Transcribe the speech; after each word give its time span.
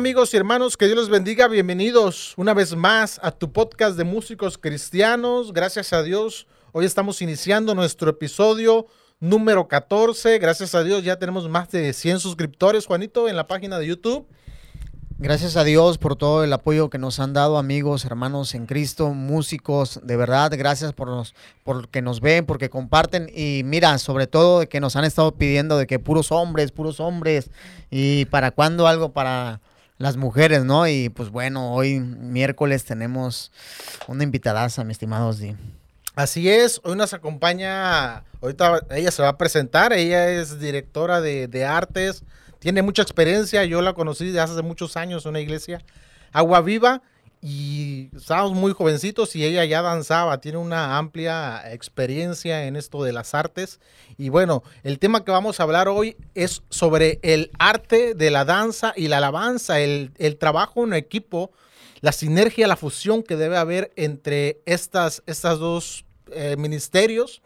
Amigos 0.00 0.32
y 0.32 0.38
hermanos, 0.38 0.78
que 0.78 0.86
Dios 0.86 0.96
los 0.96 1.10
bendiga. 1.10 1.46
Bienvenidos 1.46 2.32
una 2.38 2.54
vez 2.54 2.74
más 2.74 3.20
a 3.22 3.32
tu 3.32 3.52
podcast 3.52 3.98
de 3.98 4.04
músicos 4.04 4.56
cristianos. 4.56 5.52
Gracias 5.52 5.92
a 5.92 6.02
Dios, 6.02 6.46
hoy 6.72 6.86
estamos 6.86 7.20
iniciando 7.20 7.74
nuestro 7.74 8.08
episodio 8.08 8.86
número 9.20 9.68
14. 9.68 10.38
Gracias 10.38 10.74
a 10.74 10.82
Dios 10.84 11.04
ya 11.04 11.18
tenemos 11.18 11.50
más 11.50 11.70
de 11.70 11.92
100 11.92 12.20
suscriptores, 12.20 12.86
Juanito, 12.86 13.28
en 13.28 13.36
la 13.36 13.46
página 13.46 13.78
de 13.78 13.88
YouTube. 13.88 14.26
Gracias 15.18 15.58
a 15.58 15.64
Dios 15.64 15.98
por 15.98 16.16
todo 16.16 16.44
el 16.44 16.52
apoyo 16.54 16.88
que 16.88 16.96
nos 16.96 17.20
han 17.20 17.34
dado 17.34 17.58
amigos, 17.58 18.06
hermanos 18.06 18.54
en 18.54 18.64
Cristo, 18.64 19.10
músicos, 19.10 20.00
de 20.02 20.16
verdad, 20.16 20.50
gracias 20.56 20.94
por 20.94 21.08
nos, 21.08 21.34
por 21.62 21.90
que 21.90 22.00
nos 22.00 22.22
ven, 22.22 22.46
porque 22.46 22.70
comparten 22.70 23.30
y 23.34 23.60
mira, 23.66 23.98
sobre 23.98 24.26
todo 24.26 24.60
de 24.60 24.66
que 24.66 24.80
nos 24.80 24.96
han 24.96 25.04
estado 25.04 25.32
pidiendo 25.32 25.76
de 25.76 25.86
que 25.86 25.98
puros 25.98 26.32
hombres, 26.32 26.72
puros 26.72 27.00
hombres 27.00 27.50
y 27.90 28.24
para 28.24 28.50
cuándo 28.50 28.86
algo 28.86 29.12
para 29.12 29.60
las 30.00 30.16
mujeres, 30.16 30.64
¿no? 30.64 30.88
Y 30.88 31.10
pues 31.10 31.30
bueno, 31.30 31.72
hoy 31.72 32.00
miércoles 32.00 32.84
tenemos 32.84 33.52
una 34.08 34.24
invitadaza, 34.24 34.82
mi 34.82 34.90
estimado. 34.90 35.32
Así 36.16 36.50
es, 36.50 36.80
hoy 36.82 36.96
nos 36.96 37.14
acompaña, 37.14 38.24
ahorita 38.42 38.80
ella 38.90 39.12
se 39.12 39.22
va 39.22 39.28
a 39.28 39.38
presentar, 39.38 39.92
ella 39.92 40.28
es 40.28 40.58
directora 40.58 41.20
de, 41.20 41.46
de 41.46 41.64
artes 41.64 42.24
tiene 42.60 42.82
mucha 42.82 43.02
experiencia, 43.02 43.64
yo 43.64 43.80
la 43.82 43.94
conocí 43.94 44.26
desde 44.26 44.40
hace 44.40 44.62
muchos 44.62 44.96
años 44.96 45.24
en 45.24 45.30
una 45.30 45.40
iglesia, 45.40 45.80
Agua 46.30 46.60
Viva, 46.60 47.02
y 47.42 48.10
estábamos 48.14 48.52
muy 48.52 48.72
jovencitos 48.72 49.34
y 49.34 49.44
ella 49.44 49.64
ya 49.64 49.80
danzaba, 49.80 50.40
tiene 50.40 50.58
una 50.58 50.98
amplia 50.98 51.72
experiencia 51.72 52.66
en 52.66 52.76
esto 52.76 53.02
de 53.02 53.12
las 53.12 53.34
artes. 53.34 53.80
Y 54.18 54.28
bueno, 54.28 54.62
el 54.82 54.98
tema 54.98 55.24
que 55.24 55.30
vamos 55.30 55.58
a 55.58 55.62
hablar 55.62 55.88
hoy 55.88 56.16
es 56.34 56.62
sobre 56.68 57.18
el 57.22 57.50
arte 57.58 58.14
de 58.14 58.30
la 58.30 58.44
danza 58.44 58.92
y 58.94 59.08
la 59.08 59.18
alabanza, 59.18 59.80
el, 59.80 60.12
trabajo 60.38 60.84
en 60.84 60.92
equipo, 60.92 61.50
la 62.02 62.12
sinergia, 62.12 62.68
la 62.68 62.76
fusión 62.76 63.22
que 63.22 63.36
debe 63.36 63.56
haber 63.56 63.90
entre 63.96 64.60
estas, 64.66 65.22
estas 65.26 65.58
dos 65.58 66.04
eh, 66.32 66.56
ministerios 66.58 67.40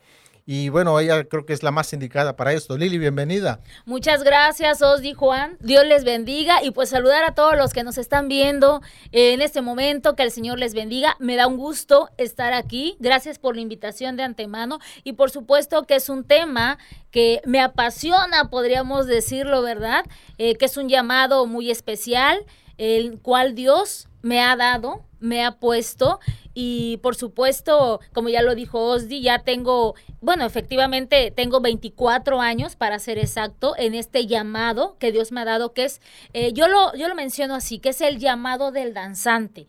y 0.46 0.68
bueno, 0.68 1.00
ella 1.00 1.24
creo 1.24 1.46
que 1.46 1.54
es 1.54 1.62
la 1.62 1.70
más 1.70 1.92
indicada 1.94 2.36
para 2.36 2.52
esto. 2.52 2.76
Lili, 2.76 2.98
bienvenida. 2.98 3.60
Muchas 3.86 4.22
gracias, 4.22 4.82
Osdi 4.82 5.14
Juan. 5.14 5.56
Dios 5.60 5.86
les 5.86 6.04
bendiga 6.04 6.62
y 6.62 6.70
pues 6.70 6.90
saludar 6.90 7.24
a 7.24 7.34
todos 7.34 7.56
los 7.56 7.72
que 7.72 7.82
nos 7.82 7.96
están 7.96 8.28
viendo 8.28 8.82
en 9.12 9.40
este 9.40 9.62
momento. 9.62 10.14
Que 10.16 10.22
el 10.22 10.30
Señor 10.30 10.58
les 10.58 10.74
bendiga. 10.74 11.16
Me 11.18 11.36
da 11.36 11.46
un 11.46 11.56
gusto 11.56 12.10
estar 12.18 12.52
aquí. 12.52 12.96
Gracias 13.00 13.38
por 13.38 13.54
la 13.54 13.62
invitación 13.62 14.18
de 14.18 14.24
antemano 14.24 14.80
y 15.02 15.14
por 15.14 15.30
supuesto 15.30 15.84
que 15.84 15.94
es 15.94 16.10
un 16.10 16.24
tema 16.24 16.78
que 17.10 17.40
me 17.46 17.62
apasiona, 17.62 18.50
podríamos 18.50 19.06
decirlo, 19.06 19.62
¿verdad? 19.62 20.04
Eh, 20.36 20.56
que 20.56 20.66
es 20.66 20.76
un 20.76 20.90
llamado 20.90 21.46
muy 21.46 21.70
especial, 21.70 22.44
el 22.76 23.18
cual 23.18 23.54
Dios 23.54 24.08
me 24.20 24.42
ha 24.42 24.56
dado, 24.56 25.04
me 25.20 25.42
ha 25.42 25.52
puesto 25.52 26.20
y 26.55 26.98
por 26.98 27.16
supuesto, 27.16 28.00
como 28.12 28.28
ya 28.28 28.42
lo 28.42 28.55
dijo 28.55 28.80
Osdi, 28.80 29.20
ya 29.20 29.41
tengo, 29.41 29.94
bueno, 30.20 30.47
efectivamente 30.47 31.33
tengo 31.33 31.61
24 31.61 32.41
años 32.41 32.77
para 32.77 32.98
ser 33.00 33.19
exacto 33.19 33.74
en 33.77 33.94
este 33.94 34.27
llamado 34.27 34.96
que 34.98 35.12
Dios 35.12 35.33
me 35.33 35.41
ha 35.41 35.44
dado, 35.44 35.72
que 35.72 35.84
es, 35.84 36.00
eh, 36.33 36.52
yo, 36.52 36.69
lo, 36.69 36.94
yo 36.94 37.08
lo 37.08 37.14
menciono 37.16 37.55
así, 37.55 37.80
que 37.80 37.91
es 37.91 38.00
el 38.00 38.19
llamado 38.19 38.70
del 38.70 38.94
danzante. 38.94 39.66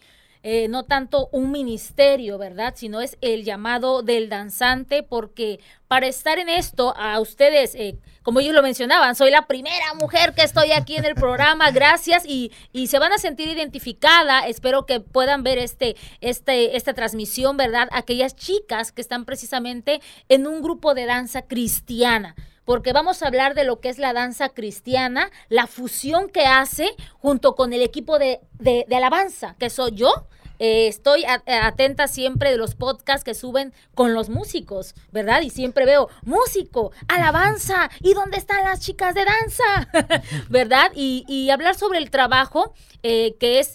Eh, 0.47 0.67
no 0.67 0.83
tanto 0.83 1.27
un 1.31 1.51
ministerio, 1.51 2.37
¿verdad? 2.37 2.75
Sino 2.77 3.02
es 3.02 3.17
el 3.21 3.43
llamado 3.43 4.03
del 4.03 4.30
danzante, 4.30 5.02
porque 5.02 5.59
para 5.87 6.05
estar 6.05 6.37
en 6.37 6.49
esto, 6.49 6.95
a 6.97 7.20
ustedes, 7.20 7.73
eh, 7.73 7.97
como 8.21 8.42
ellos 8.42 8.53
lo 8.53 8.61
mencionaban, 8.61 9.15
soy 9.15 9.31
la 9.31 9.47
primera 9.47 9.95
mujer 9.95 10.36
que 10.36 10.43
estoy 10.43 10.71
aquí 10.71 10.97
en 10.97 11.05
el 11.05 11.15
programa, 11.15 11.71
gracias, 11.73 12.27
y, 12.27 12.52
y 12.71 12.86
se 12.86 12.99
van 12.99 13.11
a 13.11 13.17
sentir 13.17 13.47
identificada, 13.47 14.45
espero 14.45 14.86
que 14.86 14.99
puedan 14.99 15.42
ver 15.42 15.58
este, 15.58 15.95
este, 16.21 16.77
esta 16.77 16.93
transmisión, 16.93 17.58
¿verdad? 17.58 17.89
Aquellas 17.91 18.36
chicas 18.36 18.91
que 18.91 19.02
están 19.02 19.25
precisamente 19.25 19.99
en 20.30 20.45
un 20.45 20.61
grupo 20.61 20.93
de 20.93 21.08
danza 21.08 21.41
cristiana 21.41 22.36
porque 22.65 22.93
vamos 22.93 23.21
a 23.21 23.27
hablar 23.27 23.53
de 23.53 23.64
lo 23.64 23.80
que 23.80 23.89
es 23.89 23.99
la 23.99 24.14
danza 24.14 24.49
cristiana, 24.49 25.31
la 25.49 25.67
fusión 25.67 26.30
que 26.30 26.45
hace 26.45 26.89
junto 27.20 27.55
con 27.55 27.71
el 27.73 27.81
equipo 27.81 28.20
de, 28.20 28.42
de, 28.59 28.86
alabanza, 28.95 29.55
que 29.59 29.70
soy 29.70 29.92
yo, 29.93 30.27
eh, 30.60 30.88
estoy 30.88 31.23
eh, 31.23 31.54
atenta 31.54 32.08
siempre 32.08 32.52
de 32.52 32.58
los 32.58 32.76
podcasts 32.76 33.23
que 33.23 33.33
suben 33.33 33.73
con 33.93 34.14
los 34.14 34.30
músicos, 34.30 34.95
¿verdad? 35.11 35.42
Y 35.42 35.49
siempre 35.49 35.86
veo 35.86 36.10
músico, 36.23 36.92
alabanza, 37.08 37.89
¿y 38.02 38.14
dónde 38.14 38.38
están 38.38 38.64
las 38.64 38.80
chicas 38.80 39.15
de 39.15 39.26
danza? 39.26 40.23
¿Verdad? 40.49 40.92
Y, 40.95 41.49
hablar 41.55 41.76
sobre 41.76 41.99
el 41.99 42.10
trabajo, 42.10 42.73
eh, 43.04 43.36
que 43.39 43.60
es, 43.60 43.73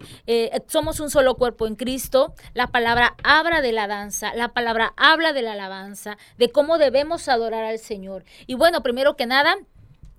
somos 0.66 1.00
un 1.00 1.08
solo 1.08 1.36
cuerpo 1.36 1.66
en 1.66 1.76
Cristo, 1.76 2.34
la 2.52 2.66
palabra 2.66 3.14
habla 3.22 3.62
de 3.62 3.72
la 3.72 3.86
danza, 3.86 4.34
la 4.34 4.48
palabra 4.48 4.92
habla 4.96 5.32
de 5.32 5.42
la 5.42 5.52
alabanza, 5.52 6.18
de 6.36 6.50
cómo 6.50 6.78
debemos 6.78 7.28
adorar 7.28 7.64
al 7.64 7.78
Señor. 7.78 8.24
Y 8.46 8.54
bueno, 8.54 8.82
primero 8.82 9.16
que 9.16 9.26
nada, 9.26 9.56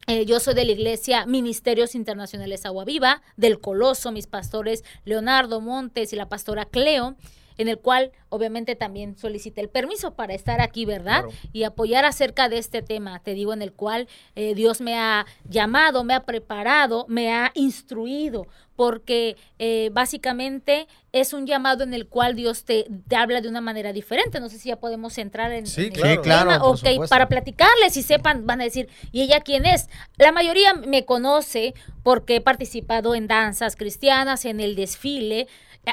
eh, 0.08 0.26
yo 0.26 0.40
soy 0.40 0.56
de 0.56 0.66
la 0.66 0.72
iglesia 0.72 1.26
Ministerios 1.26 1.96
Internacionales 1.96 2.66
Agua 2.66 2.86
Viva, 2.86 3.22
del 3.38 3.60
Coloso, 3.60 4.12
mis 4.12 4.28
pastores 4.28 4.84
Leonardo 5.06 5.62
Montes 5.62 6.12
y 6.12 6.16
la 6.16 6.28
pastora 6.28 6.66
Cleo, 6.66 7.16
en 7.58 7.68
el 7.68 7.78
cual 7.78 8.12
obviamente 8.30 8.76
también 8.76 9.16
solicité 9.16 9.62
el 9.62 9.70
permiso 9.70 10.16
para 10.16 10.34
estar 10.34 10.62
aquí, 10.62 10.86
¿verdad? 10.86 11.26
Y 11.54 11.64
apoyar 11.64 12.06
acerca 12.06 12.50
de 12.50 12.58
este 12.58 12.82
tema, 12.82 13.20
te 13.20 13.36
digo, 13.36 13.54
en 13.54 13.62
el 13.62 13.74
cual 13.74 14.08
eh, 14.36 14.56
Dios 14.56 14.82
me 14.82 14.98
ha 14.98 15.26
llamado, 15.48 16.04
me 16.04 16.16
ha 16.16 16.24
preparado, 16.24 17.06
me 17.08 17.32
ha 17.32 17.52
instruido, 17.54 18.48
porque 18.82 19.38
eh, 19.60 19.92
básicamente 19.94 20.88
es 21.12 21.34
un 21.34 21.46
llamado 21.46 21.84
en 21.84 21.94
el 21.94 22.08
cual 22.08 22.36
Dios 22.36 22.64
te, 22.64 22.88
habla 23.16 23.40
de 23.40 23.48
una 23.48 23.62
manera 23.62 23.94
diferente. 23.94 24.40
No 24.40 24.50
sé 24.50 24.58
si 24.58 24.70
ya 24.70 24.78
podemos 24.78 25.20
entrar 25.20 25.52
en, 25.52 25.68
sí, 25.68 25.92
claro, 25.92 26.24
claro 26.24 26.66
ok, 26.66 27.08
para 27.08 27.30
platicarles 27.30 27.96
y 27.96 28.02
sepan, 28.02 28.48
van 28.48 28.60
a 28.60 28.64
decir, 28.64 28.90
¿y 29.12 29.22
ella 29.22 29.42
quién 29.42 29.68
es? 29.68 29.88
La 30.18 30.32
mayoría 30.32 30.74
me 30.74 31.06
conoce 31.06 31.76
porque 32.02 32.38
he 32.38 32.42
participado 32.42 33.14
en 33.14 33.28
danzas 33.28 33.76
cristianas, 33.76 34.46
en 34.46 34.60
el 34.60 34.76
desfile, 34.76 35.48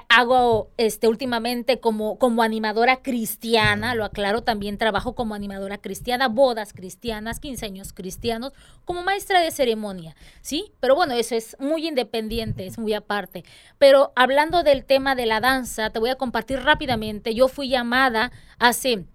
hago 0.08 0.70
este 0.76 1.08
últimamente 1.08 1.80
como, 1.80 2.18
como 2.18 2.42
animadora 2.42 3.02
cristiana, 3.02 3.94
lo 3.94 4.04
aclaro, 4.04 4.42
también 4.42 4.78
trabajo 4.78 5.14
como 5.14 5.34
animadora 5.34 5.78
cristiana, 5.78 6.28
bodas 6.28 6.72
cristianas, 6.72 7.40
15 7.40 7.66
años 7.66 7.92
cristianos, 7.92 8.52
como 8.84 9.02
maestra 9.02 9.40
de 9.40 9.50
ceremonia, 9.50 10.14
¿sí? 10.42 10.72
Pero 10.80 10.94
bueno, 10.94 11.14
eso 11.14 11.34
es 11.34 11.56
muy 11.58 11.86
independiente, 11.86 12.66
es 12.66 12.78
muy 12.78 12.94
aparte. 12.94 13.44
Pero 13.78 14.12
hablando 14.16 14.62
del 14.62 14.84
tema 14.84 15.14
de 15.14 15.26
la 15.26 15.40
danza, 15.40 15.90
te 15.90 15.98
voy 15.98 16.10
a 16.10 16.16
compartir 16.16 16.60
rápidamente, 16.60 17.34
yo 17.34 17.48
fui 17.48 17.68
llamada 17.68 18.30
hace 18.58 19.06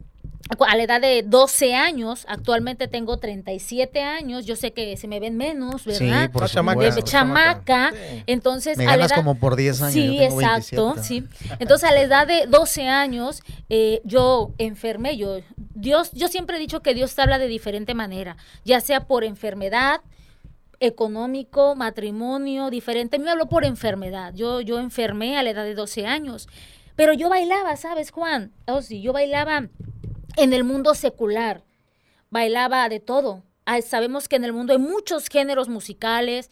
a 0.68 0.76
la 0.76 0.84
edad 0.84 1.02
de 1.02 1.24
12 1.24 1.74
años, 1.74 2.26
actualmente 2.28 2.88
tengo 2.88 3.18
37 3.18 4.02
años, 4.02 4.46
yo 4.46 4.56
sé 4.56 4.74
que 4.74 4.98
se 4.98 5.08
me 5.08 5.20
ven 5.20 5.38
menos, 5.38 5.86
¿verdad? 5.86 6.26
Sí, 6.26 6.28
por 6.30 6.50
chamaca. 6.50 7.04
chamaca. 7.04 7.94
Entonces, 8.28 8.78
me 8.78 8.86
ganas 8.86 9.14
como 9.14 9.36
por 9.36 9.56
10 9.56 9.82
años. 9.82 9.94
Sí, 9.94 10.18
exacto, 10.22 10.96
sí. 11.02 11.24
Entonces, 11.60 11.90
a 11.90 11.94
la 11.94 12.02
edad 12.02 12.28
de 12.28 12.46
12 12.48 12.88
años, 12.88 13.42
eh, 13.70 14.02
yo 14.04 14.52
enfermé, 14.58 15.18
yo, 15.18 15.40
Dios, 15.58 16.12
yo 16.12 16.28
siempre 16.28 16.58
he 16.58 16.60
dicho 16.60 16.82
que 16.82 16.94
Dios 16.94 17.16
te 17.16 17.22
habla 17.22 17.40
de 17.40 17.48
diferente 17.48 17.94
manera, 17.94 18.38
ya 18.66 18.82
sea 18.82 19.08
por 19.08 19.24
enfermedad, 19.24 20.02
económico, 20.80 21.76
matrimonio, 21.76 22.70
diferente. 22.70 23.18
Me 23.18 23.32
habló 23.32 23.48
por 23.48 23.64
enfermedad. 23.64 24.34
Yo, 24.36 24.60
yo 24.60 24.80
enfermé 24.80 25.38
a 25.38 25.44
la 25.44 25.52
edad 25.52 25.64
de 25.64 25.76
12 25.76 26.06
años. 26.06 26.50
Pero 26.98 27.14
yo 27.14 27.30
bailaba, 27.30 27.78
¿sabes, 27.78 28.12
Juan? 28.12 28.52
Oh, 28.68 28.82
sí, 28.82 29.02
yo 29.02 29.14
bailaba 29.14 29.70
en 30.38 30.54
el 30.54 30.64
mundo 30.64 30.96
secular. 30.96 31.64
Bailaba 32.30 32.88
de 32.90 33.00
todo. 33.00 33.44
sabemos 33.86 34.28
que 34.28 34.36
en 34.36 34.44
el 34.44 34.54
mundo 34.54 34.74
hay 34.74 34.80
muchos 34.80 35.28
géneros 35.28 35.70
musicales. 35.70 36.52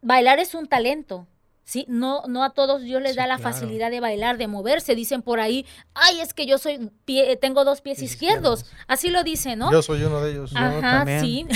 Bailar 0.00 0.38
es 0.38 0.54
un 0.54 0.66
talento. 0.66 1.26
¿sí? 1.64 1.86
No, 1.88 2.22
no 2.28 2.44
a 2.44 2.50
todos 2.50 2.82
Dios 2.82 3.02
les 3.02 3.16
da 3.16 3.26
la 3.26 3.38
facilidad 3.38 3.90
de 3.90 4.00
bailar, 4.00 4.38
de 4.38 4.46
moverse. 4.46 4.94
Dicen 4.94 5.22
por 5.22 5.40
ahí, 5.40 5.66
ay, 5.94 6.20
es 6.20 6.34
que 6.34 6.46
yo 6.46 6.58
soy 6.58 6.90
pie, 7.04 7.36
tengo 7.36 7.64
dos 7.64 7.80
pies, 7.80 8.02
izquierdos. 8.02 8.66
Así 8.86 9.10
lo 9.10 9.24
dicen, 9.24 9.58
¿no? 9.58 9.72
Yo 9.72 9.82
soy 9.82 10.02
uno 10.04 10.20
de 10.20 10.32
ellos. 10.32 10.52
Ajá, 10.54 11.04
sí. 11.20 11.46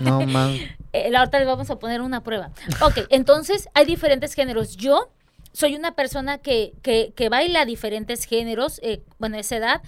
no, 0.00 0.20
man. 0.26 0.56
Eh, 0.94 1.10
la 1.10 1.24
otra 1.24 1.40
les 1.40 1.48
vamos 1.48 1.68
a 1.70 1.78
poner 1.80 2.00
una 2.02 2.22
prueba. 2.22 2.52
Ok, 2.80 3.08
entonces 3.10 3.68
hay 3.74 3.84
diferentes 3.84 4.32
géneros. 4.34 4.76
Yo 4.76 5.10
soy 5.54 5.76
una 5.76 5.94
persona 5.94 6.38
que, 6.38 6.74
que, 6.82 7.12
que 7.14 7.28
baila 7.28 7.64
diferentes 7.64 8.24
géneros. 8.24 8.80
Eh, 8.82 9.02
bueno, 9.18 9.36
a 9.36 9.40
esa 9.40 9.56
edad 9.56 9.82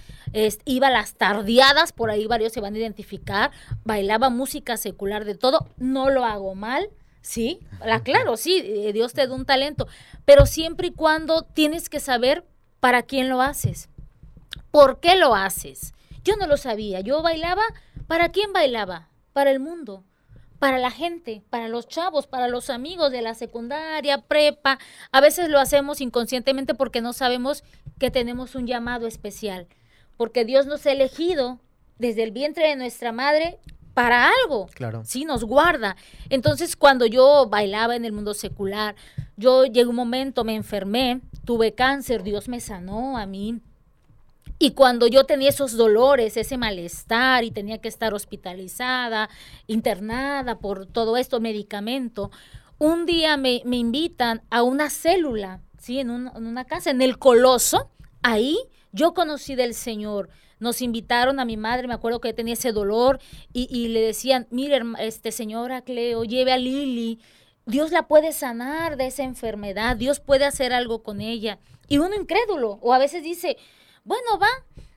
iba 0.63 0.87
a 0.87 0.91
las 0.91 1.15
tardeadas, 1.15 1.91
por 1.91 2.09
ahí 2.09 2.25
varios 2.25 2.53
se 2.53 2.61
van 2.61 2.73
a 2.73 2.77
identificar. 2.77 3.51
Bailaba 3.83 4.29
música 4.29 4.77
secular 4.77 5.25
de 5.25 5.35
todo. 5.35 5.67
No 5.77 6.09
lo 6.09 6.23
hago 6.23 6.55
mal. 6.55 6.89
Sí, 7.21 7.59
la, 7.85 8.01
claro, 8.01 8.37
sí, 8.37 8.63
eh, 8.63 8.93
Dios 8.93 9.11
te 9.11 9.27
da 9.27 9.35
un 9.35 9.45
talento. 9.45 9.87
Pero 10.23 10.45
siempre 10.45 10.87
y 10.87 10.91
cuando 10.91 11.43
tienes 11.43 11.89
que 11.89 11.99
saber 11.99 12.45
para 12.79 13.03
quién 13.03 13.27
lo 13.27 13.41
haces. 13.41 13.89
¿Por 14.71 15.01
qué 15.01 15.17
lo 15.17 15.35
haces? 15.35 15.93
Yo 16.23 16.37
no 16.37 16.47
lo 16.47 16.55
sabía. 16.55 17.01
Yo 17.01 17.21
bailaba. 17.21 17.63
¿Para 18.07 18.29
quién 18.29 18.53
bailaba? 18.53 19.09
Para 19.33 19.51
el 19.51 19.59
mundo 19.59 20.05
para 20.59 20.79
la 20.79 20.91
gente, 20.91 21.43
para 21.49 21.67
los 21.67 21.87
chavos, 21.87 22.27
para 22.27 22.47
los 22.47 22.69
amigos 22.69 23.11
de 23.11 23.21
la 23.21 23.33
secundaria, 23.33 24.21
prepa. 24.21 24.79
A 25.11 25.21
veces 25.21 25.49
lo 25.49 25.59
hacemos 25.59 26.01
inconscientemente 26.01 26.73
porque 26.73 27.01
no 27.01 27.13
sabemos 27.13 27.63
que 27.99 28.11
tenemos 28.11 28.55
un 28.55 28.67
llamado 28.67 29.07
especial, 29.07 29.67
porque 30.17 30.45
Dios 30.45 30.65
nos 30.65 30.85
ha 30.85 30.91
elegido 30.91 31.59
desde 31.99 32.23
el 32.23 32.31
vientre 32.31 32.69
de 32.69 32.75
nuestra 32.75 33.11
madre 33.11 33.59
para 33.93 34.29
algo. 34.29 34.67
Claro. 34.75 35.01
Sí, 35.05 35.25
nos 35.25 35.43
guarda. 35.43 35.95
Entonces, 36.29 36.75
cuando 36.75 37.05
yo 37.07 37.47
bailaba 37.49 37.95
en 37.95 38.05
el 38.05 38.11
mundo 38.11 38.33
secular, 38.35 38.95
yo 39.37 39.65
llegó 39.65 39.89
un 39.89 39.95
momento, 39.95 40.43
me 40.43 40.55
enfermé, 40.55 41.21
tuve 41.45 41.73
cáncer, 41.73 42.21
Dios 42.23 42.47
me 42.47 42.59
sanó 42.59 43.17
a 43.17 43.25
mí. 43.25 43.59
Y 44.59 44.71
cuando 44.71 45.07
yo 45.07 45.25
tenía 45.25 45.49
esos 45.49 45.77
dolores, 45.77 46.35
ese 46.35 46.57
malestar 46.57 47.43
y 47.43 47.51
tenía 47.51 47.79
que 47.79 47.87
estar 47.87 48.13
hospitalizada, 48.13 49.29
internada 49.67 50.57
por 50.59 50.87
todo 50.87 51.17
esto, 51.17 51.39
medicamento, 51.39 52.31
un 52.79 53.05
día 53.05 53.37
me, 53.37 53.61
invitan 53.65 54.41
a 54.49 54.63
una 54.63 54.89
célula, 54.89 55.61
¿sí? 55.79 55.99
En, 55.99 56.09
un- 56.09 56.31
en 56.35 56.45
una 56.47 56.65
casa, 56.65 56.89
en 56.91 57.01
el 57.01 57.17
Coloso. 57.19 57.91
Ahí 58.23 58.57
yo 58.91 59.13
conocí 59.13 59.55
del 59.55 59.73
Señor. 59.73 60.29
Nos 60.59 60.81
invitaron 60.81 61.39
a 61.39 61.45
mi 61.45 61.55
madre, 61.55 61.87
me 61.87 61.93
acuerdo 61.93 62.19
que 62.19 62.33
tenía 62.33 62.53
ese 62.53 62.71
dolor, 62.71 63.19
y, 63.53 63.67
y 63.69 63.89
le 63.89 64.01
decían, 64.01 64.47
mire, 64.49 64.81
este, 64.99 65.31
señora 65.31 65.81
Cleo, 65.81 66.23
lleve 66.23 66.51
a 66.51 66.57
Lili, 66.57 67.19
Dios 67.67 67.91
la 67.91 68.07
puede 68.07 68.31
sanar 68.31 68.97
de 68.97 69.05
esa 69.07 69.23
enfermedad, 69.23 69.97
Dios 69.97 70.19
puede 70.19 70.45
hacer 70.45 70.73
algo 70.73 71.03
con 71.03 71.21
ella. 71.21 71.59
Y 71.87 71.99
uno 71.99 72.15
incrédulo, 72.15 72.79
o 72.81 72.93
a 72.93 72.97
veces 72.97 73.23
dice, 73.23 73.57
bueno, 74.07 74.39
va, 74.39 74.47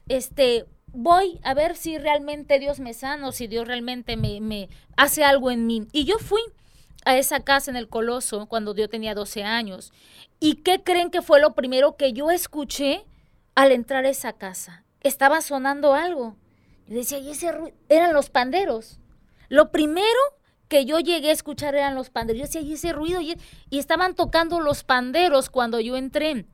este, 0.08 0.66
voy 0.92 1.40
a 1.42 1.52
ver 1.52 1.76
si 1.76 1.98
realmente 1.98 2.58
Dios 2.60 2.78
me 2.78 2.94
sana 2.94 3.26
o 3.26 3.32
si 3.32 3.48
Dios 3.48 3.66
realmente 3.66 4.16
me, 4.16 4.40
me 4.40 4.68
hace 4.96 5.24
algo 5.24 5.50
en 5.50 5.66
mí. 5.66 5.88
Y 5.92 6.04
yo 6.04 6.18
fui 6.18 6.40
a 7.04 7.16
esa 7.16 7.40
casa 7.40 7.70
en 7.70 7.76
el 7.76 7.88
Coloso 7.88 8.46
cuando 8.46 8.74
yo 8.74 8.88
tenía 8.88 9.14
12 9.14 9.42
años. 9.42 9.92
¿Y 10.38 10.56
qué 10.56 10.82
creen 10.82 11.10
que 11.10 11.22
fue 11.22 11.40
lo 11.40 11.54
primero 11.54 11.96
que 11.96 12.12
yo 12.12 12.30
escuché 12.30 13.04
al 13.54 13.72
entrar 13.72 14.04
a 14.04 14.10
esa 14.10 14.32
casa? 14.32 14.84
Estaba 15.00 15.40
sonando 15.40 15.94
algo. 15.94 16.36
Yo 16.86 16.96
decía, 16.96 17.18
y 17.18 17.30
ese 17.30 17.52
ruido, 17.52 17.76
eran 17.88 18.12
los 18.12 18.30
panderos. 18.30 19.00
Lo 19.48 19.72
primero 19.72 20.06
que 20.68 20.84
yo 20.84 21.00
llegué 21.00 21.30
a 21.30 21.32
escuchar 21.32 21.74
eran 21.74 21.96
los 21.96 22.10
panderos. 22.10 22.38
Yo 22.38 22.46
decía, 22.46 22.60
y 22.60 22.74
ese 22.74 22.92
ruido, 22.92 23.20
y, 23.20 23.36
y 23.70 23.78
estaban 23.78 24.14
tocando 24.14 24.60
los 24.60 24.84
panderos 24.84 25.50
cuando 25.50 25.80
yo 25.80 25.96
entré. 25.96 26.46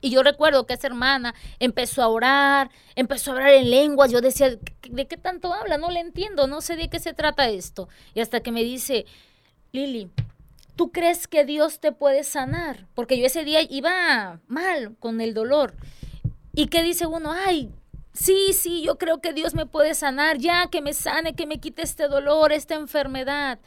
Y 0.00 0.10
yo 0.10 0.22
recuerdo 0.22 0.66
que 0.66 0.74
esa 0.74 0.86
hermana 0.86 1.34
empezó 1.58 2.02
a 2.02 2.08
orar, 2.08 2.70
empezó 2.94 3.30
a 3.30 3.34
hablar 3.34 3.50
en 3.54 3.70
lenguas. 3.70 4.10
Yo 4.12 4.20
decía, 4.20 4.50
"¿Qué- 4.80 4.90
¿de 4.90 5.06
qué 5.06 5.16
tanto 5.16 5.52
habla? 5.52 5.76
No 5.78 5.90
le 5.90 6.00
entiendo, 6.00 6.46
no 6.46 6.60
sé 6.60 6.76
de 6.76 6.88
qué 6.88 7.00
se 7.00 7.14
trata 7.14 7.48
esto. 7.48 7.88
Y 8.14 8.20
hasta 8.20 8.40
que 8.40 8.52
me 8.52 8.62
dice, 8.62 9.06
Lili, 9.72 10.08
¿tú 10.76 10.92
crees 10.92 11.26
que 11.26 11.44
Dios 11.44 11.80
te 11.80 11.92
puede 11.92 12.22
sanar? 12.24 12.86
Porque 12.94 13.18
yo 13.18 13.26
ese 13.26 13.44
día 13.44 13.60
iba 13.68 14.40
mal 14.46 14.96
con 15.00 15.20
el 15.20 15.34
dolor. 15.34 15.74
¿Y 16.54 16.66
qué 16.68 16.82
dice 16.82 17.06
uno? 17.06 17.32
Ay, 17.32 17.70
sí, 18.12 18.52
sí, 18.52 18.82
yo 18.82 18.98
creo 18.98 19.20
que 19.20 19.32
Dios 19.32 19.54
me 19.54 19.66
puede 19.66 19.94
sanar, 19.94 20.38
ya 20.38 20.68
que 20.68 20.80
me 20.80 20.94
sane, 20.94 21.34
que 21.34 21.46
me 21.46 21.58
quite 21.58 21.82
este 21.82 22.08
dolor, 22.08 22.52
esta 22.52 22.74
enfermedad. 22.76 23.58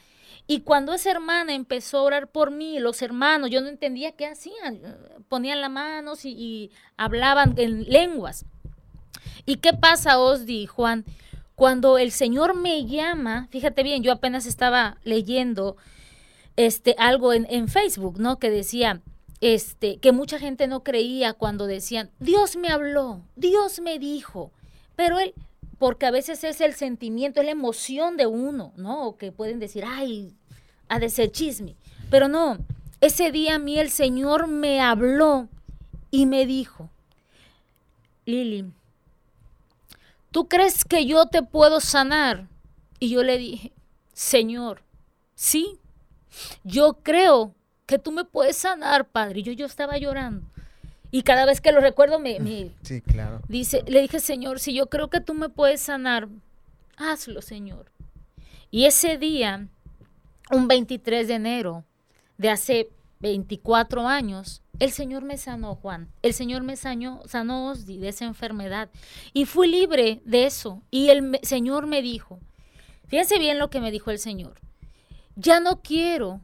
Y 0.51 0.63
cuando 0.63 0.94
esa 0.94 1.12
hermana 1.12 1.53
empezó 1.53 2.00
a 2.00 2.01
orar 2.01 2.27
por 2.27 2.51
mí, 2.51 2.77
los 2.80 3.01
hermanos, 3.01 3.50
yo 3.50 3.62
no 3.62 3.69
entendía 3.69 4.12
qué 4.12 4.25
hacían. 4.25 4.81
eh, 4.83 4.95
Ponían 5.30 5.62
las 5.62 5.71
manos 5.71 6.25
y, 6.25 6.71
hablaban 6.98 7.53
en 7.56 7.86
lenguas. 7.86 8.44
¿Y 9.45 9.56
qué 9.56 9.71
pasa, 9.71 10.19
Osdi, 10.19 10.65
Juan? 10.65 11.06
Cuando 11.56 11.98
el 11.98 12.12
Señor 12.12 12.53
me 12.53 12.86
llama, 12.86 13.48
fíjate 13.50 13.81
bien, 13.81 14.03
yo 14.03 14.12
apenas 14.12 14.45
estaba 14.45 14.98
leyendo 15.06 15.77
este, 16.57 16.95
algo 16.98 17.31
en, 17.31 17.48
en 17.50 17.69
Facebook, 17.69 18.19
¿no? 18.19 18.38
Que 18.38 18.50
decía, 18.50 19.00
este, 19.39 20.00
que 20.00 20.12
mucha 20.12 20.38
gente 20.38 20.68
no 20.68 20.83
creía 20.83 21.31
cuando 21.31 21.65
decían, 21.65 22.12
Dios 22.19 22.57
me 22.57 22.68
habló, 22.68 23.21
Dios 23.38 23.80
me 23.80 24.00
dijo, 24.00 24.51
pero 24.98 25.18
él, 25.18 25.33
porque 25.80 26.07
a 26.07 26.12
veces 26.12 26.44
es 26.44 26.59
el 26.59 26.74
sentimiento, 26.74 27.39
es 27.39 27.45
la 27.45 27.53
emoción 27.53 28.18
de 28.18 28.27
uno, 28.27 28.74
¿no? 28.75 29.15
Que 29.15 29.31
pueden 29.31 29.57
decir, 29.57 29.86
ay, 29.88 30.36
ha 30.92 31.00
de 31.00 31.10
ser 31.10 31.32
chisme, 31.32 31.76
pero 32.10 32.28
no, 32.28 32.58
ese 33.00 33.32
día 33.32 33.56
a 33.56 33.60
mí 33.60 33.80
el 33.80 33.90
Señor 33.90 34.48
me 34.48 34.82
habló 34.82 35.48
y 36.12 36.26
me 36.26 36.46
dijo, 36.46 36.90
Lili, 38.26 38.66
¿tú 40.32 40.48
crees 40.48 40.84
que 40.86 41.06
yo 41.06 41.26
te 41.28 41.44
puedo 41.44 41.80
sanar? 41.80 42.48
Y 43.00 43.10
yo 43.10 43.24
le 43.24 43.38
dije, 43.38 43.72
Señor, 44.14 44.84
sí, 45.34 45.80
yo 46.64 47.00
creo 47.02 47.56
que 47.86 47.98
tú 47.98 48.12
me 48.12 48.26
puedes 48.26 48.58
sanar, 48.58 49.08
Padre. 49.08 49.40
Y 49.40 49.44
yo, 49.44 49.52
yo 49.54 49.66
estaba 49.66 49.98
llorando. 49.98 50.46
Y 51.10 51.24
cada 51.24 51.46
vez 51.46 51.60
que 51.62 51.72
lo 51.72 51.80
recuerdo 51.82 52.20
me, 52.20 52.40
me 52.40 52.72
Sí, 52.84 53.02
claro. 53.02 53.42
dice, 53.48 53.84
le 53.88 54.02
dije, 54.02 54.20
Señor, 54.20 54.60
si 54.60 54.74
yo 54.74 54.88
creo 54.88 55.10
que 55.10 55.22
tú 55.22 55.34
me 55.34 55.50
puedes 55.50 55.82
sanar, 55.82 56.28
hazlo, 56.98 57.42
Señor. 57.42 57.92
Y 58.70 58.86
ese 58.86 59.18
día, 59.18 59.68
un 60.51 60.68
23 60.68 61.27
de 61.27 61.33
enero 61.33 61.86
de 62.38 62.50
hace 62.50 62.89
24 63.19 64.07
años, 64.07 64.62
el 64.80 64.92
Señor 64.92 65.24
me 65.24 65.38
sanó, 65.38 65.75
Juan. 65.75 66.12
El 66.24 66.33
Señor 66.33 66.63
me 66.63 66.75
sanó, 66.75 67.21
sanó 67.25 67.68
Osdi 67.68 67.98
de 67.98 68.09
esa 68.09 68.25
enfermedad. 68.25 68.89
Y 69.31 69.45
fui 69.45 69.68
libre 69.68 70.21
de 70.25 70.45
eso. 70.45 70.81
Y 70.89 71.09
el 71.09 71.39
Señor 71.44 71.86
me 71.86 72.01
dijo, 72.01 72.39
fíjense 73.06 73.38
bien 73.38 73.59
lo 73.59 73.69
que 73.69 73.80
me 73.80 73.92
dijo 73.92 74.09
el 74.09 74.18
Señor. 74.18 74.59
Ya 75.36 75.59
no 75.59 75.81
quiero 75.81 76.42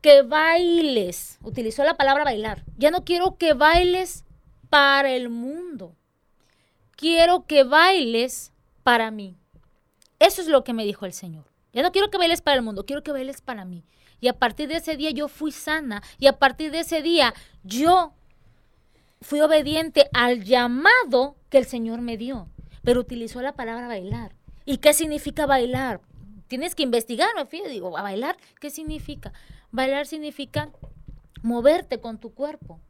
que 0.00 0.22
bailes, 0.22 1.38
utilizó 1.42 1.84
la 1.84 1.96
palabra 1.96 2.24
bailar, 2.24 2.64
ya 2.78 2.90
no 2.90 3.04
quiero 3.04 3.36
que 3.36 3.52
bailes 3.52 4.24
para 4.70 5.10
el 5.10 5.28
mundo. 5.28 5.96
Quiero 6.92 7.44
que 7.46 7.64
bailes 7.64 8.52
para 8.82 9.10
mí. 9.10 9.36
Eso 10.20 10.42
es 10.42 10.48
lo 10.48 10.64
que 10.64 10.72
me 10.72 10.84
dijo 10.84 11.06
el 11.06 11.12
Señor. 11.12 11.49
Ya 11.72 11.82
no 11.82 11.92
quiero 11.92 12.10
que 12.10 12.18
bailes 12.18 12.42
para 12.42 12.56
el 12.56 12.62
mundo, 12.62 12.84
quiero 12.84 13.02
que 13.02 13.12
bailes 13.12 13.40
para 13.40 13.64
mí. 13.64 13.84
Y 14.20 14.28
a 14.28 14.38
partir 14.38 14.68
de 14.68 14.76
ese 14.76 14.96
día 14.96 15.10
yo 15.10 15.28
fui 15.28 15.52
sana. 15.52 16.02
Y 16.18 16.26
a 16.26 16.38
partir 16.38 16.70
de 16.70 16.80
ese 16.80 17.02
día 17.02 17.32
yo 17.62 18.12
fui 19.20 19.40
obediente 19.40 20.08
al 20.12 20.44
llamado 20.44 21.36
que 21.48 21.58
el 21.58 21.64
Señor 21.64 22.00
me 22.00 22.16
dio. 22.16 22.48
Pero 22.82 23.00
utilizó 23.00 23.40
la 23.42 23.54
palabra 23.54 23.88
bailar. 23.88 24.34
¿Y 24.64 24.78
qué 24.78 24.92
significa 24.92 25.46
bailar? 25.46 26.00
Tienes 26.48 26.74
que 26.74 26.82
investigar, 26.82 27.28
fío, 27.48 27.68
digo, 27.68 27.96
¿a 27.96 28.02
bailar? 28.02 28.36
¿Qué 28.60 28.70
significa? 28.70 29.32
Bailar 29.70 30.06
significa 30.06 30.70
moverte 31.42 32.00
con 32.00 32.18
tu 32.18 32.34
cuerpo, 32.34 32.80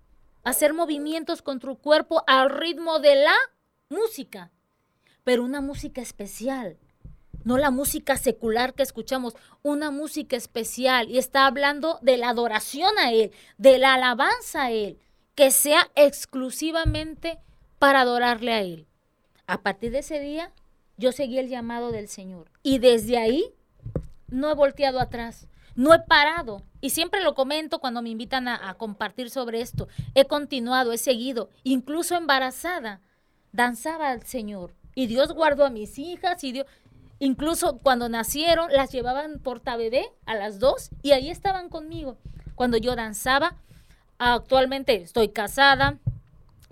hacer 0.42 0.72
movimientos 0.72 1.42
con 1.42 1.60
tu 1.60 1.76
cuerpo 1.76 2.24
al 2.26 2.50
ritmo 2.50 2.98
de 2.98 3.16
la 3.16 3.34
música, 3.88 4.50
pero 5.24 5.44
una 5.44 5.60
música 5.60 6.00
especial, 6.00 6.78
no 7.44 7.58
la 7.58 7.70
música 7.70 8.16
secular 8.16 8.74
que 8.74 8.82
escuchamos, 8.82 9.34
una 9.62 9.90
música 9.90 10.36
especial 10.36 11.10
y 11.10 11.18
está 11.18 11.46
hablando 11.46 11.98
de 12.02 12.16
la 12.16 12.30
adoración 12.30 12.96
a 12.98 13.12
Él, 13.12 13.32
de 13.58 13.78
la 13.78 13.94
alabanza 13.94 14.64
a 14.64 14.70
Él, 14.70 14.98
que 15.34 15.50
sea 15.50 15.90
exclusivamente 15.94 17.38
para 17.78 18.02
adorarle 18.02 18.52
a 18.52 18.60
Él. 18.60 18.86
A 19.46 19.62
partir 19.62 19.90
de 19.90 20.00
ese 20.00 20.20
día, 20.20 20.52
yo 20.96 21.12
seguí 21.12 21.38
el 21.38 21.48
llamado 21.48 21.92
del 21.92 22.08
Señor 22.08 22.50
y 22.62 22.78
desde 22.78 23.18
ahí 23.18 23.54
no 24.28 24.50
he 24.50 24.54
volteado 24.54 25.00
atrás, 25.00 25.48
no 25.74 25.94
he 25.94 25.98
parado. 26.00 26.62
Y 26.82 26.90
siempre 26.90 27.22
lo 27.22 27.34
comento 27.34 27.78
cuando 27.78 28.02
me 28.02 28.10
invitan 28.10 28.48
a, 28.48 28.68
a 28.68 28.74
compartir 28.74 29.30
sobre 29.30 29.60
esto. 29.60 29.88
He 30.14 30.26
continuado, 30.26 30.92
he 30.92 30.98
seguido, 30.98 31.50
incluso 31.62 32.16
embarazada, 32.16 33.00
danzaba 33.52 34.10
al 34.10 34.24
Señor. 34.24 34.74
Y 34.94 35.06
Dios 35.06 35.32
guardó 35.32 35.64
a 35.64 35.70
mis 35.70 35.98
hijas 35.98 36.42
y 36.44 36.52
Dios, 36.52 36.66
incluso 37.20 37.78
cuando 37.78 38.08
nacieron, 38.08 38.72
las 38.72 38.90
llevaban 38.90 39.38
portabebé 39.38 40.10
a 40.26 40.34
las 40.34 40.58
dos 40.58 40.90
y 41.02 41.12
ahí 41.12 41.30
estaban 41.30 41.68
conmigo. 41.68 42.18
Cuando 42.56 42.76
yo 42.76 42.96
danzaba, 42.96 43.56
actualmente 44.18 44.96
estoy 44.96 45.28
casada, 45.28 45.98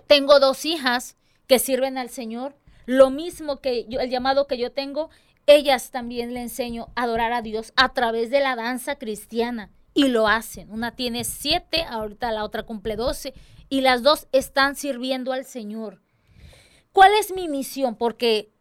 tengo 0.07 0.39
dos 0.39 0.65
hijas 0.65 1.15
que 1.47 1.59
sirven 1.59 1.97
al 1.97 2.09
Señor. 2.09 2.55
Lo 2.85 3.09
mismo 3.11 3.57
que 3.57 3.85
yo, 3.87 3.99
el 3.99 4.09
llamado 4.09 4.47
que 4.47 4.57
yo 4.57 4.71
tengo, 4.71 5.09
ellas 5.45 5.91
también 5.91 6.33
le 6.33 6.41
enseño 6.41 6.89
a 6.95 7.03
adorar 7.03 7.33
a 7.33 7.41
Dios 7.41 7.73
a 7.75 7.93
través 7.93 8.29
de 8.29 8.39
la 8.39 8.55
danza 8.55 8.95
cristiana. 8.97 9.71
Y 9.93 10.07
lo 10.07 10.27
hacen. 10.27 10.71
Una 10.71 10.95
tiene 10.95 11.23
siete, 11.23 11.83
ahorita 11.83 12.31
la 12.31 12.43
otra 12.43 12.63
cumple 12.63 12.95
doce. 12.95 13.33
Y 13.67 13.81
las 13.81 14.03
dos 14.03 14.27
están 14.31 14.75
sirviendo 14.75 15.33
al 15.33 15.45
Señor. 15.45 16.01
¿Cuál 16.91 17.11
es 17.19 17.33
mi 17.33 17.47
misión? 17.47 17.95
Porque 17.95 18.51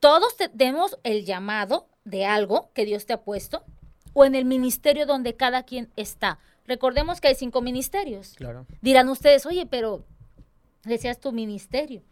todos 0.00 0.36
tenemos 0.36 0.98
el 1.04 1.24
llamado 1.24 1.88
de 2.04 2.24
algo 2.24 2.70
que 2.72 2.84
Dios 2.84 3.06
te 3.06 3.12
ha 3.12 3.22
puesto 3.22 3.62
o 4.12 4.24
en 4.24 4.34
el 4.34 4.44
ministerio 4.44 5.06
donde 5.06 5.36
cada 5.36 5.62
quien 5.62 5.90
está. 5.96 6.38
Recordemos 6.66 7.20
que 7.20 7.28
hay 7.28 7.34
cinco 7.34 7.60
ministerios. 7.60 8.34
Claro. 8.34 8.66
Dirán 8.80 9.08
ustedes, 9.08 9.46
oye, 9.46 9.66
pero 9.66 10.04
decías 10.84 11.20
tu 11.20 11.32
ministerio. 11.32 12.02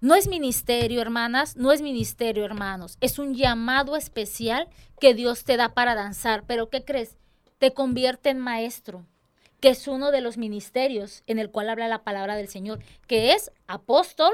No 0.00 0.14
es 0.14 0.26
ministerio, 0.26 1.00
hermanas, 1.00 1.56
no 1.56 1.72
es 1.72 1.80
ministerio, 1.80 2.44
hermanos. 2.44 2.98
Es 3.00 3.18
un 3.18 3.34
llamado 3.34 3.96
especial 3.96 4.68
que 4.98 5.14
Dios 5.14 5.44
te 5.44 5.56
da 5.56 5.74
para 5.74 5.94
danzar. 5.94 6.44
Pero 6.46 6.68
¿qué 6.68 6.84
crees? 6.84 7.16
Te 7.58 7.72
convierte 7.72 8.30
en 8.30 8.40
maestro, 8.40 9.06
que 9.60 9.68
es 9.68 9.86
uno 9.86 10.10
de 10.10 10.20
los 10.20 10.36
ministerios 10.36 11.22
en 11.28 11.38
el 11.38 11.50
cual 11.50 11.70
habla 11.70 11.86
la 11.86 12.02
palabra 12.02 12.34
del 12.34 12.48
Señor, 12.48 12.80
que 13.06 13.32
es 13.32 13.52
apóstol, 13.68 14.32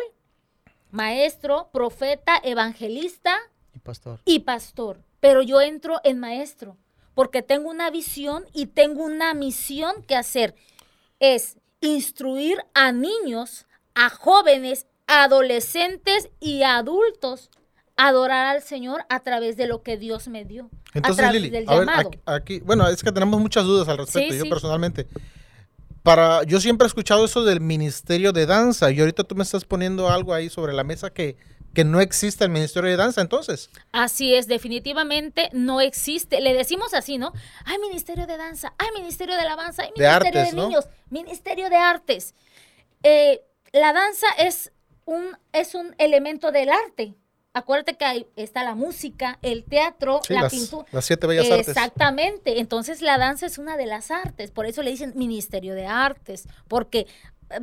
maestro, 0.90 1.70
profeta, 1.72 2.40
evangelista 2.42 3.36
Y 3.74 3.78
pastor. 3.78 4.20
y 4.24 4.40
pastor. 4.40 5.00
Pero 5.20 5.42
yo 5.42 5.60
entro 5.60 6.00
en 6.04 6.18
maestro, 6.18 6.76
porque 7.14 7.42
tengo 7.42 7.68
una 7.68 7.90
visión 7.90 8.44
y 8.52 8.66
tengo 8.66 9.04
una 9.04 9.34
misión 9.34 10.02
que 10.06 10.14
hacer. 10.16 10.54
Es 11.20 11.56
instruir 11.80 12.58
a 12.74 12.92
niños, 12.92 13.66
a 13.94 14.08
jóvenes, 14.10 14.86
adolescentes 15.08 16.28
y 16.40 16.62
adultos 16.62 17.50
a 17.96 18.08
adorar 18.08 18.46
al 18.46 18.62
Señor 18.62 19.04
a 19.08 19.20
través 19.20 19.56
de 19.56 19.66
lo 19.66 19.82
que 19.82 19.96
Dios 19.96 20.28
me 20.28 20.44
dio. 20.44 20.70
a 20.94 20.98
Entonces, 20.98 21.16
través 21.24 21.42
Lili, 21.42 21.50
del 21.50 21.68
a 21.68 21.72
ver, 21.74 21.80
llamado. 21.86 22.08
aquí, 22.08 22.20
aquí- 22.26 22.60
bueno, 22.60 22.86
es 22.88 23.02
que 23.02 23.10
tenemos 23.12 23.40
muchas 23.40 23.64
dudas 23.64 23.88
al 23.88 23.98
respecto, 23.98 24.32
Sí, 24.32 24.38
yo 24.38 24.44
sí. 24.44 24.50
personalmente. 24.50 25.06
Para, 26.02 26.42
yo 26.44 26.60
siempre 26.60 26.86
he 26.86 26.88
escuchado 26.88 27.24
eso 27.24 27.44
del 27.44 27.60
ministerio 27.60 28.32
de 28.32 28.46
danza 28.46 28.90
y 28.90 29.00
ahorita 29.00 29.24
tú 29.24 29.34
me 29.34 29.42
estás 29.42 29.64
poniendo 29.64 30.08
algo 30.08 30.32
ahí 30.32 30.48
sobre 30.48 30.72
la 30.72 30.84
mesa 30.84 31.10
que, 31.10 31.36
que 31.74 31.84
no 31.84 32.00
existe 32.00 32.44
el 32.44 32.50
ministerio 32.50 32.90
de 32.90 32.96
danza, 32.96 33.20
entonces. 33.20 33.70
Así 33.92 34.34
es, 34.34 34.46
definitivamente 34.46 35.50
no 35.52 35.80
existe. 35.80 36.40
Le 36.40 36.54
decimos 36.54 36.94
así, 36.94 37.18
¿no? 37.18 37.32
Hay 37.64 37.78
ministerio 37.78 38.26
de 38.26 38.36
danza, 38.36 38.74
hay 38.78 38.88
ministerio 38.94 39.34
de 39.34 39.42
alabanza, 39.42 39.82
hay 39.82 39.88
De 39.88 40.04
ministerio 40.04 40.40
artes, 40.40 40.50
de 40.50 40.56
¿no? 40.56 40.68
niños, 40.68 40.88
ministerio 41.10 41.68
de 41.68 41.76
artes. 41.76 42.34
Eh, 43.02 43.42
la 43.72 43.92
danza 43.92 44.26
es 44.38 44.72
un, 45.04 45.36
es 45.52 45.74
un 45.74 45.94
elemento 45.98 46.52
del 46.52 46.70
arte. 46.70 47.14
Acuérdate 47.54 47.96
que 47.96 48.04
hay- 48.04 48.26
está 48.36 48.62
la 48.62 48.74
música, 48.74 49.38
el 49.42 49.64
teatro, 49.64 50.20
Sí, 50.26 50.34
la 50.34 50.42
las, 50.42 50.52
pintura. 50.52 50.86
las 50.92 51.04
siete 51.04 51.26
bellas 51.26 51.50
artes. 51.50 51.68
Exactamente. 51.68 52.60
Entonces 52.60 53.02
la 53.02 53.18
danza 53.18 53.46
es 53.46 53.58
una 53.58 53.76
de 53.76 53.86
las 53.86 54.10
artes. 54.10 54.50
Por 54.50 54.66
eso 54.66 54.82
le 54.82 54.90
dicen 54.90 55.12
ministerio 55.16 55.74
de 55.74 55.86
artes. 55.86 56.46
Porque 56.68 57.06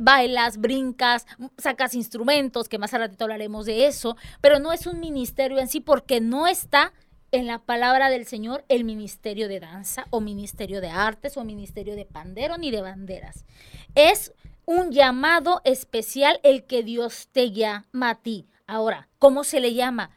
bailas, 0.00 0.58
brincas, 0.58 1.26
sacas 1.58 1.94
instrumentos, 1.94 2.68
que 2.68 2.78
más 2.78 2.92
a 2.94 2.98
ratito 2.98 3.24
hablaremos 3.24 3.66
de 3.66 3.86
eso. 3.86 4.16
Pero 4.40 4.58
no 4.58 4.72
es 4.72 4.86
un 4.86 4.98
ministerio 5.00 5.58
en 5.60 5.68
sí 5.68 5.80
porque 5.80 6.20
no 6.20 6.46
está 6.48 6.92
en 7.30 7.46
la 7.46 7.60
palabra 7.60 8.10
del 8.10 8.26
Señor 8.26 8.64
el 8.68 8.84
ministerio 8.84 9.48
de 9.48 9.60
danza 9.60 10.06
o 10.10 10.20
ministerio 10.20 10.80
de 10.80 10.88
artes 10.88 11.36
o 11.36 11.44
ministerio 11.44 11.94
de 11.94 12.04
pandero 12.04 12.58
ni 12.58 12.70
de 12.70 12.82
banderas. 12.82 13.44
Es 13.94 14.32
un 14.64 14.90
llamado 14.90 15.60
especial 15.64 16.40
el 16.42 16.64
que 16.64 16.82
Dios 16.82 17.28
te 17.32 17.52
llama 17.52 18.10
a 18.10 18.14
ti. 18.16 18.46
Ahora, 18.66 19.08
¿cómo 19.18 19.44
se 19.44 19.60
le 19.60 19.74
llama? 19.74 20.10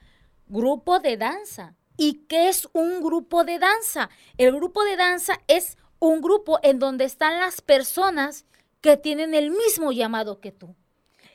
Grupo 0.48 1.00
de 1.00 1.18
danza. 1.18 1.76
¿Y 1.98 2.26
qué 2.28 2.50
es 2.50 2.68
un 2.74 3.02
grupo 3.02 3.44
de 3.44 3.60
danza? 3.60 4.10
El 4.38 4.56
grupo 4.56 4.84
de 4.84 4.96
danza 4.96 5.40
es 5.48 5.78
un 6.00 6.22
grupo 6.22 6.60
en 6.64 6.80
donde 6.80 7.06
están 7.06 7.40
las 7.40 7.62
personas 7.62 8.46
que 8.82 8.98
tienen 8.98 9.34
el 9.36 9.52
mismo 9.52 9.92
llamado 9.92 10.40
que 10.40 10.52
tú. 10.52 10.76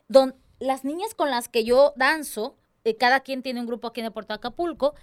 Don, 0.08 0.34
las 0.58 0.84
niñas 0.84 1.14
con 1.14 1.30
las 1.30 1.48
que 1.48 1.64
yo 1.64 1.92
danzo, 1.96 2.56
eh, 2.84 2.96
cada 2.96 3.20
quien 3.20 3.42
tiene 3.42 3.60
un 3.60 3.66
grupo 3.66 3.88
aquí 3.88 4.00
en 4.00 4.06
el 4.06 4.12
Puerto 4.12 4.34
Acapulco, 4.34 4.94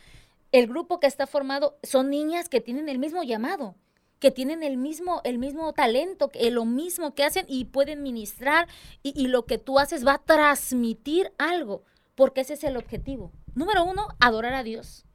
el 0.51 0.68
grupo 0.68 1.00
que 1.00 1.08
está 1.08 1.27
formado 1.27 1.77
son 1.84 2.10
niñas 2.10 2.50
que 2.50 2.60
tienen 2.60 2.89
el 2.89 2.98
mismo 3.00 3.24
llamado, 3.24 3.75
que 4.20 4.32
tienen 4.32 4.63
el 4.63 4.77
mismo, 4.77 5.22
el 5.24 5.38
mismo 5.38 5.72
talento, 5.74 6.30
que- 6.30 6.51
lo 6.51 6.65
mismo 6.65 7.13
que 7.13 7.24
hacen 7.24 7.46
y 7.48 7.65
pueden 7.65 8.03
ministrar 8.03 8.68
y, 9.03 9.13
y 9.20 9.27
lo 9.27 9.46
que 9.46 9.60
tú 9.60 9.80
haces 9.80 10.06
va 10.06 10.15
a 10.15 10.24
transmitir 10.24 11.32
algo, 11.38 11.84
porque 12.22 12.42
ese 12.42 12.54
es 12.54 12.63
el 12.63 12.78
objetivo. 12.78 13.32
Número 13.56 13.84
uno, 13.84 14.08
adorar 14.20 14.54
a 14.54 14.62
Dios, 14.62 15.06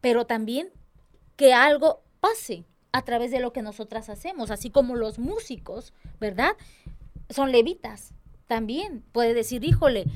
pero 0.00 0.26
también 0.26 0.70
que 1.36 1.54
algo 1.54 2.02
pase 2.18 2.64
a 2.90 3.02
través 3.02 3.30
de 3.30 3.38
lo 3.38 3.52
que 3.52 3.62
nosotras 3.62 4.08
hacemos, 4.08 4.50
así 4.50 4.68
como 4.70 4.96
los 4.96 5.20
músicos, 5.20 5.92
¿verdad? 6.18 6.50
Son 7.30 7.52
levitas 7.52 8.12
también. 8.48 9.04
Puede 9.12 9.34
decir, 9.34 9.62
híjole, 9.64 10.06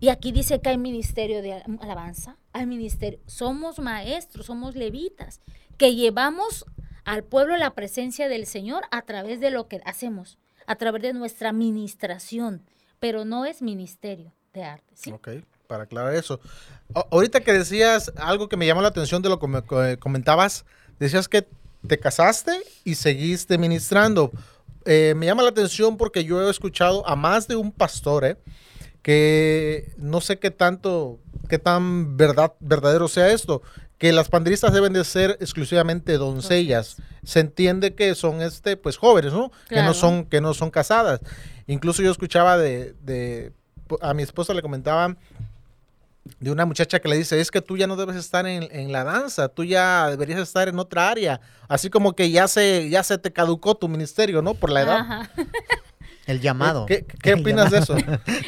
y 0.00 0.08
aquí 0.08 0.32
dice 0.32 0.62
que 0.62 0.70
hay 0.70 0.78
ministerio 0.78 1.42
de 1.42 1.52
al- 1.52 1.78
alabanza, 1.82 2.38
hay 2.54 2.64
ministerio. 2.64 3.20
Somos 3.26 3.78
maestros, 3.78 4.46
somos 4.46 4.74
levitas, 4.74 5.42
que 5.76 5.94
llevamos 5.94 6.64
al 7.04 7.24
pueblo 7.24 7.58
la 7.58 7.74
presencia 7.74 8.26
del 8.30 8.46
Señor 8.46 8.84
a 8.90 9.02
través 9.02 9.38
de 9.40 9.50
lo 9.50 9.68
que 9.68 9.82
hacemos, 9.84 10.38
a 10.66 10.76
través 10.76 11.02
de 11.02 11.12
nuestra 11.12 11.52
ministración, 11.52 12.62
pero 13.00 13.26
no 13.26 13.44
es 13.44 13.60
ministerio 13.60 14.32
de 14.54 14.64
arte. 14.64 14.94
¿sí? 14.96 15.12
Ok, 15.12 15.28
para 15.68 15.84
aclarar 15.84 16.14
eso. 16.14 16.40
A- 16.94 17.06
ahorita 17.12 17.40
que 17.40 17.52
decías 17.52 18.10
algo 18.16 18.48
que 18.48 18.56
me 18.56 18.66
llamó 18.66 18.82
la 18.82 18.88
atención 18.88 19.22
de 19.22 19.28
lo 19.28 19.38
que 19.38 19.46
eh, 19.46 19.96
comentabas, 20.00 20.64
decías 20.98 21.28
que 21.28 21.46
te 21.86 21.98
casaste 21.98 22.52
y 22.84 22.96
seguiste 22.96 23.58
ministrando. 23.58 24.32
Eh, 24.84 25.12
me 25.16 25.26
llama 25.26 25.42
la 25.42 25.50
atención 25.50 25.96
porque 25.98 26.24
yo 26.24 26.44
he 26.44 26.50
escuchado 26.50 27.06
a 27.06 27.14
más 27.14 27.46
de 27.46 27.54
un 27.56 27.70
pastor, 27.70 28.24
eh, 28.24 28.36
que 29.02 29.92
no 29.98 30.20
sé 30.20 30.38
qué 30.38 30.50
tanto, 30.50 31.18
qué 31.48 31.58
tan 31.58 32.16
verdad, 32.16 32.54
verdadero 32.60 33.06
sea 33.06 33.30
esto, 33.30 33.62
que 33.98 34.12
las 34.12 34.28
panderistas 34.28 34.72
deben 34.72 34.92
de 34.94 35.04
ser 35.04 35.36
exclusivamente 35.40 36.16
doncellas. 36.16 36.96
Se 37.24 37.40
entiende 37.40 37.94
que 37.94 38.14
son 38.14 38.40
este, 38.40 38.76
pues 38.78 38.96
jóvenes, 38.96 39.32
¿no? 39.34 39.52
Que 39.68 39.82
no 39.82 39.92
son, 39.94 40.24
que 40.24 40.40
no 40.40 40.54
son 40.54 40.70
casadas. 40.70 41.20
Incluso 41.66 42.02
yo 42.02 42.10
escuchaba 42.10 42.56
de, 42.56 42.94
de- 43.02 43.52
a 44.00 44.14
mi 44.14 44.22
esposa 44.22 44.52
le 44.54 44.62
comentaba 44.62 45.16
de 46.40 46.50
una 46.50 46.64
muchacha 46.66 47.00
que 47.00 47.08
le 47.08 47.16
dice, 47.16 47.40
es 47.40 47.50
que 47.50 47.60
tú 47.62 47.76
ya 47.76 47.86
no 47.86 47.96
debes 47.96 48.16
estar 48.16 48.46
en, 48.46 48.68
en 48.70 48.92
la 48.92 49.04
danza, 49.04 49.48
tú 49.48 49.64
ya 49.64 50.08
deberías 50.10 50.40
estar 50.40 50.68
en 50.68 50.78
otra 50.78 51.08
área. 51.10 51.40
Así 51.68 51.90
como 51.90 52.14
que 52.14 52.30
ya 52.30 52.48
se, 52.48 52.88
ya 52.90 53.02
se 53.02 53.18
te 53.18 53.32
caducó 53.32 53.74
tu 53.74 53.88
ministerio, 53.88 54.42
¿no? 54.42 54.54
Por 54.54 54.70
la 54.70 54.82
edad. 54.82 54.96
Ajá, 54.98 55.30
El 56.26 56.40
llamado. 56.42 56.84
¿Qué, 56.84 57.06
qué 57.22 57.30
El 57.30 57.40
opinas 57.40 57.70
de 57.70 57.78
eso? 57.78 57.96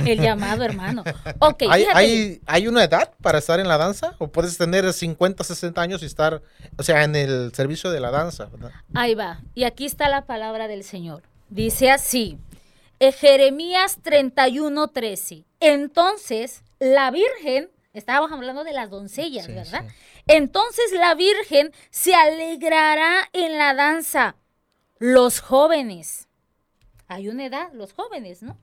el 0.04 0.20
llamado, 0.20 0.62
hermano. 0.64 1.02
Ok, 1.38 1.62
¿Hay, 1.70 1.84
hay, 1.94 2.40
hay 2.44 2.68
una 2.68 2.84
edad 2.84 3.10
para 3.22 3.38
estar 3.38 3.58
en 3.58 3.68
la 3.68 3.78
danza? 3.78 4.14
¿O 4.18 4.28
puedes 4.28 4.58
tener 4.58 4.92
50, 4.92 5.42
60 5.42 5.80
años 5.80 6.02
y 6.02 6.06
estar, 6.06 6.42
o 6.76 6.82
sea, 6.82 7.04
en 7.04 7.16
el 7.16 7.52
servicio 7.54 7.90
de 7.90 8.00
la 8.00 8.10
danza? 8.10 8.46
¿verdad? 8.52 8.70
Ahí 8.92 9.14
va. 9.14 9.40
Y 9.54 9.64
aquí 9.64 9.86
está 9.86 10.10
la 10.10 10.26
palabra 10.26 10.68
del 10.68 10.84
Señor. 10.84 11.22
Dice 11.48 11.90
así. 11.90 12.36
eh, 12.98 13.12
Jeremías 13.12 13.96
31, 14.02 14.88
13. 14.88 15.44
Entonces, 15.60 16.62
la 16.80 17.10
Virgen, 17.10 17.70
estábamos 17.92 18.32
hablando 18.32 18.64
de 18.64 18.72
las 18.72 18.90
doncellas, 18.90 19.46
Sí, 19.46 19.52
¿verdad? 19.52 19.84
sí. 19.86 19.94
Entonces 20.26 20.92
la 20.92 21.14
Virgen 21.14 21.72
se 21.90 22.14
alegrará 22.14 23.28
en 23.32 23.56
la 23.58 23.74
danza. 23.74 24.36
Los 24.98 25.40
jóvenes. 25.40 26.26
Hay 27.06 27.28
una 27.28 27.46
edad, 27.46 27.72
los 27.72 27.92
jóvenes, 27.92 28.42
¿no? 28.42 28.58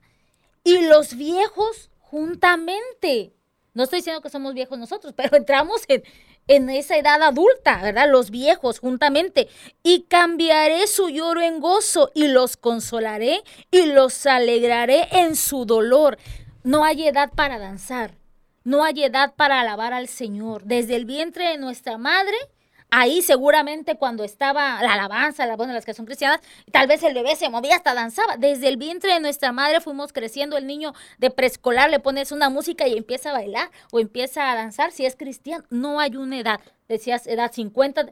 Y 0.64 0.80
los 0.88 1.16
viejos 1.16 1.90
juntamente. 2.00 3.34
No 3.74 3.84
estoy 3.84 4.00
diciendo 4.00 4.22
que 4.22 4.30
somos 4.30 4.54
viejos 4.54 4.78
nosotros, 4.78 5.14
pero 5.16 5.36
entramos 5.38 5.84
en, 5.88 6.04
en 6.48 6.70
esa 6.70 6.98
edad 6.98 7.22
adulta, 7.22 7.82
¿verdad? 7.82 8.10
Los 8.10 8.32
viejos 8.32 8.80
juntamente. 8.80 9.48
Y 9.84 10.04
cambiaré 10.04 10.88
su 10.88 11.10
lloro 11.10 11.42
en 11.42 11.60
gozo 11.60 12.12
y 12.16 12.28
los 12.28 12.58
consolaré 12.58 13.44
y 13.72 13.86
los 13.88 14.26
alegraré 14.26 15.08
en 15.12 15.36
su 15.36 15.66
dolor. 15.66 16.18
No 16.68 16.84
hay 16.84 17.08
edad 17.08 17.32
para 17.34 17.60
danzar. 17.60 18.16
No 18.66 18.84
hay 18.84 19.02
edad 19.02 19.36
para 19.38 19.62
alabar 19.62 19.94
al 19.94 20.10
Señor. 20.10 20.66
Desde 20.66 20.98
el 20.98 21.06
vientre 21.06 21.48
de 21.48 21.58
nuestra 21.58 21.98
madre, 21.98 22.36
ahí 22.90 23.22
seguramente 23.22 23.96
cuando 23.96 24.26
estaba 24.26 24.84
la 24.84 24.96
alabanza, 24.96 25.46
la 25.46 25.56
bueno, 25.56 25.72
las 25.72 25.86
que 25.86 25.94
son 25.94 26.06
cristianas, 26.06 26.42
tal 26.74 26.88
vez 26.88 27.04
el 27.04 27.14
bebé 27.14 27.38
se 27.38 27.48
movía 27.48 27.78
hasta 27.78 27.94
danzaba. 27.94 28.36
Desde 28.36 28.68
el 28.68 28.76
vientre 28.76 29.14
de 29.14 29.22
nuestra 29.22 29.54
madre 29.54 29.80
fuimos 29.80 30.12
creciendo. 30.12 30.58
El 30.58 30.68
niño 30.68 30.94
de 31.20 31.32
preescolar 31.32 31.90
le 31.90 32.02
pones 32.02 32.34
una 32.34 32.50
música 32.50 32.86
y 32.86 32.98
empieza 32.98 33.30
a 33.30 33.34
bailar 33.36 33.72
o 33.94 34.02
empieza 34.02 34.52
a 34.52 34.56
danzar 34.56 34.92
si 34.92 35.06
es 35.06 35.16
cristiano. 35.16 35.64
No 35.70 36.02
hay 36.02 36.18
una 36.18 36.38
edad. 36.38 36.60
Decías 36.90 37.28
edad 37.28 37.54
50. 37.54 38.12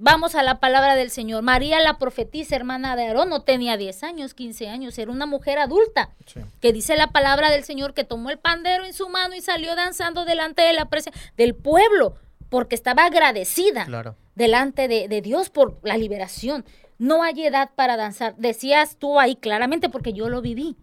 Vamos 0.00 0.36
a 0.36 0.44
la 0.44 0.60
palabra 0.60 0.94
del 0.94 1.10
Señor. 1.10 1.42
María 1.42 1.80
la 1.80 1.98
profetisa, 1.98 2.54
hermana 2.54 2.94
de 2.94 3.08
Aarón, 3.08 3.28
no 3.30 3.42
tenía 3.42 3.76
10 3.76 4.04
años, 4.04 4.32
15 4.32 4.68
años, 4.68 4.96
era 4.96 5.10
una 5.10 5.26
mujer 5.26 5.58
adulta 5.58 6.10
Sí. 6.24 6.40
que 6.60 6.72
dice 6.72 6.96
la 6.96 7.08
palabra 7.08 7.50
del 7.50 7.64
Señor 7.64 7.94
que 7.94 8.04
tomó 8.04 8.30
el 8.30 8.38
pandero 8.38 8.84
en 8.84 8.94
su 8.94 9.08
mano 9.08 9.34
y 9.34 9.40
salió 9.40 9.74
danzando 9.74 10.24
delante 10.24 10.62
de 10.62 10.72
la 10.72 10.84
presencia 10.84 11.20
del 11.36 11.56
pueblo, 11.56 12.14
porque 12.48 12.76
estaba 12.76 13.06
agradecida 13.06 13.86
Claro. 13.86 14.14
delante 14.36 14.86
de, 14.86 15.08
de 15.08 15.20
Dios 15.20 15.50
por 15.50 15.78
la 15.82 15.96
liberación. 15.96 16.64
No 16.98 17.24
hay 17.24 17.44
edad 17.44 17.70
para 17.74 17.96
danzar. 17.96 18.36
Decías 18.36 18.96
tú 18.98 19.18
ahí 19.18 19.34
claramente 19.34 19.88
porque 19.88 20.12
yo 20.12 20.28
lo 20.28 20.40
viví. 20.42 20.76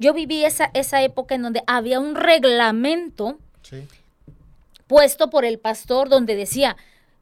Yo 0.00 0.12
viví 0.14 0.44
esa, 0.44 0.70
esa 0.74 1.00
época 1.02 1.36
en 1.36 1.42
donde 1.42 1.62
había 1.68 2.00
un 2.00 2.16
reglamento 2.16 3.38
Sí. 3.62 3.86
puesto 4.88 5.30
por 5.30 5.44
el 5.44 5.58
pastor 5.60 6.08
donde 6.08 6.34
decía, 6.34 6.76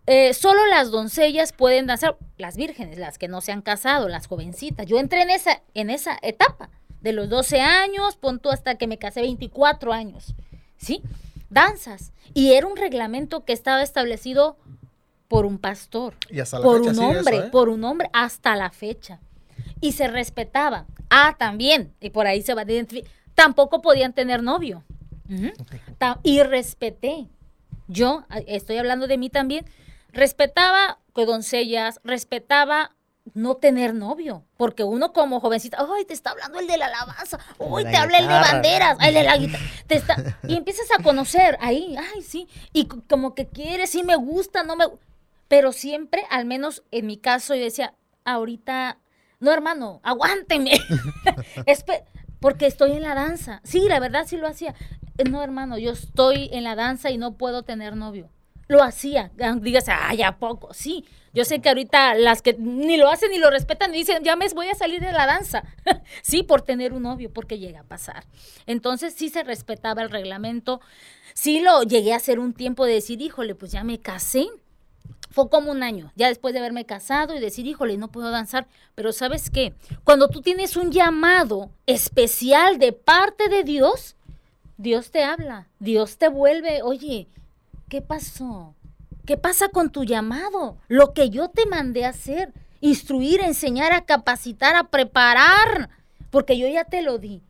eh, 0.07 0.35
solo 0.35 0.67
las 0.67 0.91
doncellas 0.91 1.53
pueden 1.53 1.87
danzar, 1.87 2.17
las 2.39 2.57
vírgenes, 2.57 2.99
las 2.99 3.19
que 3.19 3.29
no 3.29 3.41
se 3.41 3.53
han 3.53 3.63
casado, 3.63 4.09
las 4.09 4.27
jovencitas. 4.27 4.87
Yo 4.87 4.99
entré 4.99 5.23
en 5.23 5.31
esa, 5.31 5.63
en 5.75 5.91
esa 5.91 6.19
etapa 6.23 6.71
de 7.01 7.13
los 7.13 7.29
12 7.29 7.61
años, 7.61 8.17
punto 8.17 8.51
hasta 8.51 8.77
que 8.77 8.87
me 8.87 8.99
casé 8.99 9.21
24 9.21 9.93
años, 9.93 10.35
¿sí? 10.77 11.03
Danzas. 11.51 12.13
Y 12.35 12.53
era 12.53 12.67
un 12.67 12.77
reglamento 12.77 13.45
que 13.45 13.53
estaba 13.53 13.83
establecido 13.83 14.57
por 15.29 15.45
un 15.45 15.59
pastor, 15.59 16.15
Y 16.31 16.41
hasta 16.41 16.59
la 16.59 16.65
por 16.65 16.79
fecha 16.79 16.91
un 16.91 16.97
eso, 16.97 17.19
hombre, 17.19 17.37
¿eh? 17.39 17.43
por 17.51 17.69
un 17.69 17.85
hombre 17.85 18.11
hasta 18.13 18.57
la 18.57 18.71
fecha. 18.71 19.21
Y 19.81 19.93
se 19.93 20.09
respetaba. 20.09 20.87
Ah, 21.11 21.37
también, 21.39 21.93
y 22.01 22.11
por 22.11 22.27
ahí 22.27 22.43
se 22.43 22.55
va 22.55 22.63
a 22.63 22.65
identificar. 22.65 23.11
Tampoco 23.35 23.83
podían 23.83 24.13
tener 24.13 24.43
novio. 24.43 24.85
Y 26.23 26.43
respeté. 26.43 27.27
Yo, 27.89 28.25
estoy 28.47 28.79
hablando 28.79 29.07
de 29.07 29.19
mí 29.19 29.31
también, 29.31 29.65
respetaba 30.17 30.99
que 31.15 31.25
doncellas, 31.27 32.01
respetaba 32.05 32.93
no 33.35 33.57
tener 33.57 33.93
novio, 33.95 34.45
porque 34.57 34.85
uno 34.85 35.13
como 35.13 35.41
jovencita, 35.41 35.79
ay, 35.97 36.05
te 36.05 36.15
está 36.15 36.31
hablando 36.31 36.61
el 36.61 36.67
de 36.69 36.79
la 36.79 36.87
alabanza, 36.87 37.39
uy, 37.59 37.83
la 37.85 37.91
te 37.91 37.97
habla 37.97 38.19
el 38.19 38.29
de 38.29 38.33
guitarra". 38.35 38.53
banderas, 38.53 38.99
el 39.03 39.15
de 39.15 39.23
la 39.25 39.37
guitarra, 39.37 39.65
te 39.89 39.95
está, 39.97 40.17
y 40.49 40.55
empiezas 40.57 40.87
a 40.97 41.03
conocer 41.03 41.59
ahí, 41.61 41.97
ay, 42.15 42.23
sí, 42.23 42.49
y 42.73 42.87
como 42.87 43.35
que 43.35 43.47
quieres, 43.49 43.91
sí 43.91 44.05
me 44.05 44.15
gusta, 44.17 44.63
no 44.63 44.77
me, 44.77 44.85
pero 45.49 45.73
siempre, 45.73 46.23
al 46.31 46.45
menos 46.45 46.85
en 46.93 47.07
mi 47.07 47.17
caso, 47.17 47.55
yo 47.57 47.65
decía, 47.65 47.95
ahorita, 48.25 48.99
no 49.41 49.53
hermano, 49.53 50.01
aguánteme, 50.05 50.71
Espe- 51.67 52.05
porque 52.39 52.67
estoy 52.67 52.93
en 52.93 53.03
la 53.03 53.15
danza, 53.17 53.61
sí, 53.65 53.81
la 53.89 53.99
verdad 53.99 54.25
sí 54.27 54.37
lo 54.37 54.47
hacía, 54.47 54.75
no 55.29 55.43
hermano, 55.43 55.79
yo 55.79 55.91
estoy 55.91 56.49
en 56.53 56.63
la 56.63 56.77
danza 56.77 57.11
y 57.11 57.19
no 57.19 57.33
puedo 57.37 57.65
tener 57.65 57.97
novio, 57.97 58.31
lo 58.69 58.83
hacía, 58.83 59.31
ah, 59.41 59.55
dígase, 59.61 59.93
ay, 59.93 60.23
¿a 60.23 60.39
poco? 60.39 60.75
Sí, 60.75 61.05
yo 61.33 61.45
sé 61.45 61.61
que 61.61 61.69
ahorita 61.69 62.15
las 62.15 62.43
que 62.43 62.55
ni 62.55 62.97
lo 62.97 63.09
hacen 63.09 63.31
ni 63.31 63.39
lo 63.39 63.51
respetan 63.51 63.93
dicen, 63.93 64.25
ya 64.25 64.37
me 64.37 64.49
voy 64.49 64.69
a 64.69 64.75
salir 64.75 65.01
de 65.01 65.13
la 65.13 65.27
danza. 65.27 65.65
sí, 66.23 66.43
por 66.43 66.63
tener 66.63 66.93
un 66.93 67.03
novio, 67.03 67.31
porque 67.31 67.59
llega 67.59 67.81
a 67.81 67.85
pasar. 67.85 68.25
Entonces 68.67 69.15
sí 69.15 69.29
se 69.29 69.45
respetaba 69.45 70.03
el 70.03 70.11
reglamento. 70.11 70.81
Sí 71.35 71.61
lo 71.61 71.83
llegué 71.83 72.15
a 72.15 72.17
hacer 72.17 72.39
un 72.39 72.55
tiempo 72.55 72.87
de 72.87 72.95
decir, 72.95 73.21
híjole, 73.21 73.55
pues 73.55 73.71
ya 73.71 73.85
me 73.85 74.01
casé. 74.01 74.49
Fue 75.31 75.51
como 75.51 75.71
un 75.71 75.83
año, 75.83 76.11
ya 76.17 76.29
después 76.29 76.55
de 76.55 76.61
haberme 76.61 76.87
casado 76.87 77.35
y 77.35 77.41
decir, 77.41 77.67
híjole, 77.67 77.99
no 77.99 78.11
puedo 78.11 78.31
danzar. 78.31 78.67
Pero 78.95 79.13
¿sabes 79.13 79.51
qué? 79.51 79.75
Cuando 80.05 80.29
tú 80.29 80.41
tienes 80.41 80.75
un 80.77 80.91
llamado 80.91 81.71
especial 81.85 82.79
de 82.79 82.93
parte 82.93 83.51
de 83.51 83.63
Dios, 83.63 84.17
Dios 84.79 85.11
te 85.11 85.23
habla, 85.23 85.69
Dios 85.79 86.17
te 86.17 86.29
vuelve, 86.29 86.83
oye, 86.83 87.29
¿qué 87.89 88.03
pasó? 88.03 88.75
¿Qué 89.25 89.37
pasa 89.37 89.69
con 89.69 89.91
tu 89.91 90.05
llamado? 90.05 90.79
Lo 90.89 91.13
que 91.13 91.31
yo 91.31 91.49
te 91.49 91.67
mandé 91.67 92.05
a 92.05 92.11
hacer, 92.11 92.53
instruir, 92.81 93.41
enseñar, 93.41 93.93
a 93.93 94.05
capacitar, 94.05 94.77
a 94.77 94.85
preparar, 94.85 95.91
porque 96.31 96.57
yo 96.59 96.69
ya 96.69 96.85
te 96.85 97.03
lo 97.03 97.19
di. 97.19 97.43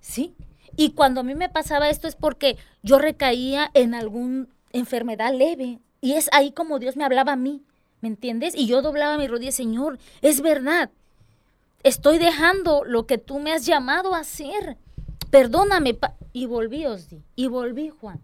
¿Sí? 0.00 0.34
Y 0.76 0.92
cuando 0.92 1.20
a 1.20 1.24
mí 1.24 1.34
me 1.34 1.48
pasaba 1.48 1.90
esto 1.90 2.06
es 2.06 2.14
porque 2.14 2.56
yo 2.82 2.98
recaía 2.98 3.70
en 3.74 3.94
alguna 3.94 4.46
enfermedad 4.72 5.34
leve. 5.34 5.80
Y 6.00 6.12
es 6.12 6.28
ahí 6.32 6.52
como 6.52 6.78
Dios 6.78 6.96
me 6.96 7.04
hablaba 7.04 7.32
a 7.32 7.36
mí, 7.36 7.64
¿me 8.00 8.08
entiendes? 8.08 8.54
Y 8.54 8.66
yo 8.66 8.80
doblaba 8.80 9.18
mi 9.18 9.26
rodilla, 9.26 9.50
Señor, 9.50 9.98
es 10.22 10.40
verdad. 10.40 10.90
Estoy 11.82 12.18
dejando 12.18 12.84
lo 12.84 13.06
que 13.06 13.18
tú 13.18 13.40
me 13.40 13.52
has 13.52 13.66
llamado 13.66 14.14
a 14.14 14.20
hacer. 14.20 14.76
Perdóname. 15.30 15.94
pa-". 15.94 16.14
Y 16.32 16.46
volví, 16.46 16.86
Osdi. 16.86 17.24
Y 17.34 17.48
volví, 17.48 17.88
Juan. 17.88 18.20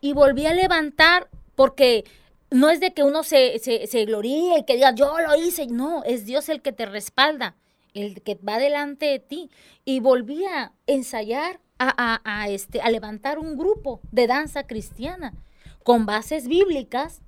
Y 0.00 0.12
volví 0.12 0.46
a 0.46 0.54
levantar 0.54 1.28
porque 1.54 2.04
no 2.50 2.70
es 2.70 2.80
de 2.80 2.92
que 2.94 3.02
uno 3.02 3.22
se, 3.24 3.58
se, 3.58 3.86
se 3.86 4.04
gloríe 4.04 4.58
y 4.58 4.64
que 4.64 4.74
diga, 4.76 4.94
yo 4.94 5.18
lo 5.18 5.36
hice. 5.36 5.66
No, 5.66 6.04
es 6.04 6.24
Dios 6.26 6.48
el 6.48 6.62
que 6.62 6.72
te 6.72 6.86
respalda, 6.86 7.56
el 7.94 8.22
que 8.22 8.36
va 8.36 8.58
delante 8.58 9.06
de 9.06 9.18
ti. 9.18 9.50
Y 9.84 10.00
volví 10.00 10.44
a 10.44 10.72
ensayar, 10.86 11.60
a, 11.78 11.92
a- 11.96 12.20
a, 12.42 12.48
este, 12.48 12.80
a 12.80 12.90
levantar 12.90 13.38
un 13.38 13.56
grupo 13.56 14.00
de 14.10 14.26
danza 14.26 14.64
cristiana 14.64 15.32
con 15.84 16.06
bases 16.06 16.48
bíblicas, 16.48 17.20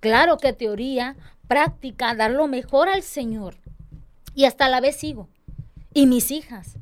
claro 0.00 0.36
que 0.38 0.52
teoría, 0.52 1.16
práctica, 1.48 2.14
dar 2.14 2.30
lo 2.32 2.46
mejor 2.48 2.88
al 2.88 3.02
Señor. 3.02 3.56
Y 4.34 4.44
hasta 4.46 4.68
la 4.68 4.80
vez 4.80 4.96
sigo. 4.96 5.28
Y 5.92 6.06
mis 6.06 6.30
hijas. 6.30 6.76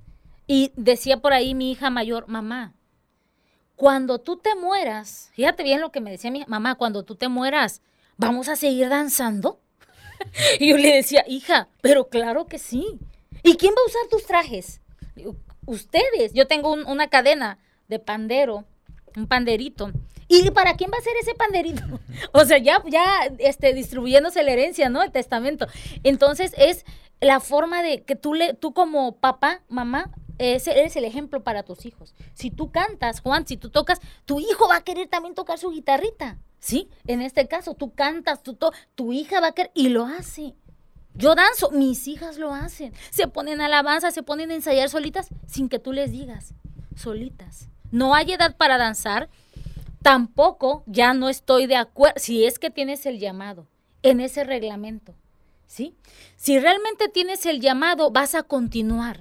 Y 0.47 0.73
decía 0.77 1.19
por 1.19 1.33
ahí 1.33 1.55
mi 1.55 1.71
hija 1.71 1.91
mayor, 1.91 2.27
mamá, 2.29 2.75
cuando 3.77 4.19
tú 4.21 4.37
te 4.37 4.55
mueras, 4.55 5.31
fíjate 5.35 5.63
bien 5.63 5.81
lo 5.81 5.91
que 5.91 6.01
me 6.01 6.11
decía 6.11 6.31
mi 6.31 6.45
mamá, 6.47 6.75
cuando 6.77 7.03
tú 7.03 7.15
te 7.17 7.29
mueras, 7.29 7.83
¿vamos 8.17 8.49
a 8.49 8.57
seguir 8.57 8.89
danzando? 8.89 9.59
y 10.61 10.69
yo 10.69 10.77
le 10.77 10.95
decía, 10.95 11.25
hija, 11.27 11.69
pero 11.81 12.09
claro 12.09 12.47
que 12.47 12.59
sí. 12.59 12.99
¿Y 13.43 13.57
quién 13.57 13.73
va 13.73 13.81
a 13.85 13.89
usar 13.89 14.03
tus 14.11 14.25
trajes? 14.27 14.81
Ustedes. 15.67 16.33
Yo 16.33 16.47
tengo 16.47 16.73
un- 16.73 16.87
una 16.87 17.09
cadena 17.09 17.59
de 17.89 17.99
pandero, 17.99 18.65
un 19.17 19.27
panderito. 19.27 19.91
¿Y 20.29 20.51
para 20.51 20.77
quién 20.77 20.91
va 20.93 20.99
a 20.99 21.03
ser 21.03 21.15
ese 21.21 21.35
panderito? 21.35 21.83
o 22.33 22.45
sea, 22.45 22.59
ya, 22.59 22.83
ya 22.87 23.05
este, 23.39 23.75
distribuyéndose 23.75 24.43
la 24.43 24.53
herencia, 24.53 24.89
¿no? 24.89 25.03
El 25.03 25.13
testamento. 25.13 25.67
Entonces 26.05 26.53
es 26.57 26.85
la 27.21 27.41
forma 27.41 27.83
de 27.83 28.03
que 28.03 28.17
tú, 28.17 28.35
le, 28.35 28.55
tú 28.55 28.73
como 28.73 29.17
papá, 29.17 29.63
mamá, 29.69 30.11
eres 30.51 30.97
el 30.97 31.05
ejemplo 31.05 31.43
para 31.43 31.63
tus 31.63 31.87
hijos. 31.87 32.15
Si 32.35 32.51
tú 32.51 32.71
cantas, 32.71 33.21
Juan, 33.21 33.47
si 33.47 33.57
tú 33.57 33.71
tocas, 33.71 34.01
tu 34.25 34.41
hijo 34.41 34.69
va 34.69 34.77
a 34.77 34.85
querer 34.85 35.09
también 35.09 35.35
tocar 35.35 35.59
su 35.59 35.71
guitarrita. 35.71 36.39
¿Sí? 36.59 36.89
En 37.07 37.23
este 37.23 37.49
caso, 37.49 37.75
tú 37.75 37.93
cantas, 37.93 38.43
tú 38.43 38.55
to- 38.55 38.73
tu 38.95 39.13
hija 39.13 39.41
va 39.41 39.49
a 39.49 39.53
querer 39.53 39.73
y 39.75 39.89
lo 39.89 40.07
hace. 40.07 40.55
Yo 41.15 41.35
danzo, 41.35 41.71
mis 41.73 42.07
hijas 42.09 42.39
lo 42.39 42.55
hacen. 42.55 42.93
Se 43.11 43.27
ponen 43.29 43.61
alabanza, 43.61 44.11
se 44.13 44.23
ponen 44.23 44.51
a 44.51 44.55
ensayar 44.55 44.89
solitas 44.89 45.29
sin 45.47 45.69
que 45.69 45.79
tú 45.79 45.93
les 45.93 46.13
digas. 46.13 46.55
Solitas. 46.97 47.69
No 47.91 48.15
hay 48.15 48.33
edad 48.33 48.57
para 48.57 48.79
danzar. 48.79 49.29
Tampoco 50.03 50.83
ya 50.87 51.15
no 51.15 51.29
estoy 51.29 51.67
de 51.67 51.77
acuerdo, 51.77 52.19
si 52.19 52.45
es 52.45 52.59
que 52.59 52.71
tienes 52.71 53.07
el 53.07 53.19
llamado, 53.19 53.67
en 54.03 54.21
ese 54.21 54.45
reglamento. 54.45 55.15
¿Sí? 55.67 55.95
Si 56.37 56.59
realmente 56.59 57.09
tienes 57.09 57.47
el 57.47 57.61
llamado, 57.61 58.11
vas 58.11 58.35
a 58.35 58.43
continuar. 58.43 59.21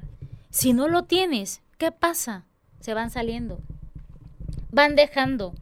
Si 0.51 0.73
no 0.73 0.87
lo 0.87 1.03
tienes, 1.03 1.61
¿qué 1.77 1.91
pasa? 1.91 2.45
Se 2.79 2.93
van 2.93 3.09
saliendo. 3.09 3.59
Van 4.71 4.95
dejando. 4.95 5.53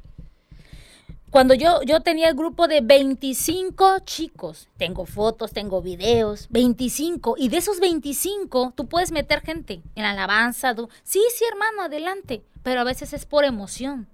Cuando 1.29 1.53
yo, 1.53 1.83
yo 1.83 1.99
tenía 2.01 2.27
el 2.29 2.35
grupo 2.35 2.67
de 2.67 2.81
25 2.81 3.99
chicos, 3.99 4.67
tengo 4.77 5.05
fotos, 5.05 5.51
tengo 5.53 5.79
videos, 5.79 6.47
25, 6.49 7.35
y 7.37 7.49
de 7.49 7.57
esos 7.57 7.79
25 7.79 8.73
tú 8.75 8.87
puedes 8.87 9.11
meter 9.11 9.41
gente 9.41 9.83
en 9.93 10.05
alabanza. 10.05 10.73
tú- 10.73 10.89
sí, 11.03 11.21
sí, 11.35 11.45
hermano, 11.51 11.83
adelante, 11.83 12.41
pero 12.63 12.81
a 12.81 12.83
veces 12.83 13.13
es 13.13 13.27
por 13.27 13.45
emoción, 13.45 14.07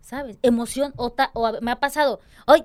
¿sabes? 0.00 0.38
Emoción, 0.42 0.92
o, 0.96 1.10
ta- 1.10 1.32
o 1.34 1.60
me 1.60 1.72
ha 1.72 1.80
pasado, 1.80 2.20
hoy 2.46 2.62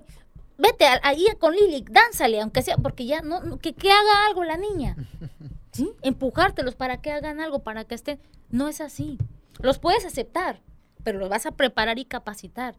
vete 0.60 0.86
ahí 1.02 1.26
con 1.40 1.56
Lili, 1.56 1.84
dánzale, 1.90 2.42
aunque 2.42 2.62
sea, 2.62 2.78
porque 2.78 3.08
ya 3.08 3.22
no- 3.22 3.58
que, 3.58 3.74
que 3.74 3.90
haga 3.92 4.28
algo 4.28 4.44
la 4.44 4.58
niña, 4.58 4.96
Empujártelos 6.02 6.76
para 6.76 7.02
que 7.02 7.12
hagan 7.12 7.40
algo, 7.40 7.60
para 7.60 7.86
que 7.86 7.96
estén, 7.96 8.20
no 8.50 8.68
es 8.68 8.82
así. 8.82 9.18
Los 9.60 9.80
puedes 9.80 10.06
aceptar, 10.06 10.62
pero 11.04 11.20
los 11.20 11.30
vas 11.30 11.46
a 11.46 11.52
preparar 11.52 12.00
y 12.00 12.06
capacitar. 12.06 12.76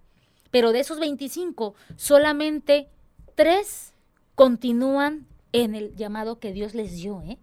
Pero 0.50 0.72
de 0.72 0.80
esos 0.80 0.98
25, 0.98 1.74
solamente 1.96 2.88
tres 3.34 3.94
continúan 4.34 5.26
en 5.52 5.74
el 5.74 5.94
llamado 5.96 6.38
que 6.38 6.52
Dios 6.52 6.74
les 6.74 6.92
dio, 6.92 7.22
¿eh? 7.22 7.38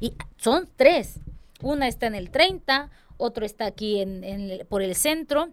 Y 0.00 0.14
son 0.36 0.68
tres. 0.76 1.20
Una 1.62 1.86
está 1.86 2.06
en 2.06 2.14
el 2.14 2.30
30, 2.30 2.90
otro 3.16 3.46
está 3.46 3.66
aquí 3.66 4.00
en, 4.00 4.66
por 4.68 4.82
el 4.82 4.96
centro 4.96 5.50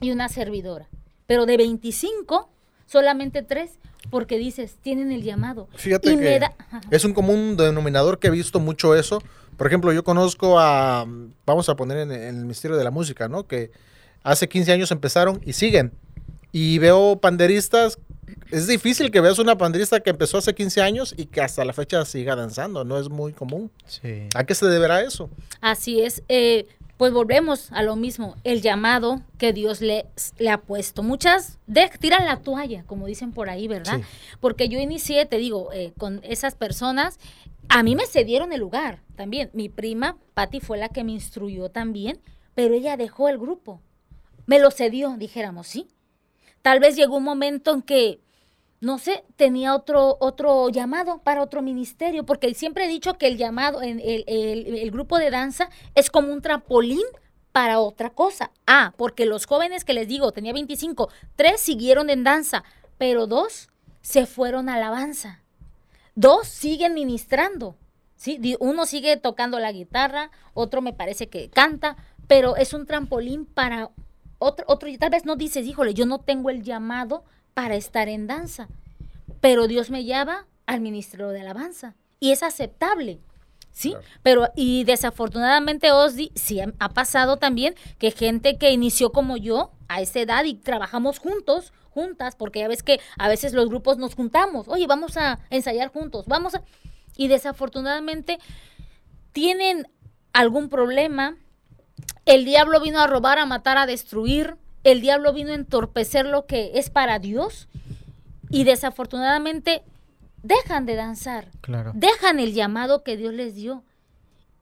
y 0.00 0.10
una 0.10 0.28
servidora. 0.28 0.88
Pero 1.26 1.46
de 1.46 1.56
25, 1.56 2.48
solamente 2.86 3.42
tres, 3.42 3.78
porque 4.10 4.38
dices, 4.38 4.76
tienen 4.82 5.12
el 5.12 5.22
llamado. 5.22 5.68
Fíjate 5.74 6.12
y 6.12 6.16
que 6.16 6.22
me 6.22 6.38
da- 6.38 6.54
ajá. 6.58 6.80
es 6.90 7.04
un 7.04 7.12
común 7.14 7.56
denominador 7.56 8.18
que 8.18 8.28
he 8.28 8.30
visto 8.30 8.60
mucho 8.60 8.94
eso. 8.94 9.22
Por 9.56 9.66
ejemplo, 9.66 9.92
yo 9.92 10.02
conozco 10.04 10.58
a, 10.58 11.06
vamos 11.46 11.68
a 11.68 11.76
poner 11.76 11.98
en, 11.98 12.12
en 12.12 12.38
el 12.38 12.44
misterio 12.44 12.76
de 12.76 12.84
la 12.84 12.90
música, 12.90 13.28
¿no? 13.28 13.46
Que 13.46 13.70
hace 14.22 14.48
15 14.48 14.72
años 14.72 14.90
empezaron 14.90 15.40
y 15.44 15.52
siguen. 15.52 15.92
Y 16.50 16.78
veo 16.78 17.16
panderistas, 17.20 17.98
es 18.50 18.66
difícil 18.68 19.10
que 19.10 19.20
veas 19.20 19.38
una 19.38 19.56
panderista 19.58 20.00
que 20.00 20.10
empezó 20.10 20.38
hace 20.38 20.54
15 20.54 20.80
años 20.82 21.14
y 21.16 21.26
que 21.26 21.40
hasta 21.40 21.64
la 21.64 21.72
fecha 21.72 22.04
siga 22.04 22.36
danzando, 22.36 22.84
no 22.84 22.98
es 22.98 23.08
muy 23.08 23.32
común. 23.32 23.70
Sí. 23.86 24.28
¿A 24.34 24.44
qué 24.44 24.54
se 24.54 24.66
deberá 24.66 25.02
eso? 25.02 25.28
Así 25.60 26.00
es. 26.00 26.22
eh, 26.28 26.66
pues 26.96 27.12
volvemos 27.12 27.72
a 27.72 27.82
lo 27.82 27.96
mismo, 27.96 28.36
el 28.44 28.62
llamado 28.62 29.22
que 29.38 29.52
Dios 29.52 29.80
le, 29.80 30.06
le 30.38 30.50
ha 30.50 30.58
puesto. 30.58 31.02
Muchas 31.02 31.58
de, 31.66 31.90
tiran 31.98 32.24
la 32.24 32.40
toalla, 32.40 32.84
como 32.84 33.06
dicen 33.06 33.32
por 33.32 33.50
ahí, 33.50 33.66
¿verdad? 33.66 33.98
Sí. 33.98 34.36
Porque 34.40 34.68
yo 34.68 34.78
inicié, 34.78 35.26
te 35.26 35.38
digo, 35.38 35.72
eh, 35.72 35.92
con 35.98 36.20
esas 36.22 36.54
personas, 36.54 37.18
a 37.68 37.82
mí 37.82 37.96
me 37.96 38.06
cedieron 38.06 38.52
el 38.52 38.60
lugar 38.60 39.00
también. 39.16 39.50
Mi 39.52 39.68
prima, 39.68 40.16
Patti, 40.34 40.60
fue 40.60 40.78
la 40.78 40.88
que 40.88 41.04
me 41.04 41.12
instruyó 41.12 41.68
también, 41.68 42.20
pero 42.54 42.74
ella 42.74 42.96
dejó 42.96 43.28
el 43.28 43.38
grupo. 43.38 43.80
Me 44.46 44.58
lo 44.58 44.70
cedió, 44.70 45.16
dijéramos, 45.16 45.66
¿sí? 45.66 45.88
Tal 46.62 46.80
vez 46.80 46.96
llegó 46.96 47.16
un 47.16 47.24
momento 47.24 47.72
en 47.74 47.82
que 47.82 48.20
no 48.84 48.98
sé, 48.98 49.24
tenía 49.36 49.74
otro, 49.74 50.16
otro 50.20 50.68
llamado 50.68 51.18
para 51.18 51.42
otro 51.42 51.62
ministerio, 51.62 52.24
porque 52.24 52.52
siempre 52.54 52.84
he 52.84 52.88
dicho 52.88 53.14
que 53.18 53.26
el 53.26 53.36
llamado, 53.38 53.82
en 53.82 53.98
el, 54.00 54.24
el- 54.26 54.90
grupo 54.90 55.18
de 55.18 55.30
danza 55.30 55.70
es 55.94 56.10
como 56.10 56.32
un 56.32 56.42
trampolín 56.42 57.02
para 57.52 57.80
otra 57.80 58.10
cosa. 58.10 58.50
Ah, 58.66 58.92
porque 58.96 59.26
los 59.26 59.46
jóvenes 59.46 59.84
que 59.84 59.94
les 59.94 60.06
digo, 60.08 60.32
tenía 60.32 60.52
25, 60.52 61.08
tres 61.36 61.60
siguieron 61.60 62.10
en 62.10 62.24
danza, 62.24 62.62
pero 62.98 63.26
dos 63.26 63.70
se 64.02 64.26
fueron 64.26 64.68
a 64.68 64.74
alabanza. 64.74 65.40
Dos 66.14 66.46
siguen 66.46 66.94
ministrando. 66.94 67.76
¿sí? 68.16 68.38
Uno 68.60 68.86
sigue 68.86 69.16
tocando 69.16 69.58
la 69.58 69.72
guitarra, 69.72 70.30
otro 70.52 70.82
me 70.82 70.92
parece 70.92 71.28
que 71.28 71.48
canta, 71.48 71.96
pero 72.28 72.56
es 72.56 72.72
un 72.72 72.86
trampolín 72.86 73.46
para 73.46 73.90
otro, 74.38 74.64
otro. 74.68 74.88
Tal 74.98 75.10
vez 75.10 75.24
no 75.24 75.36
dices, 75.36 75.66
híjole, 75.66 75.94
yo 75.94 76.06
no 76.06 76.18
tengo 76.20 76.50
el 76.50 76.62
llamado 76.62 77.24
para 77.54 77.76
estar 77.76 78.08
en 78.08 78.26
danza, 78.26 78.68
pero 79.40 79.66
Dios 79.68 79.90
me 79.90 80.04
llama 80.04 80.46
al 80.66 80.80
ministerio 80.80 81.28
de 81.28 81.40
alabanza 81.40 81.94
y 82.20 82.32
es 82.32 82.42
aceptable. 82.42 83.20
Sí, 83.72 83.90
Claro. 83.90 84.04
pero 84.22 84.48
y 84.54 84.84
desafortunadamente 84.84 85.90
Osdi 85.90 86.30
sí 86.36 86.60
ha- 86.60 86.72
ha 86.78 86.90
pasado 86.90 87.38
también 87.38 87.74
que 87.98 88.12
gente 88.12 88.56
que 88.56 88.70
inició 88.70 89.10
como 89.10 89.36
yo 89.36 89.72
a 89.88 90.00
esa 90.00 90.20
edad 90.20 90.44
y 90.44 90.54
trabajamos 90.54 91.18
juntos, 91.18 91.72
juntas, 91.90 92.36
porque 92.36 92.60
ya 92.60 92.68
ves 92.68 92.82
que 92.84 93.00
a 93.18 93.28
veces 93.28 93.52
los 93.52 93.68
grupos 93.68 93.98
nos 93.98 94.14
juntamos, 94.14 94.68
oye, 94.68 94.86
vamos 94.86 95.16
a 95.16 95.38
ensayar 95.50 95.88
juntos, 95.88 96.26
vamos 96.26 96.54
a... 96.54 96.62
Y 97.16 97.28
desafortunadamente 97.28 98.38
tienen 99.32 99.88
algún 100.32 100.68
problema, 100.68 101.36
el 102.26 102.44
diablo 102.44 102.80
vino 102.80 103.00
a 103.00 103.06
robar, 103.06 103.38
a 103.38 103.46
matar, 103.46 103.76
a 103.78 103.86
destruir, 103.86 104.56
el 104.84 105.00
diablo 105.00 105.32
vino 105.32 105.50
a 105.52 105.54
entorpecer 105.56 106.26
lo 106.26 106.46
que 106.46 106.72
es 106.74 106.90
para 106.90 107.18
Dios 107.18 107.68
y 108.50 108.64
desafortunadamente 108.64 109.82
dejan 110.42 110.86
de 110.86 110.94
danzar 110.94 111.48
Claro. 111.62 111.92
dejan 111.94 112.38
el 112.38 112.52
llamado 112.52 113.02
que 113.02 113.16
Dios 113.16 113.32
les 113.32 113.54
dio. 113.54 113.82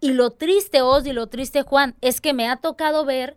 Y 0.00 0.12
lo 0.12 0.30
triste, 0.30 0.82
Oz, 0.82 1.06
y 1.06 1.12
lo 1.12 1.28
triste, 1.28 1.62
Juan, 1.62 1.94
es 2.00 2.20
que 2.20 2.32
me 2.32 2.48
ha 2.48 2.56
tocado 2.56 3.04
ver 3.04 3.36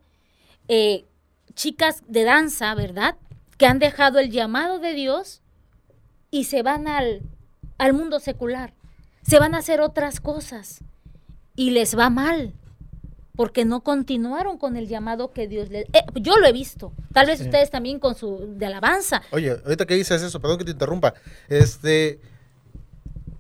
eh, 0.68 1.06
chicas 1.54 2.02
de 2.08 2.24
danza, 2.24 2.74
¿verdad? 2.74 3.16
Que 3.58 3.68
han 3.68 3.80
dejado 3.80 4.20
el 4.20 4.32
llamado 4.32 4.80
de 4.80 4.94
Dios 4.94 5.42
y 6.32 6.46
se 6.46 6.64
van 6.64 6.88
al, 6.88 7.22
al 7.78 7.94
mundo 7.94 8.20
secular. 8.20 8.74
Se 9.22 9.40
van 9.40 9.54
a 9.56 9.60
hacer 9.60 9.80
otras 9.82 10.20
cosas. 10.20 10.84
Y 11.56 11.70
les 11.72 11.98
va 11.98 12.10
mal. 12.10 12.54
Porque 13.36 13.66
no 13.66 13.82
continuaron 13.82 14.58
con 14.58 14.78
el 14.78 14.88
llamado 14.88 15.32
que 15.32 15.48
Dios 15.48 15.70
les... 15.70 15.86
eh, 15.94 16.06
yo 16.16 16.38
lo 16.38 16.48
he 16.48 16.54
visto. 16.54 16.94
Tal 17.14 17.28
vez 17.28 17.40
Sí. 17.40 17.46
ustedes 17.46 17.70
también 17.70 18.00
con 18.00 18.16
su... 18.16 18.46
de 18.58 18.66
alabanza. 18.66 19.22
Oye, 19.32 19.52
ahorita 19.52 19.86
que 19.86 19.96
dices 19.96 20.22
eso, 20.22 20.40
perdón 20.40 20.58
que 20.58 20.66
te 20.66 20.72
interrumpa. 20.72 21.14
Este. 21.50 22.20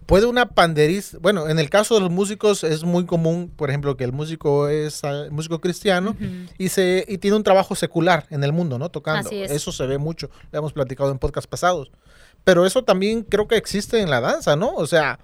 Puede 0.05 0.27
una 0.27 0.49
panderista. 0.49 1.17
Bueno, 1.19 1.49
en 1.49 1.58
el 1.58 1.71
caso 1.71 1.95
de 1.95 2.01
los 2.01 2.12
músicos 2.12 2.63
es 2.63 2.84
muy 2.84 3.08
común, 3.08 3.51
por 3.55 3.69
ejemplo, 3.71 3.97
que 3.97 4.03
el 4.03 4.12
músico 4.12 4.67
es 4.67 5.03
ah, 5.03 5.25
músico 5.31 5.60
cristiano 5.60 6.15
y, 6.60 6.69
se, 6.69 7.03
y 7.08 7.17
tiene 7.17 7.36
un 7.38 7.41
trabajo 7.43 7.73
secular 7.73 8.27
en 8.29 8.43
el 8.43 8.53
mundo, 8.53 8.77
¿no? 8.77 8.89
Tocando. 8.89 9.27
Así 9.27 9.41
es. 9.41 9.49
Eso 9.49 9.71
se 9.71 9.88
ve 9.88 9.97
mucho. 9.97 10.29
Lo 10.51 10.60
hemos 10.60 10.73
platicado 10.73 11.10
en 11.10 11.17
podcast 11.17 11.47
pasados. 11.49 11.91
Pero 12.43 12.67
eso 12.67 12.84
también 12.84 13.23
creo 13.23 13.47
que 13.47 13.55
existe 13.58 13.99
en 13.99 14.12
la 14.12 14.21
danza, 14.21 14.55
¿no? 14.55 14.75
O 14.75 14.86
sea, 14.86 15.17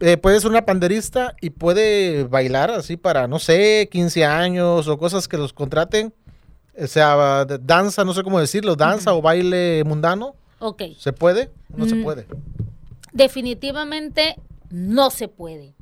eh, 0.00 0.16
puede 0.16 0.40
ser 0.40 0.50
una 0.50 0.64
panderista 0.64 1.34
y 1.40 1.50
puede 1.50 2.24
bailar 2.24 2.70
así 2.70 2.96
para, 2.96 3.26
no 3.28 3.38
sé, 3.38 3.88
15 3.90 4.24
años 4.24 4.88
o 4.88 4.98
cosas 4.98 5.28
que 5.28 5.36
los 5.36 5.52
contraten. 5.52 6.12
O 6.80 6.86
sea, 6.86 7.44
danza, 7.60 8.04
no 8.04 8.12
sé 8.14 8.22
cómo 8.24 8.40
decirlo, 8.40 8.74
danza 8.76 9.14
o 9.14 9.22
baile 9.22 9.82
mundano. 9.84 10.34
Ok. 10.58 10.82
¿Se 10.98 11.12
puede? 11.12 11.50
No 11.76 11.86
se 11.86 11.94
Mm. 11.94 12.02
puede. 12.02 12.26
definitivamente 13.12 14.36
no 14.70 15.10
se 15.10 15.28
puede. 15.28 15.74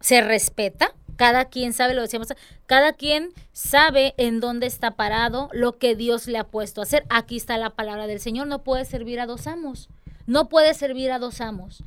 Se 0.00 0.20
respeta, 0.20 0.92
cada 1.16 1.46
quien 1.46 1.72
sabe, 1.72 1.94
lo 1.94 2.02
decíamos, 2.02 2.28
cada 2.66 2.92
quien 2.92 3.30
sabe 3.52 4.14
en 4.18 4.38
dónde 4.40 4.66
está 4.66 4.92
parado, 4.92 5.48
lo 5.52 5.78
que 5.78 5.96
Dios 5.96 6.28
le 6.28 6.38
ha 6.38 6.44
puesto 6.44 6.80
a 6.80 6.84
hacer. 6.84 7.04
Aquí 7.08 7.36
está 7.36 7.58
la 7.58 7.70
palabra 7.70 8.06
del 8.06 8.20
Señor, 8.20 8.46
no 8.46 8.62
puede 8.62 8.84
servir 8.84 9.18
a 9.18 9.26
dos 9.26 9.46
amos, 9.46 9.88
no 10.26 10.48
puede 10.48 10.74
servir 10.74 11.10
a 11.10 11.18
dos 11.18 11.40
amos. 11.40 11.82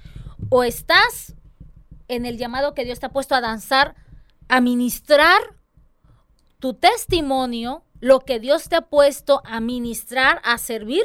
O 0.50 0.63
estás 0.63 1.36
en 2.10 2.26
el 2.26 2.38
llamado 2.38 2.74
que 2.74 2.84
Dios 2.84 3.00
te 3.00 3.06
ha 3.06 3.10
puesto 3.10 3.36
a 3.36 3.41
danzar, 3.41 3.95
a 4.50 4.60
ministrar 4.62 5.39
tu 6.60 6.74
testimonio, 6.74 7.84
lo 8.02 8.19
que 8.19 8.39
Dios 8.39 8.67
te 8.69 8.76
ha 8.76 8.82
puesto 8.82 9.41
a 9.45 9.60
ministrar, 9.62 10.41
a 10.43 10.58
servir, 10.58 11.04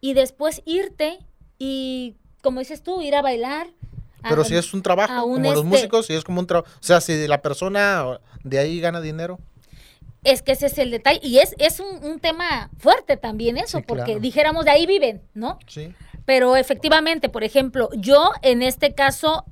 y 0.00 0.14
después 0.14 0.62
irte 0.64 1.18
y, 1.58 2.16
como 2.42 2.60
dices 2.60 2.82
tú, 2.82 3.00
ir 3.02 3.14
a 3.14 3.22
bailar. 3.22 3.68
a- 4.22 4.30
Pero 4.30 4.42
si 4.44 4.56
es 4.56 4.74
un 4.74 4.82
trabajo, 4.82 5.22
como 5.22 5.38
los 5.38 5.54
este- 5.58 5.64
músicos, 5.64 6.06
si 6.06 6.14
es 6.14 6.24
como 6.24 6.40
un 6.40 6.46
trabajo. 6.48 6.68
O 6.74 6.82
sea, 6.82 7.00
si 7.00 7.26
la 7.28 7.40
persona 7.40 8.18
de 8.42 8.58
ahí 8.58 8.80
gana 8.80 9.00
dinero. 9.00 9.38
Es 10.24 10.42
que 10.42 10.52
ese 10.52 10.66
es 10.66 10.76
el 10.78 10.90
detalle. 10.90 11.20
Y 11.22 11.38
es, 11.38 11.54
es 11.58 11.78
un, 11.78 12.04
un 12.04 12.18
tema 12.18 12.68
fuerte 12.78 13.16
también 13.16 13.56
eso, 13.58 13.78
Sí, 13.78 13.84
porque 13.86 14.04
claro. 14.04 14.20
dijéramos 14.20 14.64
de 14.64 14.72
ahí 14.72 14.86
viven, 14.86 15.22
¿no? 15.34 15.58
Sí. 15.68 15.94
Pero 16.24 16.56
efectivamente, 16.56 17.28
por 17.28 17.44
ejemplo, 17.44 17.88
yo 17.96 18.32
en 18.42 18.62
este 18.62 18.92
caso 18.94 19.44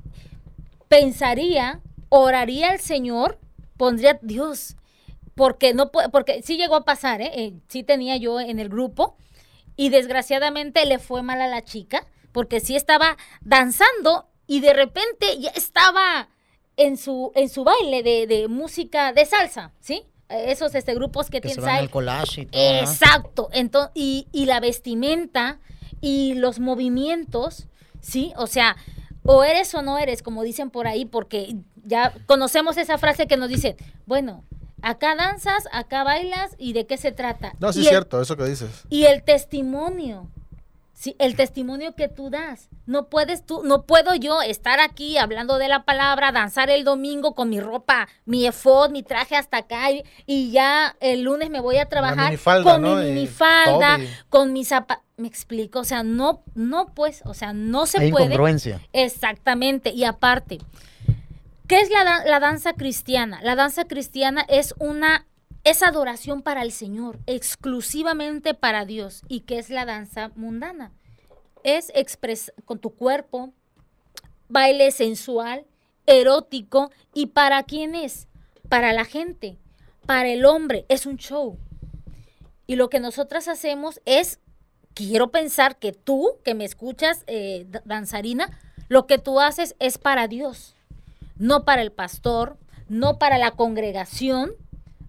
pensaría, 0.88 1.80
oraría 2.08 2.70
al 2.70 2.80
Señor, 2.80 3.38
pondría 3.76 4.18
Dios, 4.22 4.76
porque 5.34 5.74
no 5.74 5.90
porque 5.90 6.42
sí 6.42 6.56
llegó 6.56 6.76
a 6.76 6.84
pasar, 6.84 7.20
¿eh? 7.20 7.30
Eh, 7.34 7.52
sí 7.68 7.82
tenía 7.82 8.16
yo 8.16 8.40
en 8.40 8.58
el 8.58 8.68
grupo 8.68 9.16
y 9.76 9.90
desgraciadamente 9.90 10.86
le 10.86 10.98
fue 10.98 11.22
mal 11.22 11.40
a 11.40 11.48
la 11.48 11.62
chica 11.62 12.06
porque 12.32 12.60
sí 12.60 12.76
estaba 12.76 13.16
danzando 13.42 14.28
y 14.46 14.60
de 14.60 14.72
repente 14.72 15.38
ya 15.38 15.50
estaba 15.50 16.28
en 16.76 16.96
su 16.96 17.32
en 17.34 17.48
su 17.48 17.64
baile 17.64 18.02
de, 18.02 18.26
de 18.26 18.48
música 18.48 19.12
de 19.12 19.26
salsa, 19.26 19.72
¿sí? 19.80 20.04
Eh, 20.28 20.46
Esos 20.48 20.74
este 20.74 20.94
grupos 20.94 21.28
que, 21.30 21.40
Que 21.40 21.48
se 21.50 21.54
tienen 21.56 21.74
van 21.74 21.82
al 21.84 21.90
collage 21.90 22.42
y 22.42 22.46
todo. 22.46 22.60
Exacto. 22.80 23.48
Entonces, 23.52 23.92
y, 23.94 24.26
y 24.32 24.46
la 24.46 24.60
vestimenta 24.60 25.60
y 26.00 26.34
los 26.34 26.58
movimientos, 26.58 27.68
¿sí? 28.00 28.32
O 28.36 28.46
sea, 28.46 28.76
o 29.26 29.44
eres 29.44 29.74
o 29.74 29.82
no 29.82 29.98
eres, 29.98 30.22
como 30.22 30.42
dicen 30.42 30.70
por 30.70 30.86
ahí, 30.86 31.04
porque 31.04 31.56
ya 31.84 32.12
conocemos 32.26 32.76
esa 32.76 32.98
frase 32.98 33.26
que 33.26 33.36
nos 33.36 33.48
dice, 33.48 33.76
bueno, 34.06 34.44
acá 34.82 35.14
danzas, 35.16 35.64
acá 35.72 36.04
bailas, 36.04 36.54
¿y 36.58 36.72
de 36.72 36.86
qué 36.86 36.96
se 36.96 37.12
trata? 37.12 37.54
No, 37.60 37.72
sí 37.72 37.80
y 37.80 37.82
es 37.82 37.86
el- 37.88 37.92
cierto, 37.92 38.20
eso 38.20 38.36
que 38.36 38.44
dices. 38.44 38.84
y 38.88 39.04
el 39.04 39.22
testimonio, 39.22 40.28
sí, 40.98 41.14
el 41.18 41.36
testimonio 41.36 41.94
que 41.94 42.08
tú 42.08 42.30
das. 42.30 42.68
No 42.86 43.08
puedes 43.08 43.44
tú, 43.44 43.62
no 43.64 43.82
puedo 43.84 44.14
yo 44.14 44.40
estar 44.42 44.80
aquí 44.80 45.18
hablando 45.18 45.58
de 45.58 45.68
la 45.68 45.84
palabra, 45.84 46.32
danzar 46.32 46.70
el 46.70 46.84
domingo 46.84 47.34
con 47.34 47.50
mi 47.50 47.60
ropa, 47.60 48.08
mi 48.24 48.46
efod, 48.46 48.90
mi 48.90 49.02
traje 49.02 49.36
hasta 49.36 49.58
acá 49.58 49.90
y, 49.90 50.02
y 50.24 50.50
ya 50.50 50.96
el 51.00 51.22
lunes 51.22 51.50
me 51.50 51.60
voy 51.60 51.76
a 51.78 51.88
trabajar 51.88 52.26
minifalda, 52.26 52.72
con 52.72 52.82
¿no? 52.82 52.96
mi 52.96 53.10
minifalda, 53.10 53.98
y- 54.00 54.08
con 54.30 54.52
mis 54.52 54.68
zapatos. 54.68 55.04
Me 55.18 55.28
explico, 55.28 55.80
o 55.80 55.84
sea, 55.84 56.02
no, 56.02 56.42
no 56.54 56.92
pues, 56.94 57.22
o 57.24 57.34
sea, 57.34 57.52
no 57.52 57.86
se 57.86 58.00
Hay 58.00 58.10
puede. 58.10 58.24
incongruencia. 58.26 58.80
Exactamente. 58.92 59.90
Y 59.90 60.04
aparte, 60.04 60.58
¿qué 61.66 61.80
es 61.80 61.90
la, 61.90 62.24
la 62.24 62.40
danza 62.40 62.74
cristiana? 62.74 63.40
La 63.42 63.54
danza 63.56 63.84
cristiana 63.86 64.44
es 64.48 64.74
una 64.78 65.26
es 65.66 65.82
adoración 65.82 66.42
para 66.42 66.62
el 66.62 66.70
Señor, 66.70 67.18
exclusivamente 67.26 68.54
para 68.54 68.84
Dios. 68.84 69.22
¿Y 69.26 69.40
qué 69.40 69.58
es 69.58 69.68
la 69.68 69.84
danza 69.84 70.30
mundana? 70.36 70.92
Es 71.64 71.90
expresar 71.94 72.54
con 72.64 72.78
tu 72.78 72.90
cuerpo, 72.94 73.52
baile 74.48 74.92
sensual, 74.92 75.66
erótico. 76.06 76.92
¿Y 77.12 77.26
para 77.26 77.64
quién 77.64 77.96
es? 77.96 78.28
Para 78.68 78.92
la 78.92 79.04
gente, 79.04 79.58
para 80.06 80.28
el 80.28 80.44
hombre. 80.44 80.86
Es 80.88 81.04
un 81.04 81.16
show. 81.16 81.58
Y 82.68 82.76
lo 82.76 82.88
que 82.88 83.00
nosotras 83.00 83.48
hacemos 83.48 84.00
es, 84.04 84.38
quiero 84.94 85.32
pensar 85.32 85.78
que 85.80 85.90
tú, 85.90 86.36
que 86.44 86.54
me 86.54 86.64
escuchas, 86.64 87.24
eh, 87.26 87.66
da- 87.68 87.82
danzarina, 87.84 88.56
lo 88.88 89.08
que 89.08 89.18
tú 89.18 89.40
haces 89.40 89.74
es 89.80 89.98
para 89.98 90.28
Dios, 90.28 90.76
no 91.36 91.64
para 91.64 91.82
el 91.82 91.90
pastor, 91.90 92.56
no 92.88 93.18
para 93.18 93.36
la 93.36 93.50
congregación. 93.50 94.52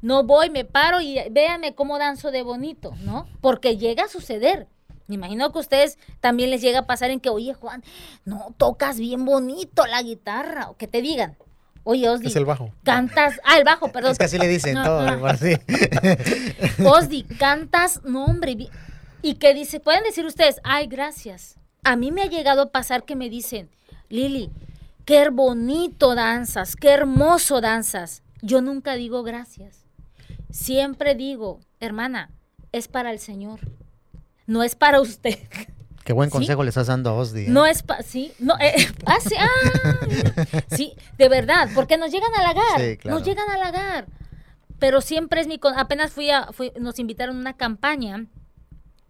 No 0.01 0.23
voy, 0.23 0.49
me 0.49 0.63
paro 0.65 1.01
y 1.01 1.17
véanme 1.31 1.73
cómo 1.75 1.97
danzo 1.97 2.31
de 2.31 2.43
bonito, 2.43 2.93
¿no? 3.01 3.27
Porque 3.41 3.77
llega 3.77 4.03
a 4.05 4.07
suceder. 4.07 4.67
Me 5.07 5.15
imagino 5.15 5.51
que 5.51 5.57
a 5.59 5.61
ustedes 5.61 5.97
también 6.19 6.49
les 6.49 6.61
llega 6.61 6.79
a 6.79 6.85
pasar 6.85 7.11
en 7.11 7.19
que, 7.19 7.29
oye, 7.29 7.53
Juan, 7.53 7.83
no 8.25 8.53
tocas 8.57 8.99
bien 8.99 9.23
bonito 9.25 9.85
la 9.87 10.01
guitarra, 10.03 10.69
o 10.69 10.75
que 10.75 10.87
te 10.87 11.01
digan, 11.01 11.37
oye, 11.83 12.09
Osdi, 12.09 12.27
Es 12.27 12.35
el 12.35 12.43
bajo. 12.45 12.71
cantas, 12.83 13.39
ah, 13.45 13.57
el 13.57 13.63
bajo, 13.63 13.87
perdón. 13.87 14.11
Es 14.11 14.17
que 14.17 14.25
así 14.25 14.37
le 14.37 14.47
dicen 14.49 14.73
No, 14.73 14.83
todo. 14.83 15.01
no. 15.03 15.13
igual, 15.15 15.37
sí. 15.37 15.53
Osdi, 16.85 17.23
cantas, 17.23 18.01
no 18.03 18.25
hombre, 18.25 18.57
y 19.21 19.35
que 19.35 19.53
dice, 19.53 19.79
pueden 19.79 20.03
decir 20.03 20.25
ustedes, 20.25 20.59
ay, 20.63 20.87
gracias. 20.87 21.55
A 21.83 21.95
mí 21.95 22.11
me 22.11 22.21
ha 22.23 22.27
llegado 22.27 22.61
a 22.63 22.69
pasar 22.71 23.03
que 23.03 23.15
me 23.15 23.29
dicen, 23.29 23.69
Lili, 24.09 24.51
qué 25.05 25.29
bonito 25.29 26.15
danzas, 26.15 26.75
qué 26.75 26.89
hermoso 26.91 27.61
danzas. 27.61 28.23
Yo 28.41 28.61
nunca 28.61 28.93
digo 28.95 29.23
gracias. 29.23 29.86
Siempre 30.49 31.15
digo, 31.15 31.59
hermana, 31.79 32.31
es 32.71 32.87
para 32.87 33.11
el 33.11 33.19
Señor, 33.19 33.59
no 34.45 34.63
es 34.63 34.75
para 34.75 35.01
usted. 35.01 35.37
Qué 36.03 36.13
buen 36.13 36.29
¿Sí? 36.29 36.31
consejo 36.31 36.63
le 36.63 36.69
estás 36.69 36.87
dando 36.87 37.09
a 37.09 37.13
Osdi. 37.15 37.41
¿eh? 37.41 37.49
No 37.49 37.65
es 37.65 37.83
pa 37.83 38.01
sí, 38.01 38.31
no, 38.39 38.55
eh, 38.59 38.73
ah, 39.05 39.17
sí, 39.19 39.35
ah, 39.37 40.61
sí, 40.75 40.93
de 41.17 41.27
verdad, 41.29 41.69
porque 41.75 41.97
nos 41.97 42.11
llegan 42.11 42.33
a 42.33 42.39
halagar, 42.39 42.79
Sí, 42.81 42.97
claro. 42.97 43.17
nos 43.19 43.27
llegan 43.27 43.49
a 43.49 43.55
halagar. 43.55 44.07
Pero 44.79 45.01
siempre 45.01 45.41
es 45.41 45.47
mi, 45.47 45.59
apenas 45.75 46.11
fui 46.11 46.29
a, 46.29 46.51
fui- 46.53 46.71
nos 46.79 46.99
invitaron 46.99 47.35
a 47.35 47.39
una 47.39 47.57
campaña, 47.57 48.27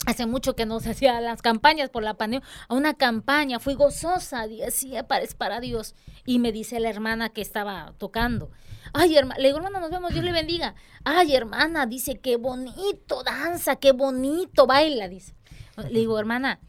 hace 0.07 0.25
mucho 0.25 0.55
que 0.55 0.65
no 0.65 0.79
se 0.79 0.91
hacía 0.91 1.19
las 1.21 1.41
campañas 1.43 1.89
por 1.91 2.01
la 2.03 2.15
pandemia, 2.15 2.47
a 2.67 2.73
una 2.73 2.95
campaña, 2.95 3.59
fui 3.59 3.75
gozosa, 3.75 4.47
decía, 4.47 5.07
para, 5.07 5.23
es 5.23 5.35
para 5.35 5.59
Dios. 5.59 5.93
Y 6.25 6.39
me 6.39 6.51
dice 6.51 6.79
la 6.79 6.89
hermana 6.89 7.29
que 7.29 7.41
estaba 7.41 7.93
tocando, 7.99 8.49
ay, 8.97 9.15
hermana, 9.17 9.39
le 9.39 9.47
digo, 9.47 9.57
hermana, 9.57 9.79
nos 9.79 9.91
vemos, 9.91 10.11
Dios 10.13 10.23
le 10.25 10.31
bendiga. 10.31 10.75
Ay, 11.03 11.35
hermana, 11.35 11.85
dice, 11.85 12.15
qué 12.19 12.35
bonito 12.37 13.23
danza, 13.23 13.75
qué 13.77 13.91
bonito 13.91 14.67
baila, 14.67 15.07
dice. 15.07 15.33
Le 15.89 15.99
digo, 15.99 16.17
hermana, 16.19 16.59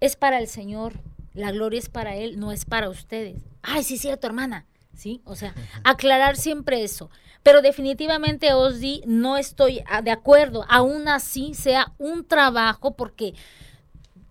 es 0.00 0.16
para 0.16 0.38
el 0.38 0.48
Señor, 0.48 0.94
la 1.34 1.52
gloria 1.52 1.78
es 1.78 1.88
para 1.88 2.16
Él, 2.16 2.38
no 2.40 2.52
es 2.52 2.64
para 2.64 2.88
ustedes. 2.88 3.42
Ay, 3.62 3.82
sí, 3.84 3.94
es 3.94 4.00
cierto, 4.00 4.26
hermana. 4.26 4.66
Sí, 4.94 5.20
o 5.24 5.36
sea, 5.36 5.54
aclarar 5.84 6.36
siempre 6.36 6.82
eso. 6.84 7.10
Pero 7.42 7.60
definitivamente, 7.62 8.52
Osdi, 8.52 9.02
no 9.06 9.36
estoy 9.36 9.82
ah, 9.88 10.02
de 10.02 10.10
acuerdo. 10.10 10.64
Aún 10.68 11.08
así, 11.08 11.54
sea 11.54 11.92
un 11.98 12.24
trabajo, 12.26 12.94
porque 12.94 13.34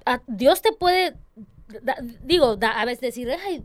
ah, 0.06 0.22
Dios 0.28 0.62
te 0.62 0.72
puede, 0.72 1.18
da- 1.82 1.98
digo, 2.24 2.56
da- 2.58 2.80
a 2.80 2.86
veces 2.86 3.02
decir, 3.02 3.30
"Ay, 3.46 3.64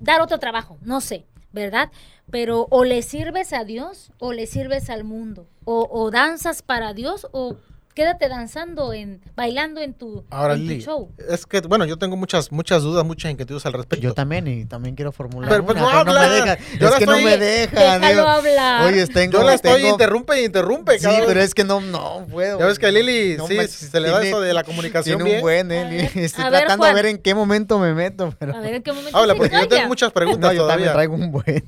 dar 0.00 0.20
otro 0.20 0.38
trabajo, 0.38 0.78
no 0.82 1.00
sé, 1.00 1.26
¿verdad? 1.56 1.90
Pero 2.30 2.68
o 2.70 2.84
le 2.84 3.02
sirves 3.02 3.52
a 3.52 3.64
Dios 3.64 4.12
o 4.18 4.32
le 4.32 4.46
sirves 4.46 4.90
al 4.90 5.02
mundo. 5.02 5.48
O, 5.64 5.88
o 5.90 6.12
danzas 6.12 6.62
para 6.62 6.92
Dios 6.92 7.26
o 7.32 7.56
quédate 7.96 8.28
danzando, 8.28 8.92
en 8.92 9.22
bailando 9.34 9.80
en 9.80 9.94
tu, 9.94 10.22
Ahora, 10.30 10.52
en 10.54 10.60
tu 10.60 10.66
Lili, 10.68 10.82
show. 10.84 11.10
es 11.30 11.46
que, 11.46 11.62
bueno, 11.62 11.86
yo 11.86 11.96
tengo 11.96 12.14
muchas, 12.14 12.52
muchas 12.52 12.82
dudas, 12.82 13.06
muchas 13.06 13.32
inquietudes 13.32 13.64
al 13.64 13.72
respecto. 13.72 14.02
Yo 14.04 14.12
también, 14.12 14.46
y 14.46 14.66
también 14.66 14.94
quiero 14.94 15.12
formular 15.12 15.48
Pero, 15.50 15.64
pues, 15.64 15.78
una, 15.78 15.82
no 15.84 15.90
pero 15.90 16.04
no 16.04 16.12
me 16.12 16.26
habla. 16.26 16.34
deja. 16.56 16.58
Yo 16.78 16.88
es 16.90 16.94
que 16.96 17.06
no 17.06 17.12
estoy- 17.14 17.24
me 17.24 17.36
deja. 17.38 17.98
Déjalo 17.98 18.28
hablar. 18.28 18.84
Oye, 18.84 19.06
tengo, 19.06 19.32
yo 19.38 19.44
la 19.44 19.54
estoy 19.54 19.80
tengo- 19.80 19.88
interrumpe 19.88 20.42
y 20.42 20.44
interrumpe, 20.44 20.98
Sí, 20.98 21.04
cabrón. 21.06 21.22
pero 21.26 21.40
es 21.40 21.54
que 21.54 21.64
no, 21.64 21.80
no 21.80 22.26
puedo. 22.30 22.58
Ya 22.58 22.66
ves 22.66 22.78
que 22.78 22.86
a 22.86 22.90
Lili, 22.92 23.36
No 23.38 23.46
sí, 23.48 23.54
me- 23.54 23.66
se 23.66 23.98
le 23.98 24.08
da 24.10 24.20
tiene- 24.20 24.28
eso 24.28 24.40
de 24.42 24.52
la 24.52 24.62
comunicación 24.62 25.16
Tiene 25.16 25.24
bien. 25.24 25.36
un 25.36 25.42
buen, 25.42 25.72
A 25.72 25.74
eh, 25.74 25.84
ver, 25.84 25.92
Lili. 26.12 26.24
Estoy 26.26 26.44
a 26.44 26.50
ver, 26.50 26.60
tratando 26.60 26.84
de 26.86 26.92
ver 26.92 27.06
en 27.06 27.16
qué 27.18 27.34
momento 27.34 27.78
me 27.78 27.94
meto, 27.94 28.32
pero... 28.38 28.54
A 28.54 28.60
ver 28.60 28.74
en 28.74 28.82
qué 28.82 28.92
momento 28.92 29.16
Habla, 29.16 29.32
se 29.32 29.38
porque 29.38 29.56
yo 29.58 29.68
tengo 29.68 29.88
muchas 29.88 30.12
preguntas 30.12 30.50
No, 30.52 30.52
yo 30.52 30.66
también 30.66 30.90
todavía. 30.90 30.92
traigo 30.92 31.14
un 31.14 31.32
buen. 31.32 31.64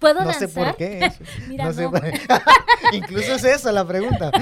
¿Puedo 0.00 0.24
No 0.24 0.32
sé 0.32 0.48
por 0.48 0.74
qué. 0.76 1.12
Mira, 1.48 1.70
no 1.70 1.90
no. 1.92 2.00
Incluso 2.92 3.34
es 3.36 3.44
esa 3.44 3.70
la 3.70 3.86
pregunta. 3.86 4.32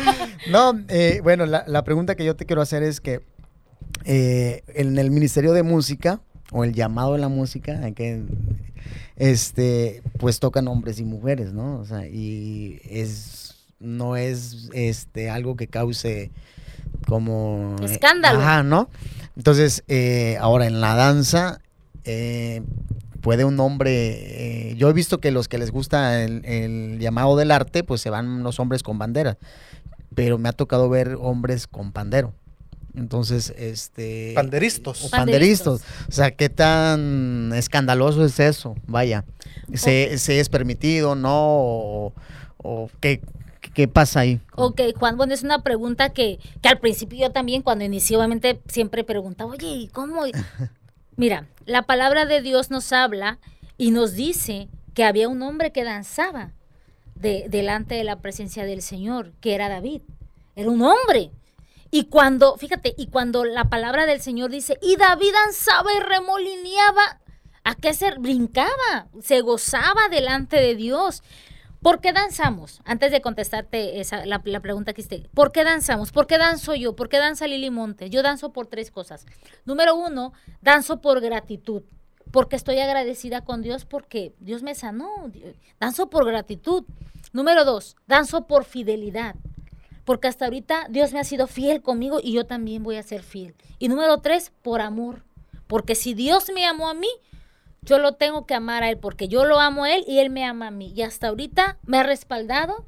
No, 0.48 0.80
eh, 0.88 1.09
bueno, 1.20 1.46
la, 1.46 1.64
la 1.66 1.82
pregunta 1.82 2.14
que 2.14 2.24
yo 2.24 2.36
te 2.36 2.46
quiero 2.46 2.62
hacer 2.62 2.82
es 2.84 3.00
que 3.00 3.20
eh, 4.04 4.62
en 4.68 4.96
el 4.98 5.10
Ministerio 5.10 5.52
de 5.52 5.62
Música, 5.64 6.20
o 6.52 6.64
el 6.64 6.72
llamado 6.74 7.14
de 7.14 7.18
la 7.20 7.28
música, 7.28 7.90
que, 7.92 8.22
este, 9.16 10.02
pues 10.18 10.40
tocan 10.40 10.68
hombres 10.68 10.98
y 11.00 11.04
mujeres, 11.04 11.52
¿no? 11.52 11.78
O 11.78 11.84
sea, 11.84 12.06
y 12.06 12.80
es, 12.88 13.56
no 13.78 14.16
es 14.16 14.68
este, 14.72 15.28
algo 15.30 15.56
que 15.56 15.66
cause 15.66 16.30
como... 17.06 17.76
eh, 17.80 17.84
Escándalo. 17.84 18.40
Ajá, 18.40 18.62
¿no? 18.62 18.88
Entonces, 19.36 19.84
eh, 19.88 20.36
ahora 20.40 20.66
en 20.66 20.80
la 20.80 20.94
danza, 20.94 21.60
eh, 22.04 22.62
puede 23.20 23.44
un 23.44 23.60
hombre, 23.60 24.70
eh, 24.70 24.74
yo 24.76 24.88
he 24.88 24.92
visto 24.92 25.18
que 25.18 25.30
los 25.30 25.46
que 25.48 25.58
les 25.58 25.70
gusta 25.70 26.22
el, 26.22 26.44
el 26.44 26.98
llamado 26.98 27.36
del 27.36 27.50
arte, 27.50 27.84
pues 27.84 28.00
se 28.00 28.10
van 28.10 28.42
los 28.42 28.58
hombres 28.60 28.82
con 28.82 28.98
bandera, 28.98 29.36
pero 30.14 30.38
me 30.38 30.48
ha 30.48 30.52
tocado 30.52 30.88
ver 30.88 31.16
hombres 31.20 31.66
con 31.66 31.92
pandero. 31.92 32.34
Entonces, 32.94 33.54
este... 33.56 34.32
Panderistas. 34.34 35.04
o 35.04 35.10
Panderistas. 35.10 35.68
panderistas. 35.68 36.08
O 36.08 36.12
sea, 36.12 36.30
¿qué 36.32 36.48
tan 36.48 37.52
escandaloso 37.54 38.24
es 38.24 38.40
eso? 38.40 38.74
Vaya. 38.86 39.24
¿Se, 39.74 40.18
se 40.18 40.40
es 40.40 40.48
permitido, 40.48 41.14
no? 41.14 41.30
¿O, 41.32 42.12
o 42.58 42.90
qué, 43.00 43.20
qué 43.74 43.86
pasa 43.86 44.20
ahí? 44.20 44.40
Ok, 44.56 44.80
Juan, 44.98 45.16
bueno, 45.16 45.32
es 45.32 45.42
una 45.42 45.62
pregunta 45.62 46.10
que, 46.10 46.40
que 46.60 46.68
al 46.68 46.78
principio 46.78 47.18
yo 47.20 47.30
también, 47.30 47.62
cuando 47.62 47.84
inicié, 47.84 48.16
obviamente, 48.16 48.60
siempre 48.66 49.04
preguntaba, 49.04 49.52
oye, 49.52 49.68
¿y 49.68 49.88
cómo? 49.88 50.22
Mira, 51.16 51.46
la 51.66 51.82
palabra 51.82 52.26
de 52.26 52.42
Dios 52.42 52.70
nos 52.70 52.92
habla 52.92 53.38
y 53.78 53.92
nos 53.92 54.14
dice 54.14 54.68
que 54.94 55.04
había 55.04 55.28
un 55.28 55.42
hombre 55.42 55.70
que 55.70 55.84
danzaba 55.84 56.52
de, 57.20 57.46
delante 57.48 57.94
de 57.94 58.04
la 58.04 58.20
presencia 58.20 58.64
del 58.64 58.82
Señor, 58.82 59.32
que 59.40 59.54
era 59.54 59.68
David. 59.68 60.02
Era 60.56 60.70
un 60.70 60.82
hombre. 60.82 61.30
Y 61.90 62.04
cuando, 62.04 62.56
fíjate, 62.56 62.94
y 62.96 63.08
cuando 63.08 63.44
la 63.44 63.64
palabra 63.64 64.06
del 64.06 64.20
Señor 64.20 64.50
dice, 64.50 64.78
y 64.80 64.96
David 64.96 65.32
danzaba 65.44 65.92
y 65.92 66.00
remolineaba, 66.00 67.20
¿a 67.64 67.74
qué 67.74 67.94
se 67.94 68.12
brincaba? 68.18 69.08
Se 69.20 69.40
gozaba 69.40 70.08
delante 70.10 70.56
de 70.56 70.76
Dios. 70.76 71.22
¿Por 71.82 72.00
qué 72.00 72.12
danzamos? 72.12 72.80
Antes 72.84 73.10
de 73.10 73.22
contestarte 73.22 74.00
esa, 74.00 74.24
la, 74.26 74.40
la 74.44 74.60
pregunta 74.60 74.92
que 74.92 75.00
hiciste, 75.00 75.28
¿por 75.34 75.50
qué 75.50 75.64
danzamos? 75.64 76.12
¿Por 76.12 76.26
qué 76.26 76.36
danzo 76.36 76.74
yo? 76.74 76.94
¿Por 76.94 77.08
qué 77.08 77.18
danza 77.18 77.46
Lili 77.46 77.70
Montes? 77.70 78.10
Yo 78.10 78.22
danzo 78.22 78.52
por 78.52 78.66
tres 78.66 78.90
cosas. 78.90 79.26
Número 79.64 79.94
uno, 79.94 80.32
danzo 80.60 81.00
por 81.00 81.20
gratitud, 81.20 81.82
porque 82.30 82.56
estoy 82.56 82.78
agradecida 82.78 83.44
con 83.44 83.62
Dios 83.62 83.84
porque 83.84 84.34
Dios 84.40 84.62
me 84.62 84.74
sanó. 84.74 85.30
Danzo 85.78 86.10
por 86.10 86.26
gratitud. 86.26 86.84
Número 87.32 87.64
dos, 87.64 87.96
danzo 88.06 88.46
por 88.46 88.64
fidelidad, 88.64 89.36
porque 90.04 90.26
hasta 90.26 90.46
ahorita 90.46 90.86
Dios 90.90 91.12
me 91.12 91.20
ha 91.20 91.24
sido 91.24 91.46
fiel 91.46 91.80
conmigo 91.80 92.18
y 92.20 92.32
yo 92.32 92.44
también 92.44 92.82
voy 92.82 92.96
a 92.96 93.02
ser 93.04 93.22
fiel. 93.22 93.54
Y 93.78 93.88
número 93.88 94.18
tres, 94.18 94.52
por 94.62 94.80
amor, 94.80 95.24
porque 95.68 95.94
si 95.94 96.14
Dios 96.14 96.50
me 96.52 96.66
amó 96.66 96.88
a 96.88 96.94
mí, 96.94 97.08
yo 97.82 97.98
lo 97.98 98.14
tengo 98.14 98.46
que 98.46 98.54
amar 98.54 98.82
a 98.82 98.90
él 98.90 98.98
porque 98.98 99.28
yo 99.28 99.44
lo 99.44 99.60
amo 99.60 99.84
a 99.84 99.94
él 99.94 100.04
y 100.08 100.18
él 100.18 100.30
me 100.30 100.44
ama 100.44 100.68
a 100.68 100.70
mí. 100.72 100.92
Y 100.94 101.02
hasta 101.02 101.28
ahorita 101.28 101.78
me 101.84 101.98
ha 101.98 102.02
respaldado, 102.02 102.86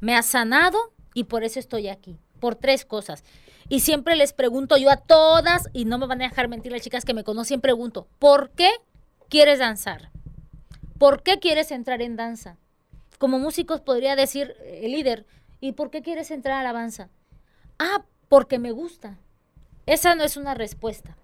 me 0.00 0.16
ha 0.16 0.22
sanado 0.22 0.92
y 1.14 1.24
por 1.24 1.44
eso 1.44 1.60
estoy 1.60 1.88
aquí. 1.88 2.18
Por 2.40 2.56
tres 2.56 2.84
cosas. 2.84 3.22
Y 3.68 3.80
siempre 3.80 4.16
les 4.16 4.32
pregunto 4.32 4.76
yo 4.76 4.90
a 4.90 4.96
todas, 4.96 5.68
y 5.72 5.84
no 5.84 5.98
me 5.98 6.06
van 6.06 6.22
a 6.22 6.28
dejar 6.28 6.48
mentir 6.48 6.72
las 6.72 6.82
chicas 6.82 7.04
que 7.04 7.14
me 7.14 7.24
conocen, 7.24 7.60
pregunto, 7.60 8.06
¿por 8.18 8.50
qué 8.50 8.70
quieres 9.28 9.58
danzar? 9.58 10.10
¿Por 10.98 11.22
qué 11.22 11.38
quieres 11.38 11.70
entrar 11.70 12.02
en 12.02 12.16
danza? 12.16 12.56
Como 13.18 13.38
músicos 13.38 13.80
podría 13.80 14.16
decir 14.16 14.54
el 14.64 14.92
líder, 14.92 15.26
¿y 15.60 15.72
por 15.72 15.90
qué 15.90 16.02
quieres 16.02 16.30
entrar 16.30 16.56
a 16.56 16.60
alabanza? 16.60 17.08
Ah, 17.78 18.04
porque 18.28 18.58
me 18.58 18.70
gusta. 18.70 19.18
Esa 19.86 20.14
no 20.14 20.24
es 20.24 20.36
una 20.36 20.54
respuesta. 20.54 21.16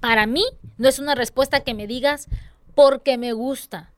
Para 0.00 0.26
mí 0.26 0.44
no 0.78 0.88
es 0.88 0.98
una 0.98 1.14
respuesta 1.14 1.60
que 1.60 1.74
me 1.74 1.86
digas 1.86 2.28
porque 2.74 3.18
me 3.18 3.32
gusta. 3.32 3.92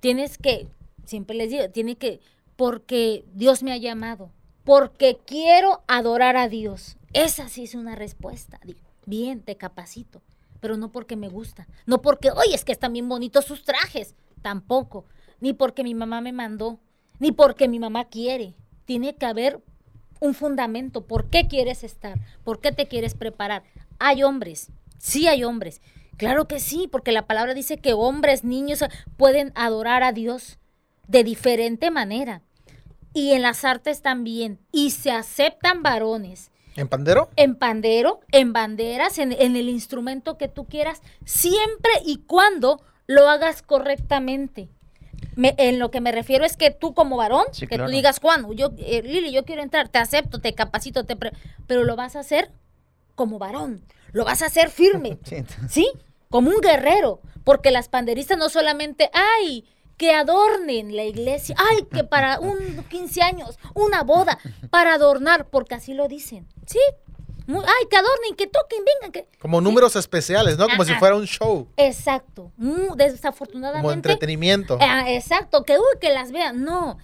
Tienes 0.00 0.38
que, 0.38 0.68
siempre 1.04 1.36
les 1.36 1.50
digo, 1.50 1.70
tiene 1.70 1.96
que, 1.96 2.20
porque 2.56 3.24
Dios 3.34 3.62
me 3.62 3.72
ha 3.72 3.76
llamado, 3.76 4.30
porque 4.68 5.18
quiero 5.24 5.82
adorar 5.88 6.36
a 6.36 6.46
Dios. 6.46 6.98
Esa 7.14 7.48
sí 7.48 7.64
es 7.64 7.74
una 7.74 7.94
respuesta. 7.94 8.60
Bien, 9.06 9.40
te 9.40 9.56
capacito, 9.56 10.20
pero 10.60 10.76
no 10.76 10.92
porque 10.92 11.16
me 11.16 11.30
gusta. 11.30 11.66
No 11.86 12.02
porque, 12.02 12.30
oye, 12.32 12.54
es 12.54 12.66
que 12.66 12.72
están 12.72 12.92
bien 12.92 13.08
bonitos 13.08 13.46
sus 13.46 13.64
trajes. 13.64 14.14
Tampoco. 14.42 15.06
Ni 15.40 15.54
porque 15.54 15.84
mi 15.84 15.94
mamá 15.94 16.20
me 16.20 16.32
mandó, 16.32 16.80
ni 17.18 17.32
porque 17.32 17.66
mi 17.66 17.78
mamá 17.78 18.10
quiere. 18.10 18.56
Tiene 18.84 19.16
que 19.16 19.24
haber 19.24 19.62
un 20.20 20.34
fundamento. 20.34 21.06
¿Por 21.06 21.30
qué 21.30 21.48
quieres 21.48 21.82
estar? 21.82 22.20
¿Por 22.44 22.60
qué 22.60 22.70
te 22.70 22.88
quieres 22.88 23.14
preparar? 23.14 23.62
Hay 23.98 24.22
hombres, 24.22 24.68
sí 24.98 25.28
hay 25.28 25.44
hombres. 25.44 25.80
Claro 26.18 26.46
que 26.46 26.60
sí, 26.60 26.88
porque 26.92 27.12
la 27.12 27.26
palabra 27.26 27.54
dice 27.54 27.78
que 27.78 27.94
hombres, 27.94 28.44
niños 28.44 28.84
pueden 29.16 29.50
adorar 29.54 30.02
a 30.02 30.12
Dios 30.12 30.58
de 31.06 31.24
diferente 31.24 31.90
manera. 31.90 32.42
Y 33.18 33.32
en 33.32 33.42
las 33.42 33.64
artes 33.64 34.00
también. 34.02 34.58
Y 34.72 34.90
se 34.90 35.10
aceptan 35.10 35.82
varones 35.82 36.50
¿En 36.76 36.86
pandero? 36.86 37.30
en 37.36 37.56
pandero, 37.56 38.20
en 38.30 38.52
banderas, 38.52 39.18
en, 39.18 39.32
en 39.32 39.56
el 39.56 39.68
instrumento 39.68 40.36
que 40.38 40.46
tú 40.48 40.66
quieras, 40.66 41.02
siempre 41.24 41.90
y 42.04 42.18
cuando 42.18 42.80
lo 43.08 43.28
hagas 43.28 43.62
correctamente. 43.62 44.68
Me- 45.34 45.54
en 45.58 45.78
lo 45.80 45.90
que 45.90 46.00
me 46.00 46.12
refiero 46.12 46.44
es 46.44 46.56
que 46.56 46.70
tú 46.70 46.94
como 46.94 47.16
varón, 47.16 47.46
Sí, 47.52 47.62
que 47.66 47.74
claro. 47.74 47.86
tú 47.86 47.90
digas, 47.90 48.20
Juan, 48.20 48.46
yo, 48.54 48.70
eh, 48.78 49.02
Lili, 49.02 49.32
yo 49.32 49.44
quiero 49.44 49.62
entrar, 49.62 49.88
te 49.88 49.98
acepto, 49.98 50.40
te 50.40 50.54
capacito, 50.54 51.04
te 51.04 51.16
pre-", 51.16 51.32
pero 51.66 51.82
lo 51.84 51.96
vas 51.96 52.14
a 52.14 52.20
hacer 52.20 52.50
como 53.16 53.38
varón, 53.40 53.82
lo 54.12 54.24
vas 54.24 54.42
a 54.42 54.46
hacer 54.46 54.70
firme, 54.70 55.18
Sí. 55.24 55.36
¿sí? 55.68 55.90
Como 56.30 56.50
un 56.50 56.60
guerrero, 56.60 57.20
porque 57.42 57.70
las 57.72 57.88
panderistas 57.88 58.38
no 58.38 58.48
solamente, 58.48 59.10
ay, 59.12 59.64
que 59.98 60.14
adornen 60.14 60.96
la 60.96 61.04
iglesia, 61.04 61.54
ay, 61.58 61.84
que 61.92 62.04
para 62.04 62.40
un 62.40 62.84
15 62.88 63.20
años, 63.22 63.58
una 63.74 64.02
boda, 64.04 64.38
para 64.70 64.94
adornar, 64.94 65.48
porque 65.50 65.74
así 65.74 65.92
lo 65.92 66.08
dicen, 66.08 66.46
¿sí? 66.66 66.78
Muy- 67.46 67.64
ay, 67.64 67.86
que 67.90 67.96
adornen, 67.96 68.34
que 68.36 68.46
toquen, 68.46 68.80
vengan, 68.84 69.10
que... 69.12 69.26
Como 69.40 69.60
números 69.60 69.96
especiales, 69.96 70.56
¿no? 70.58 70.68
Como 70.68 70.84
si 70.84 70.94
fuera 70.94 71.16
un 71.16 71.26
show, 71.26 71.66
Exacto, 71.76 72.52
Mu- 72.56 72.74
como 72.88 72.96
desafortunadamente... 72.96 73.92
entretenimiento. 73.94 74.78
Ah, 74.80 75.10
exacto, 75.10 75.64
que 75.64 75.78
uy, 75.78 75.98
que 76.00 76.10
las 76.10 76.30
vean. 76.30 76.62
No. 76.62 76.98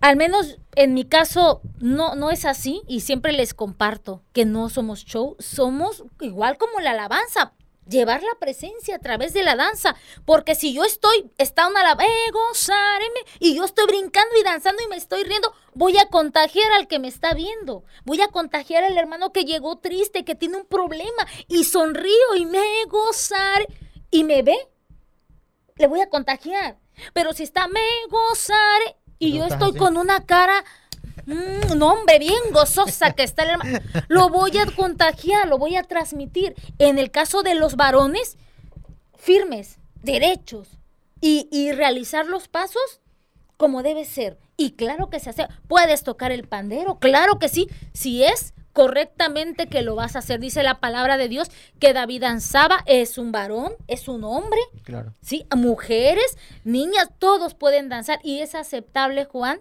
al 0.00 0.16
menos 0.16 0.58
en 0.76 0.94
mi 0.94 1.04
caso 1.04 1.60
no, 1.78 2.14
no 2.16 2.30
es 2.30 2.44
así 2.46 2.82
y 2.88 3.00
siempre 3.00 3.32
les 3.32 3.54
comparto 3.54 4.22
que 4.32 4.44
no 4.44 4.68
somos 4.70 5.04
show, 5.04 5.36
somos 5.38 6.04
igual 6.20 6.58
como 6.58 6.80
la 6.80 6.90
alabanza, 6.90 7.52
llevar 7.90 8.22
la 8.22 8.34
presencia 8.38 8.96
a 8.96 9.00
través 9.00 9.34
de 9.34 9.42
la 9.42 9.56
danza, 9.56 9.96
porque 10.24 10.54
si 10.54 10.72
yo 10.72 10.84
estoy, 10.84 11.30
está 11.36 11.68
una 11.68 11.80
alabanza, 11.80 12.10
eh, 12.10 12.30
gozareme, 12.32 13.20
y 13.38 13.54
yo 13.54 13.64
estoy 13.64 13.86
brincando 13.86 14.34
y 14.38 14.44
danzando 14.44 14.82
y 14.82 14.88
me 14.88 14.96
estoy 14.96 15.24
riendo, 15.24 15.52
voy 15.74 15.98
a 15.98 16.06
contagiar 16.06 16.72
al 16.72 16.86
que 16.86 16.98
me 16.98 17.08
está 17.08 17.34
viendo, 17.34 17.84
voy 18.04 18.20
a 18.22 18.28
contagiar 18.28 18.84
al 18.84 18.96
hermano 18.96 19.32
que 19.32 19.44
llegó 19.44 19.78
triste, 19.78 20.24
que 20.24 20.34
tiene 20.34 20.56
un 20.56 20.66
problema, 20.66 21.26
y 21.48 21.64
sonrío 21.64 22.36
y 22.36 22.46
me 22.46 22.84
gozar 22.88 23.66
y 24.10 24.24
me 24.24 24.42
ve, 24.42 24.56
le 25.76 25.86
voy 25.86 26.00
a 26.00 26.08
contagiar. 26.08 26.78
Pero 27.12 27.32
si 27.32 27.42
está 27.42 27.66
me 27.68 27.80
gozaré 28.08 28.96
y 29.18 29.32
yo 29.32 29.46
estoy 29.46 29.74
con 29.74 29.96
una 29.96 30.26
cara, 30.26 30.64
mm, 31.34 31.72
un 31.72 31.82
hombre, 31.82 32.18
bien 32.18 32.40
gozosa 32.52 33.12
que 33.12 33.22
está 33.22 33.44
el 33.44 33.50
hermano, 33.50 33.78
lo 34.08 34.28
voy 34.28 34.56
a 34.58 34.66
contagiar, 34.66 35.48
lo 35.48 35.58
voy 35.58 35.76
a 35.76 35.84
transmitir. 35.84 36.54
En 36.78 36.98
el 36.98 37.10
caso 37.10 37.42
de 37.42 37.54
los 37.54 37.76
varones, 37.76 38.36
firmes, 39.16 39.78
derechos 40.02 40.68
y, 41.20 41.48
y 41.50 41.72
realizar 41.72 42.26
los 42.26 42.48
pasos 42.48 43.00
como 43.56 43.82
debe 43.82 44.04
ser. 44.04 44.38
Y 44.56 44.72
claro 44.72 45.10
que 45.10 45.20
se 45.20 45.30
hace. 45.30 45.46
Puedes 45.68 46.02
tocar 46.02 46.32
el 46.32 46.48
pandero, 46.48 46.98
claro 46.98 47.38
que 47.38 47.48
sí, 47.48 47.68
si 47.92 48.24
es 48.24 48.54
correctamente 48.72 49.68
que 49.68 49.82
lo 49.82 49.94
vas 49.94 50.16
a 50.16 50.20
hacer. 50.20 50.40
Dice 50.40 50.62
la 50.62 50.80
palabra 50.80 51.16
de 51.16 51.28
Dios 51.28 51.50
que 51.78 51.92
David 51.92 52.22
danzaba, 52.22 52.78
es 52.86 53.18
un 53.18 53.32
varón, 53.32 53.72
es 53.86 54.08
un 54.08 54.24
hombre. 54.24 54.60
Claro. 54.84 55.14
Sí, 55.22 55.46
mujeres, 55.54 56.38
niñas, 56.64 57.10
todos 57.18 57.54
pueden 57.54 57.88
danzar 57.88 58.20
y 58.22 58.40
es 58.40 58.54
aceptable, 58.54 59.24
Juan, 59.24 59.60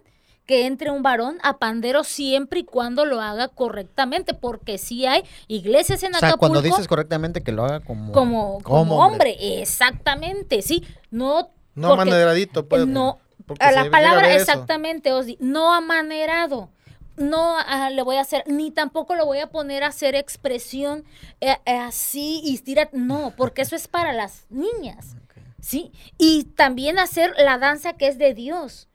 que 0.49 0.65
entre 0.65 0.89
un 0.89 1.03
varón 1.03 1.37
a 1.43 1.59
pandero 1.59 2.03
siempre 2.03 2.61
y 2.61 2.63
cuando 2.63 3.05
lo 3.05 3.21
haga 3.21 3.49
correctamente, 3.49 4.33
porque 4.33 4.79
sí 4.79 5.05
hay 5.05 5.23
iglesias 5.47 6.01
en 6.01 6.15
O 6.15 6.17
sea, 6.17 6.29
Acapulco 6.29 6.39
cuando 6.53 6.61
dices 6.63 6.87
correctamente 6.87 7.43
que 7.43 7.51
lo 7.51 7.65
haga 7.65 7.81
como, 7.81 8.11
como, 8.11 8.59
como 8.63 8.95
hombre. 9.05 9.37
exactamente, 9.61 10.63
sí, 10.63 10.83
no 11.11 11.51
No 11.75 11.89
porque- 11.89 12.01
amaneradito, 12.01 12.67
pues. 12.67 12.87
no, 12.87 13.19
a 13.59 13.71
la 13.71 13.91
palabra 13.91 14.33
exactamente, 14.33 15.11
Osdi, 15.13 15.37
no 15.39 15.71
amanerado. 15.71 16.69
No 17.15 17.57
le 17.91 18.01
voy 18.01 18.15
a 18.15 18.21
hacer, 18.21 18.43
ni 18.47 18.71
tampoco 18.71 19.13
lo 19.13 19.27
voy 19.27 19.37
a 19.37 19.51
poner 19.51 19.83
a 19.83 19.87
hacer 19.89 20.15
expresión 20.15 21.03
eh, 21.41 21.57
eh, 21.67 21.77
así 21.77 22.41
y 22.43 22.57
tira, 22.57 22.89
no, 22.91 23.33
porque 23.37 23.61
eso 23.61 23.75
es 23.75 23.87
para 23.87 24.13
las 24.13 24.47
niñas, 24.49 25.15
¿sí? 25.61 25.91
Y 26.17 26.45
también 26.45 26.97
hacer 26.97 27.35
la 27.37 27.59
danza 27.59 27.93
que 27.93 28.07
es 28.07 28.17
de 28.17 28.33
Dios. 28.33 28.87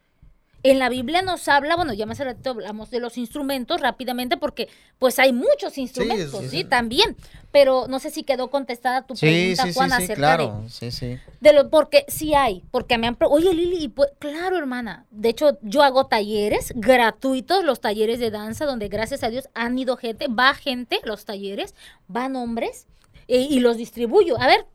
En 0.64 0.79
la 0.79 0.88
Biblia 0.88 1.20
nos 1.20 1.46
habla, 1.46 1.77
bueno, 1.77 1.92
ya 1.92 2.07
más 2.07 2.18
ratito 2.18 2.50
hablamos 2.50 2.90
de 2.90 2.98
los 2.98 3.18
instrumentos 3.18 3.83
rápidamente 3.83 4.38
porque 4.38 4.70
pues 4.98 5.18
hay 5.18 5.31
muchos 5.31 5.77
instrumentos, 5.77 6.40
sí, 6.40 6.48
sí, 6.48 6.57
sí. 6.59 6.64
también, 6.64 7.16
pero 7.53 7.87
no 7.87 7.98
sé 7.98 8.11
si 8.11 8.22
quedó 8.22 8.48
contestada 8.48 9.03
tu 9.03 9.14
pregunta, 9.14 9.64
Juan, 9.74 9.90
sí, 9.90 9.96
acerca 9.96 10.14
de, 10.14 10.14
claro. 10.14 10.64
Sí, 10.70 10.90
sí. 10.90 11.18
de 11.42 11.53
lo, 11.53 11.68
porque 11.68 12.07
sí 12.09 12.33
hay, 12.33 12.64
porque 12.70 12.96
me 12.96 13.07
han... 13.07 13.18
Oye, 13.29 13.53
Lili, 13.53 13.85
y 13.85 13.88
pues, 13.88 14.11
claro, 14.18 14.57
hermana. 14.57 15.05
De 15.11 15.29
hecho, 15.29 15.59
yo 15.61 15.83
hago 15.83 16.07
talleres 16.07 16.72
gratuitos, 16.74 17.62
los 17.62 17.83
talleres 17.83 18.18
de 18.18 18.31
danza, 18.31 18.64
donde 18.64 18.88
gracias 18.88 19.22
a 19.22 19.29
Dios 19.29 19.50
han 19.53 19.79
ido 19.79 19.98
gente, 19.98 20.29
va 20.29 20.55
gente, 20.55 20.98
los 21.05 21.27
talleres, 21.27 21.74
van 22.09 22.37
hombres, 22.37 22.87
eh, 23.29 23.46
y 23.50 23.61
los 23.61 23.77
distribuyo. 23.77 24.40
A 24.40 24.46
ver, 24.46 24.66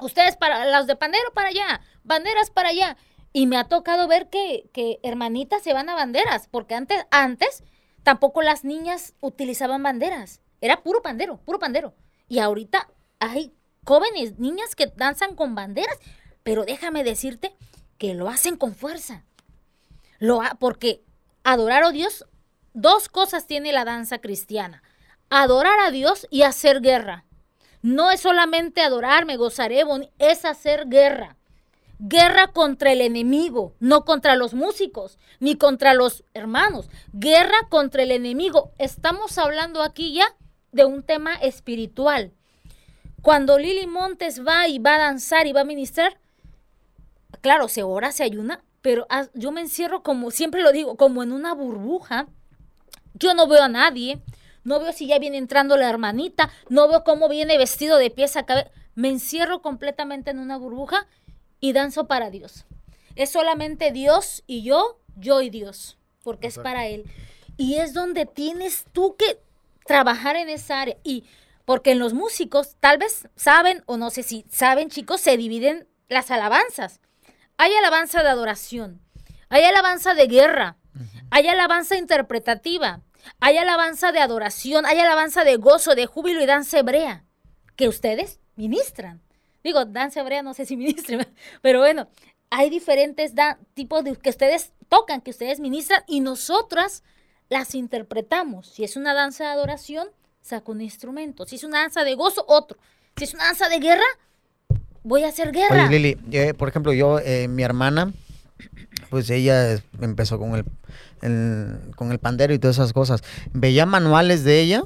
ustedes 0.00 0.36
para, 0.36 0.78
los 0.78 0.86
de 0.86 0.96
pandero 0.96 1.32
para 1.32 1.48
allá, 1.48 1.80
banderas 2.02 2.50
para 2.50 2.68
allá. 2.68 2.96
Y 3.36 3.46
me 3.48 3.56
ha 3.58 3.64
tocado 3.64 4.06
ver 4.06 4.30
que, 4.30 4.70
que 4.72 5.00
hermanitas 5.02 5.60
se 5.62 5.72
van 5.74 5.88
a 5.88 5.94
banderas, 5.96 6.46
porque 6.48 6.76
antes, 6.76 7.04
antes 7.10 7.64
tampoco 8.04 8.42
las 8.42 8.62
niñas 8.64 9.14
utilizaban 9.20 9.82
banderas. 9.82 10.40
Era 10.60 10.82
puro 10.84 11.02
pandero, 11.02 11.38
puro 11.38 11.58
pandero. 11.58 11.94
Y 12.28 12.38
ahorita 12.38 12.88
hay 13.18 13.52
jóvenes, 13.84 14.38
niñas 14.38 14.76
que 14.76 14.86
danzan 14.86 15.34
con 15.34 15.56
banderas, 15.56 15.98
pero 16.44 16.64
déjame 16.64 17.02
decirte 17.02 17.56
que 17.98 18.14
lo 18.14 18.28
hacen 18.28 18.56
con 18.56 18.74
fuerza. 18.76 19.24
Lo 20.20 20.40
ha- 20.40 20.54
porque 20.60 21.02
adorar 21.42 21.82
a 21.82 21.90
Dios, 21.90 22.26
dos 22.72 23.08
cosas 23.08 23.48
tiene 23.48 23.72
la 23.72 23.84
danza 23.84 24.18
cristiana. 24.18 24.84
Adorar 25.28 25.80
a 25.80 25.90
Dios 25.90 26.28
y 26.30 26.42
hacer 26.42 26.80
guerra. 26.82 27.24
No 27.82 28.12
es 28.12 28.20
solamente 28.20 28.80
adorar, 28.80 29.26
me 29.26 29.36
gozaré, 29.36 29.82
es 30.18 30.44
hacer 30.44 30.86
guerra. 30.88 31.36
Guerra 31.98 32.48
contra 32.48 32.92
el 32.92 33.00
enemigo, 33.00 33.74
no 33.78 34.04
contra 34.04 34.34
los 34.34 34.52
músicos, 34.52 35.18
ni 35.38 35.56
contra 35.56 35.94
los 35.94 36.24
hermanos. 36.34 36.88
Guerra 37.12 37.68
contra 37.68 38.02
el 38.02 38.10
enemigo. 38.10 38.72
Estamos 38.78 39.38
hablando 39.38 39.82
aquí 39.82 40.12
ya 40.12 40.26
de 40.72 40.84
un 40.84 41.02
tema 41.02 41.34
espiritual. 41.34 42.32
Cuando 43.22 43.58
Lili 43.58 43.86
Montes 43.86 44.44
va 44.46 44.68
y 44.68 44.78
va 44.78 44.96
a 44.96 44.98
danzar 44.98 45.46
y 45.46 45.52
va 45.52 45.60
a 45.60 45.64
ministrar, 45.64 46.18
claro, 47.40 47.68
se 47.68 47.82
ora, 47.82 48.12
se 48.12 48.24
ayuna, 48.24 48.64
pero 48.82 49.06
yo 49.32 49.52
me 49.52 49.62
encierro 49.62 50.02
como, 50.02 50.30
siempre 50.30 50.62
lo 50.62 50.72
digo, 50.72 50.96
como 50.96 51.22
en 51.22 51.32
una 51.32 51.54
burbuja. 51.54 52.26
Yo 53.14 53.32
no 53.32 53.46
veo 53.46 53.62
a 53.62 53.68
nadie, 53.68 54.20
no 54.64 54.80
veo 54.80 54.92
si 54.92 55.06
ya 55.06 55.18
viene 55.18 55.38
entrando 55.38 55.76
la 55.76 55.88
hermanita, 55.88 56.50
no 56.68 56.88
veo 56.88 57.04
cómo 57.04 57.28
viene 57.28 57.56
vestido 57.56 57.96
de 57.98 58.10
pies 58.10 58.36
a 58.36 58.44
cabeza. 58.44 58.70
Me 58.96 59.08
encierro 59.08 59.62
completamente 59.62 60.30
en 60.30 60.38
una 60.38 60.58
burbuja 60.58 61.06
y 61.64 61.72
danzo 61.72 62.06
para 62.06 62.28
Dios. 62.28 62.66
Es 63.16 63.30
solamente 63.30 63.90
Dios 63.90 64.44
y 64.46 64.64
yo, 64.64 65.00
yo 65.16 65.40
y 65.40 65.48
Dios, 65.48 65.96
porque 66.22 66.48
es 66.48 66.58
para 66.58 66.88
Él. 66.88 67.10
Y 67.56 67.76
es 67.76 67.94
donde 67.94 68.26
tienes 68.26 68.84
tú 68.92 69.16
que 69.16 69.40
trabajar 69.86 70.36
en 70.36 70.50
esa 70.50 70.82
área. 70.82 70.98
Y 71.04 71.24
porque 71.64 71.92
en 71.92 72.00
los 72.00 72.12
músicos, 72.12 72.76
tal 72.80 72.98
vez 72.98 73.30
saben, 73.34 73.82
o 73.86 73.96
no 73.96 74.10
sé 74.10 74.22
si 74.22 74.44
saben, 74.50 74.90
chicos, 74.90 75.22
se 75.22 75.38
dividen 75.38 75.88
las 76.06 76.30
alabanzas. 76.30 77.00
Hay 77.56 77.74
alabanza 77.74 78.22
de 78.22 78.28
adoración, 78.28 79.00
hay 79.48 79.64
alabanza 79.64 80.12
de 80.12 80.26
guerra, 80.26 80.76
hay 81.30 81.48
alabanza 81.48 81.96
interpretativa, 81.96 83.00
hay 83.40 83.56
alabanza 83.56 84.12
de 84.12 84.20
adoración, 84.20 84.84
hay 84.84 84.98
alabanza 84.98 85.44
de 85.44 85.56
gozo, 85.56 85.94
de 85.94 86.04
júbilo 86.04 86.42
y 86.42 86.46
danza 86.46 86.80
hebrea, 86.80 87.24
que 87.74 87.88
ustedes 87.88 88.38
ministran. 88.54 89.22
Digo, 89.64 89.84
danza 89.86 90.20
hebrea 90.20 90.42
no 90.42 90.54
sé 90.54 90.66
si 90.66 90.76
ministren, 90.76 91.26
pero 91.62 91.80
bueno, 91.80 92.06
hay 92.50 92.70
diferentes 92.70 93.32
tipos 93.72 94.04
de 94.04 94.14
que 94.14 94.30
ustedes 94.30 94.72
tocan, 94.88 95.20
que 95.22 95.30
ustedes 95.30 95.58
ministran 95.58 96.02
y 96.06 96.20
nosotras 96.20 97.02
las 97.48 97.74
interpretamos. 97.74 98.68
Si 98.68 98.84
es 98.84 98.96
una 98.96 99.14
danza 99.14 99.44
de 99.44 99.50
adoración, 99.50 100.06
saco 100.42 100.72
un 100.72 100.82
instrumento. 100.82 101.46
Si 101.46 101.56
es 101.56 101.64
una 101.64 101.80
danza 101.80 102.04
de 102.04 102.14
gozo, 102.14 102.44
otro. 102.46 102.78
Si 103.16 103.24
es 103.24 103.34
una 103.34 103.44
danza 103.44 103.68
de 103.68 103.78
guerra, 103.80 104.04
voy 105.02 105.24
a 105.24 105.28
hacer 105.28 105.50
guerra. 105.52 105.88
Lili, 105.88 106.16
eh, 106.32 106.54
por 106.54 106.68
ejemplo, 106.68 106.92
yo, 106.92 107.18
eh, 107.18 107.48
mi 107.48 107.62
hermana, 107.62 108.12
pues 109.10 109.30
ella 109.30 109.82
empezó 110.00 110.38
con 110.38 110.54
el, 110.54 110.64
el- 111.22 111.94
con 111.96 112.12
el 112.12 112.18
pandero 112.18 112.52
y 112.54 112.58
todas 112.58 112.76
esas 112.76 112.92
cosas. 112.92 113.22
Veía 113.52 113.86
manuales 113.86 114.44
de 114.44 114.60
ella 114.60 114.82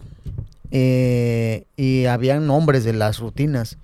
eh, 0.70 1.64
y 1.76 2.06
habían 2.06 2.46
nombres 2.46 2.84
de 2.84 2.92
las 2.92 3.18
rutinas. 3.18 3.76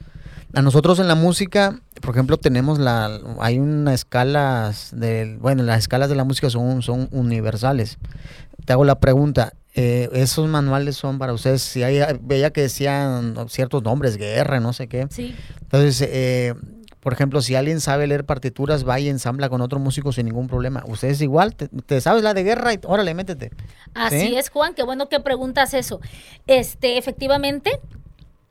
A 0.55 0.63
nosotros 0.63 0.99
en 0.99 1.09
la 1.09 1.15
música, 1.15 1.81
por 2.01 2.15
ejemplo, 2.15 2.37
tenemos 2.37 2.79
la, 2.79 3.21
hay 3.41 3.59
unas 3.59 3.95
escalas 3.95 4.91
de, 4.95 5.37
bueno, 5.41 5.63
las 5.63 5.79
escalas 5.79 6.09
de 6.09 6.15
la 6.15 6.25
música 6.25 6.51
son, 6.51 6.83
son 6.83 7.09
universales. 7.11 7.99
Te 8.65 8.73
hago 8.73 8.85
la 8.85 9.01
pregunta, 9.01 9.55
eh, 9.75 10.09
¿esos 10.13 10.49
manuales 10.49 10.97
son 10.97 11.19
para 11.19 11.33
ustedes? 11.33 11.63
Si 11.63 11.83
hay, 11.83 12.01
veía 12.21 12.51
que 12.53 12.63
decían 12.63 13.35
ciertos 13.49 13.83
nombres, 13.83 14.17
guerra, 14.17 14.61
no 14.61 14.73
sé 14.73 14.87
qué. 14.87 15.07
Sí. 15.11 15.35
Entonces, 15.63 16.01
eh, 16.03 16.55
por 17.01 17.13
ejemplo, 17.13 17.43
si 17.43 17.55
alguien 17.55 17.81
sabe 17.81 18.07
leer 18.07 18.25
partituras, 18.25 18.89
va 18.89 18.99
y 18.99 19.09
ensambla 19.09 19.49
con 19.51 19.61
otro 19.61 19.79
músico 19.79 20.13
sin 20.13 20.25
ningún 20.25 20.47
problema. 20.47 20.85
Ustedes 20.87 21.21
igual, 21.21 21.55
te, 21.55 21.69
te 21.69 22.01
sabes 22.01 22.23
la 22.23 22.33
de 22.33 22.45
guerra 22.45 22.73
y 22.73 22.79
órale, 22.85 23.13
métete. 23.13 23.51
Así 23.93 24.21
¿Sí? 24.21 24.37
es, 24.37 24.49
Juan, 24.49 24.75
qué 24.75 24.85
bueno 24.85 25.09
que 25.09 25.21
preguntas 25.21 25.75
eso. 25.75 26.01
Este, 26.47 26.97
efectivamente, 26.97 27.81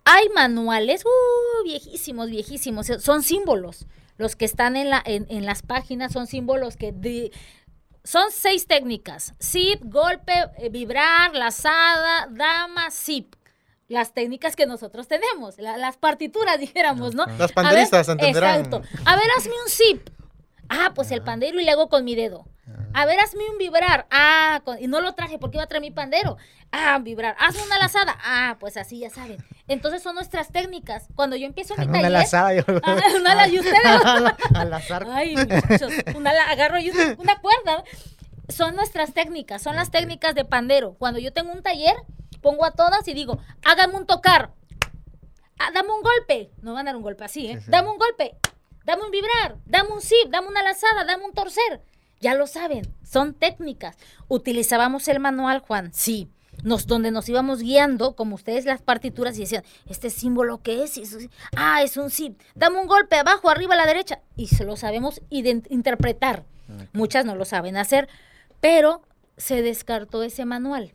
hay 0.06 0.30
manuales, 0.30 1.04
uh, 1.06 1.64
viejísimos, 1.64 2.30
viejísimos, 2.30 2.90
eh, 2.90 3.00
son 3.00 3.24
símbolos. 3.24 3.86
Los 4.18 4.36
que 4.36 4.46
están 4.46 4.76
en, 4.76 4.90
la, 4.90 5.02
en, 5.06 5.26
en 5.30 5.46
las 5.46 5.62
páginas 5.64 6.12
son 6.14 6.28
símbolos 6.28 6.78
que 6.78 6.92
de- 6.92 7.32
son 8.04 8.32
seis 8.32 8.68
técnicas. 8.68 9.34
Zip, 9.42 9.82
golpe, 9.86 10.34
eh, 10.58 10.70
vibrar, 10.70 11.34
lazada, 11.36 12.28
dama, 12.32 12.92
zip. 12.92 13.36
Las 13.88 14.14
técnicas 14.14 14.56
que 14.56 14.66
nosotros 14.66 15.08
tenemos, 15.08 15.58
la- 15.58 15.78
las 15.78 15.98
partituras, 15.98 16.60
dijéramos, 16.60 17.16
¿no? 17.16 17.26
Las 17.38 17.52
A 17.52 17.54
panderistas 17.54 18.08
ver, 18.08 18.18
entenderán. 18.20 18.60
Exacto. 18.66 18.82
A 19.06 19.16
ver, 19.16 19.26
hazme 19.38 19.54
un 19.64 19.70
zip. 19.70 20.10
Ah, 20.70 20.92
pues 20.96 21.12
el 21.12 21.22
pandero 21.24 21.60
y 21.60 21.64
le 21.64 21.72
hago 21.72 21.90
con 21.90 22.04
mi 22.06 22.16
dedo. 22.16 22.46
A 22.94 23.06
ver, 23.06 23.20
hazme 23.20 23.44
un 23.52 23.58
vibrar. 23.58 24.06
Ah, 24.12 24.62
con- 24.64 24.82
y 24.82 24.88
no 24.88 25.02
lo 25.02 25.14
traje 25.14 25.40
porque 25.40 25.58
iba 25.58 25.64
a 25.64 25.68
traer 25.68 25.82
mi 25.82 25.92
pandero. 25.92 26.38
Ah, 26.72 27.00
vibrar. 27.02 27.36
Hazme 27.40 27.64
una 27.64 27.78
lazada. 27.80 28.18
Ah, 28.24 28.58
pues 28.60 28.78
así 28.78 29.00
ya 29.00 29.10
saben. 29.10 29.44
Entonces 29.68 30.02
son 30.04 30.16
nuestras 30.16 30.52
técnicas. 30.52 31.08
Cuando 31.16 31.36
yo 31.36 31.46
empiezo 31.46 31.76
mi 31.76 31.84
Una 31.86 31.94
taller. 31.94 32.12
lazada, 32.12 32.54
yo- 32.54 32.64
Ah, 32.84 32.98
una 33.20 33.36
la- 33.36 33.48
y 33.48 33.60
ustedes. 33.60 33.82
Al 34.56 34.74
azar. 34.74 35.08
Ay, 35.10 35.36
muchachos. 35.36 35.92
Una 36.16 36.32
agarro 36.50 36.80
y 36.80 36.90
una, 36.92 37.16
una 37.18 37.36
cuerda. 37.42 37.84
son 38.50 38.76
nuestras 38.76 39.14
técnicas, 39.14 39.62
son 39.62 39.76
las 39.76 39.90
técnicas 39.90 40.36
de 40.36 40.46
pandero. 40.46 40.94
Cuando 41.00 41.20
yo 41.20 41.32
tengo 41.34 41.52
un 41.52 41.64
taller, 41.64 41.96
pongo 42.42 42.66
a 42.66 42.72
todas 42.72 43.08
y 43.08 43.14
digo, 43.14 43.40
hágame 43.64 43.96
un 43.96 44.06
tocar, 44.06 44.52
ah, 45.60 45.72
dame 45.74 45.90
un 45.92 46.02
golpe. 46.04 46.52
No 46.62 46.74
van 46.74 46.88
a 46.88 46.92
dar 46.92 46.98
un 46.98 47.04
golpe 47.04 47.24
así, 47.24 47.48
¿eh? 47.48 47.56
Sí, 47.58 47.66
sí. 47.66 47.72
Dame 47.72 47.90
un 47.90 47.98
golpe, 47.98 48.36
dame 48.86 49.04
un 49.04 49.12
vibrar, 49.12 49.56
dame 49.66 49.90
un 49.92 50.02
zip, 50.02 50.30
dame 50.30 50.48
una 50.50 50.62
lazada, 50.62 51.06
dame 51.06 51.24
un 51.26 51.34
torcer. 51.34 51.82
Ya 52.24 52.36
lo 52.36 52.48
saben, 52.48 52.88
son 53.04 53.34
técnicas. 53.34 53.98
Utilizábamos 54.30 55.10
el 55.10 55.20
manual, 55.20 55.60
Juan, 55.60 55.94
sí. 55.94 56.30
Nos, 56.64 56.88
donde 56.88 57.12
nos 57.12 57.28
íbamos 57.28 57.60
guiando, 57.60 58.16
como 58.16 58.36
ustedes 58.36 58.64
las 58.64 58.82
partituras, 58.82 59.36
y 59.36 59.42
decían, 59.42 59.66
este 59.90 60.10
símbolo 60.10 60.62
qué 60.62 60.84
es, 60.84 60.92
sí, 60.92 61.04
ah, 61.58 61.84
es 61.84 61.98
un 61.98 62.10
zip, 62.10 62.40
dame 62.56 62.80
un 62.80 62.88
golpe 62.88 63.18
abajo, 63.18 63.50
arriba 63.50 63.74
a 63.74 63.78
la 63.78 63.86
derecha, 63.86 64.22
y 64.38 64.48
se 64.48 64.64
lo 64.64 64.78
sabemos 64.78 65.22
interpretar. 65.30 66.46
Muchas 66.94 67.26
no 67.26 67.36
lo 67.36 67.44
saben 67.44 67.76
hacer, 67.76 68.08
pero 68.62 69.02
se 69.36 69.62
descartó 69.62 70.24
ese 70.24 70.46
manual. 70.46 70.94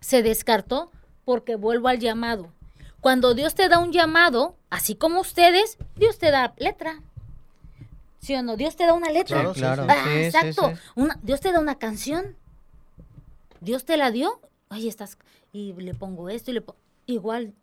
Se 0.00 0.22
descartó 0.22 0.90
porque 1.24 1.54
vuelvo 1.54 1.88
al 1.88 2.00
llamado. 2.00 2.52
Cuando 3.00 3.32
Dios 3.32 3.54
te 3.54 3.70
da 3.70 3.78
un 3.78 3.92
llamado, 3.92 4.56
así 4.68 4.94
como 4.94 5.20
ustedes, 5.20 5.78
Dios 5.96 6.18
te 6.18 6.30
da 6.30 6.52
letra. 6.58 7.00
¿Sí 8.20 8.34
o 8.34 8.42
no? 8.42 8.56
Dios 8.56 8.76
te 8.76 8.84
da 8.84 8.94
una 8.94 9.10
letra. 9.10 9.36
Claro, 9.36 9.54
sí, 9.54 9.60
claro. 9.60 9.86
Ah, 9.88 10.04
sí, 10.04 10.18
exacto. 10.24 10.70
sí. 10.70 10.80
Una, 10.96 11.18
Dios 11.22 11.40
te 11.40 11.52
da 11.52 11.60
una 11.60 11.78
canción. 11.78 12.36
Dios 13.60 13.84
te 13.84 13.96
la 13.96 14.10
dio. 14.10 14.40
Ahí 14.68 14.88
estás. 14.88 15.18
Y 15.52 15.72
le 15.74 15.94
pongo 15.94 16.28
esto 16.28 16.50
y 16.50 16.54
le 16.54 16.60
pongo. 16.60 16.78
Igual, 17.06 17.54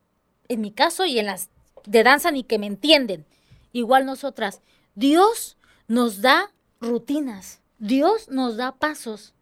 en 0.47 0.61
mi 0.61 0.71
caso 0.71 1.05
y 1.05 1.19
en 1.19 1.27
las 1.27 1.49
de 1.85 2.03
danza, 2.03 2.31
ni 2.31 2.43
que 2.43 2.57
me 2.57 2.67
entienden. 2.67 3.25
Igual 3.73 4.05
nosotras. 4.05 4.61
Dios 4.95 5.57
nos 5.87 6.21
da 6.21 6.51
rutinas. 6.79 7.61
Dios 7.77 8.29
nos 8.29 8.57
da 8.57 8.71
pasos. 8.71 9.33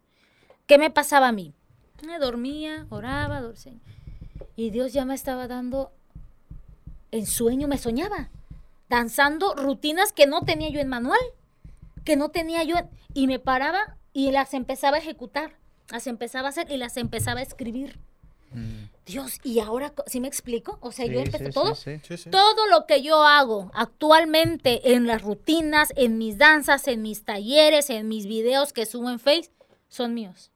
¿Qué 0.65 0.77
me 0.77 0.89
pasaba 0.89 1.29
a 1.29 1.31
mí? 1.31 1.53
Me 2.05 2.19
dormía, 2.19 2.87
oraba, 2.89 3.41
dormía. 3.41 3.79
Y 4.55 4.71
Dios 4.71 4.93
ya 4.93 5.05
me 5.05 5.15
estaba 5.15 5.47
dando 5.47 5.91
en 7.11 7.25
sueño, 7.25 7.67
me 7.67 7.77
soñaba. 7.77 8.29
Danzando 8.89 9.55
rutinas 9.55 10.11
que 10.13 10.27
no 10.27 10.43
tenía 10.43 10.69
yo 10.69 10.79
en 10.79 10.87
manual 10.87 11.19
que 12.03 12.15
no 12.15 12.29
tenía 12.29 12.63
yo 12.63 12.75
y 13.13 13.27
me 13.27 13.39
paraba 13.39 13.97
y 14.11 14.31
las 14.31 14.53
empezaba 14.53 14.97
a 14.97 14.99
ejecutar, 14.99 15.55
las 15.89 16.07
empezaba 16.07 16.47
a 16.47 16.49
hacer 16.49 16.71
y 16.71 16.77
las 16.77 16.97
empezaba 16.97 17.39
a 17.39 17.43
escribir. 17.43 17.99
Dios, 19.07 19.39
y 19.43 19.59
ahora, 19.59 19.93
¿sí 20.05 20.19
me 20.19 20.27
explico? 20.27 20.77
O 20.79 20.91
sea, 20.91 21.07
yo 21.07 21.19
Mm. 21.19 21.23
Empecé 21.23 21.45
sí, 21.45 21.51
todo, 21.51 21.75
sí, 21.75 22.29
todo 22.29 22.67
lo 22.67 22.85
que 22.85 23.01
yo 23.01 23.23
hago 23.23 23.71
actualmente 23.73 24.93
en 24.93 25.07
las 25.07 25.23
rutinas, 25.23 25.91
en 25.95 26.19
mis 26.19 26.37
danzas, 26.37 26.87
en 26.87 27.01
mis 27.01 27.25
talleres, 27.25 27.89
en 27.89 28.07
mis 28.07 28.27
videos 28.27 28.71
que 28.71 28.85
subo 28.85 29.09
en 29.09 29.17
Face, 29.19 29.49
son 29.89 30.13
míos. 30.13 30.51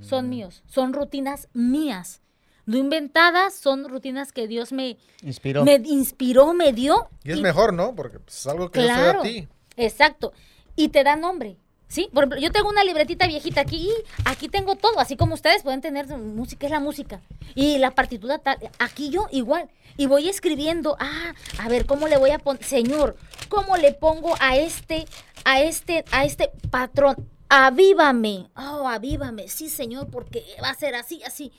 Son 0.00 0.30
míos, 0.30 0.62
son 0.66 0.92
rutinas 0.92 1.48
mías. 1.52 2.21
No 2.66 2.76
inventadas, 2.76 3.54
son 3.54 3.88
rutinas 3.88 4.30
que 4.32 4.46
Dios 4.46 4.72
me, 4.72 4.96
Inspiró. 5.22 5.64
me 5.64 5.74
inspiró, 5.84 6.52
me 6.54 6.72
dio. 6.72 7.08
Y 7.24 7.32
es 7.32 7.38
y- 7.38 7.42
mejor, 7.42 7.72
¿no? 7.74 7.94
Porque 7.94 8.18
pues, 8.20 8.36
es 8.38 8.46
algo 8.46 8.70
que 8.70 8.80
no 8.80 8.86
se 8.86 8.92
da 8.92 8.96
Claro, 9.02 9.20
a 9.20 9.22
ti. 9.24 9.48
exacto. 9.76 10.32
Y 10.76 10.88
te 10.88 11.02
da 11.04 11.16
nombre, 11.16 11.56
¿sí? 11.88 12.08
Por 12.14 12.22
ejemplo, 12.24 12.38
yo 12.40 12.52
tengo 12.52 12.68
una 12.68 12.84
libretita 12.84 13.26
viejita 13.26 13.60
aquí 13.62 13.88
y 13.90 13.92
aquí 14.24 14.48
tengo 14.48 14.76
todo, 14.76 15.00
así 15.00 15.16
como 15.16 15.34
ustedes 15.34 15.62
pueden 15.64 15.80
tener 15.80 16.06
música, 16.18 16.66
es 16.66 16.70
la 16.72 16.80
música. 16.80 17.20
Y 17.54 17.78
la 17.78 17.90
partitura 17.90 18.38
tal, 18.38 18.58
aquí 18.78 19.10
yo 19.10 19.26
igual. 19.32 19.68
Y 19.96 20.06
voy 20.06 20.28
escribiendo, 20.28 20.96
ah, 21.00 21.34
a 21.58 21.68
ver, 21.68 21.84
¿cómo 21.84 22.06
le 22.08 22.16
voy 22.16 22.30
a 22.30 22.38
poner? 22.38 22.62
Señor, 22.64 23.16
¿cómo 23.48 23.76
le 23.76 23.92
pongo 23.92 24.34
a 24.40 24.56
este, 24.56 25.06
a 25.44 25.60
este, 25.62 26.04
a 26.12 26.24
este 26.24 26.50
patrón? 26.70 27.28
Avívame, 27.50 28.48
oh, 28.56 28.88
avívame, 28.88 29.48
sí, 29.48 29.68
Señor, 29.68 30.08
porque 30.10 30.42
va 30.62 30.70
a 30.70 30.74
ser 30.74 30.94
así, 30.94 31.22
así. 31.24 31.52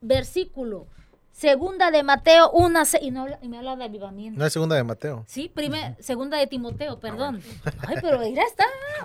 Versículo, 0.00 0.86
segunda 1.32 1.90
de 1.90 2.02
Mateo, 2.02 2.50
una, 2.50 2.84
se- 2.84 3.02
y, 3.02 3.10
no 3.10 3.26
y 3.40 3.48
me 3.48 3.58
habla 3.58 3.76
de 3.76 3.84
avivamiento. 3.84 4.38
No 4.38 4.44
es 4.46 4.52
segunda 4.52 4.76
de 4.76 4.84
Mateo. 4.84 5.24
Sí, 5.26 5.50
primer, 5.52 5.96
segunda 6.02 6.36
de 6.38 6.46
Timoteo, 6.46 6.98
perdón. 7.00 7.40
Ay, 7.86 7.96
pero 8.02 8.18
mira, 8.18 8.42
está. 8.44 8.64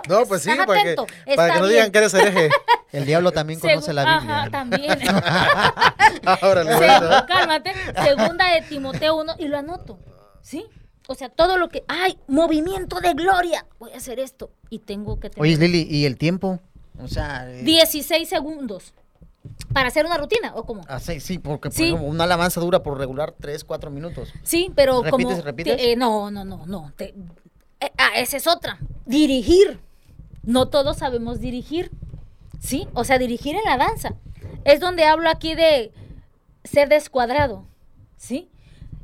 No, 0.10 0.26
pues 0.26 0.42
sí, 0.44 0.50
para 0.66 0.84
que, 0.84 0.96
para 1.36 1.60
no 1.60 1.68
digan 1.68 1.92
que 1.92 1.98
eres 2.00 2.14
hereje. 2.14 2.50
El 2.92 3.06
diablo 3.06 3.32
también 3.32 3.60
conoce 3.60 3.92
Segu- 3.92 3.94
la 3.96 4.18
Biblia. 4.18 4.38
Ajá, 4.42 4.50
también. 4.50 4.98
Ahora 6.26 6.64
le 6.64 6.74
Se- 6.78 7.26
cálmate. 7.28 7.72
Segunda 8.04 8.48
de 8.54 8.62
Timoteo 8.62 9.16
1 9.18 9.36
y 9.40 9.48
lo 9.48 9.58
anoto. 9.58 10.00
¿Sí? 10.42 10.66
O 11.08 11.16
sea, 11.16 11.30
todo 11.30 11.58
lo 11.58 11.70
que. 11.70 11.84
¡Ay! 11.88 12.18
Movimiento 12.28 13.00
de 13.00 13.14
gloria. 13.14 13.66
Voy 13.80 13.92
a 13.94 13.98
hacer 13.98 14.20
esto. 14.20 14.52
Y 14.70 14.80
tengo 14.80 15.20
que 15.20 15.30
tener. 15.30 15.42
Oye, 15.42 15.58
Lili, 15.58 15.88
¿y 15.90 16.06
el 16.06 16.18
tiempo? 16.18 16.60
O 17.02 17.08
sea, 17.08 17.50
eh, 17.50 17.64
16 17.64 18.28
segundos. 18.28 18.94
Para 19.74 19.90
hacer 19.90 20.06
una 20.06 20.18
rutina, 20.18 20.54
¿o 20.56 20.66
cómo? 20.66 20.82
ah, 20.88 21.00
sí, 21.00 21.20
sí, 21.20 21.40
porque 21.40 21.70
por 21.70 21.76
Sí. 21.78 21.86
ejemplo, 21.86 22.08
una 22.08 22.24
alabanza 22.24 22.60
dura 22.62 22.82
por 22.84 22.98
regular 22.98 23.34
3, 23.40 23.64
4 23.64 23.92
minutos. 23.92 24.34
Sí, 24.44 24.72
pero 24.76 25.04
como. 25.10 25.18
¿Repites, 25.30 25.44
repites? 25.44 25.78
te- 25.78 25.92
eh, 25.92 25.96
no, 25.96 26.32
no, 26.32 26.46
no, 26.46 26.66
no. 26.66 26.94
te- 26.96 27.14
eh, 27.80 27.92
ah, 27.98 28.10
esa 28.16 28.38
es 28.38 28.48
otra. 28.48 28.80
Dirigir. 29.06 29.80
No 30.44 30.70
todos 30.70 30.98
sabemos 30.98 31.40
dirigir. 31.40 31.92
¿Sí? 32.60 32.88
O 32.94 33.04
sea, 33.04 33.20
dirigir 33.20 33.56
en 33.56 33.64
la 33.66 33.78
danza. 33.78 34.16
Es 34.64 34.80
donde 34.80 35.04
hablo 35.06 35.30
aquí 35.30 35.54
de 35.54 35.92
ser 36.64 36.90
descuadrado. 36.90 37.68
¿Sí? 38.16 38.50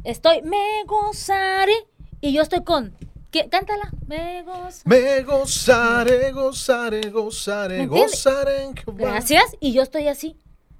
Estoy, 0.03 0.41
me 0.41 0.83
gozaré. 0.87 1.73
Y 2.21 2.33
yo 2.33 2.41
estoy 2.41 2.63
con. 2.63 2.95
¿qué? 3.29 3.47
Cántala. 3.49 3.91
Me 4.07 4.41
gozaré. 4.43 4.81
Me 4.85 5.21
gozaré, 5.23 6.31
gozaré, 6.31 7.09
gozaré, 7.09 7.85
gozaré. 7.85 8.71
Gracias. 8.87 9.43
Y 9.59 9.73
yo 9.73 9.81
estoy 9.83 10.07
así. 10.07 10.37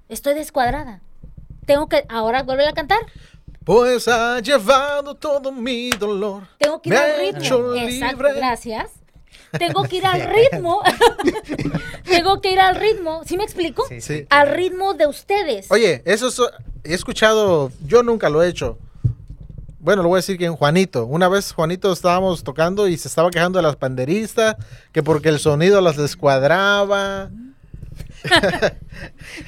Estoy 0.08 0.34
descuadrada. 0.34 1.00
Tengo 1.66 1.88
que. 1.88 2.04
Ahora 2.08 2.42
volver 2.42 2.68
a 2.68 2.72
cantar. 2.72 3.00
Pues 3.64 4.08
ha 4.08 4.40
llevado 4.40 5.14
todo 5.14 5.50
mi 5.50 5.90
dolor. 5.90 6.46
Tengo 6.58 6.82
que 6.82 6.90
ir 6.90 6.94
Me 6.94 7.00
al 7.00 7.18
ritmo. 7.18 7.74
Exacto, 7.74 8.24
gracias. 8.36 8.90
Tengo 9.58 9.84
que 9.84 9.96
ir 9.96 10.06
al 10.06 10.22
ritmo. 10.22 10.82
Tengo 12.04 12.40
que 12.40 12.52
ir 12.52 12.60
al 12.60 12.76
ritmo. 12.76 13.22
¿Sí 13.24 13.36
me 13.36 13.44
explico? 13.44 13.86
Sí, 13.88 14.00
Sí. 14.00 14.26
Al 14.28 14.50
ritmo 14.50 14.94
de 14.94 15.06
ustedes. 15.06 15.70
Oye, 15.70 16.02
eso 16.04 16.28
es, 16.28 16.40
he 16.82 16.92
escuchado, 16.94 17.70
yo 17.86 18.02
nunca 18.02 18.28
lo 18.28 18.42
he 18.42 18.48
hecho. 18.48 18.78
Bueno, 19.78 20.02
lo 20.02 20.08
voy 20.08 20.16
a 20.16 20.20
decir 20.20 20.38
que 20.38 20.46
en 20.46 20.56
Juanito. 20.56 21.04
Una 21.04 21.28
vez 21.28 21.52
Juanito 21.52 21.92
estábamos 21.92 22.42
tocando 22.42 22.88
y 22.88 22.96
se 22.96 23.08
estaba 23.08 23.30
quejando 23.30 23.58
de 23.58 23.62
las 23.62 23.76
panderistas, 23.76 24.56
que 24.92 25.02
porque 25.02 25.28
el 25.28 25.38
sonido 25.38 25.80
las 25.80 25.96
descuadraba. 25.96 27.30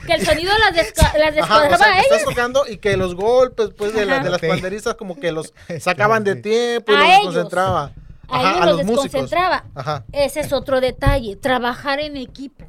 Que 0.06 0.12
el 0.14 0.26
sonido 0.26 0.52
las, 0.58 0.76
las 0.76 0.98
Ajá, 1.14 1.30
descuadraba 1.30 1.74
o 1.74 1.78
sea, 1.78 1.86
que 1.92 1.98
a 1.98 2.00
estás 2.02 2.18
ellas. 2.22 2.28
tocando 2.28 2.64
y 2.68 2.76
que 2.78 2.96
los 2.96 3.14
golpes 3.14 3.70
pues, 3.76 3.94
de, 3.94 4.06
la- 4.06 4.20
de 4.20 4.30
las 4.30 4.42
Ok. 4.42 4.48
panderistas 4.48 4.94
como 4.94 5.18
que 5.18 5.32
los 5.32 5.52
sacaban 5.80 6.24
de 6.24 6.36
tiempo 6.36 6.92
y 6.92 6.94
A 6.94 6.98
los 6.98 7.08
ellos. 7.08 7.20
desconcentraba. 7.34 7.92
A 8.28 8.40
ellos 8.40 8.60
a 8.60 8.66
los 8.66 8.76
desconcentraba. 8.78 9.64
Ajá. 9.74 10.04
Ese 10.12 10.40
es 10.40 10.52
otro 10.52 10.80
detalle. 10.80 11.36
Trabajar 11.36 12.00
en 12.00 12.16
equipo. 12.16 12.64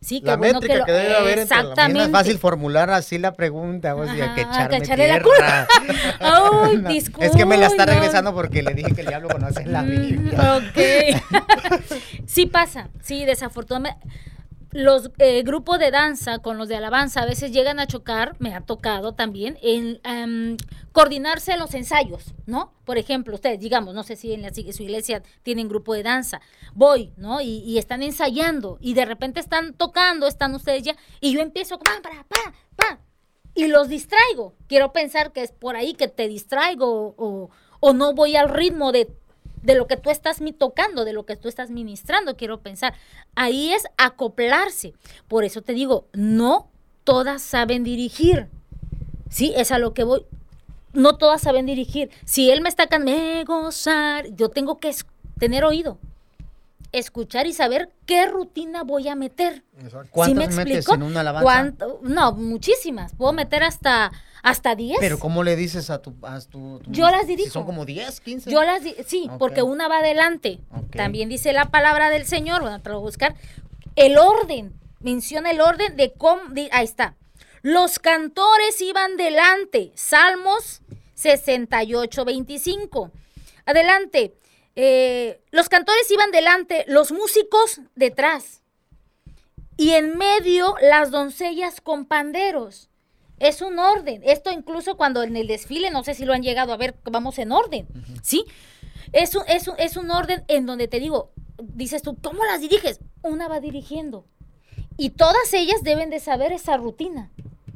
Sí, 0.00 0.20
qué 0.20 0.26
La 0.26 0.36
bueno 0.36 0.54
métrica 0.54 0.74
que 0.74 0.78
lo. 0.80 0.84
que 0.86 0.92
debe 0.92 1.16
haber 1.16 1.38
entre 1.38 1.56
la- 1.56 1.62
Es 1.62 1.68
Exactamente. 1.68 2.00
más 2.00 2.10
fácil 2.22 2.38
formular 2.40 2.90
así 2.90 3.18
la 3.18 3.34
pregunta, 3.34 3.94
o 3.94 4.04
sea, 4.04 4.12
Ajá, 4.24 4.34
que 4.34 4.34
que 4.34 4.40
echarme 4.50 4.76
echarle 4.78 5.06
la 5.08 5.22
tierra. 5.22 5.68
Ay, 6.20 6.76
No, 6.78 6.88
disculpa. 6.88 7.26
Es 7.26 7.36
que 7.36 7.46
me 7.46 7.56
la 7.56 7.66
está 7.66 7.86
regresando 7.86 8.34
porque 8.34 8.62
le 8.64 8.74
dije 8.74 8.92
que 8.96 9.02
el 9.02 9.06
diablo 9.06 9.28
conoce 9.28 9.64
la 9.64 9.82
Mm, 9.82 9.88
Biblia. 9.90 10.56
ok. 10.56 11.82
sí 12.26 12.46
pasa, 12.46 12.88
sí, 13.02 13.24
desafortunadamente. 13.24 14.04
Los 14.72 15.10
eh, 15.18 15.42
grupos 15.42 15.78
de 15.78 15.90
danza 15.90 16.38
con 16.38 16.56
los 16.56 16.66
de 16.66 16.76
alabanza 16.76 17.20
a 17.20 17.26
veces 17.26 17.52
llegan 17.52 17.78
a 17.78 17.86
chocar, 17.86 18.36
me 18.38 18.54
ha 18.54 18.62
tocado 18.62 19.12
también, 19.12 19.58
en 19.60 20.00
em, 20.02 20.56
coordinarse 20.92 21.58
los 21.58 21.74
ensayos, 21.74 22.34
¿no? 22.46 22.72
Por 22.86 22.96
ejemplo, 22.96 23.34
ustedes, 23.34 23.60
digamos, 23.60 23.94
no 23.94 24.02
sé 24.02 24.16
si 24.16 24.32
en 24.32 24.40
la, 24.40 24.50
su 24.54 24.82
iglesia 24.82 25.22
tienen 25.42 25.68
grupo 25.68 25.92
de 25.92 26.02
danza, 26.02 26.40
voy, 26.72 27.12
¿no? 27.18 27.42
Y, 27.42 27.58
y 27.58 27.76
están 27.76 28.02
ensayando 28.02 28.78
y 28.80 28.94
de 28.94 29.04
repente 29.04 29.40
están 29.40 29.74
tocando, 29.74 30.26
están 30.26 30.54
ustedes 30.54 30.82
ya, 30.82 30.96
y 31.20 31.34
yo 31.34 31.40
empiezo, 31.40 31.78
pa, 31.78 32.00
pa, 32.02 32.24
pa, 32.26 32.54
pa, 32.74 32.98
y 33.54 33.66
los 33.66 33.88
distraigo. 33.88 34.54
Quiero 34.68 34.94
pensar 34.94 35.32
que 35.32 35.42
es 35.42 35.52
por 35.52 35.76
ahí 35.76 35.92
que 35.92 36.08
te 36.08 36.28
distraigo 36.28 37.14
o, 37.18 37.50
o 37.80 37.92
no 37.92 38.14
voy 38.14 38.36
al 38.36 38.48
ritmo 38.48 38.90
de, 38.90 39.10
de 39.62 39.74
lo 39.74 39.86
que 39.86 39.96
tú 39.96 40.10
estás 40.10 40.38
tocando, 40.58 41.04
de 41.04 41.12
lo 41.12 41.24
que 41.24 41.36
tú 41.36 41.48
estás 41.48 41.70
ministrando, 41.70 42.36
quiero 42.36 42.60
pensar. 42.60 42.94
Ahí 43.34 43.72
es 43.72 43.84
acoplarse. 43.96 44.94
Por 45.28 45.44
eso 45.44 45.62
te 45.62 45.72
digo, 45.72 46.06
no 46.12 46.68
todas 47.04 47.42
saben 47.42 47.84
dirigir. 47.84 48.48
Sí, 49.28 49.52
es 49.56 49.72
a 49.72 49.78
lo 49.78 49.94
que 49.94 50.04
voy. 50.04 50.26
No 50.92 51.16
todas 51.16 51.40
saben 51.40 51.64
dirigir. 51.66 52.10
Si 52.24 52.50
él 52.50 52.60
me 52.60 52.68
está 52.68 52.86
cantando, 52.86 53.12
me 53.12 53.44
gozar, 53.44 54.26
yo 54.36 54.50
tengo 54.50 54.78
que 54.78 54.94
tener 55.38 55.64
oído, 55.64 55.98
escuchar 56.92 57.46
y 57.46 57.52
saber 57.52 57.90
qué 58.06 58.26
rutina 58.26 58.82
voy 58.84 59.08
a 59.08 59.14
meter. 59.14 59.64
Exacto. 59.78 60.02
¿Sí 60.04 60.08
¿Cuántas 60.10 60.48
me 60.50 60.56
metes 60.64 60.76
explico? 60.78 60.94
en 60.94 61.02
una 61.02 61.20
alabanza? 61.20 61.44
¿Cuánto? 61.44 62.00
No, 62.02 62.32
muchísimas. 62.32 63.14
Puedo 63.14 63.32
meter 63.32 63.62
hasta 63.62 64.12
hasta 64.42 64.74
10. 64.74 64.98
Pero 65.00 65.18
¿cómo 65.20 65.44
le 65.44 65.54
dices 65.54 65.88
a 65.88 66.02
tu... 66.02 66.14
A 66.22 66.40
tu, 66.40 66.80
tu- 66.80 66.90
Yo 66.90 67.08
las 67.10 67.22
si 67.22 67.26
dirijo. 67.28 67.50
son 67.52 67.64
como 67.64 67.84
10, 67.84 68.20
15. 68.20 68.50
Yo 68.50 68.62
las 68.64 68.82
sí, 69.06 69.28
Ok. 69.30 69.38
porque 69.38 69.62
una 69.62 69.86
va 69.86 69.98
adelante. 69.98 70.58
Ok. 70.76 70.96
También 70.96 71.28
dice 71.28 71.52
la 71.52 71.66
palabra 71.70 72.10
del 72.10 72.26
Señor, 72.26 72.60
bueno, 72.60 72.80
te 72.82 72.88
lo 72.90 72.96
voy 72.96 73.02
a 73.04 73.08
buscar. 73.10 73.34
el 73.94 74.18
orden, 74.18 74.72
menciona 75.00 75.50
el 75.52 75.60
orden 75.60 75.96
de 75.96 76.12
cómo, 76.12 76.42
de- 76.50 76.68
ahí 76.72 76.84
está. 76.84 77.14
Los 77.62 78.00
cantores 78.00 78.80
iban 78.80 79.16
delante, 79.16 79.92
Salmos 79.94 80.82
68, 81.14 82.24
25. 82.24 83.12
Adelante, 83.64 84.34
eh, 84.74 85.40
los 85.50 85.68
cantores 85.68 86.10
iban 86.10 86.30
delante, 86.30 86.84
los 86.88 87.12
músicos 87.12 87.80
detrás. 87.94 88.62
Y 89.76 89.90
en 89.90 90.16
medio 90.16 90.74
las 90.80 91.10
doncellas 91.10 91.80
con 91.80 92.04
panderos. 92.04 92.88
Es 93.38 93.60
un 93.60 93.78
orden. 93.78 94.22
Esto 94.24 94.52
incluso 94.52 94.96
cuando 94.96 95.22
en 95.22 95.36
el 95.36 95.48
desfile, 95.48 95.90
no 95.90 96.04
sé 96.04 96.14
si 96.14 96.24
lo 96.24 96.32
han 96.32 96.42
llegado 96.42 96.72
a 96.72 96.76
ver, 96.76 96.94
vamos 97.04 97.38
en 97.38 97.52
orden. 97.52 97.88
¿Sí? 98.22 98.44
Es 99.12 99.34
un, 99.34 99.42
es, 99.48 99.66
un, 99.68 99.74
es 99.78 99.96
un 99.96 100.10
orden 100.10 100.44
en 100.48 100.66
donde 100.66 100.88
te 100.88 101.00
digo, 101.00 101.32
dices 101.58 102.02
tú, 102.02 102.16
¿cómo 102.22 102.44
las 102.44 102.60
diriges? 102.60 103.00
Una 103.22 103.48
va 103.48 103.60
dirigiendo. 103.60 104.26
Y 104.96 105.10
todas 105.10 105.52
ellas 105.54 105.82
deben 105.82 106.10
de 106.10 106.20
saber 106.20 106.52
esa 106.52 106.76
rutina. 106.76 107.30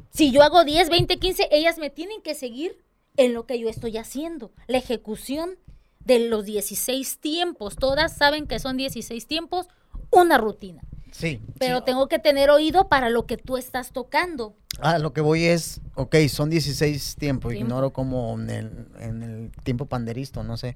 Si 0.09 0.31
yo 0.31 0.41
hago 0.41 0.63
10, 0.63 0.89
20, 0.89 1.17
15, 1.17 1.49
ellas 1.51 1.77
me 1.77 1.89
tienen 1.89 2.21
que 2.21 2.35
seguir 2.35 2.83
en 3.17 3.33
lo 3.33 3.45
que 3.45 3.59
yo 3.59 3.69
estoy 3.69 3.97
haciendo. 3.97 4.51
La 4.67 4.77
ejecución 4.77 5.57
de 6.07 6.27
los 6.27 6.45
16 6.45 7.19
tiempos. 7.19 7.75
Todas 7.75 8.15
saben 8.15 8.47
que 8.47 8.59
son 8.59 8.77
16 8.77 9.27
tiempos, 9.27 9.67
una 10.09 10.37
rutina. 10.37 10.81
Sí. 11.11 11.41
Pero 11.59 11.79
sí. 11.79 11.83
tengo 11.85 12.07
que 12.07 12.19
tener 12.19 12.49
oído 12.49 12.87
para 12.87 13.09
lo 13.09 13.25
que 13.25 13.37
tú 13.37 13.57
estás 13.57 13.91
tocando. 13.91 14.55
Ah, 14.79 14.99
lo 14.99 15.11
que 15.11 15.21
voy 15.21 15.45
es, 15.45 15.81
ok, 15.95 16.15
son 16.29 16.51
16 16.51 17.15
tiempos, 17.15 17.51
Tiempo. 17.51 17.65
ignoro 17.65 17.91
como 17.91 18.39
en 18.39 18.49
el, 18.49 18.85
en 18.99 19.23
el 19.23 19.51
tiempo 19.63 19.87
panderisto, 19.87 20.43
no 20.43 20.55
sé. 20.55 20.75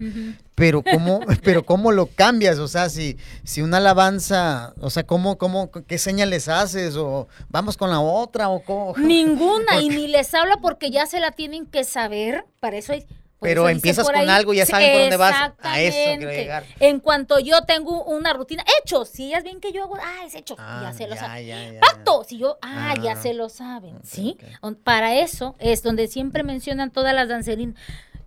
Pero 0.56 0.82
cómo, 0.82 1.20
pero 1.44 1.64
cómo 1.66 1.92
lo 1.92 2.08
cambias, 2.08 2.58
o 2.58 2.68
sea, 2.68 2.90
si, 2.90 3.18
si 3.44 3.62
una 3.62 3.78
alabanza, 3.78 4.74
o 4.80 4.90
sea, 4.90 5.06
cómo, 5.06 5.38
cómo, 5.38 5.70
qué 5.72 6.00
señales 6.00 6.48
haces, 6.48 6.96
o 6.96 7.28
vamos 7.50 7.78
con 7.78 7.92
la 7.92 8.00
otra, 8.00 8.50
o 8.50 8.64
cómo. 8.64 8.96
Ninguna, 8.98 9.80
y 9.82 9.90
ni 9.90 10.08
les 10.08 10.34
habla 10.34 10.58
porque 10.58 10.90
ya 10.90 11.06
se 11.06 11.20
la 11.20 11.32
tienen 11.32 11.68
que 11.68 11.84
saber. 11.84 12.46
Para 12.60 12.78
eso 12.78 12.94
hay. 12.94 13.06
Por 13.42 13.48
Pero 13.50 13.70
empiezas 13.70 14.06
con 14.06 14.30
algo 14.30 14.54
y 14.54 14.58
ya 14.58 14.68
saben 14.68 14.92
por 14.92 15.02
dónde 15.02 15.18
vas. 15.18 15.54
A 15.64 15.82
eso 15.82 15.98
quiero 16.16 16.32
llegar. 16.32 16.64
En 16.80 17.00
cuanto 17.00 17.40
yo 17.40 17.64
tengo 17.64 18.04
una 18.04 18.34
rutina, 18.34 18.64
hechos. 18.80 19.10
Si 19.10 19.26
ellas 19.26 19.44
ven 19.44 19.60
que 19.60 19.72
yo 19.72 19.82
hago, 19.82 19.96
ah, 20.00 20.24
es 20.28 20.36
hecho. 20.36 20.56
Ah, 20.60 20.82
ya 20.84 20.94
se 20.94 21.08
lo 21.08 21.16
ya, 21.16 21.22
saben. 21.22 21.48
ya, 21.48 21.64
ya, 21.66 21.74
ya. 21.74 21.80
Pacto. 21.80 22.24
Si 22.24 22.38
yo, 22.38 22.60
ah, 22.62 22.94
ya 23.02 23.14
Ah, 23.14 23.16
se 23.16 23.34
lo 23.34 23.50
saben. 23.50 23.98
¿Sí? 24.04 24.38
Para 24.84 25.16
eso 25.16 25.56
es 25.58 25.82
donde 25.82 26.08
siempre 26.08 26.44
mencionan 26.44 26.92
todas 26.92 27.16
las 27.16 27.30
danzarinas. 27.30 27.74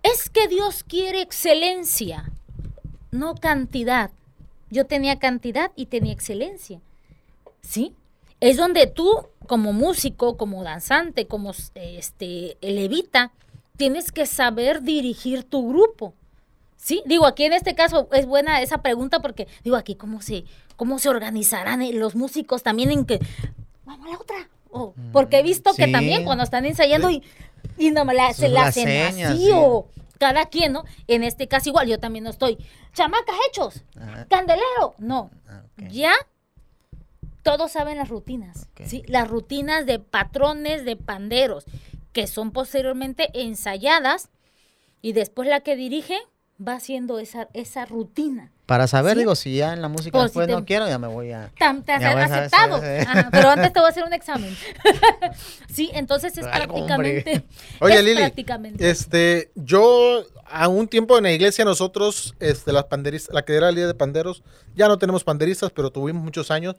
Es 0.03 0.29
que 0.29 0.49
Dios 0.49 0.83
quiere 0.83 1.21
excelencia, 1.21 2.29
no 3.11 3.35
cantidad. 3.35 4.11
Yo 4.69 4.85
tenía 4.85 5.17
cantidad 5.17 5.71
y 5.77 5.85
tenía 5.85 6.11
excelencia. 6.11 6.81
¿Sí? 7.61 7.95
Es 8.41 8.57
donde 8.57 8.85
tú, 8.87 9.29
como 9.47 9.71
músico, 9.71 10.35
como 10.35 10.61
danzante, 10.65 11.25
como 11.25 11.53
este 11.73 12.57
levita, 12.59 13.31
tienes 13.77 14.11
que 14.11 14.25
saber 14.25 14.81
dirigir 14.81 15.43
tu 15.43 15.69
grupo. 15.69 16.13
Sí, 16.77 17.01
digo, 17.05 17.25
aquí 17.25 17.45
en 17.45 17.53
este 17.53 17.73
caso 17.73 18.09
es 18.11 18.25
buena 18.25 18.61
esa 18.61 18.81
pregunta 18.81 19.19
porque 19.19 19.47
digo, 19.63 19.75
aquí 19.75 19.95
cómo 19.95 20.21
se 20.21 20.45
cómo 20.75 20.99
se 20.99 21.09
organizarán 21.09 21.81
eh, 21.81 21.93
los 21.93 22.15
músicos 22.15 22.63
también 22.63 22.91
en 22.91 23.05
que 23.05 23.19
vamos 23.85 24.07
a 24.07 24.11
la 24.11 24.17
otra. 24.17 24.49
O, 24.69 24.93
porque 25.13 25.39
he 25.39 25.43
visto 25.43 25.73
que 25.73 25.87
también 25.87 26.25
cuando 26.25 26.43
están 26.43 26.65
ensayando 26.65 27.09
y, 27.09 27.23
y 27.77 27.91
no 27.91 28.03
la, 28.03 28.33
se 28.33 28.49
la 28.49 28.67
hacen 28.67 28.87
señas, 28.87 29.31
así 29.31 29.45
sí. 29.45 29.51
o 29.53 29.87
cada 30.17 30.47
quien, 30.47 30.73
¿no? 30.73 30.83
En 31.07 31.23
este 31.23 31.47
caso 31.47 31.69
igual, 31.69 31.87
yo 31.87 31.97
también 31.97 32.25
no 32.25 32.29
estoy. 32.29 32.57
Chamacas 32.93 33.35
hechos, 33.49 33.83
Ajá. 33.99 34.25
candelero, 34.29 34.95
no. 34.97 35.31
Ah. 35.47 35.63
Ya 35.89 36.13
todos 37.45 37.71
saben 37.71 37.97
las 37.97 38.09
rutinas. 38.09 38.67
¿sí? 38.85 39.03
Las 39.07 39.29
rutinas 39.29 39.85
de 39.85 39.99
patrones 39.99 40.83
de 40.83 40.95
panderos, 40.95 41.65
que 42.15 42.27
son 42.27 42.51
posteriormente 42.51 43.29
ensayadas 43.33 44.29
y 45.01 45.11
después 45.11 45.49
la 45.49 45.59
que 45.59 45.75
dirige 45.75 46.17
va 46.65 46.75
haciendo 46.75 47.19
esa, 47.19 47.49
esa 47.53 47.83
rutina. 47.85 48.53
Para 48.65 48.87
saber, 48.87 49.13
¿Sí? 49.13 49.19
digo, 49.19 49.35
si 49.35 49.57
ya 49.57 49.73
en 49.73 49.81
la 49.81 49.89
música 49.89 50.17
si 50.19 50.23
después 50.23 50.47
te- 50.47 50.53
no 50.53 50.63
quiero, 50.63 50.87
ya 50.87 50.97
me 50.97 51.07
voy 51.07 51.33
a. 51.33 51.51
Tam- 51.59 51.83
te 51.83 51.91
has 51.91 52.01
a 52.03 52.23
aceptado. 52.23 52.77
Ajá, 52.77 53.27
pero 53.31 53.49
antes 53.49 53.73
te 53.73 53.79
voy 53.81 53.87
a 53.87 53.89
hacer 53.89 54.05
un 54.05 54.13
examen. 54.21 54.55
sí, 55.69 55.91
entonces 55.93 56.37
es 56.37 56.47
prácticamente. 56.47 57.43
Oye, 57.81 57.95
es 57.99 58.03
Lili, 58.05 58.15
prácticamente. 58.21 58.89
este, 58.89 59.51
yo 59.55 60.23
a 60.45 60.69
un 60.69 60.87
tiempo 60.87 61.17
en 61.17 61.25
la 61.25 61.33
iglesia 61.33 61.65
nosotros, 61.65 62.33
este, 62.39 62.71
las 62.71 62.85
panderistas, 62.85 63.35
la 63.35 63.43
que 63.43 63.55
era 63.55 63.67
el 63.67 63.75
día 63.75 63.87
de 63.87 63.93
panderos, 63.93 64.41
ya 64.73 64.87
no 64.87 64.97
tenemos 64.97 65.25
panderistas, 65.25 65.69
pero 65.71 65.91
tuvimos 65.91 66.23
muchos 66.23 66.49
años. 66.49 66.75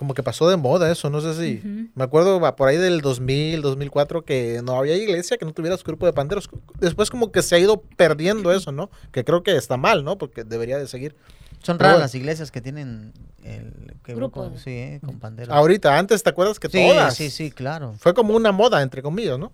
Como 0.00 0.14
que 0.14 0.22
pasó 0.22 0.48
de 0.48 0.56
moda 0.56 0.90
eso, 0.90 1.10
no 1.10 1.20
sé 1.20 1.34
si. 1.34 1.90
Me 1.94 2.04
acuerdo 2.04 2.40
va, 2.40 2.56
por 2.56 2.68
ahí 2.68 2.78
del 2.78 3.02
2000, 3.02 3.60
2004 3.60 4.24
que 4.24 4.62
no 4.64 4.78
había 4.78 4.96
iglesia 4.96 5.36
que 5.36 5.44
no 5.44 5.52
tuviera 5.52 5.76
su 5.76 5.84
grupo 5.84 6.06
de 6.06 6.14
panderos. 6.14 6.48
Después 6.78 7.10
como 7.10 7.30
que 7.32 7.42
se 7.42 7.54
ha 7.56 7.58
ido 7.58 7.82
perdiendo 7.98 8.50
eso, 8.50 8.72
¿no? 8.72 8.88
Que 9.12 9.26
creo 9.26 9.42
que 9.42 9.54
está 9.54 9.76
mal, 9.76 10.02
¿no? 10.02 10.16
Porque 10.16 10.42
debería 10.42 10.78
de 10.78 10.88
seguir. 10.88 11.16
Son 11.62 11.76
Pero 11.76 11.88
raras 11.88 11.94
bueno. 11.96 12.04
las 12.04 12.14
iglesias 12.14 12.50
que 12.50 12.62
tienen 12.62 13.12
el 13.44 13.92
que 14.02 14.14
Grupo. 14.14 14.40
grupo, 14.44 14.56
sí, 14.58 14.70
eh, 14.70 15.00
con 15.04 15.18
panderos. 15.20 15.54
Ahorita, 15.54 15.98
antes, 15.98 16.22
¿te 16.22 16.30
acuerdas 16.30 16.58
que 16.58 16.70
sí, 16.70 16.78
todas? 16.88 17.14
sí, 17.14 17.28
sí, 17.28 17.50
claro. 17.50 17.92
Fue 17.98 18.14
como 18.14 18.34
una 18.34 18.52
moda, 18.52 18.80
entre 18.80 19.02
comillas, 19.02 19.38
¿no? 19.38 19.52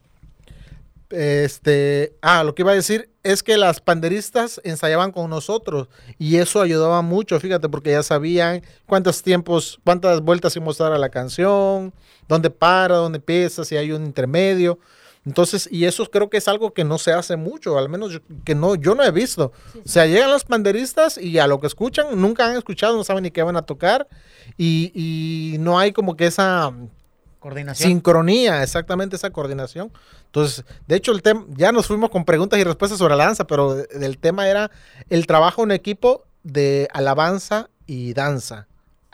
Este, 1.11 2.15
ah, 2.23 2.43
lo 2.45 2.55
que 2.55 2.63
iba 2.63 2.73
a 2.73 2.75
decir 2.77 3.11
es 3.23 3.43
que 3.43 3.57
las 3.57 3.81
panderistas 3.81 4.61
ensayaban 4.65 5.13
con 5.13 5.31
nosotros 5.31 5.89
y 6.19 6.37
eso 6.37 6.61
ayudaba 6.61 7.03
mucho, 7.03 7.39
fíjate, 7.41 7.69
porque 7.69 7.91
ya 7.93 8.03
sabían 8.03 8.63
cuántos 8.87 9.23
tiempos, 9.23 9.79
cuántas 9.85 10.21
vueltas 10.21 10.55
íbamos 10.57 10.81
a 10.81 10.85
dar 10.85 10.93
a 10.95 10.99
la 10.99 11.09
canción, 11.09 11.93
dónde 12.29 12.51
para, 12.51 12.97
dónde 12.97 13.19
empieza, 13.19 13.65
si 13.65 13.77
hay 13.77 13.93
un 13.93 14.05
intermedio. 14.05 14.79
Entonces, 15.25 15.69
y 15.73 15.87
eso 15.87 16.07
creo 16.09 16.31
que 16.31 16.37
es 16.37 16.47
algo 16.47 16.73
que 16.73 16.85
no 16.85 16.99
se 16.99 17.13
hace 17.13 17.35
mucho, 17.37 17.77
al 17.79 17.89
menos 17.89 18.13
yo- 18.13 18.21
que 18.45 18.55
no, 18.55 18.77
yo 18.77 18.95
no 18.95 19.03
he 19.03 19.11
visto. 19.11 19.51
Sí, 19.57 19.71
sí. 19.73 19.83
O 19.85 19.89
sea, 19.89 20.07
llegan 20.07 20.31
los 20.31 20.45
panderistas 20.45 21.19
y 21.19 21.39
a 21.41 21.49
lo 21.49 21.59
que 21.61 21.67
escuchan, 21.67 22.21
nunca 22.21 22.47
han 22.47 22.57
escuchado, 22.57 22.97
no 22.97 23.03
saben 23.03 23.25
ni 23.25 23.33
qué 23.33 23.43
van 23.43 23.57
a 23.57 23.63
tocar 23.63 24.07
y, 24.57 24.93
y 24.95 25.59
no 25.59 25.81
hay 25.81 25.93
como 25.93 26.17
que 26.17 26.27
esa 26.27 26.73
Coordinación. 27.47 27.89
Sincronía, 27.89 28.61
exactamente 28.65 29.15
esa 29.15 29.31
coordinación. 29.31 29.93
Entonces, 30.25 30.65
de 30.89 30.97
hecho, 30.97 31.13
el 31.13 31.23
tema, 31.23 31.45
ya 31.51 31.71
nos 31.71 31.87
fuimos 31.87 32.11
con 32.11 32.25
preguntas 32.25 32.59
y 32.59 32.65
respuestas 32.65 32.99
sobre 32.99 33.15
la 33.15 33.25
danza, 33.25 33.47
pero 33.47 33.77
del 33.77 34.19
tema 34.19 34.49
era 34.49 34.73
el 35.11 35.29
trabajo 35.29 35.63
en 35.63 35.71
equipo 35.71 36.25
de 36.43 36.89
alabanza 36.93 37.71
y 37.87 38.15
danza. 38.15 38.67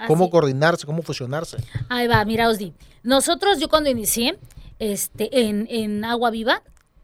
Cómo 0.06 0.24
Así. 0.24 0.30
coordinarse, 0.30 0.86
cómo 0.86 1.02
fusionarse. 1.02 1.58
Ahí 1.90 2.06
va, 2.06 2.24
mira, 2.24 2.48
Osdi. 2.48 2.72
Nosotros, 3.02 3.60
yo 3.60 3.68
cuando 3.68 3.90
inicié 3.90 4.38
este, 4.78 5.28
en, 5.46 5.66
en 5.68 6.02
Agua 6.02 6.30
Viva, 6.30 6.62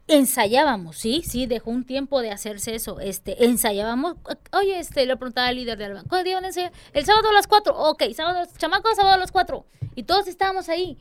ensayábamos, 0.09 0.97
sí, 0.97 1.23
sí, 1.25 1.45
dejó 1.45 1.71
un 1.71 1.85
tiempo 1.85 2.21
de 2.21 2.31
hacerse 2.31 2.75
eso. 2.75 2.99
Este, 2.99 3.45
ensayábamos. 3.45 4.15
Oye, 4.51 4.79
este, 4.79 5.05
le 5.05 5.15
preguntaba 5.15 5.47
al 5.47 5.55
líder 5.55 5.77
de 5.77 5.85
alabanza, 5.85 6.09
¿cuándo 6.09 6.31
van 6.33 6.45
a? 6.45 6.49
El 6.93 7.05
sábado 7.05 7.29
a 7.29 7.33
las 7.33 7.47
4. 7.47 7.77
Ok, 7.77 8.03
sábado, 8.15 8.47
chamacos, 8.57 8.95
sábado 8.95 9.15
a 9.15 9.19
las 9.19 9.31
4. 9.31 9.65
Y 9.95 10.03
todos 10.03 10.27
estábamos 10.27 10.67
ahí. 10.69 10.97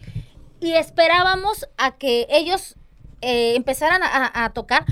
Y 0.61 0.72
esperábamos 0.72 1.68
a 1.76 1.96
que 1.96 2.26
ellos 2.30 2.76
eh, 3.20 3.54
empezaran 3.56 4.02
a 4.02 4.52
tocar. 4.52 4.84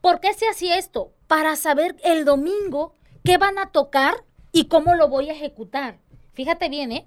¿Por 0.00 0.20
qué 0.20 0.34
se 0.34 0.48
hacía 0.48 0.76
esto? 0.76 1.12
Para 1.26 1.56
saber 1.56 1.96
el 2.04 2.24
domingo 2.24 2.94
qué 3.24 3.38
van 3.38 3.58
a 3.58 3.70
tocar 3.70 4.24
y 4.52 4.66
cómo 4.66 4.94
lo 4.94 5.08
voy 5.08 5.30
a 5.30 5.32
ejecutar. 5.32 5.98
Fíjate 6.34 6.68
bien, 6.68 6.92
¿eh? 6.92 7.06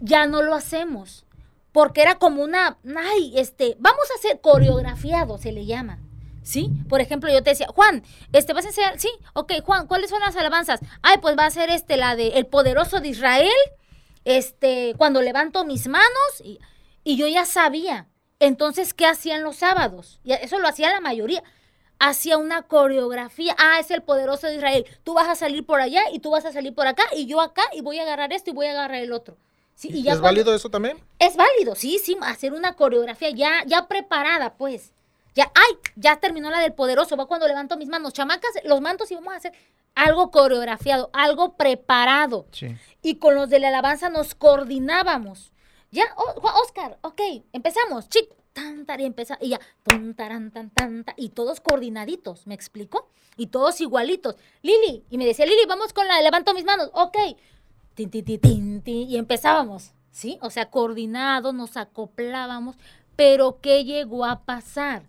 Ya 0.00 0.26
no 0.26 0.42
lo 0.42 0.54
hacemos. 0.54 1.24
Porque 1.72 2.02
era 2.02 2.16
como 2.16 2.42
una, 2.42 2.78
ay, 2.96 3.34
este, 3.36 3.76
vamos 3.78 4.10
a 4.10 4.18
hacer 4.18 4.40
coreografiado, 4.40 5.38
se 5.38 5.52
le 5.52 5.66
llama. 5.66 5.98
¿Sí? 6.42 6.70
Por 6.88 7.02
ejemplo, 7.02 7.30
yo 7.30 7.42
te 7.42 7.50
decía, 7.50 7.66
Juan, 7.68 8.02
este, 8.32 8.54
¿vas 8.54 8.64
a 8.64 8.68
enseñar? 8.68 8.98
Sí, 8.98 9.10
ok, 9.34 9.52
Juan, 9.62 9.86
¿cuáles 9.86 10.08
son 10.08 10.20
las 10.20 10.34
alabanzas? 10.34 10.80
Ay, 11.02 11.18
pues 11.20 11.36
va 11.36 11.44
a 11.44 11.50
ser 11.50 11.68
este, 11.68 11.98
la 11.98 12.16
de 12.16 12.28
El 12.38 12.46
Poderoso 12.46 13.00
de 13.00 13.08
Israel, 13.08 13.52
este, 14.24 14.94
cuando 14.96 15.20
levanto 15.20 15.66
mis 15.66 15.88
manos, 15.88 16.08
y, 16.42 16.58
y 17.04 17.16
yo 17.18 17.28
ya 17.28 17.44
sabía. 17.44 18.08
Entonces, 18.40 18.94
¿qué 18.94 19.04
hacían 19.04 19.42
los 19.42 19.56
sábados? 19.56 20.20
Y 20.24 20.32
eso 20.32 20.58
lo 20.58 20.68
hacía 20.68 20.90
la 20.90 21.00
mayoría. 21.00 21.42
Hacía 21.98 22.38
una 22.38 22.62
coreografía. 22.62 23.56
Ah, 23.58 23.80
es 23.80 23.90
el 23.90 24.02
poderoso 24.02 24.46
de 24.46 24.54
Israel. 24.56 24.86
Tú 25.02 25.14
vas 25.14 25.28
a 25.28 25.34
salir 25.34 25.66
por 25.66 25.80
allá 25.80 26.02
y 26.12 26.20
tú 26.20 26.30
vas 26.30 26.44
a 26.44 26.52
salir 26.52 26.74
por 26.74 26.86
acá 26.86 27.02
y 27.14 27.26
yo 27.26 27.40
acá 27.40 27.64
y 27.72 27.80
voy 27.80 27.98
a 27.98 28.02
agarrar 28.02 28.32
esto 28.32 28.50
y 28.50 28.54
voy 28.54 28.66
a 28.66 28.70
agarrar 28.70 29.02
el 29.02 29.12
otro. 29.12 29.36
Sí, 29.78 29.90
y 29.92 30.02
ya 30.02 30.14
¿Es 30.14 30.20
válido 30.20 30.52
eso 30.52 30.68
también? 30.70 30.98
es 31.20 31.36
válido, 31.36 31.76
sí, 31.76 32.00
sí, 32.00 32.16
hacer 32.22 32.52
una 32.52 32.74
coreografía 32.74 33.30
ya, 33.30 33.62
ya 33.64 33.86
preparada, 33.86 34.54
pues. 34.54 34.92
Ya, 35.36 35.52
ay, 35.54 35.78
ya 35.94 36.16
terminó 36.16 36.50
la 36.50 36.58
del 36.58 36.72
poderoso, 36.72 37.16
va 37.16 37.26
cuando 37.26 37.46
levanto 37.46 37.76
mis 37.76 37.86
manos, 37.86 38.12
chamacas, 38.12 38.50
los 38.64 38.80
mantos 38.80 39.08
y 39.12 39.14
vamos 39.14 39.34
a 39.34 39.36
hacer 39.36 39.52
algo 39.94 40.32
coreografiado, 40.32 41.10
algo 41.12 41.56
preparado. 41.56 42.46
Sí. 42.50 42.76
Y 43.02 43.18
con 43.18 43.36
los 43.36 43.50
de 43.50 43.60
la 43.60 43.68
alabanza 43.68 44.10
nos 44.10 44.34
coordinábamos. 44.34 45.52
Ya, 45.92 46.06
oh, 46.16 46.34
Oscar, 46.64 46.98
ok, 47.02 47.20
empezamos, 47.52 48.08
chic, 48.08 48.28
tan, 48.52 48.84
y 48.98 49.04
empeza, 49.04 49.38
y 49.40 49.50
ya, 49.50 49.60
tun, 49.84 50.12
taran, 50.14 50.50
tan, 50.50 50.70
tan, 50.70 51.04
ta, 51.04 51.14
y 51.16 51.28
todos 51.28 51.60
coordinaditos, 51.60 52.48
¿me 52.48 52.54
explico? 52.56 53.08
Y 53.36 53.46
todos 53.46 53.80
igualitos. 53.80 54.34
Lili, 54.62 55.04
y 55.08 55.18
me 55.18 55.24
decía, 55.24 55.46
Lili, 55.46 55.66
vamos 55.68 55.92
con 55.92 56.08
la 56.08 56.20
levanto 56.20 56.52
mis 56.52 56.64
manos, 56.64 56.90
ok, 56.94 57.16
tin, 58.06 58.82
y 58.86 59.16
empezábamos, 59.16 59.92
¿sí? 60.10 60.38
O 60.40 60.50
sea, 60.50 60.70
coordinados, 60.70 61.52
nos 61.54 61.76
acoplábamos, 61.76 62.76
pero 63.16 63.58
¿qué 63.60 63.84
llegó 63.84 64.24
a 64.24 64.40
pasar? 64.44 65.02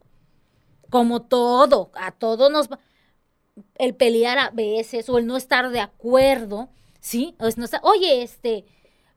Como 0.89 1.21
todo, 1.21 1.91
a 1.93 2.11
todo 2.11 2.49
nos 2.49 2.69
va- 2.71 2.79
el 3.75 3.93
pelear 3.93 4.37
a 4.39 4.49
veces 4.51 5.09
o 5.09 5.17
el 5.17 5.27
no 5.27 5.37
estar 5.37 5.69
de 5.69 5.79
acuerdo, 5.81 6.69
¿sí? 6.99 7.35
O 7.39 7.45
es 7.47 7.57
no 7.57 7.65
estar- 7.65 7.81
oye, 7.83 8.23
este, 8.23 8.65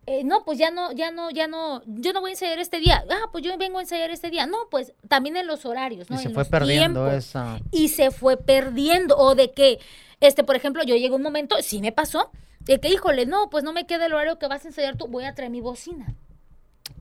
eh, 0.06 0.24
no, 0.24 0.44
pues 0.44 0.58
ya 0.58 0.70
no, 0.70 0.90
ya 0.92 1.10
no, 1.12 1.30
ya 1.30 1.46
no, 1.46 1.80
yo 1.86 2.12
no 2.12 2.20
voy 2.20 2.30
a 2.30 2.32
ensayar 2.32 2.58
este 2.58 2.80
día. 2.80 3.04
Ah, 3.08 3.28
pues 3.30 3.44
yo 3.44 3.56
vengo 3.56 3.78
a 3.78 3.82
ensayar 3.82 4.10
este 4.10 4.30
día. 4.30 4.46
No, 4.46 4.56
pues 4.70 4.92
también 5.08 5.36
en 5.36 5.46
los 5.46 5.64
horarios, 5.64 6.10
¿no? 6.10 6.16
Y 6.16 6.22
se 6.22 6.28
En 6.28 6.34
fue 6.34 6.44
perdiendo 6.44 7.04
tiempos 7.04 7.24
esa. 7.24 7.60
y 7.70 7.88
se 7.88 8.10
fue 8.10 8.36
perdiendo. 8.36 9.16
O 9.16 9.34
de 9.36 9.52
que, 9.52 9.78
este, 10.20 10.42
por 10.42 10.56
ejemplo, 10.56 10.82
yo 10.82 10.96
llegué 10.96 11.12
a 11.14 11.16
un 11.16 11.22
momento, 11.22 11.54
sí 11.62 11.80
me 11.80 11.92
pasó, 11.92 12.30
de 12.64 12.80
que, 12.80 12.88
híjole, 12.88 13.26
no, 13.26 13.50
pues 13.50 13.64
no 13.64 13.72
me 13.72 13.86
queda 13.86 14.06
el 14.06 14.12
horario 14.14 14.38
que 14.38 14.46
vas 14.48 14.64
a 14.64 14.68
ensayar 14.68 14.96
tú, 14.96 15.06
voy 15.08 15.24
a 15.24 15.34
traer 15.34 15.50
mi 15.50 15.60
bocina. 15.60 16.14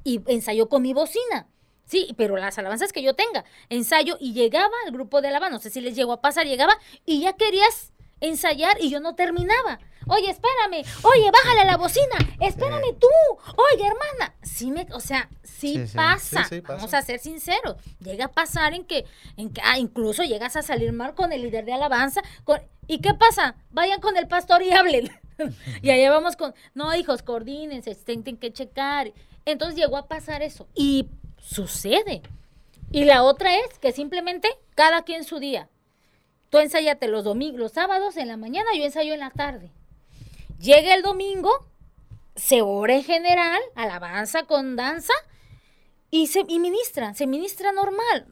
Y 0.03 0.22
ensayó 0.28 0.68
con 0.70 0.82
mi 0.82 0.93
bocina. 0.93 1.47
Sí, 1.86 2.14
pero 2.18 2.38
las 2.38 2.57
alabanzas 2.57 2.93
que 2.93 3.03
yo 3.03 3.16
tenga, 3.16 3.43
ensayo 3.70 4.16
y 4.20 4.34
llegaba 4.34 4.74
el 4.86 4.93
grupo 4.93 5.22
de 5.22 5.28
alabanza, 5.28 5.55
no 5.55 5.59
sé 5.59 5.70
si 5.70 5.82
les 5.82 5.95
llegó 5.95 6.14
a 6.14 6.22
pasar, 6.22 6.45
llegaba 6.47 6.74
y 7.05 7.20
ya 7.22 7.34
querías 7.34 7.91
ensayar 8.22 8.78
y 8.80 8.89
yo 8.89 8.99
no 9.01 9.14
terminaba. 9.16 9.80
Oye, 10.07 10.30
espérame, 10.30 10.84
oye, 11.03 11.32
bájale 11.32 11.62
a 11.62 11.66
la 11.66 11.78
bocina, 11.78 12.16
espérame 12.39 12.97
tú, 12.97 13.07
oye, 13.74 13.86
hermana. 13.86 14.34
Sí, 14.41 14.72
me, 14.72 14.88
o 14.93 14.99
sea, 14.99 15.30
sí, 15.43 15.76
Sí, 15.76 15.88
sí. 15.88 15.95
pasa, 15.97 16.43
Sí, 16.45 16.55
sí, 16.55 16.62
pasa. 16.62 16.76
vamos 16.76 16.93
a 16.93 17.01
ser 17.01 17.20
sinceros. 17.20 17.76
Llega 17.99 18.26
a 18.26 18.32
pasar 18.32 18.74
en 18.74 18.86
que, 18.86 19.05
en 19.38 19.51
que 19.53 19.62
ah, 19.64 19.78
incluso 19.78 20.24
llegas 20.24 20.55
a 20.55 20.62
salir 20.64 20.91
mal 20.93 21.14
con 21.14 21.32
el 21.34 21.41
líder 21.43 21.66
de 21.66 21.74
alabanza. 21.74 22.22
con- 22.45 22.62
¿Y 22.88 22.99
qué 22.99 23.14
pasa? 23.14 23.55
Vayan 23.70 24.01
con 24.01 24.18
el 24.18 24.28
pastor 24.28 24.62
y 24.64 24.72
hablen. 24.72 25.09
y 25.82 25.89
allá 25.89 26.12
vamos 26.12 26.36
con, 26.36 26.54
no, 26.74 26.94
hijos, 26.96 27.24
coordínense, 27.24 27.96
tienen 27.96 28.38
que 28.38 28.52
checar. 28.54 29.12
Entonces 29.46 29.78
llegó 29.78 29.98
a 29.98 30.08
pasar 30.08 30.42
eso. 30.42 30.68
Y 30.76 31.08
sucede. 31.38 32.22
Y 32.92 33.06
la 33.06 33.24
otra 33.24 33.56
es 33.56 33.80
que 33.80 33.92
simplemente 33.92 34.50
cada 34.76 35.04
quien 35.04 35.24
su 35.24 35.39
día. 35.39 35.70
Tú 36.50 36.60
ensayate 36.60 37.08
los 37.08 37.24
domingos, 37.24 37.72
sábados 37.72 38.18
en 38.18 38.28
la 38.28 38.36
mañana, 38.36 38.70
yo 38.76 38.84
ensayo 38.84 39.14
en 39.14 39.22
la 39.22 39.30
tarde. 39.30 39.72
Llega 40.60 40.94
el 40.94 41.02
domingo, 41.02 41.50
se 42.36 42.62
ora 42.62 42.96
en 42.96 43.04
general, 43.04 43.62
alabanza 43.76 44.44
con 44.44 44.76
danza, 44.76 45.14
y 46.10 46.28
se 46.28 46.44
y 46.48 46.60
ministra, 46.60 47.14
se 47.14 47.26
ministra 47.26 47.72
normal. 47.72 48.28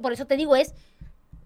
Por 0.00 0.12
eso 0.12 0.26
te 0.26 0.36
digo, 0.36 0.54
es 0.54 0.72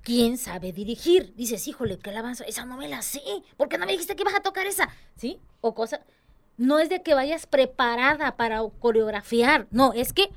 quién 0.02 0.38
sabe 0.38 0.72
dirigir. 0.72 1.34
Dices, 1.36 1.66
híjole, 1.68 1.98
qué 1.98 2.10
alabanza, 2.10 2.44
esa 2.44 2.64
no 2.64 2.76
me 2.76 2.88
la 2.88 3.02
sé. 3.02 3.20
¿Por 3.56 3.68
qué 3.68 3.78
no 3.78 3.86
me 3.86 3.92
dijiste 3.92 4.16
que 4.16 4.22
ibas 4.22 4.34
a 4.34 4.42
tocar 4.42 4.66
esa? 4.66 4.88
¿Sí? 5.16 5.38
O 5.60 5.74
cosa. 5.74 6.00
No 6.56 6.78
es 6.78 6.88
de 6.88 7.02
que 7.02 7.14
vayas 7.14 7.46
preparada 7.46 8.36
para 8.36 8.60
coreografiar, 8.80 9.66
no, 9.70 9.92
es 9.94 10.12
que 10.12 10.28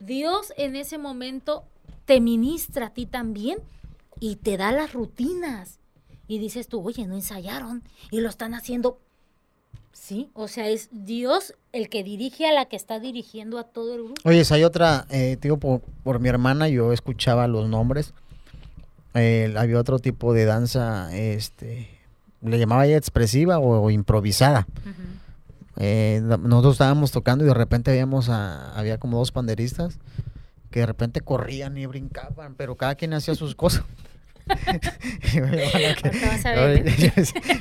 Dios 0.00 0.52
en 0.56 0.76
ese 0.76 0.96
momento 0.96 1.64
te 2.06 2.20
ministra 2.20 2.86
a 2.86 2.94
ti 2.94 3.04
también 3.04 3.58
y 4.18 4.36
te 4.36 4.56
da 4.56 4.72
las 4.72 4.92
rutinas. 4.92 5.78
Y 6.26 6.38
dices 6.38 6.68
tú, 6.68 6.86
oye, 6.86 7.06
no 7.06 7.14
ensayaron 7.14 7.82
y 8.10 8.20
lo 8.20 8.28
están 8.28 8.54
haciendo. 8.54 8.98
Sí, 9.92 10.30
o 10.32 10.46
sea, 10.46 10.68
es 10.68 10.88
Dios 10.92 11.54
el 11.72 11.88
que 11.88 12.04
dirige 12.04 12.46
a 12.46 12.52
la 12.52 12.66
que 12.66 12.76
está 12.76 13.00
dirigiendo 13.00 13.58
a 13.58 13.64
todo 13.64 13.94
el 13.94 14.04
grupo. 14.04 14.20
Oye, 14.24 14.42
hay 14.48 14.64
otra, 14.64 15.06
eh, 15.10 15.36
digo, 15.40 15.58
por, 15.58 15.80
por 15.80 16.20
mi 16.20 16.28
hermana, 16.28 16.68
yo 16.68 16.92
escuchaba 16.92 17.46
los 17.48 17.68
nombres. 17.68 18.14
Eh, 19.14 19.54
había 19.56 19.78
otro 19.78 19.98
tipo 19.98 20.34
de 20.34 20.44
danza, 20.44 21.14
este, 21.16 21.88
le 22.42 22.58
llamaba 22.58 22.86
ella 22.86 22.96
expresiva 22.96 23.58
o, 23.58 23.82
o 23.82 23.90
improvisada. 23.90 24.66
Eh, 25.76 26.20
nosotros 26.22 26.74
estábamos 26.74 27.12
tocando 27.12 27.44
y 27.44 27.48
de 27.48 27.54
repente 27.54 27.90
veíamos 27.90 28.28
a, 28.28 28.72
había 28.76 28.98
como 28.98 29.18
dos 29.18 29.30
panderistas 29.30 29.98
que 30.70 30.80
de 30.80 30.86
repente 30.86 31.20
corrían 31.20 31.78
y 31.78 31.86
brincaban, 31.86 32.54
pero 32.56 32.76
cada 32.76 32.94
quien 32.96 33.14
hacía 33.14 33.34
sus 33.34 33.54
cosas. 33.54 33.84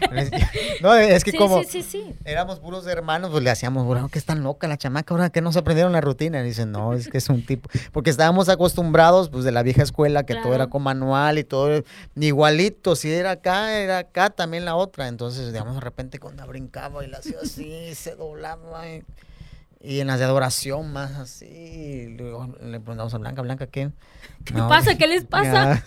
No, 0.81 0.95
es 0.95 1.23
que 1.23 1.31
sí, 1.31 1.37
como 1.37 1.63
sí, 1.63 1.83
sí, 1.83 2.15
éramos 2.25 2.59
puros 2.59 2.85
hermanos, 2.87 3.31
pues 3.31 3.43
le 3.43 3.49
hacíamos, 3.49 3.85
bueno, 3.85 4.09
que 4.09 4.19
están 4.19 4.43
loca 4.43 4.67
la 4.67 4.77
chamaca, 4.77 5.13
ahora 5.13 5.29
que 5.29 5.41
no 5.41 5.51
se 5.51 5.59
aprendieron 5.59 5.93
la 5.93 6.01
rutina. 6.01 6.41
Y 6.41 6.45
dicen, 6.45 6.71
no, 6.71 6.93
es 6.93 7.09
que 7.09 7.17
es 7.17 7.29
un 7.29 7.45
tipo, 7.45 7.69
porque 7.91 8.09
estábamos 8.09 8.49
acostumbrados, 8.49 9.29
pues, 9.29 9.43
de 9.43 9.51
la 9.51 9.63
vieja 9.63 9.83
escuela, 9.83 10.25
que 10.25 10.35
todo 10.35 10.53
era 10.53 10.67
con 10.67 10.83
manual 10.83 11.37
y 11.37 11.43
todo 11.43 11.83
igualito. 12.15 12.95
Si 12.95 13.11
era 13.11 13.31
acá, 13.31 13.77
era 13.77 13.99
acá 13.99 14.29
también 14.29 14.65
la 14.65 14.75
otra. 14.75 15.07
Entonces, 15.07 15.51
digamos, 15.51 15.75
de 15.75 15.81
repente 15.81 16.19
cuando 16.19 16.45
brincaba 16.47 17.03
y 17.03 17.07
la 17.07 17.17
hacía 17.17 17.37
así, 17.43 17.93
se 17.95 18.15
doblaba. 18.15 18.87
Y, 18.87 19.03
y 19.79 19.99
en 19.99 20.07
las 20.07 20.19
de 20.19 20.25
adoración 20.25 20.91
más 20.91 21.15
así. 21.15 22.15
luego 22.17 22.47
le 22.61 22.79
preguntamos 22.79 23.13
a 23.13 23.17
Blanca, 23.19 23.41
Blanca, 23.41 23.67
¿qué? 23.67 23.91
¿Qué 24.43 24.53
pasa? 24.53 24.97
¿Qué 24.97 25.07
les 25.07 25.23
pasa? 25.25 25.83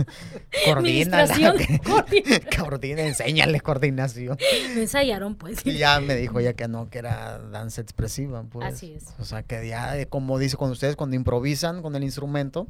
Coordina. 0.64 1.26
Coordina. 1.84 2.40
Coordina, 2.58 3.02
enséñale 3.02 3.60
coordinación. 3.60 4.38
No 4.74 4.80
ensayaron, 4.80 5.34
pues. 5.34 5.66
Y 5.66 5.76
ya 5.78 5.98
me 6.00 6.14
dijo 6.14 6.38
ella 6.38 6.52
que 6.52 6.68
no, 6.68 6.88
que 6.88 6.98
era 6.98 7.38
danza 7.38 7.80
expresiva. 7.80 8.44
Pues. 8.44 8.66
Así 8.66 8.92
es. 8.92 9.14
O 9.18 9.24
sea, 9.24 9.42
que 9.42 9.66
ya, 9.66 9.98
eh, 9.98 10.06
como 10.06 10.38
dice 10.38 10.56
con 10.56 10.70
ustedes, 10.70 10.94
cuando 10.94 11.16
improvisan 11.16 11.82
con 11.82 11.96
el 11.96 12.04
instrumento, 12.04 12.68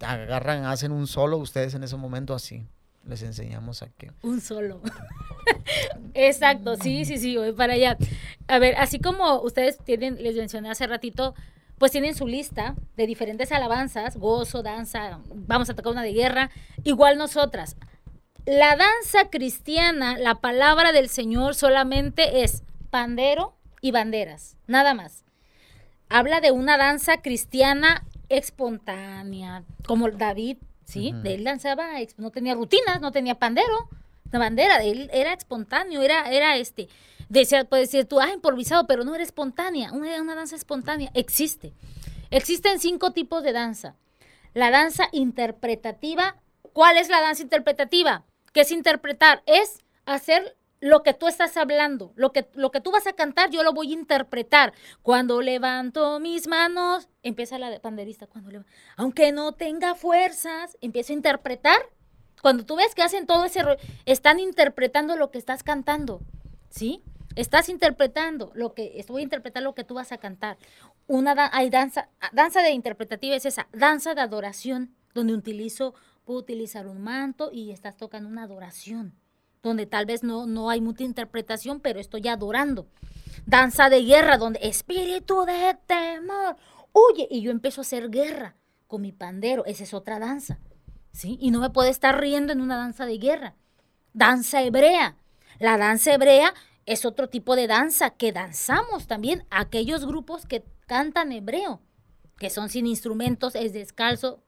agarran, 0.00 0.66
hacen 0.66 0.92
un 0.92 1.06
solo, 1.06 1.36
ustedes 1.38 1.74
en 1.74 1.82
ese 1.82 1.96
momento 1.96 2.34
así. 2.34 2.64
Les 3.06 3.22
enseñamos 3.22 3.82
a 3.82 3.88
que. 3.88 4.12
Un 4.22 4.40
solo. 4.40 4.80
Exacto, 6.14 6.76
sí, 6.76 7.04
sí, 7.04 7.18
sí, 7.18 7.36
voy 7.36 7.52
para 7.52 7.74
allá. 7.74 7.98
A 8.48 8.58
ver, 8.58 8.76
así 8.76 8.98
como 8.98 9.40
ustedes 9.42 9.78
tienen, 9.78 10.22
les 10.22 10.36
mencioné 10.36 10.70
hace 10.70 10.86
ratito, 10.86 11.34
pues 11.78 11.92
tienen 11.92 12.14
su 12.14 12.26
lista 12.26 12.76
de 12.96 13.06
diferentes 13.06 13.52
alabanzas, 13.52 14.16
gozo, 14.16 14.62
danza, 14.62 15.20
vamos 15.34 15.68
a 15.68 15.74
tocar 15.74 15.92
una 15.92 16.02
de 16.02 16.12
guerra, 16.12 16.50
igual 16.82 17.18
nosotras. 17.18 17.76
La 18.46 18.76
danza 18.76 19.30
cristiana, 19.30 20.18
la 20.18 20.36
palabra 20.36 20.92
del 20.92 21.08
Señor 21.08 21.54
solamente 21.54 22.42
es 22.42 22.62
pandero 22.90 23.56
y 23.80 23.90
banderas, 23.90 24.56
nada 24.66 24.94
más. 24.94 25.24
Habla 26.08 26.40
de 26.40 26.52
una 26.52 26.76
danza 26.76 27.22
cristiana 27.22 28.06
espontánea, 28.28 29.64
como 29.86 30.10
David, 30.10 30.58
¿sí? 30.84 31.12
De 31.22 31.34
él 31.34 31.44
danzaba, 31.44 32.00
ex- 32.00 32.18
no 32.18 32.30
tenía 32.30 32.54
rutinas, 32.54 33.00
no 33.00 33.10
tenía 33.12 33.34
pandero, 33.36 33.88
la 34.30 34.38
bandera, 34.38 34.78
de 34.78 34.90
él 34.90 35.10
era 35.12 35.32
espontáneo, 35.32 36.02
era, 36.02 36.30
era 36.32 36.56
este, 36.56 36.88
decía, 37.28 37.64
puedes 37.64 37.90
decir 37.90 38.06
tú, 38.06 38.20
ah, 38.20 38.32
improvisado, 38.32 38.86
pero 38.86 39.04
no 39.04 39.14
era 39.14 39.22
espontánea, 39.24 39.92
una, 39.92 40.20
una 40.20 40.34
danza 40.34 40.56
espontánea, 40.56 41.10
existe. 41.14 41.72
Existen 42.30 42.80
cinco 42.80 43.12
tipos 43.12 43.42
de 43.42 43.52
danza. 43.52 43.94
La 44.54 44.70
danza 44.70 45.08
interpretativa, 45.12 46.36
¿cuál 46.72 46.96
es 46.96 47.08
la 47.08 47.20
danza 47.20 47.42
interpretativa? 47.42 48.24
¿Qué 48.52 48.62
es 48.62 48.72
interpretar? 48.72 49.42
Es 49.46 49.78
hacer 50.06 50.56
lo 50.84 51.02
que 51.02 51.14
tú 51.14 51.28
estás 51.28 51.56
hablando, 51.56 52.12
lo 52.14 52.30
que, 52.32 52.46
lo 52.52 52.70
que 52.70 52.82
tú 52.82 52.90
vas 52.90 53.06
a 53.06 53.14
cantar, 53.14 53.48
yo 53.48 53.62
lo 53.62 53.72
voy 53.72 53.88
a 53.88 53.94
interpretar. 53.94 54.74
Cuando 55.00 55.40
levanto 55.40 56.20
mis 56.20 56.46
manos, 56.46 57.08
empieza 57.22 57.58
la 57.58 57.70
de 57.70 57.80
panderista, 57.80 58.26
cuando 58.26 58.50
leva- 58.50 58.66
aunque 58.98 59.32
no 59.32 59.52
tenga 59.52 59.94
fuerzas, 59.94 60.76
empiezo 60.82 61.14
a 61.14 61.16
interpretar. 61.16 61.80
Cuando 62.42 62.66
tú 62.66 62.76
ves 62.76 62.94
que 62.94 63.00
hacen 63.00 63.26
todo 63.26 63.46
ese 63.46 63.62
rollo, 63.62 63.80
están 64.04 64.38
interpretando 64.38 65.16
lo 65.16 65.30
que 65.30 65.38
estás 65.38 65.62
cantando, 65.62 66.20
¿sí? 66.68 67.02
Estás 67.34 67.70
interpretando 67.70 68.52
lo 68.54 68.74
que, 68.74 69.02
voy 69.08 69.22
a 69.22 69.24
interpretar 69.24 69.62
lo 69.62 69.74
que 69.74 69.84
tú 69.84 69.94
vas 69.94 70.12
a 70.12 70.18
cantar. 70.18 70.58
Una 71.06 71.48
hay 71.54 71.70
danza, 71.70 72.10
danza 72.34 72.60
de 72.60 72.72
interpretativa 72.72 73.34
es 73.34 73.46
esa, 73.46 73.68
danza 73.72 74.14
de 74.14 74.20
adoración, 74.20 74.94
donde 75.14 75.32
utilizo, 75.32 75.94
puedo 76.26 76.40
utilizar 76.40 76.86
un 76.86 77.00
manto 77.00 77.48
y 77.50 77.70
estás 77.70 77.96
tocando 77.96 78.28
una 78.28 78.42
adoración, 78.42 79.14
donde 79.64 79.86
tal 79.86 80.06
vez 80.06 80.22
no, 80.22 80.46
no 80.46 80.70
hay 80.70 80.80
mucha 80.80 81.04
interpretación, 81.04 81.80
pero 81.80 81.98
estoy 81.98 82.28
adorando. 82.28 82.86
Danza 83.46 83.88
de 83.88 84.04
guerra, 84.04 84.38
donde 84.38 84.60
espíritu 84.62 85.44
de 85.44 85.76
temor, 85.86 86.56
huye, 86.92 87.26
y 87.30 87.40
yo 87.40 87.50
empiezo 87.50 87.80
a 87.80 87.82
hacer 87.82 88.10
guerra 88.10 88.56
con 88.86 89.02
mi 89.02 89.10
pandero, 89.10 89.64
esa 89.64 89.82
es 89.82 89.94
otra 89.94 90.18
danza, 90.18 90.60
¿sí? 91.12 91.38
Y 91.40 91.50
no 91.50 91.60
me 91.60 91.70
puedo 91.70 91.88
estar 91.88 92.20
riendo 92.20 92.52
en 92.52 92.60
una 92.60 92.76
danza 92.76 93.06
de 93.06 93.18
guerra. 93.18 93.56
Danza 94.12 94.62
hebrea, 94.62 95.16
la 95.58 95.78
danza 95.78 96.14
hebrea 96.14 96.54
es 96.86 97.04
otro 97.04 97.28
tipo 97.28 97.56
de 97.56 97.66
danza 97.66 98.10
que 98.10 98.32
danzamos 98.32 99.06
también 99.06 99.46
aquellos 99.50 100.06
grupos 100.06 100.46
que 100.46 100.62
cantan 100.86 101.32
hebreo, 101.32 101.80
que 102.38 102.50
son 102.50 102.68
sin 102.68 102.86
instrumentos, 102.86 103.54
es 103.54 103.72
descalzo, 103.72 104.42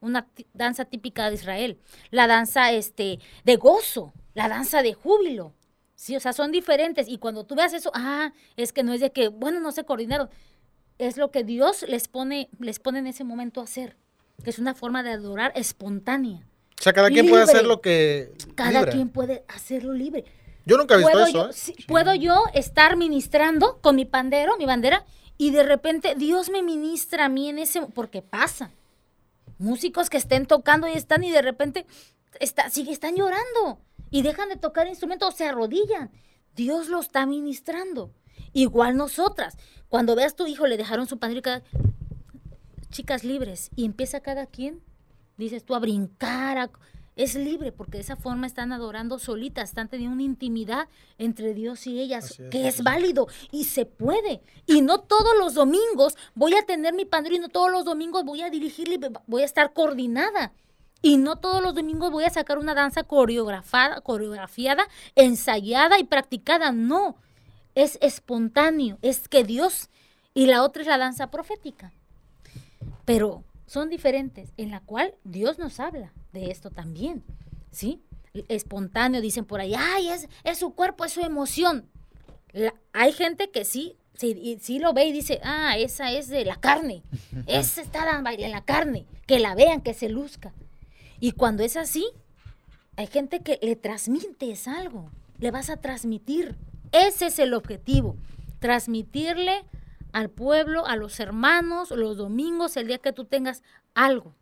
una 0.00 0.28
danza 0.52 0.84
típica 0.84 1.28
de 1.28 1.34
Israel. 1.34 1.80
La 2.10 2.26
danza 2.26 2.70
este, 2.72 3.18
de 3.44 3.56
gozo, 3.56 4.12
la 4.38 4.48
danza 4.48 4.82
de 4.82 4.94
júbilo. 4.94 5.52
Sí, 5.96 6.14
o 6.14 6.20
sea, 6.20 6.32
son 6.32 6.52
diferentes. 6.52 7.08
Y 7.08 7.18
cuando 7.18 7.44
tú 7.44 7.56
veas 7.56 7.72
eso, 7.72 7.90
ah, 7.92 8.32
es 8.56 8.72
que 8.72 8.84
no 8.84 8.92
es 8.92 9.00
de 9.00 9.10
que, 9.10 9.26
bueno, 9.26 9.58
no 9.58 9.72
se 9.72 9.82
coordinaron. 9.82 10.30
Es 10.96 11.16
lo 11.16 11.32
que 11.32 11.42
Dios 11.42 11.84
les 11.88 12.06
pone, 12.06 12.48
les 12.60 12.78
pone 12.78 13.00
en 13.00 13.08
ese 13.08 13.24
momento 13.24 13.60
a 13.60 13.64
hacer. 13.64 13.96
Que 14.44 14.50
es 14.50 14.60
una 14.60 14.74
forma 14.74 15.02
de 15.02 15.10
adorar 15.10 15.50
espontánea. 15.56 16.46
O 16.78 16.82
sea, 16.82 16.92
cada 16.92 17.08
quien 17.08 17.28
puede 17.28 17.42
hacer 17.42 17.66
lo 17.66 17.80
que. 17.80 18.32
Cada 18.54 18.70
libra. 18.78 18.92
quien 18.92 19.08
puede 19.08 19.44
hacerlo 19.48 19.92
libre. 19.92 20.24
Yo 20.64 20.76
nunca 20.76 20.94
he 20.94 20.98
visto 20.98 21.10
puedo 21.10 21.26
eso. 21.26 21.44
yo, 21.46 21.50
¿eh? 21.50 21.52
sí, 21.52 21.74
puedo 21.88 22.14
yo 22.14 22.44
estar 22.54 22.96
ministrando 22.96 23.80
con 23.80 23.96
mi 23.96 24.04
pandero, 24.04 24.56
mi 24.56 24.66
bandera, 24.66 25.04
y 25.36 25.50
de 25.50 25.64
repente 25.64 26.14
Dios 26.14 26.48
me 26.48 26.62
ministra 26.62 27.24
a 27.24 27.28
mí 27.28 27.48
en 27.48 27.58
ese, 27.58 27.80
porque 27.92 28.22
pasa. 28.22 28.70
Músicos 29.58 30.08
que 30.08 30.16
estén 30.16 30.46
tocando 30.46 30.86
y 30.86 30.92
están 30.92 31.24
y 31.24 31.32
de 31.32 31.42
repente 31.42 31.86
está, 32.38 32.70
sigue, 32.70 32.92
están 32.92 33.16
llorando 33.16 33.80
y 34.10 34.22
dejan 34.22 34.48
de 34.48 34.56
tocar 34.56 34.86
instrumentos, 34.88 35.34
se 35.34 35.46
arrodillan. 35.46 36.10
Dios 36.54 36.88
lo 36.88 37.00
está 37.00 37.24
ministrando. 37.26 38.12
Igual 38.52 38.96
nosotras. 38.96 39.56
Cuando 39.88 40.14
veas 40.16 40.34
tu 40.36 40.46
hijo, 40.46 40.66
le 40.66 40.76
dejaron 40.76 41.06
su 41.06 41.18
pandero 41.18 41.38
y 41.40 41.42
cada... 41.42 41.62
Chicas 42.90 43.24
libres. 43.24 43.70
Y 43.76 43.84
empieza 43.84 44.20
cada 44.20 44.46
quien, 44.46 44.80
dices 45.36 45.64
tú, 45.64 45.74
a 45.74 45.78
brincar. 45.78 46.58
a- 46.58 46.70
Es 47.16 47.34
libre 47.34 47.72
porque 47.72 47.98
de 47.98 48.02
esa 48.02 48.16
forma 48.16 48.46
están 48.46 48.72
adorando 48.72 49.18
solitas, 49.18 49.68
están 49.70 49.88
teniendo 49.88 50.14
una 50.14 50.22
intimidad 50.22 50.88
entre 51.18 51.52
Dios 51.52 51.86
y 51.86 52.00
ellas, 52.00 52.38
es, 52.38 52.50
que 52.50 52.68
es 52.68 52.82
válido 52.82 53.26
y 53.50 53.64
se 53.64 53.84
puede. 53.86 54.40
Y 54.66 54.80
no 54.82 55.00
todos 55.00 55.36
los 55.38 55.54
domingos 55.54 56.16
voy 56.34 56.54
a 56.54 56.62
tener 56.62 56.94
mi 56.94 57.04
pandero 57.04 57.34
y 57.34 57.40
no 57.40 57.48
todos 57.48 57.70
los 57.70 57.84
domingos 57.84 58.24
voy 58.24 58.42
a 58.42 58.50
dirigirle, 58.50 58.94
y 58.96 59.00
voy 59.26 59.42
a 59.42 59.46
estar 59.46 59.72
coordinada. 59.72 60.52
Y 61.00 61.16
no 61.16 61.36
todos 61.36 61.62
los 61.62 61.74
domingos 61.74 62.10
voy 62.10 62.24
a 62.24 62.30
sacar 62.30 62.58
una 62.58 62.74
danza 62.74 63.04
coreografada, 63.04 64.00
coreografiada, 64.00 64.88
ensayada 65.14 65.98
y 65.98 66.04
practicada. 66.04 66.72
No, 66.72 67.16
es 67.74 67.98
espontáneo, 68.02 68.98
es 69.02 69.28
que 69.28 69.44
Dios 69.44 69.90
y 70.34 70.46
la 70.46 70.62
otra 70.64 70.82
es 70.82 70.88
la 70.88 70.98
danza 70.98 71.30
profética. 71.30 71.92
Pero 73.04 73.44
son 73.66 73.88
diferentes, 73.90 74.52
en 74.56 74.70
la 74.70 74.80
cual 74.80 75.14
Dios 75.24 75.58
nos 75.58 75.78
habla 75.80 76.12
de 76.32 76.50
esto 76.50 76.70
también, 76.70 77.22
¿sí? 77.70 78.02
Espontáneo, 78.48 79.20
dicen 79.20 79.44
por 79.44 79.60
ahí, 79.60 79.74
ay, 79.76 80.08
es, 80.10 80.28
es 80.44 80.58
su 80.58 80.74
cuerpo, 80.74 81.04
es 81.04 81.12
su 81.12 81.20
emoción. 81.20 81.88
La- 82.52 82.74
hay 82.92 83.12
gente 83.12 83.50
que 83.50 83.64
sí, 83.64 83.96
sí, 84.14 84.58
sí 84.60 84.78
lo 84.78 84.92
ve 84.92 85.06
y 85.06 85.12
dice, 85.12 85.40
ah, 85.42 85.76
esa 85.78 86.10
es 86.12 86.28
de 86.28 86.44
la 86.44 86.56
carne, 86.56 87.02
esa 87.46 87.80
está 87.82 88.04
en 88.30 88.50
la 88.52 88.64
carne, 88.64 89.06
que 89.26 89.38
la 89.38 89.54
vean, 89.54 89.80
que 89.80 89.94
se 89.94 90.08
luzca. 90.08 90.52
Y 91.20 91.32
cuando 91.32 91.62
es 91.62 91.76
así, 91.76 92.06
hay 92.96 93.06
gente 93.06 93.40
que 93.40 93.58
le 93.62 93.76
transmites 93.76 94.68
algo, 94.68 95.10
le 95.38 95.50
vas 95.50 95.70
a 95.70 95.76
transmitir. 95.76 96.56
Ese 96.92 97.26
es 97.26 97.38
el 97.38 97.54
objetivo, 97.54 98.16
transmitirle 98.60 99.64
al 100.12 100.30
pueblo, 100.30 100.86
a 100.86 100.96
los 100.96 101.20
hermanos, 101.20 101.90
los 101.90 102.16
domingos, 102.16 102.76
el 102.76 102.86
día 102.86 102.98
que 102.98 103.12
tú 103.12 103.24
tengas 103.24 103.62
algo. 103.94 104.34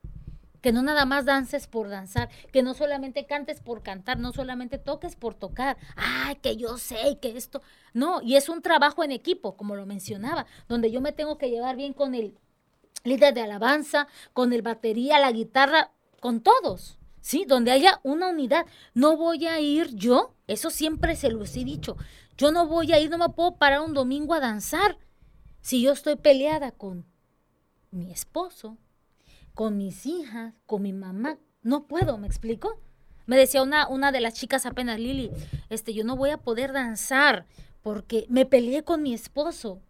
Que 0.61 0.73
no 0.73 0.83
nada 0.83 1.05
más 1.05 1.25
dances 1.25 1.67
por 1.67 1.89
danzar, 1.89 2.29
que 2.53 2.63
no 2.63 2.75
solamente 2.75 3.27
cantes 3.27 3.61
por 3.61 3.83
cantar, 3.83 4.19
no 4.19 4.33
solamente 4.33 4.79
toques 4.79 5.17
por 5.17 5.35
tocar. 5.35 5.77
Ay, 5.97 6.37
que 6.37 6.57
yo 6.57 6.77
sé 6.77 7.19
que 7.21 7.37
esto. 7.37 7.63
No, 7.93 8.21
y 8.23 8.37
es 8.37 8.49
un 8.49 8.63
trabajo 8.63 9.05
en 9.05 9.13
equipo, 9.13 9.57
como 9.57 9.77
lo 9.77 9.87
mencionaba, 9.87 10.47
donde 10.69 10.91
yo 10.91 11.01
me 11.01 11.13
tengo 11.13 11.39
que 11.39 11.51
llevar 11.51 11.77
bien 11.77 11.93
con 11.93 12.15
el 12.15 12.37
líder 13.05 13.35
de 13.35 13.43
alabanza, 13.43 14.09
con 14.33 14.53
el 14.53 14.63
batería, 14.63 15.21
la 15.21 15.31
guitarra, 15.31 15.93
con 16.21 16.41
todos, 16.41 16.99
¿sí? 17.21 17.45
Donde 17.47 17.71
haya 17.71 18.01
una 18.03 18.29
unidad. 18.29 18.67
No 18.95 19.17
voy 19.17 19.47
a 19.47 19.61
ir 19.61 19.95
yo, 19.95 20.35
eso 20.47 20.71
siempre 20.71 21.17
se 21.17 21.31
los 21.31 21.57
he 21.57 21.65
dicho, 21.65 21.97
yo 22.37 22.53
no 22.53 22.67
voy 22.67 22.93
a 22.93 23.01
ir, 23.01 23.11
no 23.11 23.19
me 23.19 23.31
puedo 23.31 23.57
parar 23.57 23.81
un 23.81 23.95
domingo 23.95 24.35
a 24.35 24.41
danzar 24.41 24.99
si 25.61 25.83
yo 25.83 25.93
estoy 25.93 26.17
peleada 26.17 26.71
con 26.71 27.07
mi 27.91 28.13
esposo, 28.13 28.79
con 29.55 29.77
mis 29.77 30.07
hijas, 30.07 30.55
con 30.67 30.83
mi 30.83 30.93
mamá. 30.93 31.39
No 31.63 31.87
puedo, 31.87 32.19
¿me 32.19 32.27
explico? 32.27 32.79
Me 33.27 33.37
decía 33.37 33.63
una, 33.63 33.89
una 33.89 34.13
de 34.13 34.21
las 34.21 34.35
chicas 34.35 34.67
apenas, 34.67 35.01
Lili, 35.01 35.33
este, 35.69 35.93
yo 35.93 36.05
no 36.05 36.15
voy 36.15 36.31
a 36.31 36.39
poder 36.39 36.73
danzar 36.73 37.47
porque 37.83 38.27
me 38.29 38.47
peleé 38.47 38.85
con 38.85 39.03
mi 39.03 39.13
esposo. 39.15 39.81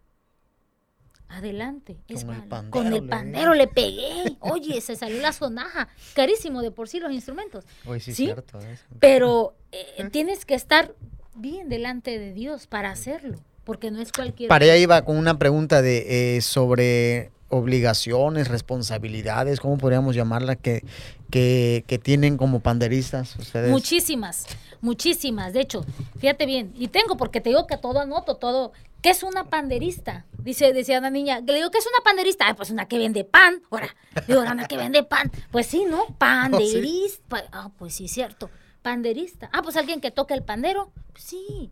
Adelante. 1.29 1.97
es 2.07 2.23
Con 2.23 2.35
el 2.35 2.43
pandero 2.43 2.71
Con 2.71 2.87
el 2.87 2.93
le- 2.93 3.09
pandero 3.09 3.53
le 3.53 3.67
pegué. 3.67 4.37
Oye, 4.39 4.79
se 4.81 4.95
salió 4.95 5.21
la 5.21 5.33
sonaja. 5.33 5.89
Carísimo 6.13 6.61
de 6.61 6.71
por 6.71 6.87
sí 6.87 6.99
los 6.99 7.11
instrumentos. 7.11 7.65
Oye, 7.85 7.99
sí, 7.99 8.13
¿Sí? 8.13 8.25
cierto. 8.25 8.59
eso. 8.59 8.83
Pero 8.99 9.53
eh, 9.71 10.07
tienes 10.11 10.45
que 10.45 10.55
estar 10.55 10.93
bien 11.35 11.69
delante 11.69 12.17
de 12.17 12.33
Dios 12.33 12.67
para 12.67 12.91
hacerlo. 12.91 13.37
Porque 13.65 13.91
no 13.91 14.01
es 14.01 14.11
cualquier. 14.13 14.47
Para 14.47 14.63
allá 14.65 14.77
iba 14.77 15.01
con 15.03 15.17
una 15.17 15.37
pregunta 15.37 15.81
de 15.81 16.37
eh, 16.37 16.41
sobre 16.41 17.31
obligaciones, 17.49 18.47
responsabilidades, 18.49 19.59
¿cómo 19.59 19.77
podríamos 19.77 20.15
llamarla? 20.15 20.55
Que, 20.55 20.83
que, 21.29 21.83
que 21.87 21.97
tienen 21.97 22.37
como 22.37 22.59
panderistas 22.61 23.35
ustedes. 23.37 23.69
Muchísimas, 23.71 24.45
muchísimas. 24.81 25.53
De 25.53 25.61
hecho, 25.61 25.85
fíjate 26.19 26.45
bien, 26.45 26.73
y 26.77 26.87
tengo 26.87 27.17
porque 27.17 27.41
te 27.41 27.49
digo 27.49 27.67
que 27.67 27.77
todo 27.77 27.99
anoto, 27.99 28.35
todo. 28.35 28.71
¿Qué 29.01 29.09
es 29.11 29.23
una 29.23 29.45
panderista? 29.49 30.25
Dice, 30.39 30.73
decía 30.73 30.99
una 30.99 31.09
niña, 31.09 31.39
le 31.41 31.53
digo, 31.55 31.69
¿qué 31.71 31.77
es 31.77 31.85
una 31.87 32.03
panderista? 32.03 32.47
Ah, 32.47 32.55
pues 32.55 32.69
una 32.71 32.87
que 32.87 32.97
vende 32.97 33.23
pan. 33.23 33.61
Ahora, 33.69 33.95
digo, 34.27 34.39
"Ahora, 34.39 34.53
una 34.53 34.65
que 34.67 34.77
vende 34.77 35.03
pan. 35.03 35.31
Pues 35.51 35.67
sí, 35.67 35.85
¿no? 35.85 36.05
Panderista. 36.17 37.23
Pa- 37.29 37.43
Ah, 37.51 37.71
pues 37.77 37.93
sí, 37.95 38.07
cierto. 38.07 38.49
Panderista. 38.81 39.49
Ah, 39.53 39.61
pues 39.61 39.75
alguien 39.77 40.01
que 40.01 40.11
toca 40.11 40.33
el 40.33 40.43
pandero. 40.43 40.91
Pues 41.11 41.23
sí. 41.23 41.69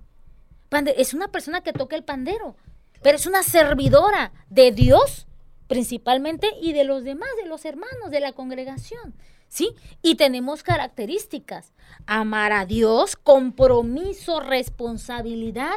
Pande- 0.70 0.96
es 0.98 1.14
una 1.14 1.30
persona 1.30 1.62
que 1.62 1.74
toca 1.74 1.96
el 1.96 2.04
pandero, 2.04 2.56
pero 3.02 3.16
es 3.18 3.26
una 3.26 3.44
servidora 3.44 4.32
de 4.50 4.72
Dios 4.72 5.28
principalmente 5.68 6.48
y 6.62 6.74
de 6.74 6.84
los 6.84 7.04
demás, 7.04 7.30
de 7.42 7.48
los 7.48 7.66
hermanos 7.66 8.12
de 8.12 8.20
la 8.20 8.34
congregación. 8.34 9.16
¿Sí? 9.48 9.70
Y 10.02 10.16
tenemos 10.16 10.64
características. 10.64 11.74
Amar 12.08 12.52
a 12.52 12.66
Dios, 12.66 13.16
compromiso, 13.16 14.40
responsabilidad. 14.42 15.76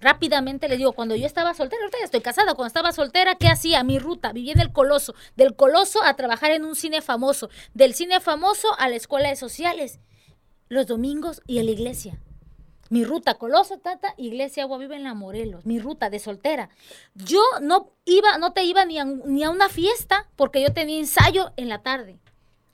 Rápidamente 0.00 0.68
les 0.68 0.78
digo, 0.78 0.92
cuando 0.92 1.16
yo 1.16 1.26
estaba 1.26 1.54
soltera, 1.54 1.82
ahorita 1.82 1.98
ya 1.98 2.04
estoy 2.04 2.20
casada, 2.20 2.54
cuando 2.54 2.68
estaba 2.68 2.92
soltera, 2.92 3.34
¿qué 3.34 3.48
hacía? 3.48 3.82
Mi 3.82 3.98
ruta, 3.98 4.32
vivía 4.32 4.52
en 4.52 4.60
el 4.60 4.72
Coloso, 4.72 5.14
del 5.36 5.56
Coloso 5.56 6.02
a 6.04 6.14
trabajar 6.14 6.52
en 6.52 6.64
un 6.64 6.76
cine 6.76 7.02
famoso, 7.02 7.50
del 7.74 7.94
cine 7.94 8.20
famoso 8.20 8.68
a 8.78 8.88
la 8.88 8.96
escuela 8.96 9.28
de 9.28 9.36
sociales, 9.36 9.98
los 10.68 10.86
domingos 10.86 11.42
y 11.46 11.58
a 11.58 11.64
la 11.64 11.70
iglesia. 11.72 12.20
Mi 12.90 13.04
ruta, 13.04 13.34
Coloso, 13.34 13.78
Tata, 13.78 14.14
Iglesia 14.16 14.62
Agua 14.62 14.78
Viva 14.78 14.96
en 14.96 15.04
la 15.04 15.12
Morelos, 15.14 15.66
mi 15.66 15.78
ruta 15.78 16.08
de 16.08 16.20
soltera. 16.20 16.70
Yo 17.14 17.42
no 17.60 17.92
iba, 18.06 18.38
no 18.38 18.52
te 18.52 18.64
iba 18.64 18.84
ni 18.86 18.98
a, 18.98 19.04
ni 19.04 19.44
a 19.44 19.50
una 19.50 19.68
fiesta 19.68 20.26
porque 20.36 20.62
yo 20.62 20.72
tenía 20.72 20.98
ensayo 20.98 21.52
en 21.56 21.68
la 21.68 21.82
tarde. 21.82 22.18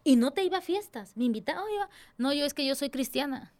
Y 0.04 0.16
no 0.16 0.30
te 0.32 0.44
iba 0.44 0.58
a 0.58 0.60
fiestas. 0.60 1.16
Me 1.16 1.24
invitaba, 1.24 1.64
"Oh, 1.64 1.74
iba". 1.74 1.88
no, 2.18 2.32
yo 2.32 2.44
es 2.44 2.54
que 2.54 2.64
yo 2.66 2.74
soy 2.74 2.90
cristiana. 2.90 3.54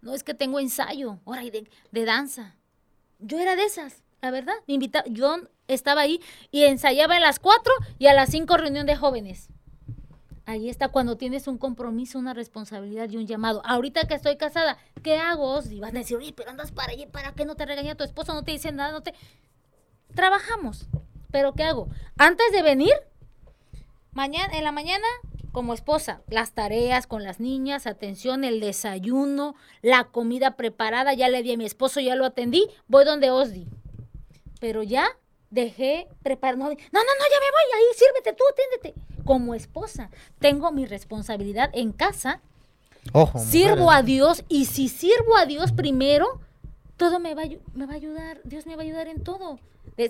No 0.00 0.14
es 0.14 0.22
que 0.22 0.34
tengo 0.34 0.60
ensayo, 0.60 1.18
ahora 1.26 1.42
y 1.42 1.50
de, 1.50 1.68
de 1.90 2.04
danza. 2.04 2.54
Yo 3.18 3.38
era 3.38 3.56
de 3.56 3.64
esas, 3.64 4.02
la 4.20 4.30
verdad. 4.30 4.54
Me 4.66 4.78
yo 5.10 5.36
estaba 5.66 6.02
ahí 6.02 6.20
y 6.50 6.64
ensayaba 6.64 7.16
a 7.16 7.20
las 7.20 7.38
4 7.38 7.72
y 7.98 8.06
a 8.06 8.14
las 8.14 8.30
5 8.30 8.56
reunión 8.56 8.86
de 8.86 8.96
jóvenes. 8.96 9.48
Ahí 10.46 10.70
está 10.70 10.88
cuando 10.88 11.18
tienes 11.18 11.46
un 11.46 11.58
compromiso, 11.58 12.18
una 12.18 12.32
responsabilidad 12.32 13.10
y 13.10 13.18
un 13.18 13.26
llamado. 13.26 13.60
Ahorita 13.66 14.06
que 14.08 14.14
estoy 14.14 14.38
casada, 14.38 14.78
¿qué 15.02 15.18
hago? 15.18 15.60
Y 15.70 15.78
van 15.78 15.94
a 15.94 15.98
decir, 16.00 16.16
oye, 16.16 16.32
pero 16.32 16.50
andas 16.50 16.72
para 16.72 16.92
allí, 16.92 17.04
¿para 17.04 17.32
qué 17.32 17.44
no 17.44 17.54
te 17.54 17.66
regaña 17.66 17.96
tu 17.96 18.04
esposo? 18.04 18.32
No 18.32 18.44
te 18.44 18.52
dice 18.52 18.72
nada, 18.72 18.92
no 18.92 19.02
te... 19.02 19.14
Trabajamos. 20.14 20.88
¿Pero 21.30 21.52
qué 21.52 21.64
hago? 21.64 21.88
Antes 22.16 22.50
de 22.52 22.62
venir, 22.62 22.94
mañana, 24.12 24.56
en 24.56 24.64
la 24.64 24.72
mañana, 24.72 25.06
como 25.58 25.74
esposa, 25.74 26.22
las 26.28 26.52
tareas 26.52 27.08
con 27.08 27.24
las 27.24 27.40
niñas, 27.40 27.88
atención, 27.88 28.44
el 28.44 28.60
desayuno, 28.60 29.56
la 29.82 30.04
comida 30.04 30.54
preparada, 30.54 31.14
ya 31.14 31.28
le 31.28 31.42
di 31.42 31.52
a 31.52 31.56
mi 31.56 31.64
esposo, 31.64 31.98
ya 31.98 32.14
lo 32.14 32.24
atendí, 32.24 32.68
voy 32.86 33.04
donde 33.04 33.32
Osdi. 33.32 33.66
Pero 34.60 34.84
ya 34.84 35.08
dejé 35.50 36.06
preparar. 36.22 36.58
No, 36.58 36.66
no, 36.66 36.70
no, 36.70 36.76
no, 36.76 36.92
ya 36.92 37.40
me 37.40 37.50
voy, 37.50 37.74
ahí 37.74 37.84
sírvete 37.96 38.34
tú, 38.34 38.44
atiéndete. 38.52 39.24
Como 39.24 39.52
esposa, 39.52 40.10
tengo 40.38 40.70
mi 40.70 40.86
responsabilidad 40.86 41.70
en 41.72 41.90
casa, 41.90 42.40
Ojo. 43.12 43.40
sirvo 43.40 43.86
mujeres. 43.86 43.98
a 43.98 44.02
Dios 44.04 44.44
y 44.48 44.66
si 44.66 44.88
sirvo 44.88 45.36
a 45.36 45.44
Dios 45.44 45.72
primero, 45.72 46.40
todo 46.98 47.20
me 47.20 47.34
va, 47.34 47.42
a 47.42 47.44
a 47.46 47.94
ayudar, 47.94 48.40
Dios 48.44 48.66
me 48.66 48.76
va 48.76 48.82
a 48.82 48.84
ayudar 48.84 49.08
en 49.08 49.22
todo. 49.22 49.58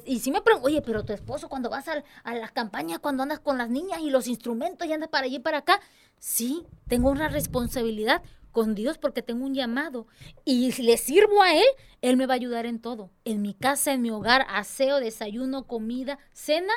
Y 0.04 0.18
si 0.18 0.30
me 0.32 0.42
pregunto, 0.42 0.66
oye, 0.66 0.82
pero 0.82 1.04
tu 1.04 1.12
esposo 1.12 1.48
cuando 1.48 1.70
vas 1.70 1.86
al- 1.86 2.04
a, 2.24 2.34
la 2.34 2.48
campaña, 2.48 2.98
cuando 2.98 3.22
andas 3.22 3.38
con 3.38 3.56
las 3.58 3.70
niñas 3.70 4.00
y 4.00 4.10
los 4.10 4.26
instrumentos 4.26 4.88
y 4.88 4.92
andas 4.92 5.08
para 5.08 5.26
allí 5.26 5.36
y 5.36 5.40
para 5.40 5.58
acá, 5.58 5.80
sí, 6.18 6.64
tengo 6.88 7.10
una 7.10 7.28
responsabilidad 7.28 8.22
con 8.52 8.74
Dios 8.74 8.98
porque 8.98 9.22
tengo 9.22 9.44
un 9.44 9.54
llamado. 9.54 10.06
Y 10.44 10.72
si 10.72 10.82
le 10.82 10.96
sirvo 10.96 11.42
a 11.42 11.54
Él, 11.54 11.66
Él 12.02 12.16
me 12.16 12.26
va 12.26 12.34
a 12.34 12.36
ayudar 12.36 12.66
en 12.66 12.80
todo. 12.80 13.10
En 13.24 13.42
mi 13.42 13.54
casa, 13.54 13.92
en 13.92 14.02
mi 14.02 14.10
hogar, 14.10 14.46
aseo, 14.48 14.98
desayuno, 14.98 15.66
comida, 15.66 16.18
cena, 16.32 16.72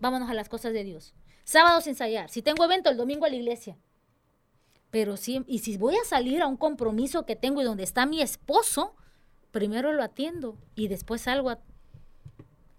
vámonos 0.00 0.28
a 0.30 0.34
las 0.34 0.48
cosas 0.48 0.72
de 0.72 0.84
Dios. 0.84 1.14
Sábados 1.44 1.86
ensayar. 1.86 2.30
Si 2.30 2.40
tengo 2.42 2.64
evento, 2.64 2.90
el 2.90 2.96
domingo 2.96 3.26
a 3.26 3.28
la 3.28 3.36
iglesia. 3.36 3.76
Pero 4.90 5.16
sí, 5.16 5.44
y 5.46 5.58
si 5.58 5.76
voy 5.76 5.96
a 5.96 6.04
salir 6.04 6.40
a 6.40 6.46
un 6.46 6.56
compromiso 6.56 7.26
que 7.26 7.36
tengo 7.36 7.60
y 7.60 7.64
donde 7.64 7.84
está 7.84 8.06
mi 8.06 8.22
esposo, 8.22 8.94
primero 9.54 9.92
lo 9.92 10.02
atiendo 10.02 10.58
y 10.74 10.88
después 10.88 11.20
salgo 11.20 11.48
a, 11.48 11.60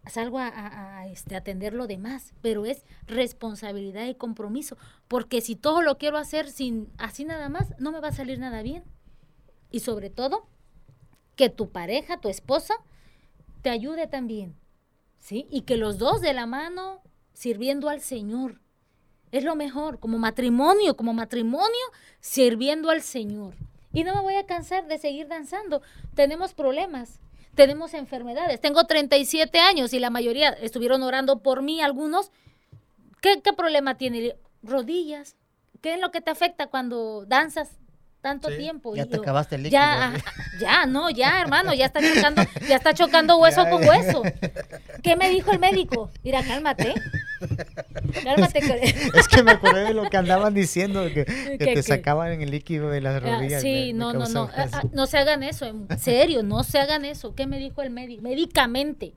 salgo 0.08 0.40
a, 0.40 1.08
este, 1.08 1.38
atender 1.38 1.74
lo 1.74 1.88
demás. 1.88 2.34
Pero 2.42 2.66
es 2.66 2.84
responsabilidad 3.08 4.06
y 4.08 4.16
compromiso. 4.16 4.78
Porque 5.08 5.40
si 5.40 5.56
todo 5.56 5.82
lo 5.82 5.98
quiero 5.98 6.18
hacer 6.18 6.52
sin 6.52 6.90
así 6.98 7.24
nada 7.24 7.48
más, 7.48 7.74
no 7.80 7.94
me 7.94 8.02
va 8.02 8.10
a 8.10 8.12
salir 8.12 8.40
nada 8.40 8.62
bien. 8.62 8.84
Y 9.72 9.80
sobre 9.80 10.10
todo, 10.10 10.50
que 11.38 11.50
tu 11.50 11.70
pareja, 11.70 12.20
tu 12.20 12.28
esposa, 12.28 12.74
te 13.62 13.70
ayude 13.70 14.08
también. 14.08 14.54
¿Sí? 15.18 15.48
Y 15.50 15.62
que 15.62 15.78
los 15.78 15.98
dos 15.98 16.20
de 16.20 16.34
la 16.34 16.46
mano 16.46 17.02
sirviendo 17.32 17.88
al 17.88 18.02
Señor. 18.02 18.60
Es 19.32 19.46
lo 19.46 19.56
mejor, 19.56 20.02
como 20.02 20.18
matrimonio, 20.18 20.98
como 20.98 21.14
matrimonio, 21.14 21.86
sirviendo 22.20 22.90
al 22.90 23.02
Señor. 23.02 23.56
Y 23.96 24.04
no 24.04 24.14
me 24.14 24.22
voy 24.22 24.36
a 24.36 24.46
cansar 24.46 24.86
de 24.86 25.00
seguir 25.00 25.28
danzando. 25.28 25.82
Tenemos 26.14 26.54
problemas, 26.54 27.20
tenemos 27.56 27.96
enfermedades. 27.96 28.62
Tengo 28.62 28.84
37 28.84 29.60
años 29.60 29.94
y 29.94 30.00
la 30.00 30.12
mayoría 30.12 30.50
estuvieron 30.50 31.02
orando 31.02 31.40
por 31.40 31.64
mí, 31.64 31.82
algunos. 31.82 32.32
¿Qué, 33.22 33.42
qué 33.42 33.54
problema 33.54 33.98
tiene? 33.98 34.36
Rodillas. 34.62 35.36
¿Qué 35.82 35.96
es 35.96 36.00
lo 36.00 36.12
que 36.12 36.22
te 36.22 36.30
afecta 36.30 36.68
cuando 36.68 37.26
danzas 37.26 37.80
tanto 38.26 38.48
tiempo. 38.48 38.96
Ya 38.96 39.06
te 39.06 39.18
acabaste 39.18 39.54
el 39.54 39.62
líquido. 39.62 39.80
Ya, 39.80 40.14
ya, 40.60 40.88
no, 40.88 41.12
ya, 41.12 41.40
hermano, 41.40 41.76
ya 41.76 41.86
está 41.86 42.02
chocando, 42.02 42.42
ya 42.68 42.78
está 42.78 42.92
chocando 42.96 43.38
hueso 43.38 43.70
con 43.70 43.88
hueso. 43.88 44.24
¿Qué 45.04 45.16
me 45.16 45.30
dijo 45.30 45.52
el 45.52 45.60
médico? 45.60 46.10
Mira, 46.24 46.42
cálmate. 46.44 46.96
Cálmate. 48.26 48.60
Es 49.14 49.28
que 49.28 49.44
me 49.44 49.52
acordé 49.52 49.86
de 49.86 49.94
lo 49.94 50.10
que 50.10 50.18
andaban 50.18 50.54
diciendo, 50.54 51.06
que, 51.14 51.24
te 51.60 51.84
sacaban 51.84 52.34
en 52.34 52.42
el 52.42 52.52
líquido 52.52 52.90
de 52.90 53.00
las 53.00 53.24
ah, 53.24 53.38
rodillas. 53.38 53.62
Sí, 53.62 53.94
no, 53.94 54.12
no, 54.12 54.28
no. 54.28 54.50
Ah, 54.54 54.68
ah, 54.74 54.84
no 54.92 55.08
se 55.08 55.18
hagan 55.18 55.44
eso, 55.44 55.66
en 55.66 55.88
serio, 55.98 56.44
no 56.44 56.64
se 56.64 56.80
hagan 56.80 57.06
eso. 57.06 57.36
¿Qué 57.36 57.48
me 57.48 57.60
dijo 57.60 57.82
el 57.82 57.92
médico? 57.92 58.22
Médicamente, 58.22 59.14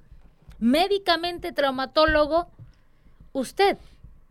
médicamente, 0.60 1.52
traumatólogo, 1.52 2.48
usted 3.32 3.78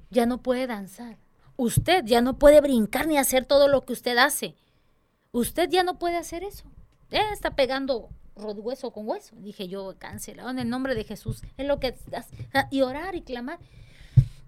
ya 0.10 0.26
no 0.26 0.38
puede 0.38 0.68
danzar. 0.68 1.18
Usted 1.58 2.06
ya 2.06 2.22
no 2.22 2.38
puede 2.38 2.62
brincar 2.62 3.08
ni 3.08 3.18
hacer 3.18 3.44
todo 3.44 3.68
lo 3.68 3.84
que 3.84 3.94
usted 3.94 4.18
hace 4.18 4.56
usted 5.32 5.70
ya 5.70 5.84
no 5.84 6.00
puede 6.00 6.18
hacer 6.18 6.44
eso. 6.44 6.66
está 7.10 7.56
pegando 7.56 8.10
hueso 8.36 8.92
con 8.92 9.08
hueso. 9.08 9.36
Dije 9.38 9.68
yo, 9.68 9.96
cancelado 9.98 10.50
en 10.50 10.60
el 10.60 10.70
nombre 10.70 10.96
de 10.96 11.04
Jesús. 11.04 11.42
Es 11.58 11.68
lo 11.68 11.80
que 11.80 11.96
y 12.72 12.82
orar 12.82 13.16
y 13.16 13.22
clamar. 13.22 13.60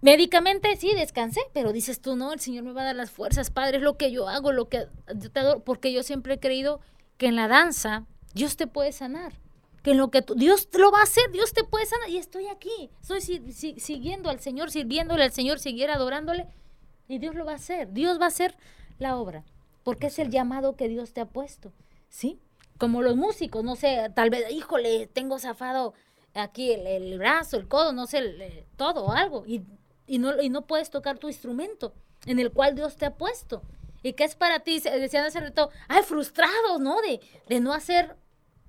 Médicamente 0.02 0.76
sí, 0.78 0.94
descansé, 0.94 1.42
pero 1.54 1.74
dices 1.74 2.02
tú, 2.02 2.16
no, 2.16 2.32
el 2.32 2.40
Señor 2.40 2.64
me 2.64 2.72
va 2.72 2.82
a 2.82 2.86
dar 2.86 2.96
las 2.96 3.12
fuerzas, 3.12 3.52
Padre, 3.52 3.78
es 3.78 3.84
lo 3.84 3.98
que 3.98 4.12
yo 4.12 4.30
hago, 4.30 4.52
lo 4.52 4.70
que 4.70 4.88
yo 5.16 5.32
te 5.32 5.40
adoro, 5.40 5.64
porque 5.64 5.92
yo 5.92 6.04
siempre 6.04 6.36
he 6.36 6.40
creído 6.40 6.80
que 7.18 7.28
en 7.28 7.36
la 7.36 7.48
danza 7.48 8.06
Dios 8.34 8.56
te 8.56 8.66
puede 8.66 8.94
sanar, 8.94 9.34
que 9.84 9.92
en 9.92 9.98
lo 9.98 10.10
que 10.10 10.22
tú, 10.22 10.36
Dios 10.36 10.70
lo 10.74 10.92
va 10.92 11.00
a 11.00 11.04
hacer, 11.04 11.32
Dios 11.32 11.54
te 11.54 11.66
puede 11.66 11.86
sanar, 11.86 12.10
y 12.10 12.18
estoy 12.18 12.48
aquí, 12.48 12.90
estoy 13.02 13.22
siguiendo 13.80 14.30
al 14.30 14.40
Señor, 14.40 14.72
sirviéndole 14.72 15.24
al 15.24 15.34
Señor, 15.34 15.60
seguir 15.60 15.90
adorándole, 15.90 16.48
y 17.08 17.20
Dios 17.20 17.36
lo 17.36 17.44
va 17.44 17.54
a 17.54 17.56
hacer, 17.56 17.92
Dios 17.92 18.20
va 18.20 18.26
a 18.26 18.30
hacer 18.30 18.56
la 19.00 19.18
obra 19.18 19.44
porque 19.90 20.06
es 20.06 20.20
el 20.20 20.30
llamado 20.30 20.76
que 20.76 20.88
Dios 20.88 21.14
te 21.14 21.22
ha 21.22 21.26
puesto, 21.26 21.74
¿sí? 22.10 22.40
Como 22.78 23.02
los 23.02 23.16
músicos, 23.16 23.64
no 23.64 23.76
sé, 23.76 24.12
tal 24.16 24.30
vez, 24.30 24.52
híjole, 24.52 25.08
tengo 25.08 25.40
zafado 25.40 25.96
aquí 26.36 26.72
el, 26.72 27.18
brazo, 27.18 27.58
el 27.58 27.68
codo, 27.68 27.92
no 27.92 28.06
sé, 28.06 28.68
todo, 28.78 29.12
algo, 29.12 29.46
y, 29.48 29.64
no, 30.18 30.42
y 30.42 30.50
no 30.50 30.66
puedes 30.66 30.90
tocar 30.90 31.20
tu 31.20 31.28
instrumento 31.28 31.94
en 32.26 32.40
el 32.40 32.52
cual 32.52 32.76
Dios 32.76 32.98
te 32.98 33.06
ha 33.06 33.16
puesto. 33.16 33.62
¿Y 34.02 34.14
qué 34.14 34.24
es 34.24 34.36
para 34.36 34.62
ti? 34.62 34.80
Decían 34.80 35.26
hace 35.26 35.40
rato, 35.40 35.70
ay, 35.88 36.04
frustrados, 36.04 36.80
¿no? 36.80 37.02
De, 37.02 37.20
de 37.48 37.60
no 37.60 37.74
hacer 37.74 38.16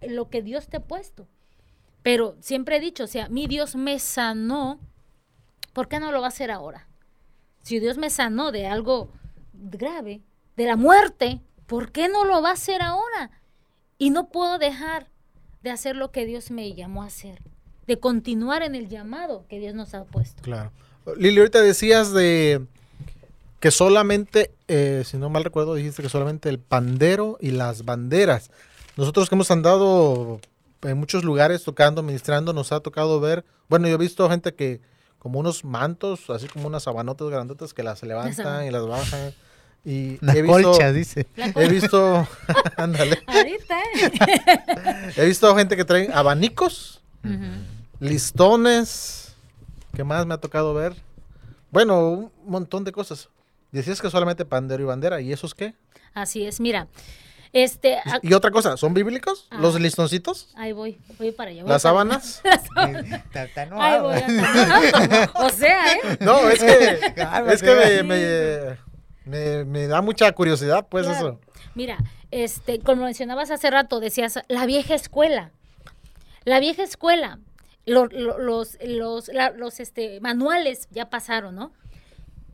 lo 0.03 0.29
que 0.29 0.43
Dios 0.43 0.69
te 0.69 0.77
ha 0.79 0.85
puesto. 0.85 1.27
Pero 2.03 2.37
siempre 2.41 2.77
he 2.77 2.81
dicho, 2.81 3.05
o 3.05 3.07
sea, 3.07 3.29
mi 3.29 3.47
Dios 3.47 3.77
me 3.77 3.99
sanó, 3.99 4.81
¿por 5.73 5.89
qué 5.89 6.01
no 6.01 6.13
lo 6.13 6.21
va 6.21 6.27
a 6.27 6.29
hacer 6.29 6.51
ahora? 6.51 6.89
Si 7.63 7.79
Dios 7.79 7.99
me 7.99 8.11
sanó 8.11 8.53
de 8.53 8.67
algo 8.67 9.13
grave, 9.53 10.23
de 10.57 10.67
la 10.67 10.77
muerte, 10.77 11.41
¿por 11.67 11.93
qué 11.93 12.09
no 12.09 12.25
lo 12.25 12.43
va 12.43 12.51
a 12.51 12.55
hacer 12.55 12.83
ahora? 12.83 13.31
Y 13.99 14.11
no 14.11 14.31
puedo 14.31 14.59
dejar 14.59 15.11
de 15.63 15.71
hacer 15.71 15.95
lo 15.95 16.11
que 16.11 16.25
Dios 16.25 16.51
me 16.51 16.75
llamó 16.75 17.03
a 17.03 17.07
hacer, 17.07 17.43
de 17.87 17.99
continuar 17.99 18.63
en 18.63 18.75
el 18.75 18.89
llamado 18.89 19.47
que 19.47 19.59
Dios 19.59 19.75
nos 19.75 19.95
ha 19.95 20.05
puesto. 20.05 20.43
Claro. 20.43 20.73
Lili, 21.17 21.39
ahorita 21.39 21.61
decías 21.61 22.13
de 22.13 22.63
que 23.59 23.71
solamente, 23.71 24.51
eh, 24.69 25.03
si 25.07 25.17
no 25.17 25.29
mal 25.31 25.45
recuerdo, 25.45 25.75
dijiste 25.75 26.03
que 26.03 26.09
solamente 26.09 26.49
el 26.49 26.59
pandero 26.59 27.37
y 27.41 27.51
las 27.51 27.85
banderas. 27.85 28.51
Nosotros 28.97 29.29
que 29.29 29.35
hemos 29.35 29.51
andado 29.51 30.41
en 30.83 30.97
muchos 30.99 31.25
lugares 31.25 31.65
tocando, 31.65 32.03
ministrando, 32.03 32.53
nos 32.53 32.73
ha 32.73 32.81
tocado 32.81 33.21
ver, 33.21 33.45
bueno, 33.69 33.87
yo 33.89 33.95
he 33.95 33.99
visto 33.99 34.29
gente 34.31 34.55
que 34.55 34.81
como 35.19 35.39
unos 35.39 35.65
mantos, 35.65 36.31
así 36.31 36.49
como 36.49 36.67
unas 36.67 36.85
sabanotas 36.85 37.29
grandotas 37.29 37.75
que 37.75 37.83
las 37.83 38.03
levantan 38.03 38.65
y 38.67 38.71
las 38.71 38.87
bajan 38.87 39.35
y 39.85 40.19
he 40.23 40.43
visto, 40.43 40.93
dice. 40.93 41.27
He 41.37 41.69
visto, 41.69 42.29
ándale. 42.77 43.19
Ahorita, 43.27 43.81
¿eh? 43.81 45.13
he 45.17 45.27
visto 45.27 45.55
gente 45.57 45.77
que 45.77 45.85
trae 45.85 46.11
abanicos, 46.13 47.01
listones, 47.99 49.20
¿qué 49.95 50.05
más 50.05 50.27
me 50.27 50.35
ha 50.35 50.39
tocado 50.39 50.75
ver? 50.75 50.95
Bueno, 51.71 52.09
un 52.09 52.33
montón 52.47 52.85
de 52.85 52.93
cosas. 52.93 53.29
Decías 53.73 54.01
que 54.01 54.11
solamente 54.11 54.45
pandero 54.45 54.83
y 54.83 54.87
bandera, 54.87 55.21
¿y 55.21 55.33
esos 55.33 55.55
qué? 55.55 55.75
Así 56.15 56.45
es, 56.45 56.61
mira. 56.61 56.89
Este, 57.53 57.99
y, 58.23 58.33
otra 58.33 58.53
cosa, 58.53 58.77
¿son 58.77 58.95
bíblicos? 58.95 59.49
Ah. 59.51 59.59
¿Los 59.61 59.81
listoncitos? 59.81 60.51
Ahí 60.55 60.73
voy, 60.73 61.01
voy 61.19 61.33
para 61.33 61.51
allá. 61.51 61.65
¿Las 61.67 61.83
sábanas? 61.83 62.43
Ahí 62.77 64.01
voy. 64.01 64.19
o 65.35 65.49
sea, 65.51 65.93
¿eh? 65.95 66.19
No, 66.21 66.49
es 66.49 66.61
que, 66.61 67.01
es 67.53 67.63
que 67.63 68.03
me 68.05 68.77
me, 69.31 69.87
da 69.87 70.03
mucha 70.03 70.31
curiosidad, 70.33 70.87
pues 70.89 71.07
eso. 71.07 71.41
Mira, 71.75 71.99
este, 72.31 72.81
como 72.81 73.05
mencionabas 73.05 73.51
hace 73.51 73.71
rato, 73.71 74.01
decías 74.01 74.41
la 74.49 74.67
vieja 74.67 74.95
escuela. 74.95 75.53
La 76.45 76.59
vieja 76.59 76.83
escuela, 76.83 77.39
los, 77.91 78.13
los, 78.13 79.29
los, 79.57 79.81
este, 79.81 80.21
manuales 80.21 80.89
ya 80.91 81.11
pasaron, 81.11 81.55
¿no? 81.55 81.73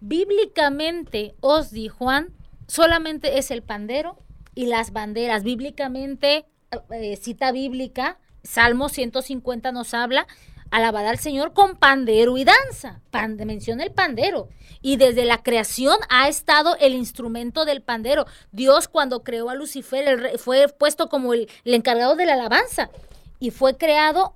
Bíblicamente, 0.00 1.34
Osdi 1.40 1.88
Juan, 1.88 2.28
solamente 2.66 3.38
es 3.38 3.50
el 3.50 3.62
pandero 3.62 4.18
y 4.54 4.66
las 4.66 4.92
banderas. 4.92 5.42
Bíblicamente, 5.42 6.46
eh, 6.90 7.16
cita 7.16 7.52
bíblica, 7.52 8.18
Salmo 8.42 8.88
150 8.88 9.72
nos 9.72 9.94
habla 9.94 10.26
alabar 10.70 11.06
al 11.06 11.18
Señor 11.18 11.52
con 11.52 11.76
pandero 11.76 12.36
y 12.36 12.44
danza. 12.44 13.00
menciona 13.44 13.84
el 13.84 13.92
pandero. 13.92 14.48
Y 14.82 14.96
desde 14.96 15.24
la 15.24 15.42
creación 15.42 15.96
ha 16.08 16.28
estado 16.28 16.76
el 16.80 16.94
instrumento 16.94 17.64
del 17.64 17.82
pandero. 17.82 18.26
Dios 18.52 18.88
cuando 18.88 19.22
creó 19.22 19.50
a 19.50 19.54
Lucifer 19.54 20.38
fue 20.38 20.68
puesto 20.68 21.08
como 21.08 21.34
el, 21.34 21.48
encargado 21.64 22.16
de 22.16 22.26
la 22.26 22.34
alabanza. 22.34 22.90
Y 23.38 23.50
fue 23.50 23.76
creado 23.76 24.34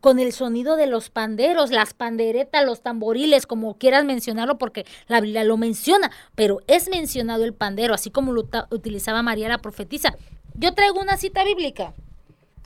con 0.00 0.18
el 0.18 0.32
sonido 0.32 0.76
de 0.76 0.86
los 0.86 1.10
panderos, 1.10 1.70
las 1.70 1.94
panderetas, 1.94 2.64
los 2.64 2.82
tamboriles, 2.82 3.46
como 3.46 3.78
quieras 3.78 4.04
mencionarlo, 4.04 4.58
porque 4.58 4.86
la 5.06 5.20
Biblia 5.20 5.44
lo 5.44 5.56
menciona, 5.56 6.10
pero 6.34 6.60
es 6.66 6.88
mencionado 6.88 7.44
el 7.44 7.54
pandero, 7.54 7.94
así 7.94 8.10
como 8.10 8.32
lo 8.32 8.48
utilizaba 8.70 9.22
María 9.22 9.48
la 9.48 9.58
profetisa. 9.58 10.16
Yo 10.54 10.74
traigo 10.74 11.00
una 11.00 11.16
cita 11.16 11.44
bíblica. 11.44 11.94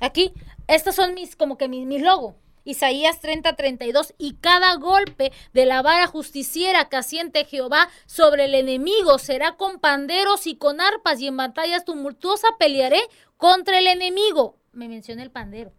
Aquí, 0.01 0.33
estos 0.67 0.95
son 0.95 1.15
mis, 1.15 1.37
como 1.37 1.59
que 1.59 1.69
mis, 1.69 1.87
mis 1.87 2.03
logos. 2.03 2.35
Isaías 2.65 3.21
30, 3.21 3.57
32, 3.57 4.15
y 4.19 4.35
cada 4.35 4.77
golpe 4.77 5.33
de 5.53 5.67
la 5.67 5.83
vara 5.83 6.07
justiciera 6.07 6.89
que 6.89 6.97
asiente 6.97 7.45
Jehová 7.45 7.89
sobre 8.07 8.45
el 8.45 8.55
enemigo 8.55 9.19
será 9.19 9.57
con 9.57 9.81
panderos 9.81 10.47
y 10.47 10.55
con 10.55 10.81
arpas, 10.81 11.21
y 11.21 11.27
en 11.27 11.37
batallas 11.37 11.85
tumultuosas 11.85 12.53
pelearé 12.59 13.01
contra 13.37 13.79
el 13.79 13.89
enemigo. 13.89 14.57
Me 14.73 14.89
menciona 14.89 15.23
el 15.23 15.31
pandero. 15.31 15.73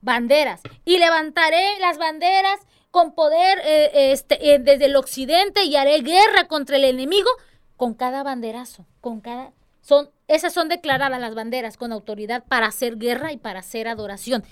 Banderas. 0.00 0.60
Y 0.84 0.98
levantaré 0.98 1.78
las 1.80 1.98
banderas 1.98 2.60
con 2.90 3.14
poder 3.14 3.60
eh, 3.64 4.12
este, 4.12 4.54
eh, 4.54 4.58
desde 4.58 4.86
el 4.86 4.96
occidente 4.96 5.64
y 5.64 5.76
haré 5.76 6.00
guerra 6.00 6.48
contra 6.48 6.76
el 6.76 6.84
enemigo 6.84 7.30
con 7.76 7.94
cada 7.94 8.22
banderazo, 8.22 8.86
con 9.00 9.20
cada... 9.20 9.52
Son, 9.80 10.10
esas 10.26 10.52
son 10.52 10.68
declaradas 10.68 11.20
las 11.20 11.34
banderas 11.34 11.76
con 11.76 11.92
autoridad 11.92 12.44
para 12.44 12.66
hacer 12.66 12.98
guerra 12.98 13.32
y 13.32 13.38
para 13.38 13.60
hacer 13.60 13.88
adoración. 13.88 14.44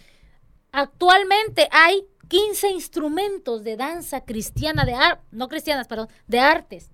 Actualmente 0.72 1.68
hay 1.72 2.06
15 2.28 2.70
instrumentos 2.70 3.62
de 3.62 3.76
danza 3.76 4.24
cristiana, 4.24 4.84
de 4.84 4.96
no 5.30 5.48
cristianas, 5.48 5.88
perdón, 5.88 6.08
de 6.26 6.40
artes. 6.40 6.90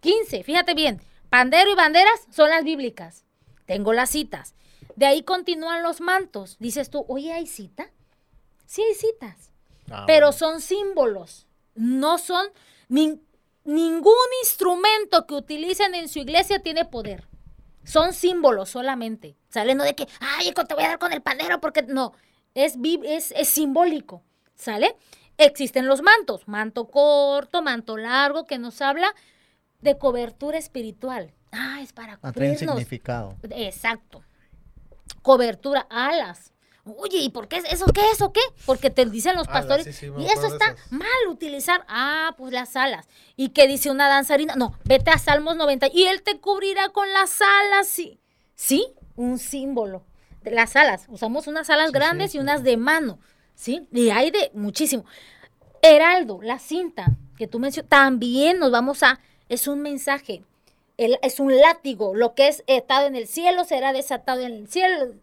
15, 0.00 0.42
fíjate 0.42 0.74
bien, 0.74 1.00
pandero 1.30 1.70
y 1.70 1.74
banderas 1.74 2.26
son 2.30 2.50
las 2.50 2.64
bíblicas. 2.64 3.24
Tengo 3.64 3.92
las 3.92 4.10
citas. 4.10 4.54
De 4.94 5.06
ahí 5.06 5.22
continúan 5.22 5.82
los 5.82 6.00
mantos. 6.00 6.56
Dices 6.58 6.90
tú, 6.90 7.04
oye, 7.08 7.32
¿hay 7.32 7.46
cita? 7.46 7.90
Sí 8.66 8.82
hay 8.82 8.94
citas, 8.94 9.52
ah, 9.90 10.04
pero 10.06 10.32
son 10.32 10.60
símbolos. 10.60 11.46
No 11.74 12.18
son, 12.18 12.46
ningún 12.88 14.14
instrumento 14.42 15.26
que 15.26 15.34
utilicen 15.34 15.94
en 15.94 16.08
su 16.08 16.18
iglesia 16.18 16.60
tiene 16.60 16.84
poder. 16.84 17.28
Son 17.84 18.12
símbolos 18.12 18.70
solamente. 18.70 19.36
Saliendo 19.48 19.84
de 19.84 19.94
que, 19.94 20.08
ay, 20.20 20.52
te 20.52 20.74
voy 20.74 20.84
a 20.84 20.88
dar 20.88 20.98
con 20.98 21.12
el 21.12 21.22
pandero 21.22 21.60
porque 21.60 21.82
no 21.82 22.12
es, 22.56 22.76
es, 23.34 23.48
simbólico, 23.48 24.22
¿sale? 24.54 24.96
Existen 25.38 25.86
los 25.86 26.02
mantos, 26.02 26.48
manto 26.48 26.88
corto, 26.88 27.62
manto 27.62 27.96
largo, 27.96 28.44
que 28.44 28.58
nos 28.58 28.80
habla 28.80 29.14
de 29.80 29.98
cobertura 29.98 30.58
espiritual. 30.58 31.34
Ah, 31.52 31.80
es 31.82 31.92
para 31.92 32.16
cubrirnos. 32.16 32.58
significado. 32.58 33.36
Exacto. 33.50 34.24
cobertura, 35.22 35.86
alas. 35.90 36.52
Oye, 36.98 37.18
¿y 37.18 37.30
por 37.30 37.48
qué? 37.48 37.62
¿Eso 37.70 37.86
qué? 37.86 38.00
¿Eso 38.12 38.32
qué? 38.32 38.40
Porque 38.64 38.90
te 38.90 39.04
dicen 39.06 39.34
los 39.36 39.48
pastores. 39.48 39.84
sí, 39.86 39.92
sí, 39.92 40.10
me 40.10 40.22
y 40.22 40.26
eso 40.26 40.46
está 40.46 40.76
mal 40.90 41.08
utilizar. 41.28 41.84
Ah, 41.88 42.34
pues 42.38 42.52
las 42.52 42.76
alas. 42.76 43.06
¿Y 43.36 43.48
qué 43.48 43.66
dice 43.66 43.90
una 43.90 44.08
danzarina? 44.08 44.54
No, 44.54 44.78
vete 44.84 45.10
a 45.10 45.18
Salmos 45.18 45.56
90 45.56 45.88
y 45.92 46.04
él 46.06 46.22
te 46.22 46.38
cubrirá 46.38 46.90
con 46.90 47.12
las 47.12 47.40
alas. 47.42 47.88
Sí, 47.88 48.20
sí, 48.54 48.86
un 49.16 49.38
símbolo 49.38 50.04
de 50.42 50.52
las 50.52 50.76
alas. 50.76 51.06
Usamos 51.08 51.48
unas 51.48 51.68
alas 51.70 51.90
grandes 51.90 52.34
y 52.34 52.38
unas 52.38 52.62
de 52.62 52.76
mano. 52.76 53.18
¿Sí? 53.56 53.88
Y 53.90 54.10
hay 54.10 54.30
de 54.30 54.50
muchísimo. 54.54 55.04
Heraldo, 55.82 56.40
la 56.42 56.58
cinta 56.58 57.06
que 57.36 57.46
tú 57.46 57.58
mencionas, 57.58 57.88
también 57.90 58.58
nos 58.58 58.70
vamos 58.70 59.02
a. 59.02 59.20
Es 59.48 59.66
un 59.68 59.80
mensaje. 59.82 60.42
El- 60.96 61.18
es 61.22 61.40
un 61.40 61.54
látigo. 61.60 62.14
Lo 62.14 62.34
que 62.34 62.48
es 62.48 62.64
atado 62.68 63.06
en 63.06 63.16
el 63.16 63.26
cielo 63.26 63.64
será 63.64 63.92
desatado 63.92 64.40
en 64.40 64.52
el 64.54 64.68
cielo. 64.68 65.14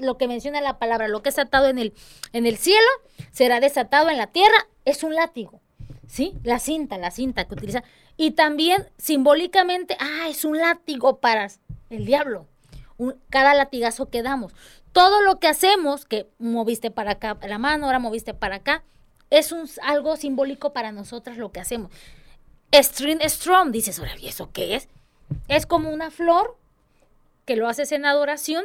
Lo 0.00 0.18
que 0.18 0.28
menciona 0.28 0.60
la 0.60 0.78
palabra, 0.78 1.08
lo 1.08 1.22
que 1.22 1.28
es 1.28 1.38
atado 1.38 1.68
en 1.68 1.78
el, 1.78 1.94
en 2.32 2.46
el 2.46 2.56
cielo 2.56 2.88
será 3.30 3.60
desatado 3.60 4.10
en 4.10 4.16
la 4.16 4.28
tierra. 4.28 4.68
Es 4.84 5.02
un 5.02 5.14
látigo. 5.14 5.60
¿Sí? 6.06 6.34
La 6.42 6.58
cinta, 6.58 6.98
la 6.98 7.10
cinta 7.10 7.44
que 7.46 7.54
utiliza. 7.54 7.84
Y 8.16 8.32
también 8.32 8.88
simbólicamente, 8.98 9.96
ah, 10.00 10.28
es 10.28 10.44
un 10.44 10.58
látigo 10.58 11.20
para 11.20 11.48
el 11.88 12.04
diablo. 12.04 12.46
Cada 13.30 13.54
latigazo 13.54 14.10
que 14.10 14.22
damos. 14.22 14.52
Todo 14.92 15.22
lo 15.22 15.38
que 15.38 15.46
hacemos, 15.46 16.04
que 16.04 16.28
moviste 16.38 16.90
para 16.90 17.12
acá 17.12 17.38
la 17.46 17.58
mano, 17.58 17.86
ahora 17.86 18.00
moviste 18.00 18.34
para 18.34 18.56
acá, 18.56 18.82
es 19.30 19.52
un, 19.52 19.68
algo 19.82 20.16
simbólico 20.16 20.72
para 20.72 20.90
nosotras 20.90 21.38
lo 21.38 21.52
que 21.52 21.60
hacemos. 21.60 21.92
String 22.72 23.20
strong, 23.24 23.70
dices, 23.70 23.98
ahora, 23.98 24.16
¿y 24.18 24.28
eso 24.28 24.50
qué 24.52 24.74
es? 24.74 24.88
Es 25.48 25.66
como 25.66 25.90
una 25.90 26.10
flor 26.10 26.56
que 27.44 27.56
lo 27.56 27.68
haces 27.68 27.92
en 27.92 28.04
adoración 28.04 28.64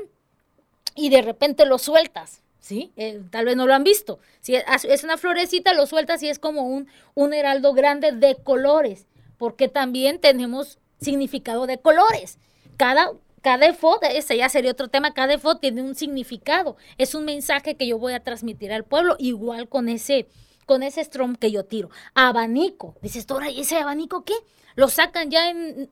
y 0.93 1.09
de 1.09 1.21
repente 1.21 1.65
lo 1.65 1.77
sueltas, 1.77 2.41
¿sí? 2.59 2.91
Eh, 2.95 3.21
tal 3.31 3.45
vez 3.45 3.55
no 3.55 3.65
lo 3.65 3.73
han 3.73 3.83
visto. 3.83 4.19
Si 4.41 4.55
es, 4.55 5.03
una 5.03 5.17
florecita, 5.17 5.73
lo 5.73 5.85
sueltas 5.87 6.21
y 6.23 6.29
es 6.29 6.39
como 6.39 6.63
un, 6.63 6.87
un 7.13 7.33
heraldo 7.33 7.73
grande 7.73 8.11
de 8.11 8.35
colores, 8.35 9.07
porque 9.37 9.67
también 9.67 10.19
tenemos 10.19 10.79
significado 10.99 11.67
de 11.67 11.77
colores. 11.77 12.37
Cada, 12.77 13.11
cada 13.41 13.67
efod, 13.67 14.03
ese 14.03 14.37
ya 14.37 14.49
sería 14.49 14.71
otro 14.71 14.87
tema, 14.87 15.13
cada 15.13 15.33
efod 15.33 15.57
tiene 15.57 15.81
un 15.81 15.95
significado, 15.95 16.77
es 16.97 17.15
un 17.15 17.25
mensaje 17.25 17.75
que 17.75 17.87
yo 17.87 17.97
voy 17.97 18.13
a 18.13 18.23
transmitir 18.23 18.71
al 18.71 18.83
pueblo, 18.83 19.15
igual 19.19 19.69
con 19.69 19.89
ese, 19.89 20.27
con 20.65 20.83
ese 20.83 21.03
strom 21.03 21.35
que 21.35 21.51
yo 21.51 21.65
tiro. 21.65 21.89
Abanico, 22.13 22.95
dices, 23.01 23.25
Tora, 23.25 23.49
¿y 23.49 23.61
ese 23.61 23.77
abanico 23.77 24.23
qué? 24.23 24.33
Lo 24.75 24.87
sacan 24.89 25.29
ya 25.29 25.49
en, 25.49 25.89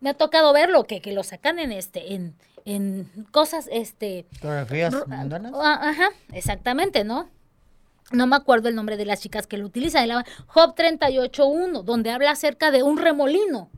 me 0.00 0.10
ha 0.10 0.14
tocado 0.14 0.52
verlo, 0.52 0.84
que, 0.84 1.00
que 1.00 1.12
lo 1.12 1.22
sacan 1.22 1.60
en 1.60 1.70
este, 1.72 2.14
en 2.64 3.08
cosas, 3.30 3.68
este, 3.72 4.26
Fotografías 4.34 4.94
mundanas. 5.06 5.52
Ah, 5.54 5.80
Ajá, 5.90 6.08
exactamente, 6.32 7.04
¿no? 7.04 7.28
No 8.10 8.26
me 8.26 8.36
acuerdo 8.36 8.68
el 8.68 8.74
nombre 8.74 8.96
de 8.96 9.04
las 9.06 9.20
chicas 9.20 9.46
que 9.46 9.56
lo 9.56 9.66
utilizan. 9.66 10.04
el- 10.10 10.24
Job 10.46 10.74
38.1, 10.74 11.82
donde 11.82 12.10
habla 12.10 12.30
acerca 12.32 12.70
de 12.70 12.82
un 12.82 12.98
remolino. 12.98 13.70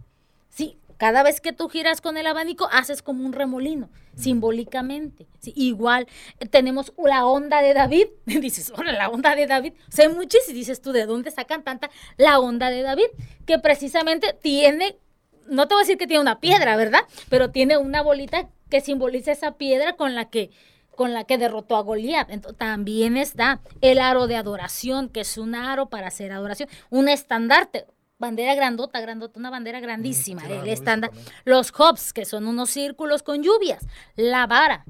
Sí, 0.50 0.76
cada 0.96 1.22
vez 1.22 1.40
que 1.40 1.52
tú 1.52 1.68
giras 1.68 2.00
con 2.00 2.16
el 2.16 2.26
abanico, 2.26 2.68
haces 2.72 3.00
como 3.02 3.24
un 3.24 3.32
remolino, 3.32 3.88
simbólicamente. 4.16 5.26
Sí, 5.40 5.52
igual 5.56 6.06
eh, 6.40 6.46
tenemos 6.46 6.92
la 7.02 7.26
onda 7.26 7.62
de 7.62 7.74
David. 7.74 8.06
Dices, 8.26 8.72
hola, 8.76 8.92
la 8.92 9.08
onda 9.08 9.34
de 9.36 9.46
David. 9.46 9.72
Sé 9.88 10.08
muchísimo. 10.08 10.50
Y 10.50 10.58
dices 10.58 10.80
tú, 10.82 10.92
¿de 10.92 11.06
dónde 11.06 11.30
sacan 11.30 11.62
tanta 11.62 11.90
la 12.16 12.38
onda 12.38 12.70
de 12.70 12.82
David? 12.82 13.06
Que 13.46 13.58
precisamente 13.58 14.36
tiene, 14.42 14.96
no 15.46 15.66
te 15.68 15.74
voy 15.74 15.82
a 15.82 15.84
decir 15.84 15.98
que 15.98 16.06
tiene 16.06 16.20
una 16.22 16.40
piedra, 16.40 16.76
¿verdad? 16.76 17.00
Pero 17.28 17.50
tiene 17.50 17.76
una 17.76 18.02
bolita 18.02 18.48
que 18.70 18.80
simboliza 18.80 19.32
esa 19.32 19.52
piedra 19.52 19.94
con 19.96 20.14
la 20.14 20.30
que 20.30 20.50
con 20.96 21.12
la 21.12 21.24
que 21.24 21.38
derrotó 21.38 21.76
a 21.76 21.80
Goliat. 21.82 22.30
Entonces, 22.30 22.56
también 22.56 23.16
está 23.16 23.60
el 23.80 23.98
aro 23.98 24.28
de 24.28 24.36
adoración, 24.36 25.08
que 25.08 25.22
es 25.22 25.38
un 25.38 25.56
aro 25.56 25.86
para 25.88 26.06
hacer 26.06 26.30
adoración, 26.30 26.68
un 26.88 27.08
estandarte, 27.08 27.84
bandera 28.18 28.54
grandota, 28.54 29.00
grandota, 29.00 29.40
una 29.40 29.50
bandera 29.50 29.80
grandísima, 29.80 30.42
el 30.46 30.84
también. 30.84 31.10
Los 31.44 31.72
hops, 31.76 32.12
que 32.12 32.24
son 32.24 32.46
unos 32.46 32.70
círculos 32.70 33.24
con 33.24 33.42
lluvias, 33.42 33.84
la 34.14 34.46
vara, 34.46 34.84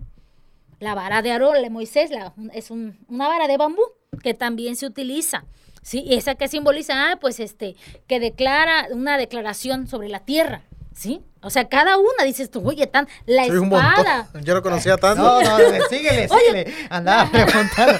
la 0.78 0.94
vara 0.94 1.22
de 1.22 1.32
Aarón, 1.32 1.62
de 1.62 1.70
Moisés, 1.70 2.10
la- 2.10 2.34
es 2.52 2.70
un- 2.70 2.98
una 3.08 3.26
vara 3.28 3.46
de 3.48 3.56
bambú 3.56 3.82
que 4.22 4.34
también 4.34 4.76
se 4.76 4.84
utiliza. 4.86 5.46
Sí, 5.80 6.02
y 6.06 6.14
esa 6.14 6.34
que 6.34 6.48
simboliza, 6.48 7.12
ah, 7.12 7.16
pues 7.18 7.40
este, 7.40 7.76
que 8.06 8.20
declara 8.20 8.88
una 8.90 9.16
declaración 9.16 9.86
sobre 9.86 10.10
la 10.10 10.20
tierra, 10.20 10.64
¿sí? 10.94 11.20
O 11.42 11.50
sea, 11.50 11.68
cada 11.68 11.98
una 11.98 12.24
dices 12.24 12.50
tú, 12.50 12.66
oye, 12.66 12.86
tan, 12.86 13.06
la 13.26 13.44
Soy 13.46 13.62
espada. 13.62 14.28
Yo 14.42 14.54
no 14.54 14.62
conocía 14.62 14.96
tanto. 14.96 15.22
No, 15.22 15.42
no, 15.42 15.84
síguele, 15.90 16.26
síguele. 16.28 16.74
Andaba 16.88 17.30
preguntando. 17.30 17.98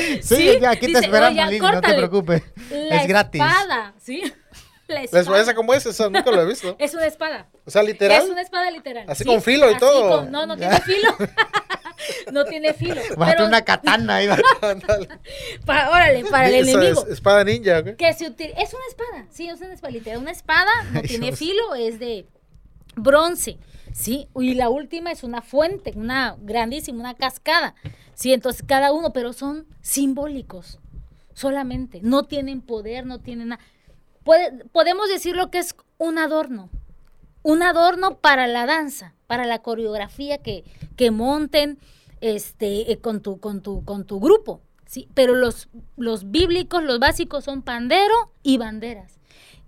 sí, 0.00 0.36
Sí, 0.36 0.58
ya, 0.60 0.70
aquí 0.70 0.86
dice, 0.86 1.00
te 1.00 1.06
esperamos, 1.06 1.46
Lili, 1.50 1.60
no 1.60 1.80
te 1.82 1.94
preocupes. 1.94 2.42
La 2.70 3.02
es 3.02 3.08
gratis. 3.08 3.42
espada, 3.42 3.92
¿sí? 4.02 4.22
La 4.88 5.00
¿Les 5.02 5.12
espada. 5.12 5.26
parece 5.32 5.54
cómo 5.54 5.74
es? 5.74 5.84
Esa 5.84 6.08
nunca 6.08 6.30
lo 6.30 6.40
he 6.40 6.46
visto. 6.46 6.76
Es 6.78 6.94
una 6.94 7.06
espada. 7.06 7.48
O 7.64 7.70
sea, 7.72 7.82
literal. 7.82 8.22
Es 8.22 8.30
una 8.30 8.40
espada 8.40 8.70
literal. 8.70 9.04
Así 9.08 9.24
con 9.24 9.42
filo 9.42 9.66
y 9.68 9.72
así 9.72 9.80
todo. 9.80 10.20
con- 10.20 10.30
no, 10.30 10.46
no 10.46 10.56
tiene 10.56 10.80
filo. 10.80 11.14
no 12.32 12.44
tiene 12.44 12.74
filo. 12.74 13.00
Va 13.20 13.26
Pero, 13.26 13.46
una 13.46 13.62
katana 13.62 14.16
ahí 14.16 14.26
va. 14.28 14.38
Ándale. 14.62 15.08
pa- 15.64 15.90
órale, 15.90 16.24
para 16.26 16.48
el 16.48 16.68
enemigo. 16.68 17.04
es 17.06 17.12
espada 17.14 17.44
ninja. 17.44 17.82
Que 17.96 18.12
se 18.12 18.26
utiliza. 18.28 18.58
Es 18.60 18.72
una 18.74 18.84
espada. 18.88 19.26
Sí, 19.30 19.48
es 19.48 19.60
una 19.60 19.74
espada 19.74 19.92
literal. 19.92 20.18
Una 20.20 20.30
espada 20.32 20.70
no 20.92 21.02
tiene 21.02 21.26
Dios. 21.28 21.38
filo, 21.38 21.74
es 21.74 21.98
de 21.98 22.26
bronce. 22.96 23.58
Sí, 23.92 24.28
y 24.34 24.54
la 24.54 24.68
última 24.68 25.10
es 25.10 25.22
una 25.24 25.40
fuente, 25.40 25.92
una 25.96 26.36
grandísima, 26.40 27.00
una 27.00 27.14
cascada. 27.14 27.74
Sí, 28.14 28.32
entonces 28.32 28.62
cada 28.66 28.92
uno, 28.92 29.12
pero 29.12 29.32
son 29.32 29.66
simbólicos 29.80 30.78
solamente. 31.32 32.00
No 32.02 32.24
tienen 32.24 32.60
poder, 32.60 33.06
no 33.06 33.20
tienen 33.20 33.48
nada. 33.48 33.62
Podemos 34.72 35.08
decir 35.08 35.36
lo 35.36 35.50
que 35.50 35.58
es 35.58 35.74
un 35.98 36.18
adorno. 36.18 36.68
Un 37.46 37.62
adorno 37.62 38.18
para 38.18 38.46
la 38.48 38.66
danza, 38.66 39.14
para 39.28 39.44
la 39.46 39.60
coreografía 39.60 40.38
que, 40.38 40.64
que 40.96 41.10
monten 41.12 41.78
este, 42.20 42.90
eh, 42.90 42.98
con, 42.98 43.20
tu, 43.20 43.38
con, 43.38 43.60
tu, 43.60 43.84
con 43.84 44.04
tu 44.04 44.18
grupo. 44.20 44.60
¿sí? 44.86 45.08
Pero 45.14 45.34
los, 45.34 45.68
los 45.96 46.30
bíblicos, 46.30 46.82
los 46.82 46.98
básicos 46.98 47.44
son 47.44 47.62
pandero 47.62 48.14
y 48.42 48.56
banderas, 48.56 49.18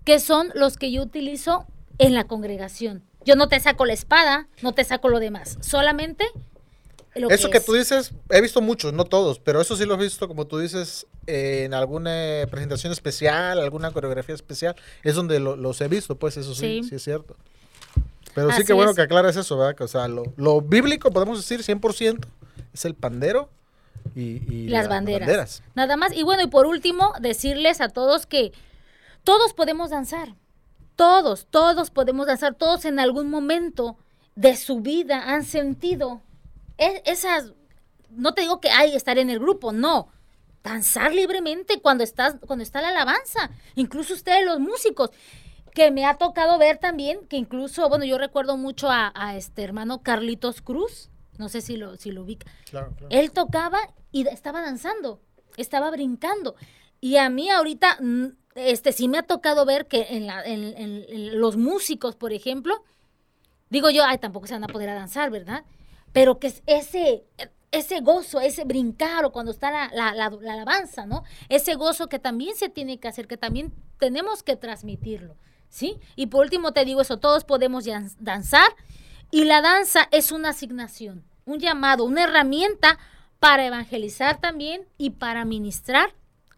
que 0.05 0.19
son 0.19 0.51
los 0.55 0.77
que 0.77 0.91
yo 0.91 1.03
utilizo 1.03 1.67
en 1.99 2.15
la 2.15 2.25
congregación. 2.25 3.05
Yo 3.25 3.37
no 3.37 3.49
te 3.49 3.61
saco 3.61 3.85
la 3.87 3.93
espada, 3.93 4.49
no 4.63 4.73
te 4.73 4.83
saco 4.85 5.09
lo 5.09 5.21
demás, 5.21 5.57
solamente 5.61 6.25
lo 7.15 7.31
Eso 7.31 7.51
que 7.51 7.59
es. 7.59 7.65
tú 7.65 7.75
dices, 7.75 8.13
he 8.31 8.41
visto 8.41 8.61
muchos, 8.61 8.93
no 8.93 9.05
todos, 9.05 9.39
pero 9.39 9.61
eso 9.61 9.77
sí 9.77 9.85
lo 9.85 9.95
he 9.95 9.99
visto, 9.99 10.27
como 10.29 10.47
tú 10.47 10.59
dices, 10.59 11.07
eh, 11.27 11.63
en 11.65 11.75
alguna 11.75 12.47
presentación 12.51 12.93
especial, 12.93 13.61
alguna 13.61 13.91
coreografía 13.91 14.35
especial, 14.35 14.75
es 15.03 15.15
donde 15.15 15.41
lo- 15.41 15.57
los 15.57 15.81
he 15.81 15.89
visto, 15.89 16.17
pues 16.19 16.37
eso 16.37 16.55
sí, 16.55 16.81
Sí. 16.83 16.89
sí, 16.89 16.95
es 16.97 17.03
cierto. 17.05 17.37
Pero 18.35 18.53
sí 18.53 18.65
que 18.65 18.73
bueno 18.73 18.91
es. 18.91 18.97
que 18.97 19.03
aclares 19.03 19.37
eso, 19.37 19.57
¿verdad? 19.57 19.75
Que, 19.75 19.85
o 19.85 19.89
sea, 19.89 20.07
lo, 20.09 20.23
lo 20.37 20.61
bíblico, 20.61 21.11
podemos 21.11 21.39
decir 21.39 21.61
100%, 21.61 22.27
es 22.73 22.85
el 22.85 22.95
pandero 22.95 23.49
y, 24.15 24.43
y 24.53 24.69
las 24.69 24.85
la- 24.85 24.91
banderas. 24.91 25.63
Nada 25.75 25.97
más. 25.97 26.13
Y 26.15 26.23
bueno, 26.23 26.43
y 26.43 26.47
por 26.47 26.67
último, 26.67 27.13
decirles 27.21 27.81
a 27.81 27.89
todos 27.89 28.27
que 28.27 28.53
todos 29.25 29.53
podemos 29.55 29.91
danzar. 29.91 30.35
Todos, 30.97 31.47
todos 31.51 31.91
podemos 31.91 32.27
danzar. 32.27 32.55
Todos 32.55 32.85
en 32.85 32.99
algún 33.01 33.31
momento 33.31 33.97
de 34.35 34.57
su 34.57 34.81
vida 34.81 35.33
han 35.33 35.45
sentido 35.45 36.21
e- 36.77 37.03
esas. 37.07 37.53
No 38.11 38.35
te 38.35 38.43
digo 38.43 38.61
que 38.61 38.71
hay 38.71 38.95
estar 38.97 39.19
en 39.19 39.31
el 39.31 39.39
grupo, 39.39 39.73
no. 39.73 40.09
Danzar 40.65 41.13
libremente 41.15 41.81
cuando 41.81 42.03
estás, 42.05 42.37
cuando 42.47 42.63
está 42.63 42.81
la 42.83 42.89
alabanza. 42.89 43.51
Incluso 43.77 44.15
ustedes, 44.15 44.45
los 44.45 44.59
músicos, 44.61 45.11
que 45.79 45.91
me 45.93 46.05
ha 46.05 46.15
tocado 46.19 46.59
ver 46.59 46.79
también, 46.79 47.25
que 47.29 47.37
incluso, 47.37 47.89
bueno, 47.89 48.05
yo 48.05 48.19
recuerdo 48.19 48.57
mucho 48.57 48.91
a, 48.91 49.13
a 49.15 49.37
este 49.37 49.63
hermano 49.63 50.03
Carlitos 50.03 50.61
Cruz. 50.61 51.09
No 51.39 51.49
sé 51.49 51.61
si 51.61 51.77
lo, 51.77 51.97
si 51.97 52.11
lo 52.11 52.23
ubica. 52.23 52.51
Claro, 52.69 52.91
claro. 52.97 53.07
Él 53.11 53.31
tocaba 53.31 53.79
y 54.11 54.27
estaba 54.27 54.61
danzando, 54.61 55.21
estaba 55.57 55.89
brincando. 55.93 56.57
Y 57.01 57.17
a 57.19 57.31
mí 57.31 57.49
ahorita, 57.49 57.99
mm, 58.01 58.27
este, 58.57 58.91
sí 58.91 59.07
me 59.07 59.19
ha 59.19 59.23
tocado 59.23 59.65
ver 59.65 59.87
que 59.87 60.07
en, 60.11 60.27
la- 60.27 60.43
en- 60.45 60.77
en- 60.77 61.05
en 61.09 61.41
los 61.41 61.57
músicos, 61.57 62.17
por 62.17 62.33
ejemplo, 62.33 62.83
digo 63.71 63.89
yo, 63.91 64.03
ay, 64.05 64.19
tampoco 64.19 64.49
se 64.49 64.55
van 64.55 64.65
a 64.65 64.69
poder 64.69 64.89
a 64.89 64.95
danzar, 64.95 65.31
¿verdad? 65.31 65.65
Pero 66.13 66.41
que 66.41 66.49
es 66.49 66.63
ese, 66.67 67.25
ese 67.71 68.01
gozo, 68.01 68.41
ese 68.41 68.65
brincar 68.65 69.25
o 69.25 69.31
cuando 69.31 69.53
está 69.53 69.71
la, 69.71 69.91
la- 69.95 70.13
la- 70.15 70.31
la 70.41 70.53
alabanza, 70.55 71.07
¿no? 71.07 71.23
Ese 71.49 71.77
gozo 71.77 72.09
que 72.09 72.19
también 72.19 72.57
se 72.57 72.69
tiene 72.69 72.99
que 72.99 73.07
hacer, 73.07 73.29
que 73.29 73.37
también 73.37 73.73
tenemos 74.01 74.43
que 74.43 74.57
transmitirlo, 74.57 75.37
¿sí? 75.69 75.99
Y 76.17 76.27
por 76.27 76.43
último 76.45 76.73
te 76.73 76.85
digo 76.85 77.01
eso, 77.01 77.19
todos 77.19 77.45
podemos 77.45 77.85
dan- 77.85 78.11
danzar 78.21 78.69
y 79.31 79.45
la 79.45 79.61
danza 79.61 80.09
es 80.11 80.33
una 80.33 80.51
asignación, 80.51 81.25
un 81.45 81.59
llamado, 81.61 82.05
una 82.05 82.25
herramienta 82.25 82.99
para 83.39 83.67
evangelizar 83.67 84.41
también 84.41 84.83
y 84.97 85.11
para 85.11 85.45
ministrar 85.45 86.13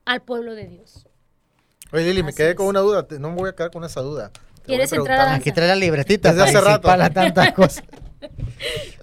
al 0.05 0.23
pueblo 0.23 0.55
de 0.55 0.67
Dios. 0.67 1.07
Oye, 1.93 2.05
Lili, 2.05 2.23
me 2.23 2.33
quedé 2.33 2.51
es. 2.51 2.55
con 2.57 2.67
una 2.67 2.81
duda, 2.81 3.07
no 3.19 3.31
me 3.31 3.37
voy 3.37 3.51
a 3.51 3.55
quedar 3.55 3.71
con 3.71 3.85
esa 3.85 4.01
duda. 4.01 4.31
Te 4.31 4.63
¿Quieres 4.67 4.93
entrar 4.93 5.21
a 5.21 5.25
danza? 5.25 5.37
Aquí 5.41 5.53
trae 5.53 5.69
la 5.69 5.75
libretita 5.75 6.33
Desde 6.33 6.45
hace 6.45 6.61
rato. 6.61 6.87
para 6.87 7.11
tantas 7.11 7.53
cosas. 7.55 7.85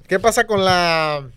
¿Qué 0.08 0.20
pasa 0.20 0.45
con 0.47 0.64
la 0.64 1.28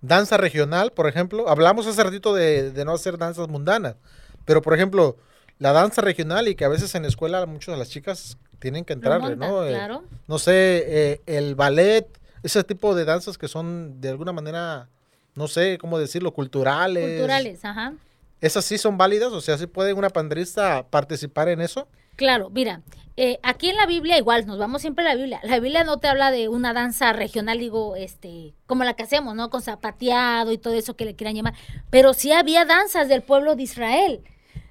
danza 0.00 0.36
regional, 0.36 0.92
por 0.92 1.08
ejemplo. 1.08 1.48
Hablamos 1.48 1.86
hace 1.86 2.02
ratito 2.02 2.34
de, 2.34 2.70
de 2.72 2.84
no 2.84 2.92
hacer 2.92 3.18
danzas 3.18 3.48
mundanas, 3.48 3.96
pero 4.44 4.62
por 4.62 4.74
ejemplo, 4.74 5.16
la 5.58 5.72
danza 5.72 6.02
regional 6.02 6.48
y 6.48 6.54
que 6.54 6.64
a 6.64 6.68
veces 6.68 6.94
en 6.94 7.02
la 7.02 7.08
escuela 7.08 7.44
muchas 7.46 7.74
de 7.74 7.78
las 7.78 7.90
chicas 7.90 8.38
tienen 8.58 8.84
que 8.84 8.92
entrarle, 8.92 9.36
¿no? 9.36 9.64
Eh, 9.64 9.70
claro. 9.70 10.04
no 10.26 10.38
sé, 10.38 10.84
eh, 10.86 11.20
el 11.26 11.54
ballet, 11.54 12.06
ese 12.42 12.64
tipo 12.64 12.94
de 12.94 13.04
danzas 13.04 13.38
que 13.38 13.48
son 13.48 14.00
de 14.00 14.08
alguna 14.08 14.32
manera, 14.32 14.88
no 15.34 15.48
sé 15.48 15.78
cómo 15.78 15.98
decirlo, 15.98 16.32
culturales. 16.32 17.18
Culturales, 17.18 17.64
ajá. 17.64 17.94
¿Esas 18.40 18.64
sí 18.64 18.78
son 18.78 18.96
válidas? 18.96 19.32
O 19.32 19.40
sea, 19.40 19.58
¿sí 19.58 19.66
puede 19.66 19.92
una 19.92 20.10
pandrista 20.10 20.86
participar 20.88 21.48
en 21.48 21.60
eso? 21.60 21.88
Claro, 22.14 22.50
mira, 22.50 22.82
eh, 23.16 23.38
aquí 23.42 23.68
en 23.68 23.76
la 23.76 23.86
Biblia 23.86 24.16
igual, 24.16 24.46
nos 24.46 24.58
vamos 24.58 24.80
siempre 24.80 25.04
a 25.04 25.08
la 25.08 25.16
Biblia. 25.16 25.40
La 25.42 25.58
Biblia 25.58 25.82
no 25.82 25.98
te 25.98 26.06
habla 26.06 26.30
de 26.30 26.48
una 26.48 26.72
danza 26.72 27.12
regional, 27.12 27.58
digo, 27.58 27.96
este, 27.96 28.54
como 28.66 28.84
la 28.84 28.94
que 28.94 29.02
hacemos, 29.02 29.34
¿no? 29.34 29.50
Con 29.50 29.60
zapateado 29.60 30.52
y 30.52 30.58
todo 30.58 30.74
eso 30.74 30.94
que 30.94 31.04
le 31.04 31.16
quieran 31.16 31.34
llamar. 31.34 31.54
Pero 31.90 32.14
sí 32.14 32.30
había 32.30 32.64
danzas 32.64 33.08
del 33.08 33.22
pueblo 33.22 33.56
de 33.56 33.64
Israel. 33.64 34.20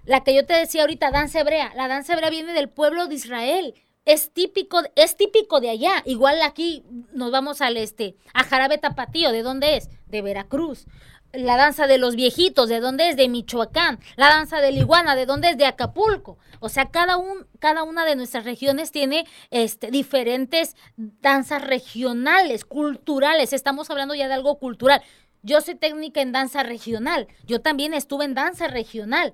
La 0.08 0.24
que 0.24 0.34
yo 0.34 0.46
te 0.46 0.54
decía 0.54 0.82
ahorita, 0.84 1.12
danza 1.12 1.42
hebrea. 1.42 1.74
La 1.76 1.90
danza 1.90 2.14
hebrea 2.14 2.30
viene 2.30 2.54
del 2.54 2.70
pueblo 2.70 3.08
de 3.08 3.16
Israel. 3.16 3.74
Es 4.06 4.32
típico, 4.32 4.82
es 4.96 5.18
típico 5.18 5.60
de 5.60 5.70
allá. 5.70 6.02
Igual 6.06 6.42
aquí 6.44 6.86
nos 7.12 7.30
vamos 7.30 7.60
al 7.60 7.76
este, 7.76 8.16
a 8.34 8.46
Jarabe 8.46 8.78
Tapatío. 8.78 9.34
¿De 9.34 9.44
dónde 9.44 9.76
es? 9.76 9.90
De 10.06 10.22
Veracruz. 10.22 10.86
La 11.34 11.58
danza 11.58 11.88
de 11.88 11.98
los 11.98 12.16
viejitos, 12.16 12.70
¿de 12.70 12.80
dónde 12.80 13.10
es? 13.10 13.18
De 13.18 13.28
Michoacán. 13.28 14.00
La 14.16 14.30
danza 14.30 14.62
de 14.62 14.72
la 14.72 14.80
iguana, 14.80 15.14
¿de 15.18 15.26
dónde 15.26 15.50
es? 15.50 15.58
De 15.58 15.66
Acapulco. 15.66 16.38
O 16.62 16.70
sea, 16.70 16.90
cada, 16.90 17.18
un, 17.18 17.46
cada 17.60 17.84
una 17.84 18.06
de 18.06 18.16
nuestras 18.16 18.46
regiones 18.46 18.94
tiene 18.94 19.28
este, 19.52 19.92
diferentes 19.92 20.78
danzas 20.96 21.68
regionales, 21.68 22.64
culturales. 22.64 23.52
Estamos 23.52 23.90
hablando 23.90 24.16
ya 24.16 24.30
de 24.30 24.36
algo 24.36 24.58
cultural. 24.58 25.02
Yo 25.44 25.60
soy 25.60 25.76
técnica 25.76 26.22
en 26.22 26.32
danza 26.32 26.64
regional. 26.64 27.28
Yo 27.46 27.60
también 27.60 27.94
estuve 27.94 28.24
en 28.24 28.36
danza 28.36 28.70
regional 28.70 29.34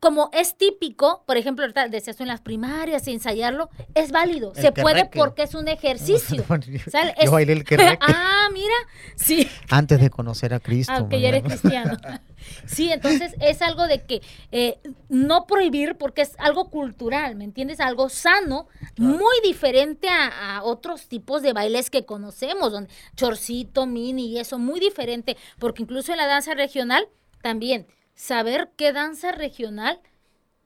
como 0.00 0.30
es 0.32 0.56
típico, 0.56 1.24
por 1.26 1.36
ejemplo, 1.36 1.64
ahorita 1.64 1.88
decías 1.88 2.20
en 2.20 2.28
las 2.28 2.40
primarias, 2.40 3.08
ensayarlo, 3.08 3.68
es 3.94 4.12
válido. 4.12 4.52
El 4.54 4.62
se 4.62 4.72
puede 4.72 5.06
porque 5.06 5.42
es 5.42 5.54
un 5.54 5.66
ejercicio. 5.68 6.44
¿sale? 6.90 7.14
Yo 7.24 7.32
bailé 7.32 7.54
el 7.54 7.64
querreque. 7.64 7.98
ah, 8.00 8.48
mira, 8.52 8.74
sí, 9.16 9.48
Antes 9.68 10.00
de 10.00 10.10
conocer 10.10 10.54
a 10.54 10.60
Cristo. 10.60 10.92
aunque 10.92 11.20
ya 11.20 11.28
eres 11.28 11.42
cristiano. 11.42 11.96
Sí, 12.66 12.90
entonces 12.92 13.34
es 13.40 13.60
algo 13.60 13.88
de 13.88 14.04
que 14.04 14.22
eh, 14.52 14.78
no 15.08 15.46
prohibir 15.46 15.96
porque 15.96 16.22
es 16.22 16.34
algo 16.38 16.70
cultural, 16.70 17.34
¿me 17.34 17.44
entiendes? 17.44 17.80
Algo 17.80 18.08
sano, 18.08 18.68
muy 18.96 19.34
diferente 19.44 20.08
a, 20.08 20.56
a 20.56 20.62
otros 20.62 21.08
tipos 21.08 21.42
de 21.42 21.52
bailes 21.52 21.90
que 21.90 22.06
conocemos, 22.06 22.72
donde 22.72 22.90
chorcito, 23.16 23.86
mini 23.86 24.28
y 24.28 24.38
eso, 24.38 24.58
muy 24.58 24.80
diferente, 24.80 25.36
porque 25.58 25.82
incluso 25.82 26.12
en 26.12 26.18
la 26.18 26.26
danza 26.26 26.54
regional 26.54 27.08
también 27.42 27.86
saber 28.18 28.72
qué 28.76 28.92
danza 28.92 29.30
regional 29.30 30.00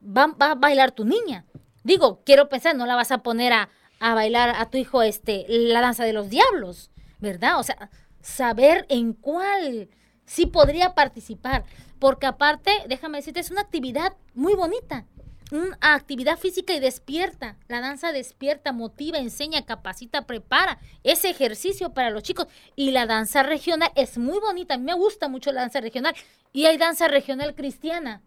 va, 0.02 0.28
va 0.28 0.52
a 0.52 0.54
bailar 0.54 0.92
tu 0.92 1.04
niña. 1.04 1.44
Digo, 1.84 2.22
quiero 2.24 2.48
pensar, 2.48 2.74
no 2.74 2.86
la 2.86 2.96
vas 2.96 3.12
a 3.12 3.22
poner 3.22 3.52
a, 3.52 3.68
a 4.00 4.14
bailar 4.14 4.54
a 4.56 4.70
tu 4.70 4.78
hijo 4.78 5.02
este 5.02 5.44
la 5.48 5.82
danza 5.82 6.04
de 6.04 6.14
los 6.14 6.30
diablos, 6.30 6.90
¿verdad? 7.20 7.60
O 7.60 7.62
sea, 7.62 7.90
saber 8.22 8.86
en 8.88 9.12
cuál 9.12 9.90
sí 10.24 10.46
podría 10.46 10.94
participar, 10.94 11.64
porque 11.98 12.26
aparte, 12.26 12.72
déjame 12.88 13.18
decirte, 13.18 13.40
es 13.40 13.50
una 13.50 13.60
actividad 13.60 14.16
muy 14.34 14.54
bonita. 14.54 15.04
Una 15.52 15.76
actividad 15.80 16.38
física 16.38 16.72
y 16.72 16.80
despierta. 16.80 17.56
La 17.68 17.80
danza 17.80 18.10
despierta, 18.10 18.72
motiva, 18.72 19.18
enseña, 19.18 19.64
capacita, 19.66 20.26
prepara. 20.26 20.78
Es 21.04 21.24
ejercicio 21.26 21.92
para 21.92 22.10
los 22.10 22.22
chicos. 22.22 22.46
Y 22.74 22.90
la 22.90 23.04
danza 23.06 23.42
regional 23.42 23.92
es 23.94 24.16
muy 24.16 24.40
bonita. 24.40 24.74
A 24.74 24.78
mí 24.78 24.84
me 24.84 24.94
gusta 24.94 25.28
mucho 25.28 25.52
la 25.52 25.60
danza 25.60 25.80
regional. 25.80 26.14
Y 26.54 26.64
hay 26.64 26.78
danza 26.78 27.06
regional 27.06 27.54
cristiana. 27.54 28.22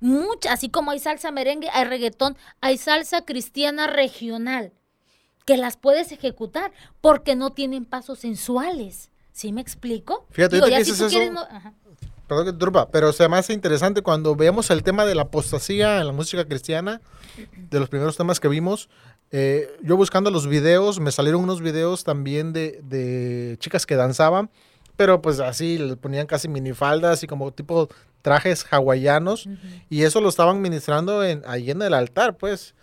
Mucha, 0.00 0.52
así 0.52 0.68
como 0.68 0.90
hay 0.90 0.98
salsa 0.98 1.30
merengue, 1.30 1.70
hay 1.72 1.84
reggaetón, 1.84 2.36
hay 2.60 2.76
salsa 2.76 3.24
cristiana 3.24 3.86
regional 3.86 4.72
que 5.46 5.56
las 5.56 5.76
puedes 5.76 6.12
ejecutar 6.12 6.72
porque 7.00 7.34
no 7.36 7.50
tienen 7.50 7.84
pasos 7.84 8.18
sensuales. 8.18 9.10
¿Sí 9.32 9.52
me 9.52 9.60
explico? 9.60 10.26
Fíjate, 10.30 10.56
Digo, 10.56 10.68
ya 10.68 10.84
si 10.84 10.90
tú 10.92 11.08
quieres 11.08 11.30
eso, 11.30 11.32
no- 11.32 11.40
ajá. 11.56 11.72
Perdón 12.32 12.46
que 12.46 12.52
te 12.52 12.54
interrumpa, 12.54 12.88
pero 12.88 13.12
se 13.12 13.28
me 13.28 13.36
hace 13.36 13.52
interesante 13.52 14.00
cuando 14.00 14.34
veamos 14.34 14.70
el 14.70 14.82
tema 14.82 15.04
de 15.04 15.14
la 15.14 15.22
apostasía 15.22 16.00
en 16.00 16.06
la 16.06 16.14
música 16.14 16.46
cristiana, 16.46 17.02
de 17.54 17.78
los 17.78 17.90
primeros 17.90 18.16
temas 18.16 18.40
que 18.40 18.48
vimos. 18.48 18.88
eh, 19.32 19.68
yo 19.82 19.98
buscando 19.98 20.30
los 20.30 20.46
videos, 20.46 20.98
me 20.98 21.12
salieron 21.12 21.42
unos 21.42 21.60
videos 21.60 22.04
también 22.04 22.54
de, 22.54 22.80
de 22.84 23.58
chicas 23.58 23.84
que 23.84 23.96
danzaban, 23.96 24.48
pero 24.96 25.20
pues 25.20 25.40
así, 25.40 25.76
le 25.76 25.94
ponían 25.96 26.26
casi 26.26 26.48
minifaldas 26.48 27.22
y 27.22 27.26
como 27.26 27.52
tipo 27.52 27.90
trajes 28.22 28.64
hawaianos, 28.70 29.46
y 29.90 30.04
eso 30.04 30.22
lo 30.22 30.30
estaban 30.30 30.62
ministrando 30.62 31.22
en, 31.22 31.42
ahí 31.46 31.70
en 31.70 31.82
el 31.82 31.92
altar, 31.92 32.38
pues. 32.38 32.74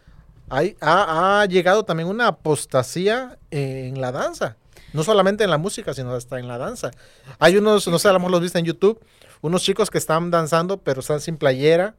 Hay, 0.52 0.76
ha, 0.80 1.42
ha 1.42 1.46
llegado 1.48 1.86
también 1.86 2.08
una 2.08 2.28
apostasía 2.28 3.40
en 3.50 4.00
la 4.00 4.12
danza. 4.12 4.58
No 4.92 5.04
solamente 5.04 5.44
en 5.44 5.52
la 5.52 5.60
música, 5.60 5.94
sino 5.94 6.14
hasta 6.14 6.40
en 6.40 6.48
la 6.48 6.58
danza. 6.58 6.90
Hay 7.38 7.58
unos, 7.58 7.88
no 7.88 8.00
sé, 8.00 8.08
a 8.10 8.14
lo 8.14 8.18
mejor 8.20 8.32
los 8.32 8.42
viste 8.42 8.58
en 8.58 8.66
YouTube, 8.66 9.00
unos 9.42 9.64
chicos 9.64 9.90
que 9.90 9.98
están 9.98 10.32
danzando, 10.32 10.78
pero 10.78 11.00
están 11.02 11.22
sin 11.22 11.38
playera 11.38 11.96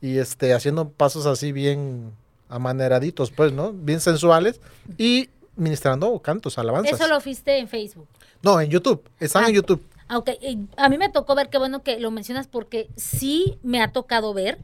y 0.00 0.18
este, 0.18 0.52
haciendo 0.54 0.88
pasos 0.90 1.26
así 1.26 1.52
bien 1.52 2.12
amaneraditos, 2.48 3.30
pues, 3.30 3.52
¿no? 3.52 3.72
Bien 3.72 4.00
sensuales 4.00 4.60
y 4.98 5.30
ministrando 5.56 6.18
cantos, 6.20 6.58
alabanzas. 6.58 7.00
Eso 7.00 7.08
lo 7.08 7.20
viste 7.20 7.58
en 7.58 7.68
Facebook. 7.68 8.08
No, 8.42 8.60
en 8.60 8.70
YouTube. 8.70 9.02
Están 9.20 9.44
Ah. 9.44 9.48
en 9.48 9.54
YouTube. 9.54 9.82
Aunque 10.08 10.38
eh, 10.42 10.58
a 10.76 10.88
mí 10.88 10.98
me 10.98 11.08
tocó 11.08 11.34
ver, 11.34 11.48
qué 11.48 11.56
bueno 11.58 11.82
que 11.82 11.98
lo 11.98 12.10
mencionas 12.10 12.46
porque 12.46 12.88
sí 12.96 13.58
me 13.62 13.80
ha 13.82 13.92
tocado 13.92 14.34
ver. 14.34 14.58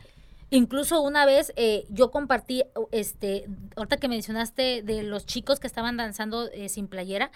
Incluso 0.50 1.00
una 1.00 1.24
vez 1.24 1.52
eh, 1.56 1.86
yo 1.88 2.10
compartí, 2.10 2.64
este, 2.90 3.46
ahorita 3.76 3.96
que 3.98 4.08
mencionaste 4.08 4.82
de 4.82 5.02
los 5.04 5.24
chicos 5.24 5.60
que 5.60 5.66
estaban 5.68 5.96
danzando 5.96 6.48
eh, 6.52 6.68
sin 6.68 6.88
playera, 6.88 7.30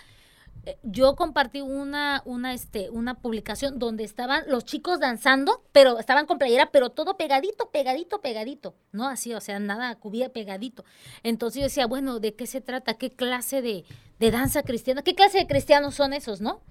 yo 0.82 1.14
compartí 1.14 1.61
una, 1.61 2.22
una, 2.24 2.55
este, 2.55 2.88
una 2.90 3.14
publicación 3.14 3.78
donde 3.78 4.05
estaban 4.05 4.44
los 4.48 4.64
chicos 4.64 5.00
danzando, 5.00 5.62
pero 5.72 5.98
estaban 5.98 6.26
con 6.26 6.38
playera, 6.38 6.70
pero 6.70 6.90
todo 6.90 7.16
pegadito, 7.16 7.70
pegadito, 7.70 8.20
pegadito, 8.20 8.74
¿no? 8.92 9.09
Así, 9.09 9.34
o 9.34 9.40
sea, 9.40 9.59
nada 9.59 9.94
cubía 9.96 10.32
pegadito. 10.32 10.84
Entonces 11.22 11.61
yo 11.61 11.64
decía, 11.64 11.86
bueno, 11.86 12.18
¿de 12.18 12.34
qué 12.34 12.46
se 12.46 12.61
trata? 12.61 12.94
¿Qué 12.94 13.11
clase 13.11 13.61
de, 13.61 13.84
de 14.18 14.30
danza 14.30 14.62
cristiana? 14.62 15.02
¿Qué 15.02 15.14
clase 15.14 15.38
de 15.38 15.46
cristianos 15.46 15.94
son 15.94 16.12
esos, 16.12 16.40
no? 16.40 16.62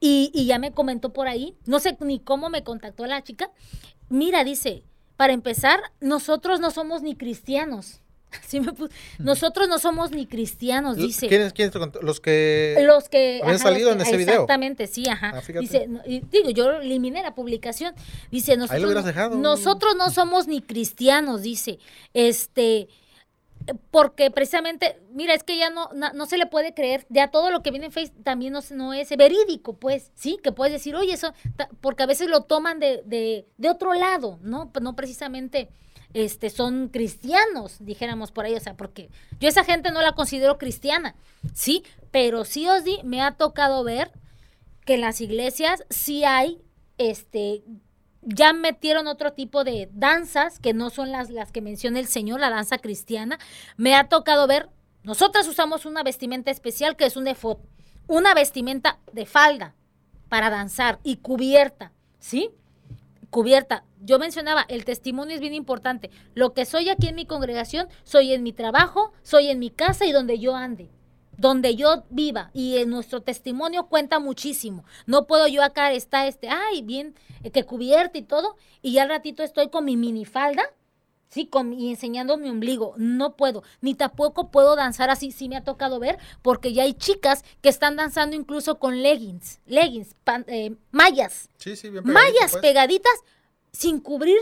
Y, 0.00 0.30
y 0.34 0.46
ya 0.46 0.58
me 0.58 0.72
comentó 0.72 1.12
por 1.12 1.28
ahí, 1.28 1.56
no 1.66 1.78
sé 1.78 1.96
ni 2.00 2.18
cómo 2.18 2.50
me 2.50 2.64
contactó 2.64 3.06
la 3.06 3.22
chica. 3.22 3.50
Mira, 4.08 4.44
dice, 4.44 4.82
para 5.16 5.32
empezar, 5.32 5.80
nosotros 6.00 6.60
no 6.60 6.70
somos 6.70 7.02
ni 7.02 7.16
cristianos. 7.16 8.02
Me 8.52 8.72
Nosotros 9.18 9.68
no 9.68 9.78
somos 9.78 10.10
ni 10.10 10.26
cristianos, 10.26 10.96
dice. 10.96 11.28
¿Quiénes, 11.28 11.52
quiénes? 11.52 11.74
Los 12.02 12.20
que... 12.20 12.76
Los 12.86 13.08
que 13.08 13.40
habían 13.42 13.56
ajá, 13.56 13.64
salido 13.64 13.92
en 13.92 14.00
ese 14.00 14.16
video. 14.16 14.34
Exactamente, 14.34 14.86
sí, 14.86 15.08
ajá. 15.08 15.34
Ah. 15.36 15.60
Dice, 15.60 15.88
digo, 16.30 16.50
yo 16.50 16.72
eliminé 16.72 17.22
la 17.22 17.34
publicación. 17.34 17.94
Dice, 18.30 18.56
nosotros, 18.56 18.84
hubieras 18.84 19.04
no- 19.04 19.08
dejado. 19.08 19.36
nosotros 19.36 19.96
no 19.96 20.10
somos 20.10 20.46
ni 20.48 20.60
cristianos, 20.62 21.42
dice. 21.42 21.78
Este, 22.14 22.88
porque 23.90 24.30
precisamente, 24.30 25.00
mira, 25.10 25.34
es 25.34 25.42
que 25.42 25.56
ya 25.58 25.70
no, 25.70 25.90
no, 25.94 26.12
no 26.12 26.26
se 26.26 26.38
le 26.38 26.46
puede 26.46 26.74
creer, 26.74 27.06
ya 27.08 27.28
todo 27.28 27.50
lo 27.50 27.62
que 27.62 27.70
viene 27.70 27.86
en 27.86 27.92
Facebook 27.92 28.22
también 28.22 28.52
no, 28.52 28.60
no 28.70 28.94
es 28.94 29.08
verídico, 29.16 29.74
pues, 29.74 30.12
sí, 30.14 30.38
que 30.42 30.52
puedes 30.52 30.72
decir, 30.72 30.94
oye, 30.94 31.12
eso, 31.12 31.32
porque 31.80 32.04
a 32.04 32.06
veces 32.06 32.28
lo 32.28 32.42
toman 32.42 32.78
de, 32.78 33.02
de, 33.06 33.46
de 33.56 33.70
otro 33.70 33.94
lado, 33.94 34.38
¿no? 34.42 34.70
No 34.80 34.94
precisamente 34.94 35.68
este, 36.16 36.48
son 36.48 36.88
cristianos, 36.88 37.76
dijéramos 37.78 38.32
por 38.32 38.46
ahí, 38.46 38.54
o 38.54 38.60
sea, 38.60 38.74
porque 38.74 39.10
yo 39.38 39.50
esa 39.50 39.64
gente 39.64 39.92
no 39.92 40.00
la 40.00 40.12
considero 40.12 40.56
cristiana, 40.56 41.14
sí, 41.52 41.84
pero 42.10 42.46
sí 42.46 42.66
os 42.66 42.84
di, 42.84 43.00
me 43.04 43.20
ha 43.20 43.32
tocado 43.32 43.84
ver 43.84 44.10
que 44.86 44.94
en 44.94 45.02
las 45.02 45.20
iglesias 45.20 45.84
sí 45.90 46.24
hay, 46.24 46.62
este, 46.96 47.64
ya 48.22 48.54
metieron 48.54 49.08
otro 49.08 49.34
tipo 49.34 49.62
de 49.62 49.90
danzas 49.92 50.58
que 50.58 50.72
no 50.72 50.88
son 50.88 51.12
las, 51.12 51.28
las 51.28 51.52
que 51.52 51.60
menciona 51.60 51.98
el 51.98 52.06
Señor, 52.06 52.40
la 52.40 52.48
danza 52.48 52.78
cristiana. 52.78 53.38
Me 53.76 53.94
ha 53.94 54.08
tocado 54.08 54.46
ver, 54.46 54.70
nosotras 55.02 55.46
usamos 55.46 55.84
una 55.84 56.02
vestimenta 56.02 56.50
especial 56.50 56.96
que 56.96 57.04
es 57.04 57.18
un 57.18 57.28
efod, 57.28 57.58
una 58.06 58.32
vestimenta 58.32 59.00
de 59.12 59.26
falda 59.26 59.74
para 60.30 60.48
danzar 60.48 60.98
y 61.02 61.18
cubierta, 61.18 61.92
¿sí? 62.20 62.48
Cubierta. 63.28 63.84
Yo 64.06 64.18
mencionaba, 64.20 64.64
el 64.68 64.84
testimonio 64.84 65.34
es 65.34 65.40
bien 65.40 65.52
importante. 65.54 66.10
Lo 66.34 66.54
que 66.54 66.64
soy 66.64 66.88
aquí 66.88 67.08
en 67.08 67.16
mi 67.16 67.26
congregación, 67.26 67.88
soy 68.04 68.32
en 68.32 68.42
mi 68.44 68.52
trabajo, 68.52 69.12
soy 69.22 69.48
en 69.48 69.58
mi 69.58 69.70
casa 69.70 70.06
y 70.06 70.12
donde 70.12 70.38
yo 70.38 70.54
ande 70.54 70.88
donde 71.38 71.76
yo 71.76 72.04
viva 72.08 72.50
y 72.54 72.78
en 72.78 72.88
nuestro 72.88 73.20
testimonio 73.20 73.88
cuenta 73.88 74.18
muchísimo. 74.18 74.86
No 75.04 75.26
puedo 75.26 75.46
yo 75.46 75.62
acá 75.62 75.92
estar 75.92 76.26
este, 76.26 76.48
ay, 76.48 76.80
bien, 76.80 77.14
eh, 77.42 77.50
que 77.50 77.64
cubierta 77.64 78.16
y 78.16 78.22
todo, 78.22 78.56
y 78.80 78.92
ya 78.94 79.02
al 79.02 79.10
ratito 79.10 79.42
estoy 79.42 79.68
con 79.68 79.84
mi 79.84 79.98
minifalda 79.98 80.62
Sí, 81.28 81.46
con, 81.46 81.72
y 81.74 81.90
enseñando 81.90 82.36
mi 82.38 82.48
ombligo. 82.48 82.94
No 82.98 83.34
puedo. 83.36 83.64
Ni 83.80 83.94
tampoco 83.96 84.50
puedo 84.52 84.76
danzar 84.76 85.10
así. 85.10 85.32
Sí 85.32 85.48
me 85.48 85.56
ha 85.56 85.64
tocado 85.64 85.98
ver, 85.98 86.18
porque 86.40 86.72
ya 86.72 86.84
hay 86.84 86.94
chicas 86.94 87.44
que 87.60 87.68
están 87.68 87.96
danzando 87.96 88.36
incluso 88.36 88.78
con 88.78 89.02
leggings, 89.02 89.60
leggings, 89.66 90.14
pan- 90.22 90.44
eh, 90.46 90.76
mallas, 90.92 91.50
Sí, 91.58 91.74
sí, 91.74 91.90
bien 91.90 92.04
pegadito, 92.04 92.22
mallas 92.32 92.52
pues. 92.52 92.62
pegaditas 92.62 93.12
sin 93.76 94.00
cubrir, 94.00 94.38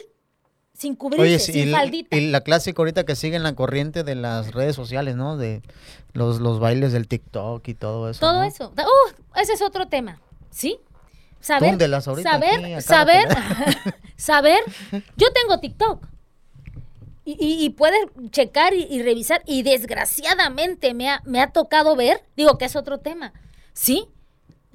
sin 0.72 0.94
cubrirse, 0.96 1.22
Oye, 1.22 1.38
sí, 1.38 1.52
sin 1.52 1.68
y, 1.68 1.72
faldita. 1.72 2.16
y 2.16 2.30
la 2.30 2.40
clásica 2.42 2.80
ahorita 2.82 3.04
que 3.04 3.16
sigue 3.16 3.36
en 3.36 3.42
la 3.42 3.54
corriente 3.54 4.04
de 4.04 4.14
las 4.14 4.52
redes 4.52 4.74
sociales, 4.76 5.16
¿no? 5.16 5.36
De 5.36 5.62
los, 6.12 6.40
los 6.40 6.60
bailes 6.60 6.92
del 6.92 7.08
TikTok 7.08 7.66
y 7.68 7.74
todo 7.74 8.08
eso. 8.10 8.20
Todo 8.20 8.34
¿no? 8.40 8.44
eso. 8.44 8.72
Uh, 8.76 9.38
ese 9.40 9.52
es 9.54 9.62
otro 9.62 9.88
tema, 9.88 10.20
¿sí? 10.50 10.78
Saber, 11.40 11.70
Túndelas 11.70 12.08
ahorita 12.08 12.30
saber, 12.30 12.64
aquí, 12.74 12.80
saber, 12.82 13.28
saber. 14.16 14.58
Yo 15.16 15.26
tengo 15.32 15.58
TikTok. 15.60 16.06
Y, 17.26 17.32
y- 17.32 17.64
y 17.64 17.70
puedes 17.70 17.98
checar 18.30 18.74
y, 18.74 18.82
y 18.84 19.02
revisar. 19.02 19.42
Y 19.46 19.62
desgraciadamente 19.62 20.94
me 20.94 21.10
ha, 21.10 21.22
me 21.24 21.40
ha 21.40 21.52
tocado 21.52 21.96
ver, 21.96 22.22
digo 22.36 22.56
que 22.58 22.64
es 22.66 22.76
otro 22.76 22.98
tema, 22.98 23.32
¿sí? 23.72 24.06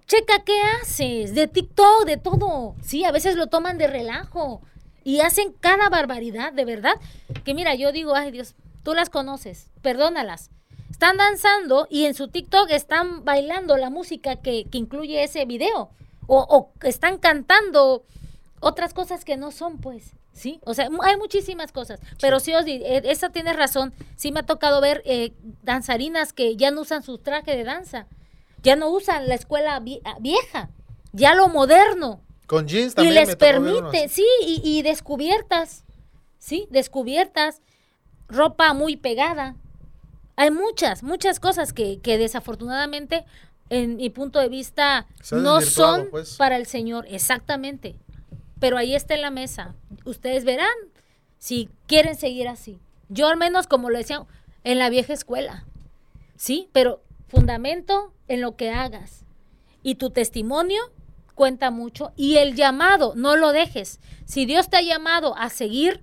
Checa 0.10 0.44
qué 0.44 0.60
haces, 0.82 1.36
de 1.36 1.48
TikTok, 1.48 2.04
de 2.04 2.18
todo. 2.18 2.76
Sí, 2.82 3.06
a 3.06 3.12
veces 3.12 3.36
lo 3.36 3.46
toman 3.46 3.78
de 3.78 3.86
relajo. 3.86 4.60
Y 5.04 5.20
hacen 5.20 5.54
cada 5.60 5.88
barbaridad, 5.90 6.52
de 6.52 6.66
verdad. 6.66 6.96
Que 7.46 7.54
mira, 7.54 7.76
yo 7.76 7.92
digo, 7.92 8.16
ay 8.16 8.32
Dios, 8.32 8.56
tú 8.82 8.96
las 8.96 9.12
conoces, 9.12 9.70
perdónalas. 9.84 10.50
Están 10.90 11.18
danzando 11.18 11.86
y 11.92 12.06
en 12.06 12.16
su 12.16 12.28
TikTok 12.28 12.72
están 12.72 13.24
bailando 13.24 13.78
la 13.78 13.92
música 13.92 14.38
que, 14.38 14.66
que 14.66 14.80
incluye 14.80 15.24
ese 15.24 15.46
video. 15.46 15.92
O, 16.26 16.40
o 16.40 16.72
están 16.88 17.20
cantando 17.20 18.04
otras 18.62 18.96
cosas 18.96 19.24
que 19.24 19.38
no 19.38 19.52
son, 19.52 19.78
pues. 19.78 20.14
Sí, 20.34 20.60
o 20.66 20.74
sea, 20.74 20.90
hay 21.04 21.18
muchísimas 21.18 21.72
cosas. 21.72 22.00
Pero 22.20 22.40
sí, 22.40 22.56
Osdi, 22.56 22.82
eh, 22.84 23.04
esa 23.06 23.30
tienes 23.30 23.56
razón. 23.56 23.94
Sí 24.16 24.32
me 24.32 24.40
ha 24.40 24.46
tocado 24.48 24.82
ver 24.82 25.04
eh, 25.06 25.34
danzarinas 25.62 26.34
que 26.34 26.56
ya 26.56 26.72
no 26.72 26.82
usan 26.82 27.04
su 27.04 27.20
traje 27.20 27.56
de 27.56 27.64
danza. 27.64 28.08
Ya 28.64 28.76
no 28.76 28.90
usan 28.90 29.28
la 29.28 29.36
escuela 29.36 29.76
ah, 30.04 30.18
vieja. 30.20 30.70
Ya 31.12 31.34
lo 31.34 31.48
moderno. 31.48 32.22
Con 32.46 32.68
jeans 32.68 32.94
Y 32.94 32.96
también. 32.96 33.16
les 33.16 33.28
me 33.30 33.36
tocó 33.36 33.46
ver 33.46 33.62
permite, 33.62 34.10
sí, 34.10 34.26
y, 34.42 34.62
y 34.64 34.82
descubiertas. 34.82 35.86
Sí, 36.38 36.68
descubiertas. 36.70 37.62
Ropa 38.28 38.74
muy 38.74 38.96
pegada. 38.96 39.56
Hay 40.36 40.52
muchas, 40.52 41.04
muchas 41.04 41.40
cosas 41.40 41.74
que, 41.74 42.00
que 42.00 42.18
desafortunadamente, 42.18 43.26
en 43.70 43.98
mi 43.98 44.10
punto 44.10 44.40
de 44.40 44.50
vista, 44.50 45.08
no 45.32 45.62
son 45.62 46.08
pues. 46.10 46.38
para 46.38 46.58
el 46.58 46.66
Señor. 46.66 47.06
Exactamente. 47.10 47.96
Pero 48.60 48.78
ahí 48.78 48.96
está 48.96 49.16
en 49.16 49.22
la 49.22 49.32
mesa. 49.32 49.76
Ustedes 50.06 50.46
verán 50.46 50.76
si 51.38 51.70
quieren 51.88 52.16
seguir 52.16 52.48
así. 52.48 52.80
Yo 53.10 53.28
al 53.28 53.38
menos, 53.38 53.68
como 53.68 53.90
lo 53.90 53.98
decía, 53.98 54.26
en 54.64 54.80
la 54.80 54.90
vieja 54.90 55.14
escuela. 55.14 55.66
Sí, 56.36 56.70
pero 56.72 57.02
fundamento 57.28 58.14
en 58.30 58.40
lo 58.42 58.56
que 58.56 58.72
hagas. 58.72 59.26
Y 59.84 59.96
tu 59.96 60.10
testimonio 60.12 60.82
cuenta 61.36 61.72
mucho. 61.72 62.12
Y 62.16 62.38
el 62.38 62.56
llamado, 62.56 63.14
no 63.16 63.36
lo 63.36 63.52
dejes. 63.52 64.00
Si 64.26 64.46
Dios 64.46 64.70
te 64.70 64.78
ha 64.78 64.82
llamado 64.82 65.36
a 65.38 65.50
seguir 65.50 66.02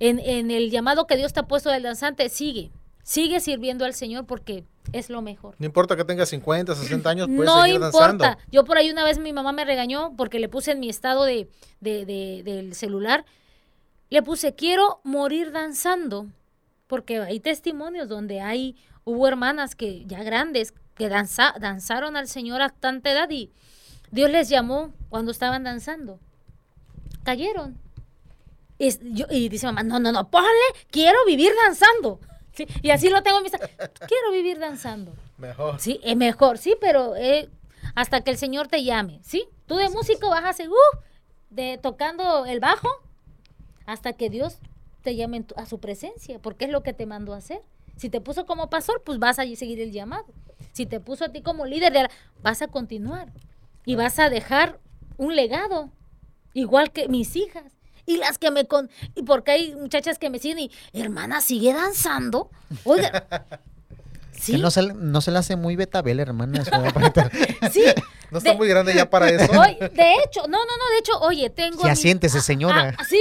en, 0.00 0.18
en 0.18 0.50
el 0.50 0.70
llamado 0.70 1.06
que 1.06 1.16
Dios 1.16 1.32
te 1.32 1.40
ha 1.40 1.42
puesto 1.44 1.70
del 1.70 1.82
danzante, 1.84 2.28
sigue. 2.28 2.70
Sigue 3.02 3.38
sirviendo 3.40 3.84
al 3.84 3.94
Señor 3.94 4.26
porque 4.26 4.64
es 4.92 5.10
lo 5.10 5.22
mejor. 5.22 5.54
No 5.58 5.66
importa 5.66 5.96
que 5.96 6.04
tengas 6.04 6.28
50, 6.28 6.74
60 6.74 7.08
años, 7.10 7.26
puedes 7.28 7.44
No 7.52 7.62
seguir 7.62 7.76
importa. 7.76 8.00
danzando. 8.08 8.38
Yo 8.50 8.64
por 8.64 8.78
ahí 8.78 8.90
una 8.90 9.04
vez 9.04 9.18
mi 9.18 9.32
mamá 9.32 9.52
me 9.52 9.64
regañó 9.64 10.14
porque 10.16 10.38
le 10.40 10.48
puse 10.48 10.72
en 10.72 10.80
mi 10.80 10.88
estado 10.88 11.24
de, 11.24 11.48
de- 11.80 12.04
de- 12.04 12.42
del 12.44 12.74
celular, 12.74 13.24
le 14.10 14.22
puse, 14.22 14.54
quiero 14.54 15.00
morir 15.04 15.50
danzando, 15.52 16.26
porque 16.86 17.18
hay 17.20 17.40
testimonios 17.40 18.08
donde 18.08 18.40
hay, 18.40 18.76
hubo 19.04 19.26
hermanas 19.26 19.74
que 19.74 20.04
ya 20.06 20.22
grandes, 20.22 20.74
que 20.96 21.08
danza, 21.08 21.54
danzaron 21.60 22.16
al 22.16 22.26
Señor 22.28 22.62
a 22.62 22.70
tanta 22.70 23.10
edad 23.12 23.30
y 23.30 23.52
Dios 24.10 24.30
les 24.30 24.48
llamó 24.48 24.92
cuando 25.08 25.30
estaban 25.30 25.62
danzando. 25.64 26.18
Cayeron. 27.24 27.78
Es- 28.78 29.00
yo- 29.02 29.26
y 29.30 29.48
dice 29.48 29.66
mamá, 29.66 29.82
no, 29.82 29.98
no, 29.98 30.12
no, 30.12 30.30
ponle, 30.30 30.48
quiero 30.90 31.18
vivir 31.26 31.52
danzando. 31.64 32.20
Sí, 32.52 32.66
y 32.82 32.90
así 32.90 33.10
lo 33.10 33.22
tengo 33.22 33.38
en 33.38 33.42
mi... 33.44 33.48
sa- 33.50 33.58
Quiero 33.58 34.30
vivir 34.32 34.58
danzando. 34.58 35.12
Mejor. 35.38 35.78
Sí, 35.80 36.00
es 36.02 36.16
mejor, 36.16 36.56
sí, 36.58 36.74
pero 36.80 37.14
eh, 37.16 37.50
hasta 37.94 38.22
que 38.22 38.30
el 38.30 38.38
Señor 38.38 38.68
te 38.68 38.82
llame, 38.84 39.20
¿sí? 39.22 39.46
Tú 39.66 39.76
de 39.76 39.88
músico 39.90 40.30
vas 40.30 40.44
a 40.44 40.50
hacer, 40.50 40.68
uh, 40.70 40.74
de 41.50 41.78
tocando 41.82 42.46
el 42.46 42.60
bajo, 42.60 42.88
hasta 43.84 44.14
que 44.14 44.30
Dios 44.30 44.58
te 45.02 45.14
llame 45.16 45.44
a 45.56 45.66
su 45.66 45.78
presencia, 45.80 46.38
porque 46.38 46.64
es 46.66 46.70
lo 46.70 46.82
que 46.82 46.92
te 46.94 47.04
mandó 47.06 47.34
a 47.34 47.38
hacer. 47.38 47.60
Si 47.96 48.08
te 48.10 48.20
puso 48.20 48.46
como 48.46 48.70
pastor, 48.70 49.02
pues 49.04 49.18
vas 49.18 49.38
a 49.38 49.42
seguir 49.54 49.80
el 49.80 49.92
llamado. 49.92 50.26
Si 50.76 50.84
te 50.84 51.00
puso 51.00 51.24
a 51.24 51.28
ti 51.30 51.40
como 51.40 51.64
líder, 51.64 51.90
de 51.92 52.02
la- 52.02 52.10
vas 52.42 52.60
a 52.60 52.68
continuar 52.68 53.32
y 53.86 53.94
vas 53.94 54.18
a 54.18 54.28
dejar 54.28 54.78
un 55.16 55.34
legado, 55.34 55.90
igual 56.52 56.92
que 56.92 57.08
mis 57.08 57.34
hijas. 57.36 57.72
Y 58.04 58.18
las 58.18 58.36
que 58.38 58.50
me 58.50 58.66
con 58.66 58.90
y 59.14 59.22
porque 59.22 59.52
hay 59.52 59.74
muchachas 59.74 60.18
que 60.18 60.28
me 60.30 60.38
siguen 60.38 60.58
y 60.60 60.70
hermana 60.92 61.40
sigue 61.40 61.72
danzando. 61.72 62.50
Oiga. 62.84 63.26
Sí. 64.38 64.52
Que 64.52 64.58
no 64.58 64.70
se, 64.70 64.82
le- 64.82 64.92
no 64.92 65.22
se 65.22 65.30
le 65.30 65.38
hace 65.38 65.56
muy 65.56 65.76
betabel, 65.76 66.20
hermana. 66.20 66.62
Sí. 67.72 67.82
No 68.30 68.36
está 68.38 68.50
De- 68.50 68.56
muy 68.56 68.68
grande 68.68 68.92
ya 68.94 69.08
para 69.08 69.30
eso. 69.30 69.50
Oye, 69.58 69.78
de 69.94 70.12
hecho, 70.22 70.42
no, 70.42 70.58
no, 70.58 70.76
no, 70.76 70.90
de 70.92 70.98
hecho, 70.98 71.18
oye, 71.20 71.48
tengo. 71.48 71.82
Ya 71.84 71.92
a 71.92 71.94
mi- 71.94 71.96
siéntese, 71.96 72.38
ah, 72.38 72.42
señora. 72.42 72.94
ah, 72.98 73.04
sí, 73.08 73.18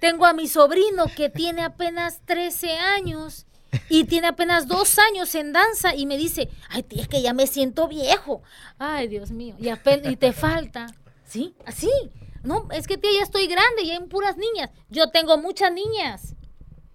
tengo 0.00 0.26
a 0.26 0.32
mi 0.32 0.48
sobrino 0.48 1.04
que 1.14 1.28
tiene 1.28 1.62
apenas 1.62 2.22
13 2.24 2.72
años 2.78 3.46
y 3.88 4.04
tiene 4.04 4.28
apenas 4.28 4.66
dos 4.66 4.98
años 4.98 5.34
en 5.34 5.52
danza 5.52 5.94
y 5.94 6.06
me 6.06 6.16
dice, 6.16 6.48
ay, 6.70 6.82
tía, 6.82 7.02
es 7.02 7.08
que 7.08 7.22
ya 7.22 7.32
me 7.32 7.46
siento 7.46 7.88
viejo. 7.88 8.42
Ay, 8.78 9.08
Dios 9.08 9.30
mío, 9.30 9.56
y, 9.58 9.68
y 10.08 10.16
te 10.16 10.32
falta. 10.32 10.86
¿Sí? 11.26 11.54
Así. 11.66 11.90
No, 12.42 12.68
es 12.72 12.86
que 12.86 12.96
tía, 12.96 13.10
ya 13.18 13.22
estoy 13.22 13.46
grande, 13.46 13.84
ya 13.84 13.94
hay 13.94 14.04
puras 14.06 14.36
niñas. 14.36 14.70
Yo 14.88 15.10
tengo 15.10 15.36
muchas 15.38 15.72
niñas, 15.72 16.34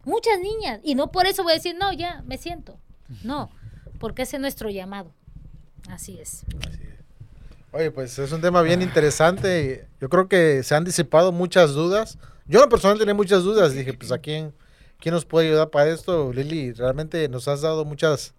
muchas 0.06 0.40
niñas. 0.40 0.80
Y 0.84 0.96
no 0.96 1.12
por 1.12 1.26
eso 1.28 1.44
voy 1.44 1.52
a 1.52 1.56
decir, 1.56 1.76
no, 1.78 1.94
ya, 1.94 2.24
me 2.26 2.38
siento. 2.38 2.80
No, 3.24 3.52
porque 4.00 4.24
ese 4.24 4.38
es 4.38 4.42
nuestro 4.42 4.70
llamado. 4.70 5.12
Así 5.90 6.18
es. 6.20 6.46
Oye, 7.72 7.92
pues 7.92 8.18
es 8.20 8.32
un 8.32 8.42
tema 8.42 8.62
bien 8.62 8.82
interesante. 8.82 9.88
Yo 10.00 10.08
creo 10.08 10.28
que 10.28 10.64
se 10.64 10.76
han 10.76 10.84
disipado 10.84 11.32
muchas 11.32 11.74
dudas. 11.74 12.18
Yo 12.46 12.64
en 12.64 12.70
personal 12.70 13.00
tenía 13.00 13.14
muchas 13.14 13.44
dudas. 13.44 13.74
Dije, 13.74 13.94
pues 13.94 14.12
a 14.12 14.20
quién, 14.20 14.54
quién 15.04 15.14
nos 15.14 15.26
puede 15.26 15.50
ayudar 15.50 15.70
para 15.70 15.90
esto, 15.90 16.32
Lili. 16.32 16.72
Realmente 16.72 17.28
nos 17.28 17.50
has 17.50 17.60
dado 17.60 17.84
muchas, 17.84 18.34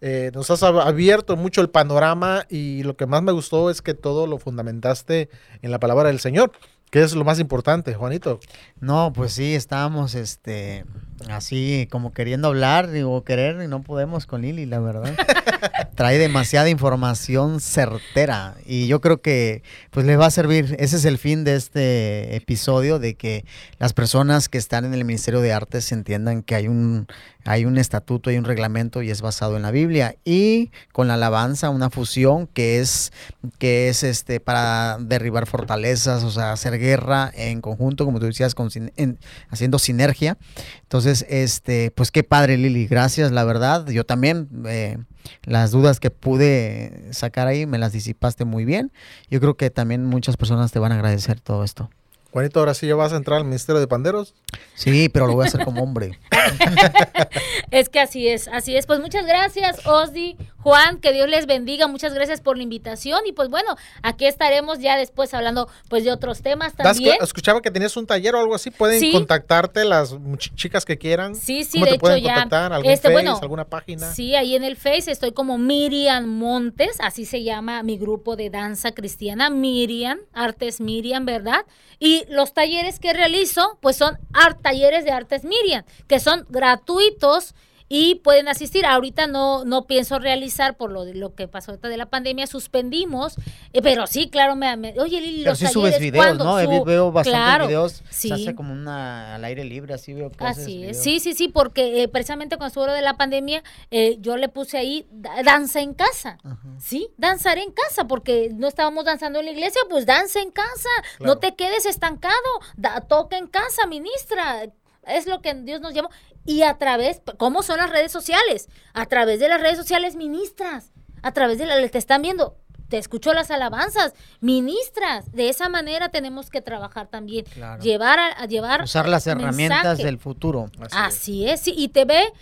eh, 0.00 0.32
nos 0.34 0.50
has 0.50 0.60
ab- 0.64 0.82
abierto 0.84 1.36
mucho 1.36 1.60
el 1.60 1.70
panorama 1.70 2.46
y 2.50 2.82
lo 2.82 2.96
que 2.96 3.06
más 3.06 3.22
me 3.22 3.30
gustó 3.30 3.70
es 3.70 3.80
que 3.80 3.94
todo 3.94 4.26
lo 4.26 4.38
fundamentaste 4.38 5.30
en 5.62 5.70
la 5.70 5.78
palabra 5.78 6.08
del 6.08 6.18
Señor, 6.18 6.50
que 6.90 7.02
es 7.02 7.14
lo 7.14 7.24
más 7.24 7.38
importante, 7.38 7.94
Juanito. 7.94 8.40
No, 8.80 9.12
pues 9.14 9.32
sí, 9.34 9.54
estábamos 9.54 10.16
este 10.16 10.84
así 11.28 11.86
como 11.90 12.12
queriendo 12.12 12.48
hablar, 12.48 12.90
digo, 12.90 13.24
querer 13.24 13.62
y 13.62 13.68
no 13.68 13.82
podemos 13.82 14.26
con 14.26 14.42
Lili, 14.42 14.66
la 14.66 14.80
verdad. 14.80 15.14
Trae 15.94 16.18
demasiada 16.18 16.70
información 16.70 17.60
certera 17.60 18.54
y 18.64 18.86
yo 18.86 19.00
creo 19.00 19.20
que 19.20 19.62
pues 19.90 20.06
les 20.06 20.18
va 20.18 20.26
a 20.26 20.30
servir. 20.30 20.76
Ese 20.78 20.96
es 20.96 21.04
el 21.04 21.18
fin 21.18 21.44
de 21.44 21.56
este 21.56 22.36
episodio 22.36 22.98
de 22.98 23.14
que 23.14 23.44
las 23.78 23.92
personas 23.92 24.48
que 24.48 24.58
están 24.58 24.84
en 24.84 24.94
el 24.94 25.04
Ministerio 25.04 25.40
de 25.40 25.52
Artes 25.52 25.92
entiendan 25.92 26.42
que 26.42 26.54
hay 26.54 26.68
un 26.68 27.06
hay 27.44 27.64
un 27.64 27.78
estatuto, 27.78 28.30
hay 28.30 28.38
un 28.38 28.44
reglamento 28.44 29.02
y 29.02 29.10
es 29.10 29.22
basado 29.22 29.56
en 29.56 29.62
la 29.62 29.70
Biblia 29.70 30.16
y 30.24 30.70
con 30.92 31.08
la 31.08 31.14
alabanza 31.14 31.70
una 31.70 31.90
fusión 31.90 32.46
que 32.46 32.80
es 32.80 33.12
que 33.58 33.88
es 33.88 34.02
este 34.02 34.40
para 34.40 34.98
derribar 35.00 35.46
fortalezas, 35.46 36.22
o 36.24 36.30
sea, 36.30 36.52
hacer 36.52 36.78
guerra 36.78 37.30
en 37.34 37.60
conjunto, 37.60 38.04
como 38.04 38.20
tú 38.20 38.26
decías, 38.26 38.54
con 38.54 38.68
en- 38.96 39.18
haciendo 39.48 39.78
sinergia. 39.78 40.38
Entonces, 40.82 41.24
este, 41.28 41.90
pues 41.92 42.10
qué 42.10 42.22
padre, 42.24 42.56
Lili, 42.56 42.86
gracias, 42.86 43.32
la 43.32 43.44
verdad. 43.44 43.86
Yo 43.88 44.04
también 44.04 44.48
eh, 44.66 44.98
las 45.44 45.70
dudas 45.70 46.00
que 46.00 46.10
pude 46.10 47.08
sacar 47.12 47.46
ahí 47.46 47.66
me 47.66 47.78
las 47.78 47.92
disipaste 47.92 48.44
muy 48.44 48.64
bien. 48.64 48.92
Yo 49.30 49.40
creo 49.40 49.56
que 49.56 49.70
también 49.70 50.04
muchas 50.04 50.36
personas 50.36 50.72
te 50.72 50.78
van 50.78 50.92
a 50.92 50.96
agradecer 50.96 51.40
todo 51.40 51.64
esto. 51.64 51.90
Juanito, 52.32 52.60
ahora 52.60 52.74
sí 52.74 52.86
ya 52.86 52.94
vas 52.94 53.12
a 53.12 53.16
entrar 53.16 53.38
al 53.38 53.44
Ministerio 53.44 53.80
de 53.80 53.88
Panderos. 53.88 54.34
Sí, 54.74 55.08
pero 55.08 55.26
lo 55.26 55.34
voy 55.34 55.44
a 55.44 55.48
hacer 55.48 55.64
como 55.64 55.82
hombre. 55.82 56.18
Es 57.70 57.88
que 57.88 58.00
así 58.00 58.28
es, 58.28 58.48
así 58.48 58.76
es. 58.76 58.86
Pues 58.86 58.98
muchas 58.98 59.24
gracias, 59.24 59.86
Osdi, 59.86 60.36
Juan, 60.62 61.00
que 61.00 61.12
Dios 61.12 61.28
les 61.28 61.46
bendiga. 61.46 61.86
Muchas 61.86 62.14
gracias 62.14 62.40
por 62.40 62.56
la 62.56 62.62
invitación. 62.62 63.20
Y 63.26 63.32
pues 63.32 63.48
bueno, 63.48 63.76
aquí 64.02 64.26
estaremos 64.26 64.78
ya 64.78 64.96
después 64.96 65.32
hablando 65.34 65.68
pues 65.88 66.04
de 66.04 66.12
otros 66.12 66.42
temas 66.42 66.74
también. 66.74 67.16
Escuchaba 67.20 67.62
que 67.62 67.70
tenías 67.70 67.96
un 67.96 68.06
taller 68.06 68.34
o 68.34 68.40
algo 68.40 68.54
así. 68.54 68.70
Pueden 68.70 69.00
Sí. 69.00 69.12
contactarte 69.12 69.84
las 69.84 70.16
chicas 70.54 70.84
que 70.84 70.98
quieran. 70.98 71.34
Sí, 71.34 71.64
sí, 71.64 71.72
¿Cómo 71.78 71.84
de 71.86 71.90
te 71.90 71.94
hecho 71.96 72.00
pueden 72.00 72.22
ya, 72.24 72.34
contactar? 72.34 72.72
¿Algún 72.72 72.90
este, 72.90 73.08
Face, 73.08 73.12
bueno, 73.12 73.38
alguna 73.40 73.64
página? 73.64 74.12
Sí, 74.12 74.34
ahí 74.34 74.54
en 74.54 74.64
el 74.64 74.76
Face 74.76 75.10
estoy 75.10 75.32
como 75.32 75.56
Miriam 75.58 76.26
Montes, 76.26 76.96
así 77.00 77.24
se 77.24 77.42
llama 77.42 77.82
mi 77.82 77.96
grupo 77.98 78.36
de 78.36 78.50
danza 78.50 78.92
cristiana, 78.92 79.50
Miriam, 79.50 80.18
Artes 80.32 80.80
Miriam, 80.80 81.24
¿verdad? 81.24 81.64
Y 81.98 82.24
los 82.28 82.52
talleres 82.52 83.00
que 83.00 83.12
realizo, 83.12 83.78
pues 83.80 83.96
son 83.96 84.18
art, 84.32 84.60
talleres 84.62 85.04
de 85.04 85.10
Artes 85.10 85.44
Miriam, 85.44 85.84
que 86.06 86.20
son 86.20 86.46
gratuitos 86.50 87.54
y 87.92 88.14
pueden 88.14 88.46
asistir. 88.48 88.86
Ahorita 88.86 89.26
no, 89.26 89.64
no 89.64 89.86
pienso 89.88 90.18
realizar 90.20 90.76
por 90.76 90.92
lo 90.92 91.04
de 91.04 91.14
lo 91.14 91.34
que 91.34 91.48
pasó 91.48 91.72
ahorita 91.72 91.88
de 91.88 91.96
la 91.96 92.06
pandemia, 92.06 92.46
suspendimos, 92.46 93.34
eh, 93.72 93.82
pero 93.82 94.06
sí, 94.06 94.30
claro, 94.30 94.54
me, 94.54 94.74
me- 94.76 94.94
oye 95.00 95.20
Lili, 95.20 95.38
Pero 95.40 95.50
los 95.50 95.58
sí 95.58 95.66
subes 95.66 95.98
videos, 95.98 96.24
¿cuándo? 96.24 96.44
¿no? 96.44 96.60
Su- 96.62 96.84
Veo 96.84 97.10
bastantes 97.10 97.42
claro, 97.44 97.66
videos. 97.66 98.02
sí. 98.08 98.28
Se 98.28 98.34
hace 98.34 98.54
como 98.54 98.72
una 98.72 99.34
al 99.34 99.44
aire 99.44 99.64
libre, 99.64 99.92
así 99.92 100.14
veo 100.14 100.30
cosas. 100.30 100.58
Así 100.58 100.84
es. 100.84 101.02
Sí, 101.02 101.18
sí, 101.18 101.34
sí, 101.34 101.48
porque 101.48 102.02
eh, 102.04 102.08
precisamente 102.08 102.56
cuando 102.56 102.68
estuvo 102.68 102.86
lo 102.86 102.92
de 102.92 103.02
la 103.02 103.14
pandemia, 103.16 103.62
eh, 103.90 104.16
yo 104.20 104.36
le 104.36 104.48
puse 104.48 104.78
ahí 104.78 105.06
da- 105.10 105.42
danza 105.42 105.80
en 105.80 105.92
casa. 105.94 106.38
Sí, 106.78 107.08
danzar 107.16 107.58
en 107.58 107.72
casa, 107.72 108.06
porque 108.06 108.50
no 108.54 108.68
estábamos 108.68 109.04
danzando 109.04 109.40
en 109.40 109.46
la 109.46 109.50
iglesia, 109.50 109.82
pues 109.90 110.06
danza 110.06 110.40
en 110.40 110.52
casa. 110.52 110.88
Claro. 111.18 111.34
No 111.34 111.38
te 111.40 111.56
quedes 111.56 111.86
estancado. 111.86 112.34
Da- 112.76 113.00
toca 113.00 113.36
en 113.36 113.48
casa, 113.48 113.86
ministra. 113.88 114.68
Es 115.10 115.26
lo 115.26 115.40
que 115.40 115.54
Dios 115.54 115.80
nos 115.80 115.94
llamó. 115.94 116.10
Y 116.44 116.62
a 116.62 116.78
través, 116.78 117.20
¿cómo 117.38 117.62
son 117.62 117.78
las 117.78 117.90
redes 117.90 118.12
sociales? 118.12 118.68
A 118.94 119.06
través 119.06 119.40
de 119.40 119.48
las 119.48 119.60
redes 119.60 119.76
sociales, 119.76 120.16
ministras. 120.16 120.92
A 121.22 121.32
través 121.32 121.58
de 121.58 121.66
la, 121.66 121.88
te 121.88 121.98
están 121.98 122.22
viendo. 122.22 122.56
Te 122.88 122.98
escucho 122.98 123.32
las 123.32 123.50
alabanzas, 123.52 124.14
ministras. 124.40 125.30
De 125.32 125.48
esa 125.48 125.68
manera 125.68 126.08
tenemos 126.08 126.50
que 126.50 126.60
trabajar 126.60 127.06
también. 127.06 127.44
Claro. 127.44 127.80
Llevar 127.82 128.18
a, 128.18 128.26
a 128.32 128.46
llevar 128.46 128.82
Usar 128.82 129.08
las 129.08 129.26
herramientas 129.26 129.84
mensaje. 129.84 130.04
del 130.04 130.18
futuro. 130.18 130.70
Así 130.92 131.46
es. 131.46 131.54
Es, 131.54 131.60
sí, 131.60 131.74
y 131.76 131.88
te 131.88 132.04
ve, 132.04 132.32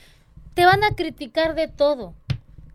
te 0.55 0.65
van 0.65 0.85
a 0.85 0.95
criticar 0.95 1.55
de 1.55 1.69
todo, 1.69 2.15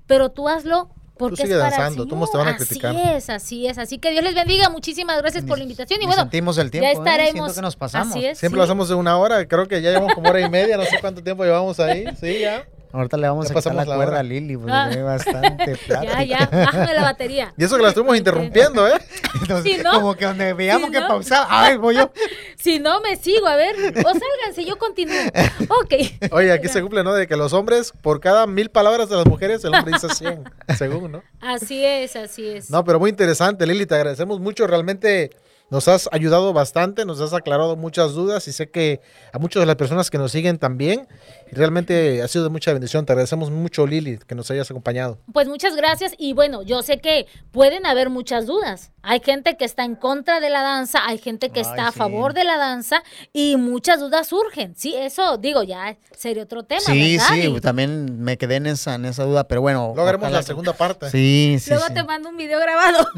pero 0.05 0.29
tú 0.29 0.49
hazlo 0.49 0.89
porque 1.17 1.43
sigue 1.43 1.53
es 1.53 1.59
para 1.59 1.67
el 1.67 1.81
danzando, 1.81 2.07
todos 2.07 2.31
te 2.31 2.37
van 2.37 2.47
a 2.47 2.57
criticar. 2.57 2.95
Así 2.95 3.09
es, 3.09 3.29
así 3.29 3.67
es, 3.67 3.77
así 3.77 3.97
que 3.99 4.11
Dios 4.11 4.23
les 4.23 4.33
bendiga, 4.35 4.69
muchísimas 4.69 5.17
gracias 5.19 5.43
por 5.45 5.57
la 5.57 5.63
invitación 5.63 6.01
y 6.01 6.05
bueno, 6.05 6.21
sentimos 6.23 6.57
el 6.57 6.71
tiempo, 6.71 6.85
ya 6.85 6.91
¿eh? 6.91 6.93
estaremos. 6.93 7.33
Siento 7.33 7.53
que 7.53 7.61
nos 7.61 7.75
pasamos. 7.75 8.15
Así 8.15 8.25
es, 8.25 8.37
Siempre 8.37 8.55
sí. 8.55 8.59
lo 8.59 8.63
hacemos 8.63 8.89
de 8.89 8.95
una 8.95 9.17
hora. 9.17 9.47
Creo 9.47 9.67
que 9.67 9.81
ya 9.81 9.91
llevamos 9.91 10.13
como 10.13 10.29
hora 10.29 10.41
y 10.41 10.49
media. 10.49 10.77
No 10.77 10.85
sé 10.85 10.97
cuánto 10.99 11.23
tiempo 11.23 11.43
llevamos 11.43 11.79
ahí. 11.79 12.05
Sí, 12.19 12.39
ya. 12.39 12.65
Ahorita 12.93 13.17
le 13.17 13.27
vamos 13.27 13.45
Ya 13.47 13.53
a 13.53 13.55
quitar 13.55 13.63
pasamos 13.73 13.85
la 13.87 13.89
la 13.91 13.95
cuerda 13.95 14.11
hora. 14.11 14.19
a 14.19 14.23
Lili, 14.23 14.55
porque 14.55 14.71
Ah. 14.71 15.03
bastante 15.03 15.75
plática. 15.87 16.23
Ya, 16.23 16.23
ya, 16.23 16.49
bájame 16.51 16.93
la 16.93 17.01
batería. 17.01 17.53
Y 17.57 17.63
eso 17.63 17.75
que 17.75 17.81
la 17.81 17.87
estuvimos 17.89 18.15
interrumpiendo, 18.17 18.87
¿eh? 18.87 18.93
Entonces, 19.41 19.75
Sí, 19.77 19.81
¿no? 19.83 19.91
Como 19.93 20.15
que 20.15 20.25
donde 20.25 20.53
veíamos 20.53 20.87
Sí, 20.87 20.93
que 20.93 20.99
¿no? 21.01 21.07
pausaba, 21.07 21.47
ay, 21.49 21.77
voy 21.77 21.95
yo. 21.95 22.11
Si 22.55 22.79
no, 22.79 23.01
me 23.01 23.17
sigo, 23.17 23.45
a 23.47 23.55
ver, 23.57 23.75
o 23.77 23.91
sálganse, 24.13 24.63
yo 24.65 24.77
continúo. 24.77 25.17
Ok. 25.67 26.31
Oye, 26.31 26.51
aquí 26.53 26.69
se 26.69 26.81
cumple, 26.81 27.03
¿no? 27.03 27.13
De 27.13 27.27
que 27.27 27.35
los 27.35 27.51
hombres, 27.51 27.91
por 28.01 28.21
cada 28.21 28.47
mil 28.47 28.69
palabras 28.69 29.09
de 29.09 29.17
las 29.17 29.25
mujeres, 29.25 29.65
el 29.65 29.75
hombre 29.75 29.91
dice 29.91 30.07
100, 30.13 30.43
según, 30.77 31.11
¿no? 31.11 31.23
Así 31.41 31.83
es, 31.83 32.15
así 32.15 32.47
es. 32.47 32.69
No, 32.69 32.85
pero 32.85 32.99
muy 32.99 33.09
interesante, 33.09 33.65
Lili, 33.65 33.85
te 33.85 33.95
agradecemos 33.95 34.39
mucho. 34.39 34.65
Realmente 34.65 35.31
nos 35.69 35.87
has 35.89 36.07
ayudado 36.13 36.53
bastante, 36.53 37.03
nos 37.03 37.19
has 37.19 37.33
aclarado 37.33 37.75
muchas 37.75 38.13
dudas 38.13 38.47
y 38.47 38.53
sé 38.53 38.69
que 38.69 39.01
a 39.33 39.39
muchas 39.39 39.59
de 39.61 39.65
las 39.65 39.75
personas 39.75 40.09
que 40.09 40.17
nos 40.17 40.31
siguen 40.31 40.57
también. 40.57 41.07
Realmente 41.53 42.21
ha 42.21 42.27
sido 42.27 42.43
de 42.43 42.49
mucha 42.49 42.71
bendición. 42.73 43.05
Te 43.05 43.13
agradecemos 43.13 43.51
mucho, 43.51 43.85
Lili, 43.87 44.17
que 44.17 44.35
nos 44.35 44.49
hayas 44.51 44.69
acompañado. 44.69 45.19
Pues 45.33 45.47
muchas 45.47 45.75
gracias 45.75 46.13
y 46.17 46.33
bueno, 46.33 46.61
yo 46.63 46.81
sé 46.83 46.99
que 46.99 47.27
pueden 47.51 47.85
haber 47.85 48.09
muchas 48.09 48.45
dudas. 48.45 48.91
Hay 49.01 49.19
gente 49.19 49.57
que 49.57 49.65
está 49.65 49.83
en 49.83 49.95
contra 49.95 50.39
de 50.39 50.49
la 50.49 50.61
danza, 50.61 50.99
hay 51.05 51.17
gente 51.17 51.49
que 51.49 51.59
Ay, 51.59 51.65
está 51.69 51.87
a 51.89 51.91
favor 51.91 52.33
de 52.33 52.45
la 52.45 52.57
danza 52.57 53.03
y 53.33 53.57
muchas 53.57 53.99
dudas 53.99 54.27
surgen. 54.27 54.75
Sí, 54.77 54.95
eso 54.95 55.37
digo, 55.37 55.63
ya 55.63 55.97
sería 56.15 56.43
otro 56.43 56.63
tema. 56.63 56.79
Sí, 56.81 57.17
¿verdad? 57.17 57.33
sí, 57.33 57.53
Y 57.57 57.59
también 57.59 58.21
me 58.23 58.37
quedé 58.37 58.55
en 58.55 58.67
esa, 58.67 58.95
en 58.95 59.05
esa 59.05 59.25
duda, 59.25 59.47
pero 59.47 59.59
bueno. 59.61 59.91
Luego 59.93 60.07
haremos 60.07 60.23
ojalá 60.25 60.37
la 60.37 60.41
que- 60.43 60.47
segunda 60.47 60.73
parte. 60.73 61.09
Sí, 61.09 61.57
sí, 61.59 61.69
Luego 61.71 61.87
sí. 61.87 61.93
te 61.93 62.03
mando 62.03 62.29
un 62.29 62.37
video 62.37 62.59
grabado. 62.59 63.05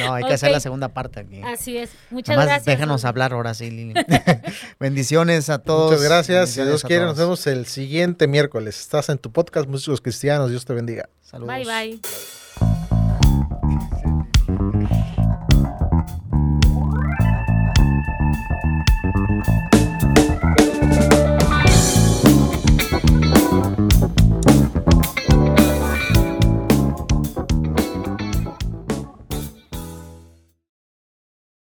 No, 0.00 0.12
hay 0.14 0.24
que 0.24 0.34
hacer 0.34 0.50
la 0.52 0.60
segunda 0.60 0.88
parte 0.88 1.20
aquí. 1.20 1.40
Así 1.42 1.76
es. 1.76 1.90
Muchas 2.10 2.36
Además, 2.36 2.46
gracias. 2.46 2.66
déjanos 2.66 3.04
hablar 3.04 3.32
ahora 3.32 3.52
sí, 3.54 3.70
Lili. 3.70 3.94
Bendiciones 4.80 5.48
a 5.50 5.58
todos. 5.58 5.90
Muchas 5.92 6.04
gracias. 6.04 6.50
Si 6.50 6.62
Dios 6.62 6.82
quiere, 6.82 7.04
nos 7.12 7.18
vemos 7.18 7.46
el 7.46 7.66
siguiente 7.66 8.26
miércoles. 8.26 8.80
Estás 8.80 9.10
en 9.10 9.18
tu 9.18 9.30
podcast 9.30 9.68
Músicos 9.68 10.00
Cristianos. 10.00 10.48
Dios 10.48 10.64
te 10.64 10.72
bendiga. 10.72 11.10
Saludos. 11.20 11.54
Bye, 11.54 11.66
bye. 11.66 12.41